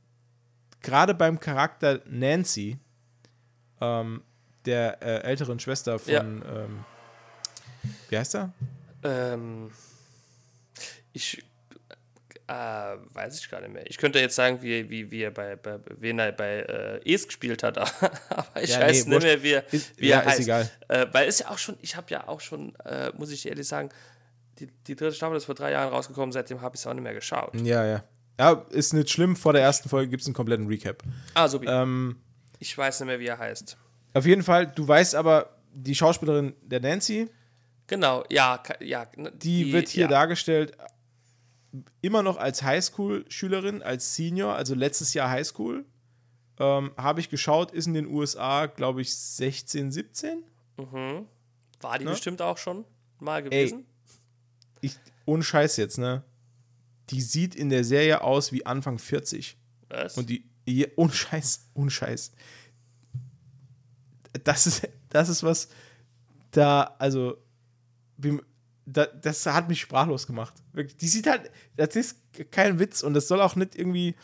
gerade 0.80 1.14
beim 1.14 1.38
Charakter 1.38 2.00
Nancy, 2.06 2.78
ähm, 3.80 4.22
der 4.64 5.02
äh, 5.02 5.22
älteren 5.22 5.58
Schwester 5.58 5.98
von, 5.98 6.12
Ja. 6.12 6.20
ähm, 6.22 6.84
wie 8.08 8.18
heißt 8.18 8.34
er? 8.36 8.52
Ähm, 9.02 9.70
ich 11.12 11.42
äh, 12.46 12.52
weiß 12.52 13.38
ich 13.38 13.48
gar 13.48 13.60
nicht 13.60 13.72
mehr. 13.72 13.88
Ich 13.88 13.96
könnte 13.96 14.18
jetzt 14.18 14.34
sagen, 14.34 14.60
wie, 14.62 14.90
wie, 14.90 15.10
wie 15.10 15.22
er 15.22 15.30
bei, 15.30 15.54
bei 15.56 15.78
wen 15.98 16.18
er 16.18 16.32
bei 16.32 16.60
äh, 17.04 17.12
Es 17.14 17.26
gespielt 17.26 17.62
hat, 17.62 17.78
aber 18.30 18.62
ich 18.62 18.70
Ja, 18.70 18.80
weiß 18.80 19.06
nee, 19.06 19.14
nicht 19.14 19.22
mehr, 19.24 19.42
wie, 19.42 19.52
er- 19.52 19.72
Ist- 19.72 20.00
wie 20.00 20.08
ja, 20.08 20.16
er 20.18 20.22
ist 20.24 20.28
heißt. 20.30 20.40
egal. 20.40 20.70
Äh, 20.88 21.06
weil 21.12 21.28
es 21.28 21.38
ja 21.38 21.50
auch 21.50 21.58
schon, 21.58 21.76
ich 21.80 21.94
habe 21.96 22.06
ja 22.10 22.26
auch 22.28 22.40
schon, 22.40 22.74
äh, 22.84 23.12
muss 23.16 23.30
ich 23.30 23.46
ehrlich 23.46 23.68
sagen, 23.68 23.90
die, 24.58 24.66
die 24.86 24.96
dritte 24.96 25.14
Staffel 25.14 25.36
ist 25.36 25.44
vor 25.44 25.54
drei 25.54 25.70
Jahren 25.72 25.90
rausgekommen, 25.92 26.32
seitdem 26.32 26.60
habe 26.60 26.74
ich 26.74 26.80
es 26.80 26.86
auch 26.86 26.92
nicht 26.94 27.02
mehr 27.04 27.14
geschaut. 27.14 27.54
Ja, 27.60 27.84
ja. 27.86 28.04
Ja, 28.38 28.52
ist 28.70 28.94
nicht 28.94 29.10
schlimm. 29.10 29.36
Vor 29.36 29.52
der 29.52 29.62
ersten 29.62 29.88
Folge 29.88 30.08
gibt 30.08 30.22
es 30.22 30.26
einen 30.26 30.34
kompletten 30.34 30.66
Recap. 30.66 31.02
Ah, 31.34 31.46
so 31.46 31.62
Ähm, 31.62 32.16
ich 32.58 32.76
weiß 32.76 33.00
nicht 33.00 33.06
mehr, 33.06 33.20
wie 33.20 33.26
er 33.26 33.38
heißt. 33.38 33.76
auf 34.14 34.26
jeden 34.26 34.42
Fall, 34.42 34.66
du 34.66 34.86
weißt 34.88 35.14
aber, 35.14 35.56
die 35.72 35.94
Schauspielerin 35.94 36.54
der 36.62 36.80
Nancy, 36.80 37.28
Genau, 37.90 38.22
ja, 38.30 38.62
ja. 38.78 39.04
ne, 39.16 39.32
die, 39.32 39.72
wird 39.72 39.88
hier 39.88 40.02
ja. 40.02 40.08
dargestellt 40.08 40.76
immer 42.02 42.22
noch 42.22 42.36
als 42.36 42.62
Highschool-Schülerin, 42.62 43.82
als 43.82 44.14
Senior, 44.14 44.54
also 44.54 44.76
letztes 44.76 45.12
Jahr 45.12 45.28
Highschool. 45.28 45.84
Ähm, 46.60 46.92
Habe 46.96 47.18
ich 47.18 47.30
geschaut, 47.30 47.72
ist 47.72 47.88
in 47.88 47.94
den 47.94 48.06
USA, 48.06 48.66
glaube 48.66 49.02
ich, 49.02 49.12
16, 49.12 49.90
17. 49.90 50.44
War 51.80 51.98
die 51.98 52.04
Ne? 52.04 52.12
bestimmt 52.12 52.40
auch 52.42 52.58
schon 52.58 52.84
mal 53.18 53.42
gewesen? 53.42 53.86
Ich, 54.80 54.96
ohne 55.24 55.42
Scheiß 55.42 55.76
jetzt, 55.76 55.98
ne? 55.98 56.22
Die 57.08 57.20
sieht 57.20 57.56
in 57.56 57.70
der 57.70 57.82
Serie 57.82 58.22
aus 58.22 58.52
wie 58.52 58.64
Anfang 58.66 59.00
40. 59.00 59.56
Was? 59.88 60.16
Und 60.16 60.30
die, 60.30 60.44
ja, 60.64 60.86
ohne 60.94 61.12
Scheiß, 61.12 61.70
ohne 61.74 61.90
Scheiß. 61.90 62.30
Das 64.44 64.68
ist, 64.68 64.88
das 65.08 65.28
ist 65.28 65.42
was, 65.42 65.70
da, 66.52 66.94
also, 67.00 67.36
das 68.86 69.46
hat 69.46 69.68
mich 69.68 69.80
sprachlos 69.80 70.26
gemacht. 70.26 70.54
Die 71.00 71.08
sieht 71.08 71.26
halt, 71.26 71.50
das 71.76 71.96
ist 71.96 72.16
kein 72.50 72.78
Witz 72.78 73.02
und 73.02 73.14
das 73.14 73.28
soll 73.28 73.40
auch 73.40 73.56
nicht 73.56 73.76
irgendwie 73.76 74.14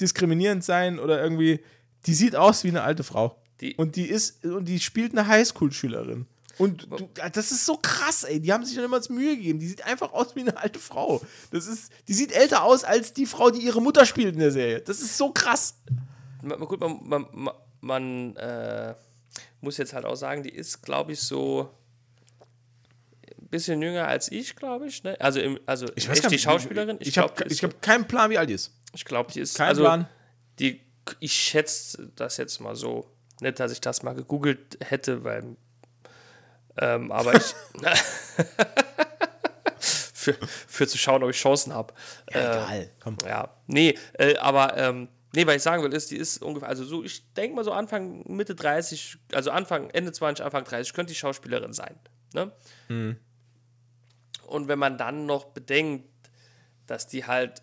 diskriminierend 0.00 0.64
sein 0.64 0.98
oder 0.98 1.22
irgendwie, 1.22 1.60
die 2.06 2.14
sieht 2.14 2.36
aus 2.36 2.64
wie 2.64 2.68
eine 2.68 2.82
alte 2.82 3.04
Frau. 3.04 3.42
Die- 3.60 3.74
und 3.76 3.96
die 3.96 4.06
ist, 4.06 4.44
und 4.44 4.66
die 4.66 4.80
spielt 4.80 5.12
eine 5.12 5.26
Highschool-Schülerin. 5.26 6.26
Und 6.58 6.86
du, 6.90 7.08
das 7.32 7.50
ist 7.50 7.64
so 7.64 7.78
krass, 7.80 8.24
ey. 8.24 8.40
Die 8.40 8.52
haben 8.52 8.64
sich 8.64 8.74
schon 8.74 8.84
immer 8.84 9.00
Mühe 9.08 9.36
gegeben. 9.36 9.58
Die 9.58 9.68
sieht 9.68 9.84
einfach 9.86 10.12
aus 10.12 10.36
wie 10.36 10.40
eine 10.40 10.56
alte 10.56 10.78
Frau. 10.78 11.22
Das 11.50 11.66
ist, 11.66 11.90
die 12.08 12.14
sieht 12.14 12.32
älter 12.32 12.62
aus 12.62 12.84
als 12.84 13.12
die 13.12 13.26
Frau, 13.26 13.50
die 13.50 13.60
ihre 13.60 13.80
Mutter 13.80 14.04
spielt 14.04 14.34
in 14.34 14.40
der 14.40 14.52
Serie. 14.52 14.80
Das 14.80 15.00
ist 15.00 15.16
so 15.16 15.32
krass. 15.32 15.78
gut, 16.42 16.80
man, 16.80 17.00
man, 17.02 17.26
man, 17.32 17.54
man 17.80 18.36
äh, 18.36 18.94
muss 19.60 19.78
jetzt 19.78 19.94
halt 19.94 20.04
auch 20.04 20.14
sagen, 20.14 20.42
die 20.42 20.50
ist, 20.50 20.82
glaube 20.82 21.12
ich, 21.12 21.20
so 21.20 21.70
bisschen 23.52 23.80
jünger 23.80 24.08
als 24.08 24.32
ich, 24.32 24.56
glaube 24.56 24.88
ich. 24.88 25.04
Ne? 25.04 25.16
Also, 25.20 25.38
im, 25.38 25.60
also 25.66 25.86
Ich 25.94 26.08
echt 26.08 26.22
gar 26.22 26.28
die 26.30 26.34
nicht, 26.34 26.42
Schauspielerin. 26.42 26.96
Ich, 26.98 27.08
ich 27.08 27.18
habe 27.18 27.32
hab 27.44 27.82
keinen 27.82 28.08
Plan, 28.08 28.30
wie 28.30 28.38
alt 28.38 28.48
die 28.50 28.54
ist. 28.54 28.72
Ich 28.94 29.04
glaube, 29.04 29.30
die 29.30 29.40
ist. 29.40 29.56
Kein 29.56 29.68
also, 29.68 29.82
Plan. 29.82 30.08
Die, 30.58 30.80
ich 31.20 31.32
schätze 31.32 32.10
das 32.16 32.38
jetzt 32.38 32.58
mal 32.60 32.74
so. 32.74 33.06
Nicht, 33.40 33.60
dass 33.60 33.70
ich 33.70 33.80
das 33.80 34.02
mal 34.02 34.14
gegoogelt 34.14 34.78
hätte, 34.80 35.22
weil. 35.22 35.56
Ähm, 36.78 37.12
aber 37.12 37.34
ich. 37.34 37.54
für, 39.78 40.34
für 40.66 40.88
zu 40.88 40.98
schauen, 40.98 41.22
ob 41.22 41.30
ich 41.30 41.36
Chancen 41.36 41.74
habe. 41.74 41.94
Egal, 42.26 42.90
komm. 43.00 43.16
Ja, 43.24 43.54
nee, 43.66 43.96
äh, 44.14 44.36
aber. 44.38 44.76
Ähm, 44.78 45.08
nee, 45.34 45.46
was 45.46 45.56
ich 45.56 45.62
sagen 45.62 45.82
will, 45.82 45.92
ist, 45.92 46.10
die 46.10 46.16
ist 46.16 46.42
ungefähr. 46.42 46.68
Also, 46.68 46.84
so, 46.84 47.04
ich 47.04 47.32
denke 47.34 47.54
mal 47.56 47.64
so 47.64 47.72
Anfang, 47.72 48.24
Mitte 48.26 48.54
30, 48.54 49.18
also 49.32 49.50
Anfang, 49.50 49.90
Ende 49.90 50.10
20, 50.12 50.42
Anfang 50.42 50.64
30, 50.64 50.94
könnte 50.94 51.12
die 51.12 51.18
Schauspielerin 51.18 51.74
sein. 51.74 51.98
Ne? 52.32 52.50
Und 54.46 54.68
wenn 54.68 54.78
man 54.78 54.98
dann 54.98 55.26
noch 55.26 55.46
bedenkt, 55.46 56.08
dass 56.86 57.06
die 57.08 57.26
halt 57.26 57.62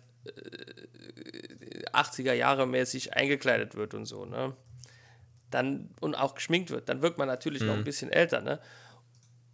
80er 1.92 2.32
Jahre 2.32 2.66
mäßig 2.66 3.14
eingekleidet 3.14 3.74
wird 3.74 3.94
und 3.94 4.06
so, 4.06 4.24
ne? 4.24 4.54
Dann 5.50 5.90
und 6.00 6.14
auch 6.14 6.34
geschminkt 6.34 6.70
wird, 6.70 6.88
dann 6.88 7.02
wirkt 7.02 7.18
man 7.18 7.26
natürlich 7.26 7.62
noch 7.62 7.74
ein 7.74 7.84
bisschen 7.84 8.10
älter, 8.10 8.40
ne? 8.40 8.60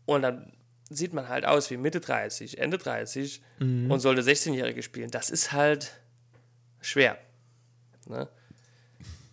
Und 0.04 0.22
dann 0.22 0.52
sieht 0.90 1.12
man 1.12 1.28
halt 1.28 1.44
aus 1.44 1.70
wie 1.70 1.76
Mitte 1.76 2.00
30, 2.00 2.58
Ende 2.58 2.78
30 2.78 3.42
und 3.90 3.98
soll 4.00 4.14
eine 4.14 4.22
16-Jährige 4.22 4.82
spielen. 4.82 5.10
Das 5.10 5.30
ist 5.30 5.52
halt 5.52 5.98
schwer. 6.80 7.18
Ne? 8.06 8.28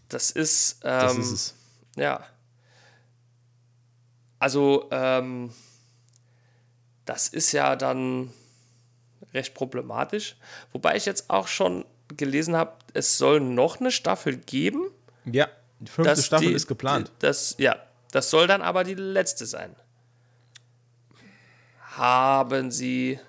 Das 0.09 0.31
ist, 0.31 0.79
ähm, 0.83 0.99
Das 1.01 1.17
ist 1.17 1.31
es. 1.31 1.55
ja. 1.95 2.25
Also, 4.39 4.87
ähm, 4.91 5.51
das 7.05 7.27
ist 7.27 7.51
ja 7.51 7.75
dann 7.75 8.31
recht 9.33 9.53
problematisch. 9.53 10.35
Wobei 10.71 10.95
ich 10.95 11.05
jetzt 11.05 11.29
auch 11.29 11.47
schon 11.47 11.85
gelesen 12.15 12.55
habe, 12.55 12.73
es 12.93 13.17
soll 13.17 13.39
noch 13.39 13.79
eine 13.79 13.91
Staffel 13.91 14.37
geben. 14.37 14.89
Ja, 15.25 15.47
die 15.79 15.89
fünfte 15.91 16.21
Staffel 16.21 16.49
die- 16.49 16.53
ist 16.53 16.67
geplant. 16.67 17.07
die- 17.09 17.19
Das, 17.19 17.55
ja, 17.57 17.75
das 18.11 18.29
soll 18.29 18.47
dann 18.47 18.61
aber 18.61 18.83
die 18.83 18.93
letzte 18.93 19.45
sein. 19.45 19.75
Haben 21.95 22.71
sie 22.71 23.19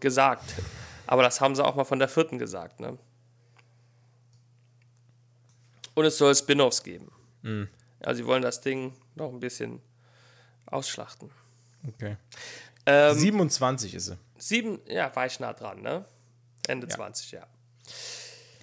gesagt. 0.00 0.54
Aber 1.06 1.22
das 1.22 1.40
haben 1.40 1.54
sie 1.54 1.64
auch 1.64 1.74
mal 1.74 1.84
von 1.84 1.98
der 1.98 2.08
vierten 2.08 2.38
gesagt, 2.38 2.80
ne? 2.80 2.98
Und 5.94 6.04
es 6.04 6.18
soll 6.18 6.34
Spin-offs 6.34 6.82
geben. 6.82 7.10
Mhm. 7.42 7.68
Also 8.00 8.18
sie 8.22 8.26
wollen 8.26 8.42
das 8.42 8.60
Ding 8.60 8.92
noch 9.14 9.32
ein 9.32 9.40
bisschen 9.40 9.80
ausschlachten. 10.66 11.30
Okay. 11.88 12.16
Ähm, 12.90 13.18
27 13.18 13.94
ist 13.94 14.06
sie. 14.06 14.16
sieben, 14.38 14.78
ja, 14.86 15.14
war 15.14 15.26
ich 15.26 15.38
nah 15.40 15.52
dran, 15.52 15.82
ne? 15.82 16.04
Ende 16.66 16.88
20, 16.88 17.32
ja. 17.32 17.46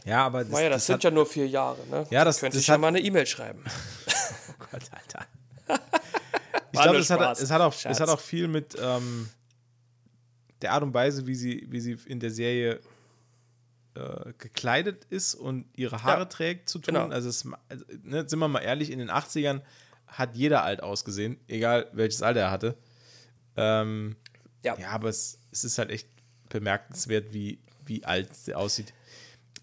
Ja, 0.06 0.26
aber 0.26 0.44
das, 0.44 0.52
Naja, 0.54 0.70
das, 0.70 0.78
das 0.78 0.86
sind 0.88 0.94
hat, 0.96 1.04
ja 1.04 1.12
nur 1.12 1.26
vier 1.26 1.48
Jahre, 1.48 1.86
ne? 1.88 2.06
Ja, 2.10 2.24
das- 2.26 2.40
könnte 2.40 2.58
das 2.58 2.62
ich 2.62 2.68
ja 2.68 2.76
hat- 2.76 2.82
mal 2.82 2.88
eine 2.90 3.00
E-Mail 3.00 3.26
schreiben. 3.26 3.64
Gott, 4.72 4.84
Alter. 4.92 5.26
Ich 6.72 6.82
glaube, 6.82 6.98
es 6.98 7.10
hat, 7.10 7.40
es, 7.40 7.50
hat 7.52 7.62
auch, 7.62 7.74
es 7.86 8.00
hat 8.02 8.10
auch 8.10 8.20
viel 8.20 8.50
mit 8.50 8.76
ähm, 8.82 9.30
der 10.62 10.74
Art 10.74 10.84
und 10.84 10.94
Weise, 10.94 11.26
wie 11.26 11.34
sie, 11.36 11.66
wie 11.70 11.80
sie 11.80 11.98
in 12.06 12.20
der 12.20 12.32
Serie 12.32 12.82
äh, 13.96 14.34
gekleidet 14.38 15.06
ist 15.10 15.36
und 15.36 15.68
ihre 15.78 16.04
Haare 16.04 16.20
Ja, 16.20 16.26
trägt 16.26 16.68
zu 16.68 16.80
tun. 16.80 16.96
genau. 16.96 17.08
Also, 17.08 17.30
es, 17.30 17.48
also 17.70 17.86
ne, 18.04 18.28
sind 18.28 18.40
wir 18.40 18.50
mal 18.50 18.60
ehrlich, 18.60 18.92
in 18.92 19.00
den 19.00 19.10
80ern 19.10 19.62
hat 20.08 20.36
jeder 20.36 20.64
alt 20.66 20.84
ausgesehen, 20.84 21.40
egal 21.48 21.88
welches 21.94 22.22
Alter 22.22 22.42
er 22.42 22.52
hatte. 22.52 22.78
Ähm, 23.58 24.16
Ja. 24.64 24.78
ja, 24.78 24.90
aber 24.90 25.10
es, 25.10 25.40
es 25.52 25.64
ist 25.64 25.78
halt 25.78 25.90
echt 25.92 26.08
bemerkenswert, 26.50 27.34
wie, 27.34 27.60
wie 27.86 28.04
alt 28.04 28.36
sie 28.36 28.54
aussieht. 28.56 28.94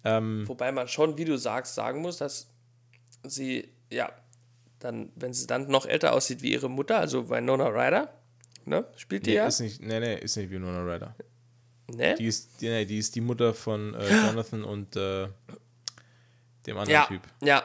Ähm, 0.04 0.44
Wobei 0.46 0.72
man 0.72 0.88
schon, 0.88 1.16
wie 1.18 1.24
du 1.24 1.36
sagst, 1.36 1.74
sagen 1.74 2.00
muss, 2.00 2.16
dass 2.18 2.48
sie, 3.24 3.68
ja, 3.90 4.10
dann, 4.80 5.12
wenn 5.14 5.32
sie 5.32 5.46
dann 5.46 5.68
noch 5.68 5.86
älter 5.86 6.12
aussieht 6.12 6.42
wie 6.42 6.52
ihre 6.52 6.68
Mutter, 6.68 6.98
also 6.98 7.30
Winona 7.30 7.68
Ryder, 7.68 8.12
ne, 8.64 8.84
spielt 8.96 9.26
die 9.26 9.30
nee, 9.30 9.36
ja. 9.36 9.46
ist 9.46 9.60
nicht, 9.60 9.80
nee, 9.80 10.00
nee, 10.00 10.16
ist 10.18 10.36
nicht 10.36 10.50
Winona 10.50 10.82
Ryder. 10.82 11.14
ne? 11.94 12.14
Die 12.16 12.26
ist, 12.26 12.60
die, 12.60 12.68
nee, 12.68 12.84
die 12.84 12.98
ist 12.98 13.14
die 13.14 13.20
Mutter 13.20 13.54
von 13.54 13.94
äh, 13.94 14.26
Jonathan 14.26 14.64
und 14.64 14.96
äh, 14.96 15.28
dem 16.66 16.76
anderen 16.78 16.90
ja, 16.90 17.06
Typ. 17.06 17.22
ja, 17.40 17.62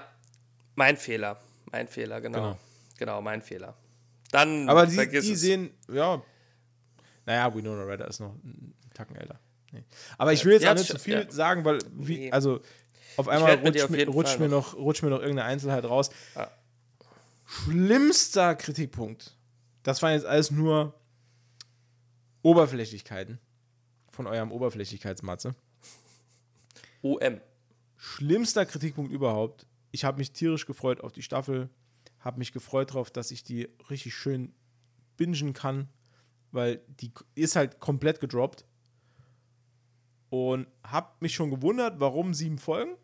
mein 0.75 0.97
Fehler, 0.97 1.39
mein 1.71 1.87
Fehler, 1.87 2.21
genau. 2.21 2.37
Genau. 2.39 2.59
Genau, 2.99 3.21
mein 3.21 3.41
Fehler. 3.41 3.75
Dann 4.31 4.69
Aber 4.69 4.85
die, 4.87 5.07
die 5.07 5.35
sehen, 5.35 5.71
ja, 5.91 6.21
naja, 7.25 7.53
Winona 7.53 7.83
Ryder 7.83 8.07
ist 8.07 8.19
noch 8.19 8.33
einen 8.43 8.73
Tacken 8.93 9.15
älter. 9.15 9.39
Nee. 9.71 9.83
Aber 10.17 10.33
ich 10.33 10.45
will 10.45 10.53
jetzt 10.53 10.63
Ja, 10.63 10.71
auch 10.71 10.77
nicht 10.77 10.89
zu 10.89 10.99
viel 10.99 11.13
ja. 11.13 11.31
sagen, 11.31 11.65
weil, 11.65 11.79
wie, 11.91 12.31
also, 12.31 12.61
auf 13.17 13.27
einmal 13.27 13.55
rutscht, 13.55 13.81
auf 13.83 13.89
mir, 13.89 14.07
rutscht, 14.07 14.39
mir 14.39 14.47
noch, 14.47 14.75
rutscht 14.75 15.03
mir 15.03 15.09
noch 15.09 15.19
irgendeine 15.19 15.47
Einzelheit 15.47 15.85
raus. 15.85 16.09
Ja. 16.35 16.51
Schlimmster 17.45 18.55
Kritikpunkt. 18.55 19.35
Das 19.83 20.01
waren 20.01 20.13
jetzt 20.13 20.25
alles 20.25 20.51
nur 20.51 20.93
Oberflächlichkeiten 22.43 23.39
von 24.09 24.27
eurem 24.27 24.51
Oberflächlichkeitsmatze. 24.51 25.55
OM. 27.01 27.39
schlimmster 27.95 28.65
Kritikpunkt 28.65 29.11
überhaupt. 29.11 29.65
Ich 29.91 30.03
habe 30.05 30.17
mich 30.17 30.31
tierisch 30.31 30.65
gefreut 30.65 31.01
auf 31.01 31.11
die 31.11 31.21
Staffel, 31.21 31.69
habe 32.19 32.39
mich 32.39 32.51
gefreut 32.51 32.91
darauf, 32.91 33.11
dass 33.11 33.31
ich 33.31 33.43
die 33.43 33.69
richtig 33.89 34.15
schön 34.15 34.53
bingen 35.17 35.53
kann, 35.53 35.89
weil 36.51 36.81
die 36.99 37.11
ist 37.35 37.55
halt 37.55 37.79
komplett 37.79 38.19
gedroppt. 38.19 38.65
Und 40.29 40.67
habe 40.83 41.13
mich 41.21 41.33
schon 41.35 41.49
gewundert, 41.49 42.01
warum 42.01 42.33
sieben 42.33 42.57
Folgen. 42.57 42.97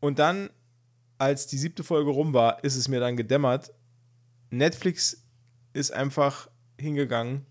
Und 0.00 0.18
dann, 0.18 0.50
als 1.18 1.46
die 1.46 1.58
siebte 1.58 1.84
Folge 1.84 2.10
rum 2.10 2.34
war, 2.34 2.64
ist 2.64 2.74
es 2.74 2.88
mir 2.88 2.98
dann 2.98 3.16
gedämmert. 3.16 3.72
Netflix 4.50 5.24
ist 5.72 5.92
einfach 5.92 6.50
hingegangen 6.80 7.46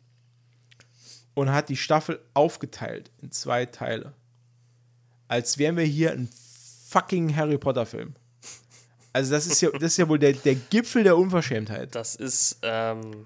und 1.35 1.51
hat 1.51 1.69
die 1.69 1.77
Staffel 1.77 2.19
aufgeteilt 2.33 3.11
in 3.21 3.31
zwei 3.31 3.65
Teile. 3.65 4.13
Als 5.29 5.57
wären 5.57 5.77
wir 5.77 5.85
hier 5.85 6.11
ein 6.11 6.27
fucking 6.89 7.35
Harry 7.35 7.57
Potter 7.57 7.85
Film. 7.85 8.15
Also 9.13 9.31
das 9.31 9.47
ist 9.47 9.61
ja, 9.61 9.69
das 9.71 9.83
ist 9.83 9.97
ja 9.97 10.07
wohl 10.07 10.19
der, 10.19 10.33
der 10.33 10.55
Gipfel 10.55 11.03
der 11.03 11.17
Unverschämtheit. 11.17 11.95
Das 11.95 12.15
ist, 12.15 12.59
ähm, 12.61 13.25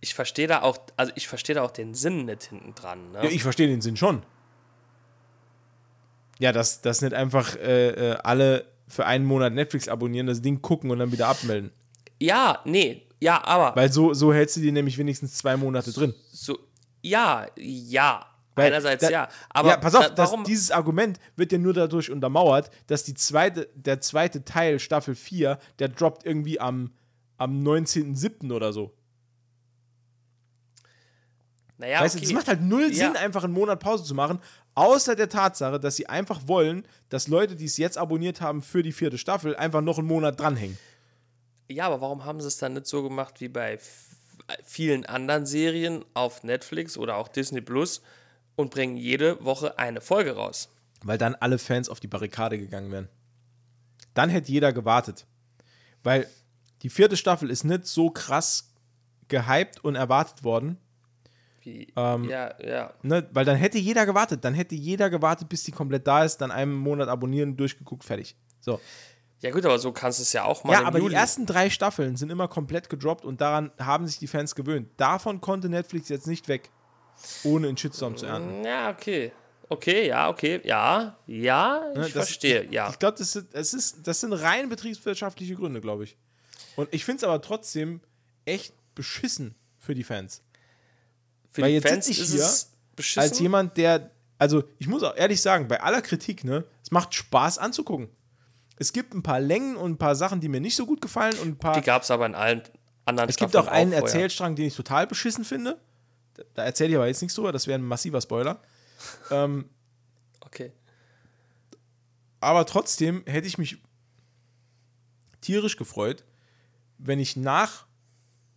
ich 0.00 0.14
verstehe 0.14 0.46
da 0.46 0.62
auch, 0.62 0.78
also 0.96 1.12
ich 1.16 1.26
verstehe 1.26 1.54
da 1.54 1.62
auch 1.62 1.70
den 1.70 1.94
Sinn 1.94 2.26
nicht 2.26 2.44
hinten 2.44 2.74
dran, 2.74 3.12
ne? 3.12 3.24
Ja, 3.24 3.30
ich 3.30 3.42
verstehe 3.42 3.66
den 3.66 3.80
Sinn 3.80 3.96
schon. 3.96 4.22
Ja, 6.38 6.52
dass, 6.52 6.82
dass 6.82 7.00
nicht 7.00 7.14
einfach 7.14 7.56
äh, 7.56 8.12
äh, 8.12 8.16
alle 8.22 8.66
für 8.86 9.06
einen 9.06 9.24
Monat 9.24 9.52
Netflix 9.54 9.88
abonnieren, 9.88 10.26
das 10.26 10.40
Ding 10.40 10.62
gucken 10.62 10.90
und 10.90 10.98
dann 10.98 11.12
wieder 11.12 11.28
abmelden. 11.28 11.72
Ja, 12.20 12.60
nee, 12.64 13.02
ja, 13.20 13.42
aber 13.44 13.74
Weil 13.74 13.92
so, 13.92 14.14
so 14.14 14.32
hältst 14.32 14.56
du 14.56 14.60
die 14.60 14.72
nämlich 14.72 14.98
wenigstens 14.98 15.34
zwei 15.34 15.56
Monate 15.56 15.92
drin. 15.92 16.14
so, 16.32 16.58
ja, 17.02 17.46
ja. 17.56 18.26
Einerseits 18.66 19.02
da- 19.02 19.10
ja, 19.10 19.28
aber 19.50 19.68
ja, 19.70 19.76
pass 19.76 19.94
auf, 19.94 20.14
da, 20.14 20.24
warum, 20.24 20.44
dieses 20.44 20.70
Argument 20.70 21.18
wird 21.36 21.52
ja 21.52 21.58
nur 21.58 21.72
dadurch 21.74 22.10
untermauert, 22.10 22.70
dass 22.86 23.04
die 23.04 23.14
zweite, 23.14 23.68
der 23.74 24.00
zweite 24.00 24.44
Teil, 24.44 24.78
Staffel 24.78 25.14
4, 25.14 25.58
der 25.78 25.88
droppt 25.88 26.24
irgendwie 26.26 26.60
am, 26.60 26.92
am 27.36 27.62
19.07. 27.62 28.52
oder 28.52 28.72
so. 28.72 28.92
naja, 31.78 32.00
weißt 32.00 32.14
du, 32.16 32.18
okay. 32.18 32.26
es 32.26 32.32
macht 32.32 32.48
halt 32.48 32.60
null 32.62 32.88
Ja. 32.92 33.06
Sinn, 33.06 33.16
einfach 33.16 33.44
einen 33.44 33.52
Monat 33.52 33.80
Pause 33.80 34.04
zu 34.04 34.14
machen, 34.14 34.40
außer 34.74 35.14
der 35.14 35.28
Tatsache, 35.28 35.78
dass 35.78 35.96
sie 35.96 36.08
einfach 36.08 36.40
wollen, 36.46 36.84
dass 37.08 37.28
Leute, 37.28 37.54
die 37.56 37.66
es 37.66 37.76
jetzt 37.76 37.96
abonniert 37.98 38.40
haben 38.40 38.62
für 38.62 38.82
die 38.82 38.92
vierte 38.92 39.18
Staffel, 39.18 39.54
einfach 39.56 39.80
noch 39.80 39.98
einen 39.98 40.08
Monat 40.08 40.40
dranhängen. 40.40 40.78
Ja, 41.70 41.86
aber 41.86 42.00
warum 42.00 42.24
haben 42.24 42.40
sie 42.40 42.48
es 42.48 42.56
dann 42.56 42.72
nicht 42.74 42.86
so 42.86 43.02
gemacht 43.02 43.40
wie 43.40 43.48
bei 43.48 43.78
vielen 44.64 45.04
anderen 45.06 45.44
Serien 45.46 46.04
auf 46.14 46.42
Netflix 46.42 46.96
oder 46.96 47.16
auch 47.16 47.28
Disney 47.28 47.60
Plus 47.60 48.00
und 48.58 48.70
bringen 48.72 48.96
jede 48.96 49.42
Woche 49.44 49.78
eine 49.78 50.00
Folge 50.00 50.34
raus? 50.34 50.68
Weil 51.02 51.16
dann 51.16 51.36
alle 51.36 51.58
Fans 51.58 51.88
auf 51.88 52.00
die 52.00 52.08
Barrikade 52.08 52.58
gegangen 52.58 52.90
wären. 52.90 53.08
Dann 54.14 54.30
hätte 54.30 54.50
jeder 54.50 54.72
gewartet. 54.72 55.26
Weil 56.02 56.26
die 56.82 56.90
vierte 56.90 57.16
Staffel 57.16 57.50
ist 57.50 57.62
nicht 57.64 57.86
so 57.86 58.10
krass 58.10 58.74
gehypt 59.28 59.82
und 59.84 59.94
erwartet 59.94 60.42
worden. 60.42 60.76
Wie, 61.62 61.92
Ähm, 61.96 62.24
ja, 62.24 62.52
ja. 62.60 62.92
Ne? 63.02 63.28
Weil 63.32 63.44
dann 63.44 63.56
hätte 63.56 63.78
jeder 63.78 64.06
gewartet. 64.06 64.44
Dann 64.44 64.54
hätte 64.54 64.74
jeder 64.74 65.08
gewartet, 65.08 65.48
bis 65.48 65.62
die 65.62 65.72
komplett 65.72 66.06
da 66.06 66.24
ist, 66.24 66.38
dann 66.38 66.50
einen 66.50 66.72
Monat 66.74 67.08
abonnieren, 67.08 67.56
durchgeguckt, 67.56 68.02
fertig. 68.02 68.36
So. 68.60 68.80
Ja, 69.40 69.52
gut, 69.52 69.64
aber 69.64 69.78
so 69.78 69.92
kannst 69.92 70.18
du 70.18 70.24
es 70.24 70.32
ja 70.32 70.42
auch 70.42 70.64
mal 70.64 70.72
Ja, 70.72 70.84
aber 70.84 70.98
Juli. 70.98 71.10
die 71.10 71.14
ersten 71.14 71.46
drei 71.46 71.70
Staffeln 71.70 72.16
sind 72.16 72.30
immer 72.30 72.48
komplett 72.48 72.88
gedroppt 72.90 73.24
und 73.24 73.40
daran 73.40 73.70
haben 73.78 74.08
sich 74.08 74.18
die 74.18 74.26
Fans 74.26 74.56
gewöhnt. 74.56 74.88
Davon 74.96 75.40
konnte 75.40 75.68
Netflix 75.68 76.08
jetzt 76.08 76.26
nicht 76.26 76.48
weg, 76.48 76.70
ohne 77.44 77.68
einen 77.68 77.76
Shitstorm 77.76 78.16
zu 78.16 78.26
ernten. 78.26 78.64
Ja, 78.64 78.90
okay. 78.90 79.32
Okay, 79.70 80.08
ja, 80.08 80.30
okay, 80.30 80.60
ja, 80.64 81.18
ja, 81.26 81.82
ich 81.92 81.96
Ne, 81.98 82.02
das- 82.04 82.12
verstehe, 82.12 82.66
ja. 82.70 82.88
Ich 82.88 82.98
glaube, 82.98 83.18
das, 83.18 83.32
sind- 83.32 83.48
das, 83.52 83.74
ist- 83.74 83.98
das 84.06 84.20
sind 84.20 84.32
rein 84.32 84.70
betriebswirtschaftliche 84.70 85.54
Gründe, 85.56 85.82
glaube 85.82 86.04
ich. 86.04 86.16
Und 86.76 86.88
ich 86.92 87.04
finde 87.04 87.18
es 87.18 87.24
aber 87.24 87.42
trotzdem 87.42 88.00
echt 88.46 88.72
beschissen 88.94 89.54
für 89.78 89.94
die 89.94 90.04
Fans. 90.04 90.42
Für 91.52 91.62
weil 91.62 91.68
die 91.68 91.74
jetzt 91.74 91.88
Fans 91.88 92.06
sitz 92.06 92.18
ich 92.18 92.30
hier 92.30 92.40
es 92.42 92.70
beschissen. 92.96 93.20
Als 93.28 93.38
jemand, 93.40 93.76
der, 93.76 94.10
also 94.38 94.64
ich 94.78 94.86
muss 94.88 95.02
auch 95.02 95.14
ehrlich 95.16 95.42
sagen, 95.42 95.68
bei 95.68 95.82
aller 95.82 96.00
Kritik, 96.00 96.44
ne, 96.44 96.64
es 96.82 96.90
macht 96.90 97.14
Spaß 97.14 97.58
anzugucken. 97.58 98.08
Es 98.78 98.92
gibt 98.94 99.12
ein 99.12 99.22
paar 99.22 99.40
Längen 99.40 99.76
und 99.76 99.90
ein 99.92 99.98
paar 99.98 100.14
Sachen, 100.16 100.40
die 100.40 100.48
mir 100.48 100.60
nicht 100.60 100.76
so 100.76 100.86
gut 100.86 101.02
gefallen 101.02 101.36
und 101.40 101.48
ein 101.48 101.58
paar. 101.58 101.74
die 101.74 101.82
gab 101.84 102.02
es 102.04 102.10
aber 102.10 102.24
in 102.24 102.34
allen 102.34 102.62
anderen 103.04 103.28
Es 103.28 103.36
gibt 103.36 103.54
auch 103.56 103.66
einen 103.66 103.90
vorher. 103.90 104.06
Erzählstrang, 104.06 104.54
den 104.54 104.66
ich 104.68 104.74
total 104.76 105.06
beschissen 105.06 105.44
finde. 105.44 105.78
Da- 106.54 106.64
erzähle 106.64 106.90
ich 106.90 106.96
aber 106.96 107.06
jetzt 107.06 107.20
nichts 107.22 107.34
drüber, 107.34 107.52
das 107.52 107.66
wäre 107.66 107.78
ein 107.78 107.84
massiver 107.84 108.20
Spoiler. 108.20 108.60
ähm, 109.30 109.68
Okay. 110.40 110.72
aber 112.40 112.64
trotzdem 112.66 113.22
hätte 113.26 113.46
ich 113.46 113.58
mich 113.58 113.78
tierisch 115.40 115.76
gefreut, 115.76 116.24
wenn 116.98 117.18
ich 117.20 117.36
nach 117.36 117.86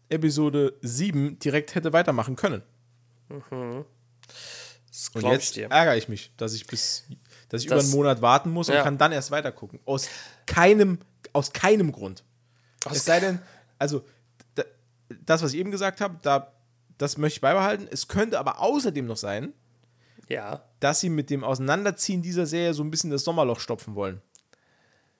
Episode 0.09 0.73
7 0.81 1.37
direkt 1.39 1.75
hätte 1.75 1.93
weitermachen 1.93 2.35
können. 2.35 2.63
Das 3.29 5.09
Und 5.13 5.23
ich 5.23 5.31
jetzt 5.31 5.55
dir. 5.55 5.69
ärgere 5.69 5.95
ich 5.97 6.09
mich, 6.09 6.31
dass 6.37 6.53
ich 6.53 6.67
bis 6.67 7.05
dass 7.49 7.61
ich 7.63 7.67
Das- 7.67 7.83
über 7.83 7.83
einen 7.83 7.91
Monat 7.91 8.21
warten 8.21 8.49
muss 8.49 8.69
und 8.69 8.75
Ja. 8.75 8.83
kann 8.83 8.97
dann 8.97 9.11
erst 9.11 9.29
weitergucken. 9.31 9.79
Aus 9.85 10.07
keinem, 10.45 10.99
aus 11.33 11.51
keinem 11.51 11.91
Grund. 11.91 12.23
es 12.89 13.03
sei 13.05 13.19
denn, 13.19 13.39
also 13.77 14.05
da, 14.55 14.63
das, 15.25 15.41
was 15.43 15.53
ich 15.53 15.59
eben 15.59 15.69
gesagt 15.71 15.99
habe, 16.01 16.17
da, 16.21 16.51
das 17.01 17.17
möchte 17.17 17.37
ich 17.37 17.41
beibehalten. 17.41 17.87
Es 17.91 18.07
könnte 18.07 18.39
aber 18.39 18.59
außerdem 18.59 19.05
noch 19.05 19.17
sein, 19.17 19.53
Ja. 20.29 20.63
dass 20.79 20.99
sie 20.99 21.09
mit 21.09 21.29
dem 21.29 21.43
Auseinanderziehen 21.43 22.21
dieser 22.21 22.45
Serie 22.45 22.73
so 22.73 22.83
ein 22.83 22.91
bisschen 22.91 23.09
das 23.09 23.23
Sommerloch 23.23 23.59
stopfen 23.59 23.95
wollen. 23.95 24.21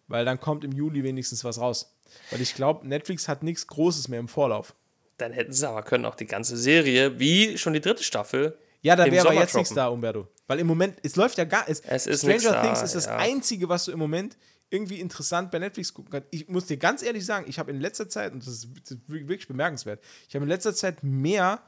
Weil 0.08 0.26
dann 0.26 0.40
kommt 0.40 0.64
im 0.64 0.72
Juli 0.72 1.04
wenigstens 1.04 1.44
was 1.44 1.60
raus. 1.60 1.96
Weil 2.30 2.42
ich 2.42 2.54
glaube, 2.56 2.88
Netflix 2.88 3.28
hat 3.28 3.44
nichts 3.44 3.68
Großes 3.68 4.08
mehr 4.10 4.20
im 4.20 4.28
Vorlauf. 4.28 4.76
Dann 5.18 5.32
hätten 5.32 5.54
sie 5.54 5.68
aber 5.68 5.84
können 5.84 6.06
auch 6.06 6.16
die 6.16 6.26
ganze 6.26 6.58
Serie, 6.58 7.20
wie 7.20 7.58
schon 7.58 7.74
die 7.74 7.82
dritte 7.82 8.04
Staffel. 8.04 8.58
Ja, 8.82 8.96
da 8.96 9.06
wäre 9.10 9.28
aber 9.28 9.36
jetzt 9.36 9.56
nichts 9.56 9.74
da, 9.74 9.88
Umberto. 9.88 10.28
Weil 10.48 10.60
im 10.60 10.68
Moment, 10.68 10.98
es 11.04 11.16
läuft 11.16 11.38
ja 11.38 11.46
gar. 11.46 11.70
Es, 11.70 11.80
Es 11.82 12.08
ist 12.08 12.20
Stranger 12.22 12.34
nichts 12.38 12.52
da, 12.52 12.62
Things 12.64 12.82
ist 12.82 12.96
das 12.96 13.06
ja. 13.06 13.18
Einzige, 13.18 13.70
was 13.70 13.86
du 13.86 13.92
im 13.92 14.00
Moment 14.00 14.36
irgendwie 14.72 15.00
interessant 15.00 15.52
bei 15.52 15.60
Netflix 15.60 15.94
gucken 15.94 16.12
kannst. 16.12 16.28
Ich 16.32 16.48
muss 16.48 16.66
dir 16.66 16.78
ganz 16.78 17.04
ehrlich 17.04 17.26
sagen, 17.26 17.46
ich 17.48 17.60
habe 17.60 17.70
in 17.72 17.80
letzter 17.80 18.10
Zeit, 18.10 18.34
und 18.34 18.42
das 18.42 18.54
ist 18.54 18.70
wirklich 19.08 19.48
bemerkenswert, 19.48 20.02
ich 20.28 20.34
habe 20.36 20.44
in 20.44 20.50
letzter 20.50 20.74
Zeit 20.74 21.04
mehr 21.04 21.62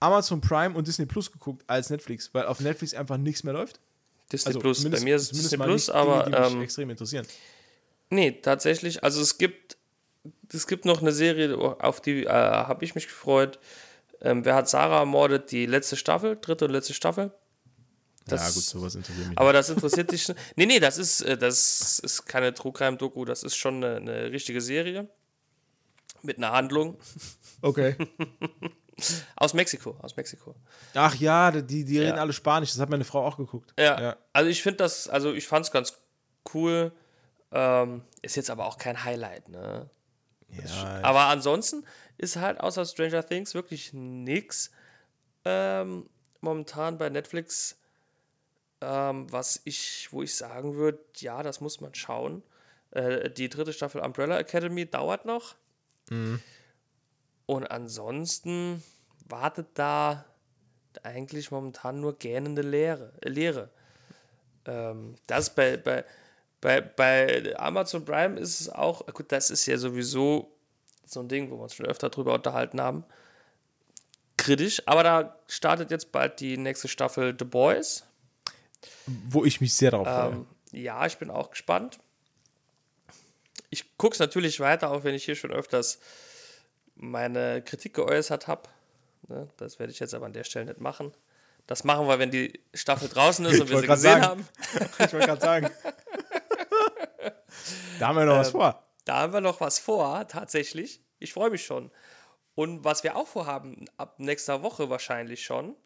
Amazon 0.00 0.40
Prime 0.40 0.74
und 0.74 0.86
Disney 0.88 1.06
Plus 1.06 1.30
geguckt 1.30 1.62
als 1.66 1.90
Netflix, 1.90 2.30
weil 2.32 2.46
auf 2.46 2.60
Netflix 2.60 2.94
einfach 2.94 3.16
nichts 3.18 3.44
mehr 3.44 3.52
läuft. 3.54 3.78
Disney 4.32 4.54
Plus. 4.54 4.88
Bei 4.88 5.00
mir 5.00 5.16
ist 5.16 5.30
Disney 5.32 5.58
Plus, 5.58 5.88
nicht 5.88 5.94
aber 5.94 6.24
Dinge, 6.24 6.36
die 6.36 6.42
mich 6.42 6.52
ähm, 6.54 6.62
extrem 6.62 6.90
interessieren. 6.90 7.26
nee, 8.10 8.32
tatsächlich. 8.32 9.02
Also 9.04 9.20
es 9.20 9.38
gibt, 9.38 9.76
es 10.52 10.66
gibt 10.66 10.84
noch 10.84 11.00
eine 11.02 11.12
Serie, 11.12 11.56
auf 11.56 12.00
die 12.00 12.24
äh, 12.24 12.28
habe 12.28 12.84
ich 12.84 12.94
mich 12.94 13.06
gefreut. 13.08 13.58
Ähm, 14.22 14.44
wer 14.44 14.54
hat 14.54 14.68
Sarah 14.68 15.00
ermordet? 15.00 15.50
Die 15.50 15.66
letzte 15.66 15.96
Staffel, 15.96 16.36
dritte 16.40 16.64
und 16.66 16.70
letzte 16.72 16.94
Staffel. 16.94 17.32
Das- 18.26 18.40
ja, 18.42 18.50
gut, 18.54 18.62
sowas 18.62 18.94
interessiert 18.94 19.28
mich. 19.28 19.38
Aber 19.38 19.52
das 19.52 19.70
interessiert 19.70 20.12
dich. 20.12 20.28
Nee, 20.56 20.66
nee, 20.66 20.78
das 20.78 20.98
ist, 20.98 21.22
äh, 21.22 21.36
das 21.36 21.98
ist 21.98 22.26
keine 22.26 22.54
True 22.54 22.72
Crime 22.72 22.96
Doku, 22.96 23.24
das 23.24 23.42
ist 23.42 23.56
schon 23.56 23.82
eine, 23.82 23.96
eine 23.96 24.30
richtige 24.30 24.60
Serie. 24.60 25.08
Mit 26.22 26.36
einer 26.36 26.52
Handlung. 26.52 26.98
okay. 27.62 27.96
Aus 29.36 29.54
Mexiko, 29.54 29.96
aus 30.02 30.16
Mexiko. 30.16 30.54
Ach 30.94 31.14
ja, 31.14 31.50
die, 31.50 31.84
die 31.84 31.98
reden 31.98 32.16
Ja. 32.16 32.20
alle 32.22 32.32
Spanisch, 32.32 32.70
das 32.72 32.80
hat 32.80 32.90
meine 32.90 33.04
Frau 33.04 33.24
auch 33.26 33.36
geguckt. 33.36 33.72
Ja. 33.78 34.00
Ja. 34.00 34.16
Also 34.32 34.50
ich 34.50 34.62
finde 34.62 34.78
das, 34.78 35.08
also 35.08 35.32
ich 35.32 35.46
fand 35.46 35.66
es 35.66 35.72
ganz 35.72 35.94
cool. 36.54 36.92
Ähm, 37.52 38.02
ist 38.22 38.36
jetzt 38.36 38.50
aber 38.50 38.66
auch 38.66 38.78
kein 38.78 39.02
Highlight, 39.04 39.48
ne? 39.48 39.90
Ja, 40.48 41.00
Aber 41.02 41.26
ansonsten 41.26 41.84
ist 42.18 42.36
halt 42.36 42.58
außer 42.60 42.84
Stranger 42.84 43.24
Things 43.26 43.54
wirklich 43.54 43.92
nix 43.92 44.70
ähm, 45.44 46.08
momentan 46.40 46.98
bei 46.98 47.08
Netflix, 47.08 47.76
ähm, 48.80 49.30
was 49.32 49.60
ich, 49.64 50.08
wo 50.10 50.22
ich 50.22 50.34
sagen 50.36 50.74
würde, 50.74 50.98
ja, 51.18 51.42
das 51.42 51.60
muss 51.60 51.80
man 51.80 51.94
schauen. 51.94 52.42
Äh, 52.92 53.30
die 53.30 53.48
dritte 53.48 53.72
Staffel 53.72 54.00
Umbrella 54.00 54.38
Academy 54.38 54.86
dauert 54.90 55.24
noch. 55.24 55.54
Und 57.50 57.68
ansonsten 57.68 58.80
wartet 59.28 59.66
da 59.74 60.24
eigentlich 61.02 61.50
momentan 61.50 62.00
nur 62.00 62.16
gähnende 62.16 62.62
Leere. 62.62 63.12
Leere. 63.24 63.70
Ähm, 64.66 65.16
das 65.26 65.52
bei, 65.52 65.76
bei, 65.76 66.04
bei, 66.60 66.80
bei 66.80 67.52
Amazon 67.58 68.04
Prime 68.04 68.38
ist 68.38 68.60
es 68.60 68.68
auch, 68.68 69.04
gut, 69.12 69.32
das 69.32 69.50
ist 69.50 69.66
ja 69.66 69.78
sowieso 69.78 70.56
so 71.04 71.18
ein 71.18 71.26
Ding, 71.26 71.50
wo 71.50 71.56
wir 71.56 71.64
uns 71.64 71.74
schon 71.74 71.86
öfter 71.86 72.08
drüber 72.08 72.34
unterhalten 72.34 72.80
haben. 72.80 73.02
Kritisch, 74.36 74.80
aber 74.86 75.02
da 75.02 75.36
startet 75.48 75.90
jetzt 75.90 76.12
bald 76.12 76.38
die 76.38 76.56
nächste 76.56 76.86
Staffel 76.86 77.34
The 77.36 77.46
Boys. 77.46 78.04
wo 79.26 79.44
ich 79.44 79.60
mich 79.60 79.74
sehr 79.74 79.90
darauf 79.90 80.06
freue. 80.06 80.30
Ähm, 80.30 80.46
ja, 80.70 81.04
ich 81.04 81.18
bin 81.18 81.30
auch 81.30 81.50
gespannt. 81.50 81.98
Ich 83.70 83.96
gucke 83.98 84.12
es 84.12 84.20
natürlich 84.20 84.60
weiter, 84.60 84.92
auch 84.92 85.02
wenn 85.02 85.16
ich 85.16 85.24
hier 85.24 85.34
schon 85.34 85.50
öfters 85.50 85.98
meine 87.00 87.62
Kritik 87.62 87.94
geäußert 87.94 88.46
habe. 88.46 88.68
Ne, 89.28 89.48
das 89.56 89.78
werde 89.78 89.92
ich 89.92 90.00
jetzt 90.00 90.14
aber 90.14 90.26
an 90.26 90.32
der 90.32 90.44
Stelle 90.44 90.66
nicht 90.66 90.80
machen. 90.80 91.12
Das 91.66 91.84
machen 91.84 92.08
wir, 92.08 92.18
wenn 92.18 92.30
die 92.30 92.60
Staffel 92.74 93.08
draußen 93.08 93.44
ist 93.46 93.60
und 93.60 93.70
wir 93.70 93.78
sie 93.78 93.86
gesehen 93.86 94.20
sagen. 94.20 94.24
haben. 94.24 94.48
Ich 94.98 95.12
wollte 95.12 95.26
gerade 95.26 95.40
sagen. 95.40 95.70
da 97.98 98.08
haben 98.08 98.16
wir 98.16 98.24
noch 98.24 98.34
Ähm, 98.34 98.40
was 98.40 98.50
vor. 98.50 98.84
Da 99.04 99.18
haben 99.20 99.32
wir 99.32 99.40
noch 99.40 99.60
was 99.60 99.78
vor, 99.78 100.26
tatsächlich. 100.26 101.00
Ich 101.18 101.32
freue 101.32 101.50
mich 101.50 101.64
schon. 101.64 101.90
Und 102.54 102.84
was 102.84 103.04
wir 103.04 103.16
auch 103.16 103.28
vorhaben, 103.28 103.84
ab 103.96 104.18
nächster 104.18 104.62
Woche 104.62 104.90
wahrscheinlich 104.90 105.44
schon, 105.44 105.76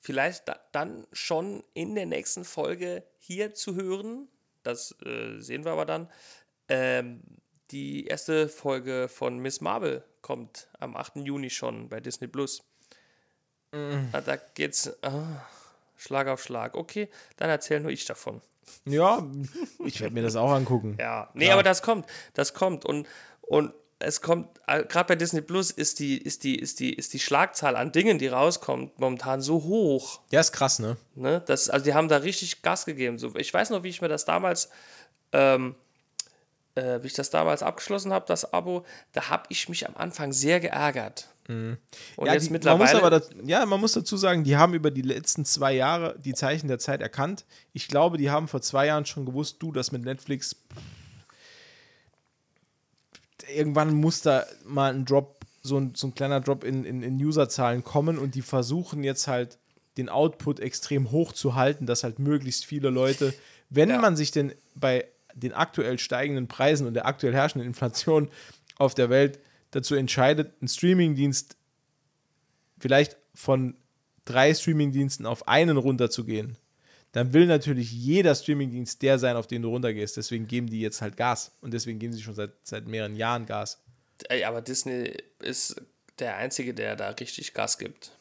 vielleicht 0.00 0.48
da, 0.48 0.60
dann 0.72 1.06
schon 1.12 1.64
in 1.74 1.94
der 1.94 2.06
nächsten 2.06 2.44
Folge 2.44 3.04
hier 3.18 3.54
zu 3.54 3.74
hören, 3.74 4.28
das 4.62 4.94
äh, 5.04 5.38
sehen 5.40 5.64
wir 5.64 5.72
aber 5.72 5.84
dann, 5.84 6.08
ähm, 6.68 7.22
die 7.70 8.06
erste 8.06 8.48
Folge 8.48 9.08
von 9.08 9.38
Miss 9.38 9.60
Marvel 9.60 10.04
kommt 10.22 10.68
am 10.80 10.96
8. 10.96 11.16
Juni 11.16 11.50
schon 11.50 11.88
bei 11.88 12.00
Disney 12.00 12.28
Plus. 12.28 12.62
Ah, 13.72 14.20
Da 14.20 14.36
geht's 14.36 14.90
ah, 15.02 15.42
Schlag 15.96 16.28
auf 16.28 16.42
Schlag. 16.42 16.74
Okay, 16.76 17.08
dann 17.36 17.48
erzähl 17.50 17.80
nur 17.80 17.90
ich 17.90 18.04
davon. 18.04 18.40
Ja, 18.84 19.26
ich 19.84 20.00
werde 20.00 20.14
mir 20.14 20.22
das 20.22 20.36
auch 20.36 20.50
angucken. 20.52 20.96
Ja, 20.98 21.30
nee, 21.34 21.46
Ja. 21.48 21.54
aber 21.54 21.62
das 21.62 21.82
kommt, 21.82 22.06
das 22.34 22.54
kommt 22.54 22.84
und 22.84 23.06
und 23.42 23.72
es 23.98 24.20
kommt 24.20 24.48
gerade 24.66 25.04
bei 25.08 25.14
Disney 25.16 25.40
Plus 25.42 25.70
ist 25.70 26.00
die 26.00 26.18
ist 26.18 26.42
die 26.44 26.56
ist 26.58 26.80
die 26.80 26.92
ist 26.92 27.12
die 27.12 27.18
Schlagzahl 27.20 27.76
an 27.76 27.92
Dingen, 27.92 28.18
die 28.18 28.26
rauskommt, 28.28 28.98
momentan 28.98 29.40
so 29.40 29.62
hoch, 29.64 30.20
Ja, 30.30 30.40
ist 30.40 30.52
krass, 30.52 30.78
ne? 30.78 30.96
ne? 31.14 31.42
Das 31.46 31.70
also 31.70 31.84
die 31.84 31.94
haben 31.94 32.08
da 32.08 32.18
richtig 32.18 32.62
Gas 32.62 32.84
gegeben. 32.84 33.18
So, 33.18 33.34
ich 33.36 33.52
weiß 33.52 33.70
noch, 33.70 33.82
wie 33.84 33.88
ich 33.90 34.00
mir 34.02 34.08
das 34.08 34.24
damals 34.24 34.70
ähm, 35.32 35.74
äh, 36.74 37.02
wie 37.02 37.06
ich 37.08 37.12
das 37.12 37.30
damals 37.30 37.62
abgeschlossen 37.62 38.12
habe, 38.12 38.24
das 38.26 38.52
Abo, 38.52 38.84
da 39.12 39.28
habe 39.28 39.44
ich 39.50 39.68
mich 39.68 39.86
am 39.88 39.96
Anfang 39.96 40.32
sehr 40.32 40.60
geärgert. 40.60 41.28
Und 41.48 41.78
ja, 42.24 42.32
jetzt 42.34 42.44
die, 42.44 42.46
man 42.46 42.52
mittlerweile 42.52 42.84
muss 42.94 42.94
aber 42.94 43.10
das, 43.10 43.30
ja, 43.44 43.66
man 43.66 43.80
muss 43.80 43.92
dazu 43.92 44.16
sagen, 44.16 44.44
die 44.44 44.56
haben 44.56 44.74
über 44.74 44.90
die 44.92 45.02
letzten 45.02 45.44
zwei 45.44 45.72
Jahre 45.72 46.16
die 46.24 46.34
Zeichen 46.34 46.68
der 46.68 46.78
Zeit 46.78 47.00
erkannt. 47.02 47.44
Ich 47.72 47.88
glaube, 47.88 48.16
die 48.16 48.30
haben 48.30 48.46
vor 48.46 48.62
zwei 48.62 48.86
Jahren 48.86 49.04
schon 49.06 49.26
gewusst, 49.26 49.56
du, 49.58 49.72
das 49.72 49.90
mit 49.90 50.02
Netflix. 50.04 50.56
Irgendwann 53.52 53.92
muss 53.92 54.22
da 54.22 54.46
mal 54.64 54.94
ein 54.94 55.04
Drop, 55.04 55.40
so 55.62 55.78
ein, 55.78 55.94
so 55.94 56.06
ein 56.06 56.14
kleiner 56.14 56.40
Drop 56.40 56.64
in, 56.64 56.84
in, 56.84 57.02
in 57.02 57.16
Userzahlen 57.22 57.82
kommen 57.82 58.18
und 58.18 58.34
die 58.34 58.42
versuchen 58.42 59.02
jetzt 59.02 59.26
halt 59.26 59.58
den 59.96 60.08
Output 60.08 60.60
extrem 60.60 61.10
hoch 61.10 61.32
zu 61.32 61.54
halten, 61.54 61.86
dass 61.86 62.04
halt 62.04 62.18
möglichst 62.18 62.64
viele 62.64 62.88
Leute, 62.90 63.34
wenn 63.68 63.90
Ja. 63.90 63.98
man 64.00 64.16
sich 64.16 64.30
denn 64.30 64.54
bei 64.74 65.06
den 65.34 65.52
aktuell 65.52 65.98
steigenden 65.98 66.48
Preisen 66.48 66.86
und 66.86 66.94
der 66.94 67.06
aktuell 67.06 67.34
herrschenden 67.34 67.68
Inflation 67.68 68.30
auf 68.76 68.94
der 68.94 69.10
Welt 69.10 69.38
dazu 69.70 69.94
entscheidet, 69.94 70.52
einen 70.60 70.68
Streamingdienst 70.68 71.56
vielleicht 72.78 73.16
von 73.34 73.76
drei 74.24 74.52
Streamingdiensten 74.52 75.26
auf 75.26 75.48
einen 75.48 75.76
runterzugehen, 75.76 76.58
dann 77.12 77.32
will 77.32 77.46
natürlich 77.46 77.92
jeder 77.92 78.34
Streamingdienst 78.34 79.02
der 79.02 79.18
sein, 79.18 79.36
auf 79.36 79.46
den 79.46 79.62
du 79.62 79.68
runtergehst. 79.68 80.16
Deswegen 80.16 80.46
geben 80.46 80.68
die 80.68 80.80
jetzt 80.80 81.02
halt 81.02 81.16
Gas. 81.16 81.52
Und 81.60 81.74
deswegen 81.74 81.98
geben 81.98 82.12
sie 82.12 82.22
schon 82.22 82.34
seit, 82.34 82.52
seit 82.62 82.86
mehreren 82.86 83.16
Jahren 83.16 83.46
Gas. 83.46 83.82
Ey, 84.28 84.44
aber 84.44 84.62
Disney 84.62 85.12
ist 85.40 85.80
der 86.18 86.36
einzige, 86.36 86.72
der 86.74 86.96
da 86.96 87.10
richtig 87.10 87.52
Gas 87.52 87.78
gibt. 87.78 88.12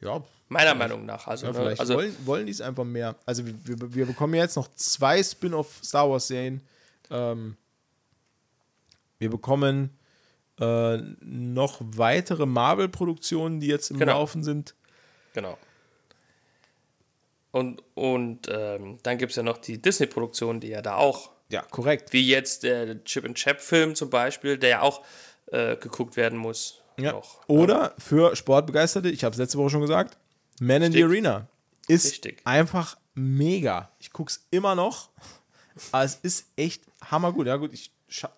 Ja, 0.00 0.22
Meiner 0.48 0.74
Meinung 0.74 1.04
nach. 1.06 1.26
Also, 1.26 1.46
ja 1.46 1.52
ne, 1.52 1.58
vielleicht 1.58 1.80
also 1.80 1.94
wollen, 1.94 2.14
wollen 2.26 2.46
die 2.46 2.52
es 2.52 2.60
einfach 2.60 2.84
mehr. 2.84 3.16
Also 3.24 3.44
wir, 3.46 3.54
wir, 3.64 3.94
wir 3.94 4.06
bekommen 4.06 4.34
ja 4.34 4.42
jetzt 4.42 4.56
noch 4.56 4.68
zwei 4.74 5.22
Spin-off-Star 5.22 6.08
Wars-Serien. 6.08 6.60
Ähm, 7.10 7.56
wir 9.18 9.30
bekommen 9.30 9.90
äh, 10.60 10.98
noch 11.20 11.78
weitere 11.80 12.46
Marvel-Produktionen, 12.46 13.58
die 13.60 13.66
jetzt 13.66 13.90
im 13.90 13.98
Genau. 13.98 14.12
Laufen 14.12 14.44
sind. 14.44 14.74
Genau. 15.32 15.58
Und, 17.50 17.82
und 17.94 18.48
ähm, 18.50 18.98
dann 19.02 19.18
gibt 19.18 19.30
es 19.30 19.36
ja 19.36 19.42
noch 19.42 19.58
die 19.58 19.80
Disney-Produktion, 19.80 20.60
die 20.60 20.68
ja 20.68 20.82
da 20.82 20.96
auch, 20.96 21.30
Ja, 21.50 21.62
korrekt. 21.62 22.12
wie 22.12 22.26
jetzt 22.26 22.62
der 22.64 23.02
Chip 23.04 23.24
and 23.24 23.36
Chap-Film 23.36 23.94
zum 23.94 24.10
Beispiel, 24.10 24.58
der 24.58 24.68
ja 24.68 24.80
auch 24.82 25.02
äh, 25.46 25.76
geguckt 25.76 26.16
werden 26.16 26.38
muss. 26.38 26.82
Ja. 26.98 27.12
Noch. 27.12 27.40
Oder 27.48 27.94
für 27.98 28.34
Sportbegeisterte, 28.36 29.08
ich 29.10 29.24
habe 29.24 29.32
es 29.32 29.38
letzte 29.38 29.58
Woche 29.58 29.70
schon 29.70 29.80
gesagt, 29.82 30.18
Man 30.60 30.82
in 30.82 30.92
the 30.92 31.02
Richtig. 31.02 31.04
Arena 31.26 31.48
ist 31.88 32.06
Richtig. 32.12 32.40
einfach 32.44 32.96
mega. 33.14 33.90
Ich 33.98 34.12
gucke 34.12 34.30
es 34.30 34.46
immer 34.50 34.74
noch, 34.74 35.10
aber 35.92 36.04
es 36.04 36.16
ist 36.22 36.46
echt 36.56 36.82
hammergut. 37.10 37.46
Ja 37.46 37.56
gut, 37.56 37.72
ich, 37.72 37.90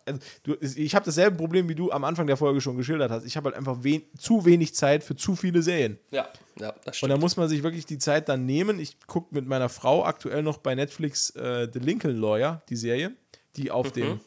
also, 0.07 0.21
du, 0.43 0.55
ich 0.61 0.95
habe 0.95 1.05
dasselbe 1.05 1.37
Problem, 1.37 1.69
wie 1.69 1.75
du 1.75 1.91
am 1.93 2.05
Anfang 2.05 2.27
der 2.27 2.37
Folge 2.37 2.61
schon 2.61 2.77
geschildert 2.77 3.11
hast. 3.11 3.25
Ich 3.25 3.37
habe 3.37 3.47
halt 3.51 3.57
einfach 3.57 3.79
wen, 3.83 4.03
zu 4.19 4.45
wenig 4.45 4.75
Zeit 4.75 5.05
für 5.05 5.15
zu 5.15 5.37
viele 5.37 5.63
Serien. 5.63 5.99
Ja, 6.11 6.29
ja, 6.59 6.73
das 6.85 7.03
Und 7.03 7.09
da 7.11 7.15
stimmt. 7.15 7.21
muss 7.21 7.37
man 7.37 7.49
sich 7.49 7.63
wirklich 7.63 7.87
die 7.87 7.99
Zeit 7.99 8.29
dann 8.29 8.45
nehmen. 8.47 8.81
Ich 8.81 8.99
gucke 9.07 9.35
mit 9.35 9.47
meiner 9.47 9.69
Frau 9.69 10.05
aktuell 10.05 10.43
noch 10.43 10.59
bei 10.59 10.75
Netflix 10.75 11.31
äh, 11.37 11.69
The 11.73 11.79
Lincoln 11.79 12.17
Lawyer, 12.17 12.63
die 12.69 12.77
Serie, 12.77 13.13
die 13.57 13.71
auf 13.71 13.93
dem 13.93 14.21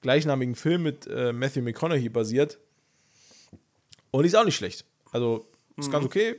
gleichnamigen 0.00 0.54
Film 0.54 0.84
mit 0.84 1.06
äh, 1.06 1.32
Matthew 1.32 1.62
McConaughey 1.62 2.08
basiert. 2.08 2.58
Und 4.10 4.22
die 4.22 4.28
ist 4.28 4.36
auch 4.36 4.44
nicht 4.44 4.56
schlecht. 4.56 4.84
Also 5.12 5.46
ist 5.76 5.90
ganz 5.90 6.04
okay, 6.04 6.36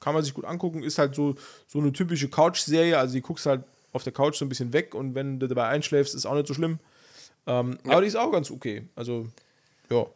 kann 0.00 0.14
man 0.14 0.22
sich 0.22 0.34
gut 0.34 0.44
angucken. 0.44 0.82
Ist 0.82 0.98
halt 0.98 1.14
so, 1.14 1.34
so 1.66 1.78
eine 1.78 1.92
typische 1.92 2.28
Couch-Serie. 2.28 2.98
Also 2.98 3.14
die 3.14 3.22
guckst 3.22 3.46
halt 3.46 3.64
auf 3.92 4.04
der 4.04 4.12
Couch 4.12 4.36
so 4.36 4.44
ein 4.44 4.48
bisschen 4.48 4.72
weg 4.72 4.94
und 4.94 5.14
wenn 5.14 5.38
du 5.38 5.46
dabei 5.46 5.68
einschläfst, 5.68 6.14
ist 6.14 6.26
auch 6.26 6.34
nicht 6.34 6.46
so 6.46 6.54
schlimm. 6.54 6.78
Ähm, 7.46 7.78
Aber 7.84 8.00
die 8.00 8.06
ist 8.06 8.16
auch 8.16 8.30
ganz 8.30 8.50
okay. 8.50 8.86
Also, 8.94 9.28
ja. 9.90 10.06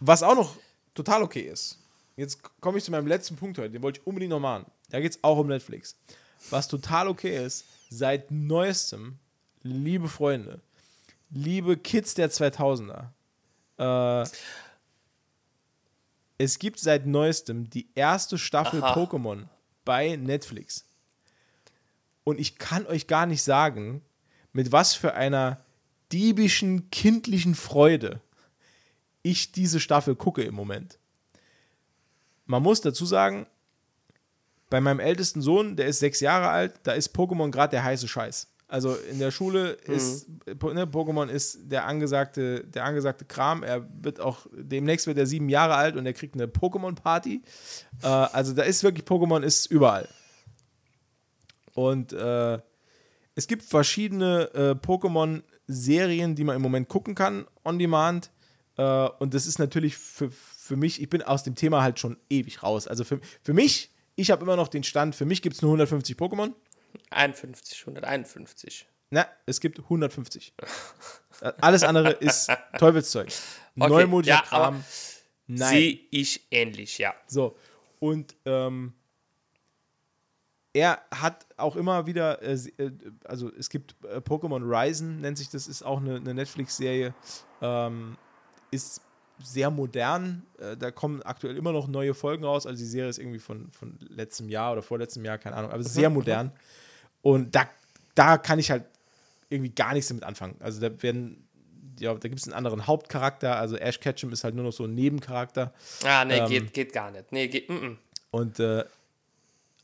Was 0.00 0.22
auch 0.22 0.34
noch 0.34 0.56
total 0.94 1.22
okay 1.22 1.42
ist, 1.42 1.78
jetzt 2.16 2.38
komme 2.60 2.78
ich 2.78 2.84
zu 2.84 2.90
meinem 2.90 3.06
letzten 3.06 3.36
Punkt 3.36 3.58
heute, 3.58 3.70
den 3.70 3.82
wollte 3.82 4.00
ich 4.00 4.06
unbedingt 4.06 4.30
noch 4.30 4.40
machen. 4.40 4.66
Da 4.90 5.00
geht 5.00 5.12
es 5.12 5.18
auch 5.22 5.38
um 5.38 5.48
Netflix. 5.48 5.96
Was 6.50 6.68
total 6.68 7.08
okay 7.08 7.44
ist, 7.44 7.64
seit 7.90 8.30
neuestem, 8.30 9.18
liebe 9.62 10.08
Freunde, 10.08 10.60
liebe 11.30 11.76
Kids 11.76 12.14
der 12.14 12.30
2000er, 12.30 13.06
äh, 13.78 14.28
es 16.38 16.58
gibt 16.58 16.78
seit 16.80 17.06
neuestem 17.06 17.70
die 17.70 17.88
erste 17.94 18.38
Staffel 18.38 18.82
Aha. 18.82 18.94
Pokémon 18.94 19.48
bei 19.84 20.16
Netflix. 20.16 20.86
Und 22.24 22.40
ich 22.40 22.58
kann 22.58 22.86
euch 22.86 23.06
gar 23.06 23.26
nicht 23.26 23.42
sagen, 23.42 24.02
mit 24.52 24.72
was 24.72 24.94
für 24.94 25.14
einer 25.14 25.64
diebischen, 26.12 26.90
kindlichen 26.90 27.54
Freude 27.54 28.20
ich 29.22 29.52
diese 29.52 29.80
Staffel 29.80 30.14
gucke 30.14 30.42
im 30.42 30.54
Moment. 30.54 30.98
Man 32.44 32.62
muss 32.62 32.82
dazu 32.82 33.06
sagen, 33.06 33.46
bei 34.68 34.80
meinem 34.80 35.00
ältesten 35.00 35.40
Sohn, 35.40 35.76
der 35.76 35.86
ist 35.86 35.98
sechs 35.98 36.20
Jahre 36.20 36.50
alt, 36.50 36.74
da 36.82 36.92
ist 36.92 37.16
Pokémon 37.16 37.50
gerade 37.50 37.70
der 37.70 37.84
heiße 37.84 38.06
Scheiß. 38.06 38.53
Also 38.74 38.96
in 39.08 39.20
der 39.20 39.30
Schule 39.30 39.76
ist 39.86 40.26
Po- 40.58 40.72
ne, 40.72 40.84
Pokémon 40.86 41.28
ist 41.28 41.58
der 41.70 41.86
angesagte, 41.86 42.64
der 42.64 42.84
angesagte 42.84 43.24
Kram. 43.24 43.62
Er 43.62 43.86
wird 44.02 44.18
auch 44.18 44.46
demnächst 44.52 45.06
wird 45.06 45.16
er 45.16 45.26
sieben 45.26 45.48
Jahre 45.48 45.76
alt 45.76 45.94
und 45.94 46.04
er 46.06 46.12
kriegt 46.12 46.34
eine 46.34 46.46
Pokémon-Party. 46.48 47.40
Äh, 48.02 48.06
also 48.06 48.52
da 48.52 48.62
ist 48.64 48.82
wirklich 48.82 49.06
Pokémon 49.06 49.42
ist 49.44 49.66
überall. 49.66 50.08
Und 51.74 52.12
äh, 52.12 52.58
es 53.36 53.46
gibt 53.46 53.62
verschiedene 53.62 54.50
äh, 54.54 54.70
Pokémon-Serien, 54.72 56.34
die 56.34 56.42
man 56.42 56.56
im 56.56 56.62
Moment 56.62 56.88
gucken 56.88 57.14
kann, 57.14 57.46
on 57.64 57.78
demand. 57.78 58.30
Äh, 58.76 58.82
und 59.20 59.34
das 59.34 59.46
ist 59.46 59.60
natürlich 59.60 59.96
für, 59.96 60.30
für 60.32 60.76
mich, 60.76 61.00
ich 61.00 61.08
bin 61.08 61.22
aus 61.22 61.44
dem 61.44 61.54
Thema 61.54 61.82
halt 61.82 62.00
schon 62.00 62.16
ewig 62.28 62.62
raus. 62.64 62.88
Also 62.88 63.04
für, 63.04 63.20
für 63.42 63.54
mich, 63.54 63.92
ich 64.16 64.32
habe 64.32 64.42
immer 64.42 64.56
noch 64.56 64.66
den 64.68 64.82
Stand, 64.82 65.14
für 65.14 65.26
mich 65.26 65.42
gibt 65.42 65.54
es 65.54 65.62
nur 65.62 65.70
150 65.70 66.16
Pokémon. 66.16 66.52
51, 67.10 67.80
151. 67.80 68.86
Na, 69.10 69.26
es 69.46 69.60
gibt 69.60 69.78
150. 69.78 70.54
Äh, 71.40 71.52
Alles 71.60 71.82
andere 71.82 72.10
ist 72.12 72.50
Teufelszeug. 72.78 73.28
Okay, 73.76 73.88
Neumodiger 73.88 74.36
ja, 74.36 74.42
Kram. 74.42 74.84
Nein. 75.48 75.68
Sehe 75.68 76.00
ich 76.12 76.46
ähnlich, 76.52 76.98
ja. 76.98 77.12
So, 77.26 77.56
und 77.98 78.36
ähm, 78.44 78.92
er 80.74 81.00
hat 81.10 81.46
auch 81.56 81.76
immer 81.76 82.06
wieder, 82.06 82.42
äh, 82.42 82.54
äh, 82.76 82.90
also 83.24 83.50
es 83.56 83.70
gibt 83.70 83.94
äh, 84.04 84.18
Pokémon 84.18 84.62
Ryzen, 84.62 85.20
nennt 85.20 85.38
sich 85.38 85.48
das, 85.48 85.68
ist 85.68 85.82
auch 85.82 86.00
eine, 86.00 86.16
eine 86.16 86.34
Netflix-Serie, 86.34 87.14
ähm, 87.62 88.16
ist 88.70 89.00
sehr 89.42 89.70
modern. 89.70 90.44
Äh, 90.58 90.76
da 90.76 90.90
kommen 90.90 91.22
aktuell 91.22 91.56
immer 91.56 91.72
noch 91.72 91.86
neue 91.86 92.12
Folgen 92.12 92.44
raus. 92.44 92.66
Also 92.66 92.78
die 92.78 92.88
Serie 92.88 93.08
ist 93.08 93.18
irgendwie 93.18 93.38
von, 93.38 93.70
von 93.72 93.98
letztem 94.00 94.48
Jahr 94.48 94.72
oder 94.72 94.82
vorletztem 94.82 95.24
Jahr, 95.24 95.38
keine 95.38 95.56
Ahnung, 95.56 95.70
aber 95.70 95.82
sehr 95.82 96.10
modern. 96.10 96.52
Und 97.24 97.54
da, 97.54 97.66
da 98.14 98.36
kann 98.36 98.58
ich 98.58 98.70
halt 98.70 98.84
irgendwie 99.48 99.70
gar 99.70 99.94
nichts 99.94 100.08
damit 100.08 100.24
anfangen. 100.24 100.56
Also 100.60 100.78
da 100.78 101.02
werden, 101.02 101.48
ja, 101.98 102.12
da 102.12 102.28
gibt 102.28 102.38
es 102.38 102.46
einen 102.46 102.52
anderen 102.52 102.86
Hauptcharakter. 102.86 103.56
Also 103.56 103.76
Ash 103.76 103.98
Ketchum 103.98 104.30
ist 104.30 104.44
halt 104.44 104.54
nur 104.54 104.62
noch 104.62 104.72
so 104.72 104.84
ein 104.84 104.94
Nebencharakter. 104.94 105.72
Ah, 106.04 106.26
nee, 106.26 106.36
Ähm, 106.36 106.48
geht, 106.48 106.74
geht 106.74 106.92
gar 106.92 107.10
nicht. 107.10 107.32
Nee, 107.32 107.48
geht, 107.48 107.70
mm, 107.70 107.72
mm. 107.72 107.98
Und, 108.30 108.60
äh, 108.60 108.84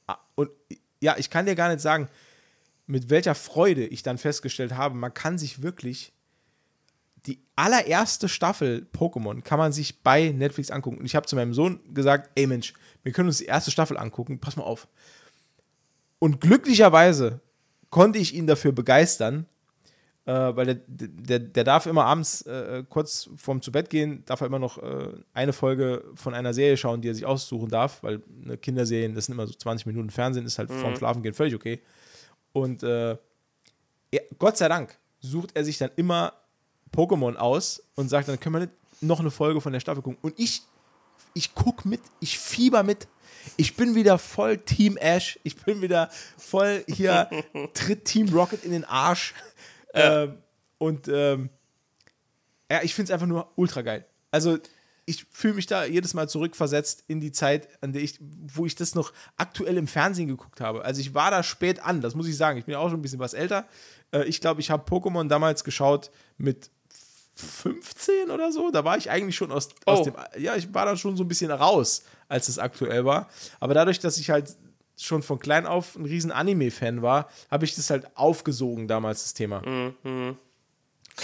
ah, 0.07 0.19
und 0.35 0.51
ja, 1.01 1.17
ich 1.17 1.31
kann 1.31 1.47
dir 1.47 1.55
gar 1.55 1.71
nicht 1.71 1.81
sagen, 1.81 2.11
mit 2.87 3.09
welcher 3.09 3.35
Freude 3.35 3.87
ich 3.87 4.03
dann 4.03 4.19
festgestellt 4.19 4.75
habe, 4.75 4.95
man 4.95 5.15
kann 5.15 5.39
sich 5.39 5.63
wirklich 5.63 6.13
die 7.25 7.41
allererste 7.57 8.29
Staffel 8.29 8.87
Pokémon 8.95 9.41
kann 9.41 9.59
man 9.59 9.73
sich 9.73 10.03
bei 10.03 10.29
Netflix 10.29 10.71
angucken. 10.71 10.99
Und 10.99 11.07
ich 11.07 11.17
habe 11.17 11.27
zu 11.27 11.37
meinem 11.37 11.55
Sohn 11.55 11.81
gesagt, 11.95 12.31
ey 12.35 12.47
Mensch, 12.47 12.75
wir 13.03 13.13
können 13.13 13.29
uns 13.29 13.39
die 13.39 13.47
erste 13.47 13.71
Staffel 13.71 13.97
angucken, 13.97 14.41
pass 14.41 14.57
mal 14.57 14.65
auf. 14.65 14.89
Und 16.21 16.41
glücklicherweise 16.41 17.41
konnte 17.91 18.21
ich 18.21 18.35
ihn 18.35 18.47
dafür 18.47 18.71
begeistern, 18.71 19.47
äh, 20.27 20.33
weil 20.33 20.67
der, 20.67 20.77
der, 20.87 21.39
der 21.41 21.65
darf 21.65 21.87
immer 21.87 22.05
abends 22.05 22.43
äh, 22.43 22.85
kurz 22.89 23.29
vorm 23.37 23.63
zu 23.63 23.73
Bett 23.73 23.91
gehen, 23.91 24.23
darf 24.27 24.41
er 24.41 24.47
immer 24.47 24.61
noch 24.61 24.79
äh, 24.79 25.09
eine 25.35 25.53
Folge 25.53 26.05
von 26.15 26.35
einer 26.35 26.55
Serie 26.55 26.77
schauen, 26.77 27.01
die 27.01 27.09
er 27.09 27.15
sich 27.15 27.27
aussuchen 27.27 27.69
darf, 27.69 28.03
weil 28.03 28.23
eine 28.45 28.57
Kinderserien, 28.57 29.15
das 29.15 29.27
sind 29.27 29.35
immer 29.35 29.49
so 29.49 29.55
20 29.55 29.87
Minuten 29.87 30.11
Fernsehen, 30.11 30.47
ist 30.47 30.59
halt 30.59 30.71
vorm 30.71 30.95
Schlafengehen 30.95 31.35
völlig 31.35 31.55
okay. 31.55 31.81
Und 32.53 32.83
äh, 32.85 33.17
er, 34.11 34.23
Gott 34.39 34.57
sei 34.57 34.69
Dank 34.69 34.97
sucht 35.21 35.51
er 35.55 35.65
sich 35.65 35.79
dann 35.79 35.91
immer 35.97 36.35
Pokémon 36.95 37.37
aus 37.37 37.83
und 37.95 38.09
sagt, 38.09 38.29
dann 38.29 38.39
können 38.39 38.55
wir 38.57 38.61
nicht 38.61 38.73
noch 39.01 39.21
eine 39.21 39.31
Folge 39.31 39.61
von 39.61 39.73
der 39.73 39.81
Staffel 39.81 40.03
gucken. 40.03 40.19
Und 40.23 40.39
ich, 40.39 40.63
ich 41.35 41.55
guck 41.55 41.85
mit, 41.85 42.01
ich 42.21 42.39
fieber 42.39 42.83
mit. 42.83 43.09
Ich 43.57 43.77
bin 43.77 43.95
wieder 43.95 44.19
voll 44.19 44.59
Team 44.59 44.97
Ash. 44.97 45.39
Ich 45.43 45.57
bin 45.57 45.81
wieder 45.81 46.11
voll 46.37 46.85
hier, 46.89 47.31
tritt 47.75 48.05
Team 48.05 48.29
Rocket 48.29 48.65
in 48.65 48.73
den 48.73 48.85
Arsch. 48.85 49.35
Ähm, 49.95 50.39
und 50.79 51.09
ähm, 51.09 51.51
ja, 52.71 52.83
ich 52.83 52.95
finde 52.95 53.11
es 53.11 53.15
einfach 53.15 53.27
nur 53.27 53.51
ultra 53.57 53.83
geil. 53.83 54.07
Also 54.31 54.59
ich 55.07 55.27
fühle 55.31 55.55
mich 55.55 55.67
da 55.67 55.85
jedes 55.85 56.15
Mal 56.15 56.29
zurückversetzt 56.29 57.05
in 57.09 57.21
die 57.21 57.33
Zeit, 57.33 57.69
an 57.81 57.93
der 57.93 58.03
ich, 58.03 58.19
wo 58.21 58.65
ich 58.65 58.77
das 58.77 58.95
noch 58.95 59.13
aktuell 59.37 59.77
im 59.77 59.89
Fernsehen 59.89 60.29
geguckt 60.29 60.61
habe. 60.61 60.85
Also 60.85 61.01
ich 61.01 61.15
war 61.15 61.33
da 61.33 61.43
spät 61.43 61.83
an, 61.83 62.01
das 62.01 62.15
muss 62.15 62.29
ich 62.29 62.37
sagen. 62.37 62.59
Ich 62.59 62.67
bin 62.67 62.75
ja 62.75 62.79
auch 62.79 62.91
schon 62.91 63.01
ein 63.01 63.03
bisschen 63.03 63.19
was 63.19 63.35
älter. 63.35 63.67
Äh, 64.13 64.25
ich 64.25 64.41
glaube, 64.41 64.61
ich 64.61 64.71
habe 64.71 64.89
Pokémon 64.89 65.27
damals 65.27 65.65
geschaut 65.65 66.11
mit 66.39 66.71
15 67.41 68.31
oder 68.31 68.53
so. 68.53 68.71
Da 68.71 68.85
war 68.85 68.97
ich 68.97 69.11
eigentlich 69.11 69.37
schon 69.37 69.51
aus, 69.53 69.69
aus 69.87 70.01
Oh. 70.01 70.05
dem, 70.05 70.15
ja, 70.39 70.57
ich 70.57 70.73
war 70.75 70.85
dann 70.87 70.97
schon 70.99 71.17
so 71.17 71.25
ein 71.25 71.29
bisschen 71.29 71.51
raus, 71.51 72.03
als 72.29 72.49
es 72.49 72.59
aktuell 72.59 73.05
war. 73.05 73.29
Aber 73.59 73.75
dadurch, 73.75 73.99
dass 73.99 74.19
ich 74.19 74.31
halt 74.31 74.55
schon 74.97 75.23
von 75.23 75.39
klein 75.39 75.67
auf 75.67 75.97
ein 75.97 76.05
riesen 76.05 76.31
Anime-Fan 76.31 77.01
war, 77.03 77.31
habe 77.51 77.65
ich 77.65 77.75
das 77.75 77.89
halt 77.91 78.07
aufgesogen 78.17 78.87
damals, 78.87 79.23
das 79.23 79.35
Thema. 79.35 79.63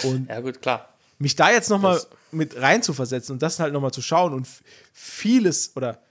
Und 0.03 0.27
Ja, 0.27 0.39
gut, 0.41 0.61
klar. 0.61 0.89
mich 1.19 1.35
da 1.35 1.51
jetzt 1.51 1.69
nochmal 1.69 2.01
mit 2.31 2.59
rein 2.59 2.81
zu 2.83 2.93
versetzen 2.93 3.33
und 3.33 3.41
das 3.41 3.59
halt 3.59 3.73
nochmal 3.73 3.91
zu 3.91 4.01
schauen 4.01 4.33
und 4.33 4.47
vieles 4.93 5.75
oder 5.75 6.01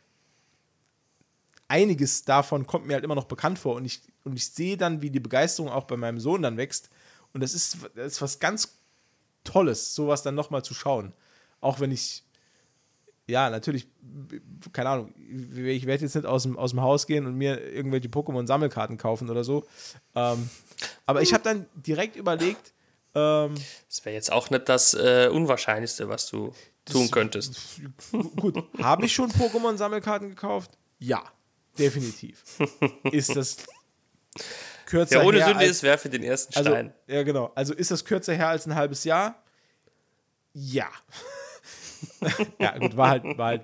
einiges 1.68 2.24
davon 2.24 2.66
kommt 2.66 2.86
mir 2.86 2.94
halt 2.94 3.04
immer 3.04 3.14
noch 3.16 3.24
bekannt 3.24 3.58
vor 3.58 3.74
und 3.74 3.84
ich, 3.84 4.00
und 4.24 4.36
ich 4.36 4.48
sehe 4.50 4.76
dann, 4.76 5.02
wie 5.02 5.10
die 5.10 5.20
Begeisterung 5.20 5.70
auch 5.70 5.84
bei 5.84 5.96
meinem 5.96 6.20
Sohn 6.20 6.42
dann 6.42 6.56
wächst 6.56 6.90
und 7.32 7.40
das 7.42 7.54
ist, 7.54 7.76
das 7.96 8.12
ist 8.12 8.22
was 8.22 8.38
ganz 8.38 8.75
Tolles, 9.46 9.94
sowas 9.94 10.22
dann 10.22 10.34
nochmal 10.34 10.62
zu 10.62 10.74
schauen. 10.74 11.12
Auch 11.60 11.80
wenn 11.80 11.90
ich, 11.90 12.22
ja, 13.26 13.48
natürlich, 13.48 13.88
keine 14.72 14.90
Ahnung, 14.90 15.14
ich 15.16 15.86
werde 15.86 16.04
jetzt 16.04 16.14
nicht 16.14 16.26
aus 16.26 16.42
dem, 16.42 16.58
aus 16.58 16.70
dem 16.70 16.82
Haus 16.82 17.06
gehen 17.06 17.26
und 17.26 17.34
mir 17.34 17.60
irgendwelche 17.72 18.08
Pokémon-Sammelkarten 18.08 18.98
kaufen 18.98 19.30
oder 19.30 19.44
so. 19.44 19.64
Ähm, 20.14 20.50
aber 21.06 21.22
ich 21.22 21.32
habe 21.32 21.42
dann 21.42 21.66
direkt 21.74 22.16
überlegt, 22.16 22.74
ähm, 23.16 23.54
Das 23.88 24.04
wäre 24.04 24.14
jetzt 24.14 24.30
auch 24.30 24.50
nicht 24.50 24.68
das 24.68 24.92
äh, 24.92 25.30
Unwahrscheinlichste, 25.32 26.08
was 26.10 26.28
du 26.28 26.52
tun 26.84 27.10
könntest. 27.10 27.80
Gut, 28.36 28.62
habe 28.78 29.06
ich 29.06 29.14
schon 29.14 29.30
Pokémon-Sammelkarten 29.32 30.28
gekauft? 30.28 30.70
Ja, 30.98 31.24
definitiv. 31.78 32.44
Ist 33.10 33.34
das 33.34 33.56
kürzer 34.86 35.16
Wer 35.16 35.26
ohne 35.26 35.38
her 35.38 35.46
Sünde 35.48 35.60
als, 35.60 35.70
ist, 35.70 35.82
werfe 35.82 36.08
den 36.08 36.22
ersten 36.22 36.56
also, 36.56 36.70
Stein. 36.70 36.94
Ja, 37.06 37.22
genau. 37.22 37.52
Also 37.54 37.74
ist 37.74 37.90
das 37.90 38.04
kürzer 38.04 38.34
her 38.34 38.48
als 38.48 38.66
ein 38.66 38.74
halbes 38.74 39.04
Jahr? 39.04 39.42
Ja. 40.54 40.88
ja, 42.58 42.78
gut, 42.78 42.96
war 42.96 43.10
halt, 43.10 43.24
war 43.36 43.48
halt 43.48 43.62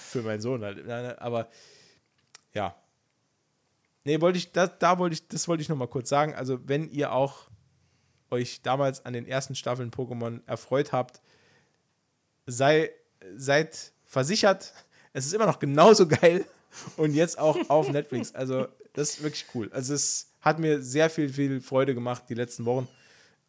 für 0.00 0.22
meinen 0.22 0.40
Sohn 0.40 0.62
halt. 0.62 0.78
Nein, 0.86 1.04
nein, 1.04 1.18
Aber 1.18 1.48
ja. 2.54 2.74
Nee, 4.04 4.20
wollte 4.20 4.38
ich, 4.38 4.52
da, 4.52 4.66
da 4.66 4.98
wollte 4.98 5.14
ich, 5.14 5.28
das 5.28 5.46
wollte 5.46 5.62
ich 5.62 5.68
noch 5.68 5.76
mal 5.76 5.88
kurz 5.88 6.08
sagen. 6.08 6.34
Also, 6.34 6.58
wenn 6.66 6.90
ihr 6.90 7.12
auch 7.12 7.50
euch 8.30 8.62
damals 8.62 9.04
an 9.04 9.12
den 9.12 9.26
ersten 9.26 9.54
Staffeln 9.54 9.90
Pokémon 9.90 10.40
erfreut 10.46 10.92
habt, 10.92 11.20
sei, 12.46 12.90
seid 13.36 13.92
versichert, 14.04 14.72
es 15.12 15.26
ist 15.26 15.34
immer 15.34 15.46
noch 15.46 15.58
genauso 15.58 16.08
geil 16.08 16.44
und 16.96 17.14
jetzt 17.14 17.38
auch 17.38 17.58
auf 17.68 17.90
Netflix. 17.90 18.34
Also, 18.34 18.68
das 18.94 19.10
ist 19.10 19.22
wirklich 19.22 19.46
cool. 19.54 19.70
Also, 19.72 19.94
es 19.94 20.32
hat 20.40 20.58
mir 20.58 20.82
sehr 20.82 21.10
viel, 21.10 21.28
viel 21.28 21.60
Freude 21.60 21.94
gemacht 21.94 22.24
die 22.28 22.34
letzten 22.34 22.64
Wochen, 22.64 22.88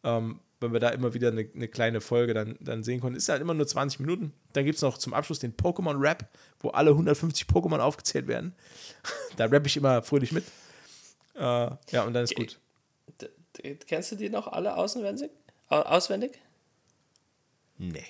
ähm, 0.02 0.40
wenn 0.60 0.72
wir 0.72 0.80
da 0.80 0.90
immer 0.90 1.12
wieder 1.12 1.28
eine, 1.28 1.48
eine, 1.54 1.68
kleine 1.68 2.00
Folge 2.00 2.32
dann, 2.32 2.56
dann 2.60 2.82
sehen 2.82 3.00
konnten. 3.00 3.16
Ist 3.16 3.28
halt 3.28 3.42
immer 3.42 3.54
nur 3.54 3.66
20 3.66 4.00
Minuten. 4.00 4.32
Dann 4.52 4.64
gibt 4.64 4.76
es 4.76 4.82
noch 4.82 4.96
zum 4.96 5.12
Abschluss 5.12 5.38
den 5.38 5.54
Pokémon-Rap, 5.56 6.28
wo 6.60 6.70
alle 6.70 6.90
150 6.90 7.46
Pokémon 7.46 7.78
aufgezählt 7.78 8.26
werden. 8.26 8.54
da 9.36 9.46
rappe 9.46 9.66
ich 9.66 9.76
immer 9.76 10.02
fröhlich 10.02 10.32
mit. 10.32 10.44
Äh, 11.34 11.40
ja, 11.40 12.04
und 12.04 12.14
dann 12.14 12.24
ist 12.24 12.34
gut. 12.34 12.58
Kennst 13.86 14.12
du 14.12 14.16
die 14.16 14.30
noch 14.30 14.48
alle 14.48 14.76
auswendig? 14.76 15.30
Auswendig? 15.68 16.40
Nee. 17.78 18.06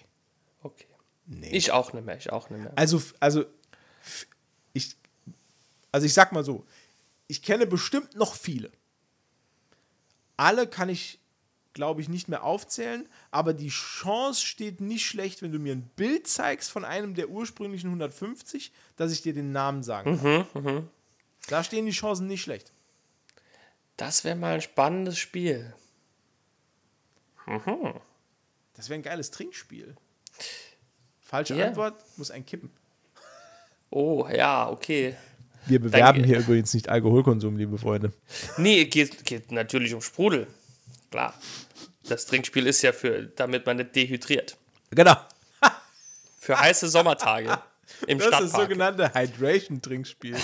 Okay. 0.63 0.87
Nee. 1.27 1.51
Ich 1.51 1.73
auch 1.73 1.93
nicht 1.93 2.05
mehr, 2.05 2.17
ich 2.17 2.31
auch 2.31 2.51
nicht 2.51 2.63
mehr. 2.63 2.73
Also, 2.77 3.01
also, 3.21 3.45
ich, 4.73 4.97
also 5.91 6.07
ich 6.07 6.13
sag 6.13 6.33
mal 6.33 6.45
so, 6.45 6.65
ich 7.27 7.43
kenne 7.43 7.67
bestimmt 7.67 8.15
noch 8.17 8.35
viele. 8.35 8.71
Alle 10.37 10.67
kann 10.67 10.89
ich, 10.89 11.21
glaube 11.73 12.01
ich, 12.01 12.09
nicht 12.09 12.29
mehr 12.29 12.45
aufzählen, 12.45 13.09
aber 13.31 13.55
die 13.55 13.69
Chance 13.69 14.45
steht 14.45 14.81
nicht 14.81 15.07
schlecht, 15.07 15.43
wenn 15.43 15.53
du 15.53 15.59
mir 15.59 15.75
ein 15.75 15.89
Bild 15.97 16.27
zeigst 16.27 16.71
von 16.71 16.85
einem 16.85 17.15
der 17.15 17.29
ursprünglichen 17.29 17.89
150, 17.89 18.73
dass 18.97 19.13
ich 19.13 19.23
dir 19.23 19.33
den 19.33 19.53
Namen 19.53 19.83
sagen 19.83 20.21
kann. 20.21 20.47
Mhm, 20.55 20.71
mh. 20.71 20.83
Da 21.49 21.63
stehen 21.63 21.87
die 21.87 21.93
Chancen 21.93 22.27
nicht 22.27 22.43
schlecht. 22.43 22.73
Das 23.97 24.25
wäre 24.25 24.37
mal 24.37 24.55
ein 24.55 24.63
spannendes 24.63 25.19
Spiel. 25.19 25.73
Mhm. 27.47 28.01
Das 28.75 28.89
wäre 28.89 28.99
ein 28.99 29.03
geiles 29.03 29.31
Trinkspiel. 29.31 29.95
Falsche 31.21 31.55
yeah. 31.55 31.69
Antwort 31.69 32.03
muss 32.17 32.31
ein 32.31 32.45
kippen. 32.45 32.71
Oh, 33.91 34.27
ja, 34.29 34.69
okay. 34.69 35.17
Wir 35.67 35.81
bewerben 35.81 36.21
Dann, 36.21 36.29
hier 36.29 36.39
übrigens 36.39 36.75
nicht 36.75 36.89
Alkoholkonsum, 36.89 37.57
liebe 37.57 37.79
Freunde. 37.79 38.13
Nee, 38.57 38.85
geht, 38.87 39.25
geht 39.25 39.53
natürlich 39.53 39.95
um 39.95 40.03
Sprudel. 40.03 40.47
Klar. 41.11 41.35
Das 42.07 42.27
Trinkspiel 42.27 42.67
ist 42.67 42.83
ja 42.83 42.93
für, 42.93 43.23
damit 43.25 43.65
man 43.67 43.79
nicht 43.79 43.97
dehydriert. 43.97 44.57
Genau. 44.91 45.17
für 46.39 46.59
heiße 46.59 46.89
Sommertage 46.89 47.59
im 48.07 48.19
das 48.19 48.29
Stadtpark. 48.29 48.45
ist 48.45 48.53
das 48.53 48.61
sogenannte 48.61 49.15
Hydration-Trinkspiel. 49.15 50.37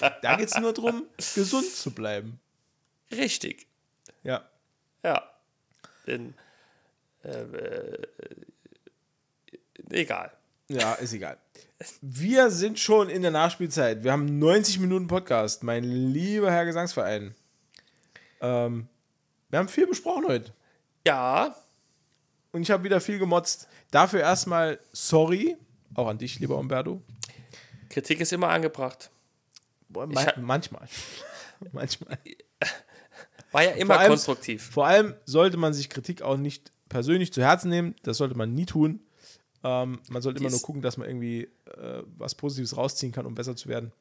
da 0.00 0.36
geht 0.36 0.48
es 0.48 0.58
nur 0.58 0.72
darum, 0.72 1.04
gesund 1.34 1.70
zu 1.74 1.90
bleiben. 1.92 2.40
Richtig. 3.10 3.66
Ja. 4.22 4.44
Ja. 5.02 5.22
Denn, 6.06 6.34
äh, 7.22 7.28
äh, 7.30 7.98
egal. 9.90 10.32
Ja, 10.68 10.94
ist 10.94 11.12
egal. 11.12 11.36
Wir 12.00 12.50
sind 12.50 12.78
schon 12.78 13.10
in 13.10 13.20
der 13.20 13.30
Nachspielzeit. 13.30 14.02
Wir 14.02 14.12
haben 14.12 14.38
90 14.38 14.78
Minuten 14.78 15.08
Podcast, 15.08 15.62
mein 15.62 15.84
lieber 15.84 16.50
Herr 16.50 16.64
Gesangsverein. 16.64 17.34
Ähm, 18.40 18.88
wir 19.50 19.58
haben 19.58 19.68
viel 19.68 19.86
besprochen 19.86 20.24
heute. 20.26 20.54
Ja. 21.06 21.54
Und 22.52 22.62
ich 22.62 22.70
habe 22.70 22.82
wieder 22.84 23.00
viel 23.02 23.18
gemotzt. 23.18 23.68
Dafür 23.90 24.20
erstmal 24.20 24.78
sorry, 24.92 25.56
auch 25.94 26.08
an 26.08 26.16
dich, 26.16 26.40
lieber 26.40 26.56
Umberto. 26.56 27.02
Kritik 27.90 28.20
ist 28.20 28.32
immer 28.32 28.48
angebracht. 28.48 29.10
Boah, 29.90 30.06
man 30.06 30.26
manchmal. 30.38 30.88
manchmal. 31.72 32.18
War 33.52 33.62
ja 33.62 33.70
immer 33.72 33.94
vor 33.94 34.00
allem, 34.00 34.10
konstruktiv. 34.10 34.70
Vor 34.70 34.86
allem 34.86 35.14
sollte 35.26 35.58
man 35.58 35.74
sich 35.74 35.90
Kritik 35.90 36.22
auch 36.22 36.38
nicht 36.38 36.72
persönlich 36.88 37.32
zu 37.34 37.42
Herzen 37.42 37.68
nehmen. 37.68 37.94
Das 38.02 38.16
sollte 38.16 38.34
man 38.34 38.54
nie 38.54 38.66
tun. 38.66 39.00
Ähm, 39.64 39.98
man 40.10 40.22
sollte 40.22 40.40
immer 40.40 40.50
nur 40.50 40.60
gucken, 40.60 40.82
dass 40.82 40.98
man 40.98 41.08
irgendwie 41.08 41.48
äh, 41.76 42.02
was 42.18 42.34
Positives 42.34 42.76
rausziehen 42.76 43.12
kann, 43.12 43.24
um 43.24 43.34
besser 43.34 43.56
zu 43.56 43.68
werden. 43.68 43.92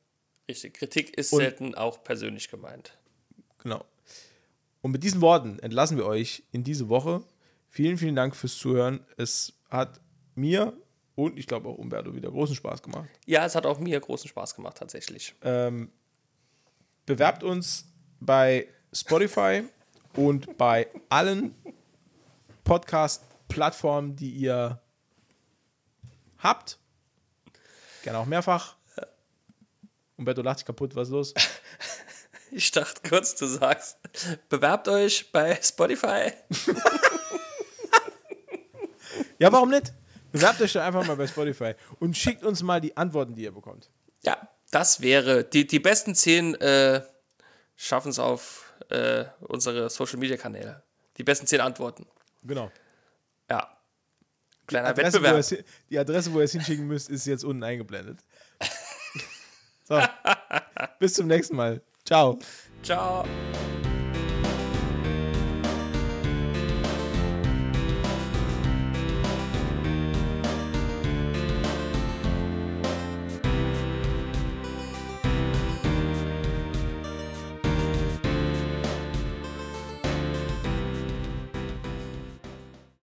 Richtig. 0.49 0.73
Kritik 0.73 1.17
ist 1.17 1.31
Und, 1.31 1.39
selten 1.39 1.73
auch 1.73 2.03
persönlich 2.03 2.49
gemeint. 2.49 2.97
Genau. 3.59 3.85
Und 4.81 4.91
mit 4.91 5.03
diesen 5.03 5.21
Worten 5.21 5.59
entlassen 5.59 5.97
wir 5.97 6.05
euch 6.05 6.43
in 6.51 6.65
diese 6.65 6.89
Woche. 6.89 7.23
Vielen, 7.69 7.97
vielen 7.97 8.15
Dank 8.15 8.35
fürs 8.35 8.57
Zuhören. 8.57 9.05
Es 9.15 9.53
hat 9.69 10.01
mir 10.35 10.73
und 11.15 11.39
ich 11.39 11.47
glaube 11.47 11.69
auch 11.69 11.77
Umberto 11.77 12.13
wieder 12.13 12.29
großen 12.29 12.55
Spaß 12.55 12.83
gemacht. 12.83 13.07
Ja, 13.25 13.45
es 13.45 13.55
hat 13.55 13.65
auch 13.65 13.79
mir 13.79 13.99
großen 13.99 14.27
Spaß 14.27 14.55
gemacht, 14.55 14.77
tatsächlich. 14.77 15.33
Ähm, 15.41 15.91
bewerbt 17.05 17.43
uns 17.43 17.85
bei 18.19 18.67
Spotify 18.91 19.63
und 20.15 20.57
bei 20.57 20.87
allen 21.07 21.55
Podcast-Plattformen, 22.65 24.17
die 24.17 24.31
ihr 24.31 24.82
habt. 26.43 26.77
Gerne 28.03 28.19
auch 28.19 28.25
mehrfach. 28.25 28.75
Umberto 30.17 30.41
lacht 30.41 30.59
sich 30.59 30.65
kaputt, 30.65 30.95
was 30.95 31.07
ist 31.07 31.11
los? 31.11 31.33
Ich 32.55 32.69
dachte 32.69 33.01
kurz, 33.09 33.33
du 33.33 33.47
sagst, 33.47 33.97
bewerbt 34.47 34.87
euch 34.87 35.31
bei 35.31 35.59
Spotify. 35.59 36.33
ja, 39.39 39.51
warum 39.51 39.71
nicht? 39.71 39.91
Bewerbt 40.31 40.61
euch 40.61 40.71
doch 40.71 40.81
einfach 40.81 41.03
mal 41.07 41.15
bei 41.15 41.25
Spotify 41.25 41.73
und 41.99 42.15
schickt 42.15 42.43
uns 42.43 42.61
mal 42.61 42.79
die 42.79 42.95
Antworten, 42.95 43.33
die 43.33 43.41
ihr 43.41 43.51
bekommt. 43.51 43.89
Ja, 44.21 44.49
das 44.69 45.01
wäre, 45.01 45.43
die, 45.43 45.65
die 45.65 45.79
besten 45.79 46.13
zehn 46.13 46.53
äh, 46.61 47.01
schaffen 47.75 48.09
es 48.09 48.19
auf 48.19 48.73
äh, 48.89 49.25
unsere 49.39 49.89
Social 49.89 50.19
Media 50.19 50.37
Kanäle. 50.37 50.83
Die 51.17 51.23
besten 51.23 51.47
zehn 51.47 51.59
Antworten. 51.59 52.05
Genau. 52.43 52.71
Ja. 53.49 53.77
Kleiner 54.67 54.89
Adresse, 54.89 55.21
Wettbewerb. 55.21 55.37
Es, 55.37 55.55
die 55.89 55.99
Adresse, 55.99 56.33
wo 56.33 56.39
ihr 56.39 56.45
es 56.45 56.51
hinschicken 56.51 56.87
müsst, 56.87 57.09
ist 57.09 57.25
jetzt 57.25 57.43
unten 57.43 57.63
eingeblendet. 57.63 58.19
so. 59.83 60.01
Bis 60.99 61.13
zum 61.13 61.27
nächsten 61.27 61.55
Mal. 61.55 61.81
Ciao. 62.05 62.39
Ciao. 62.81 63.25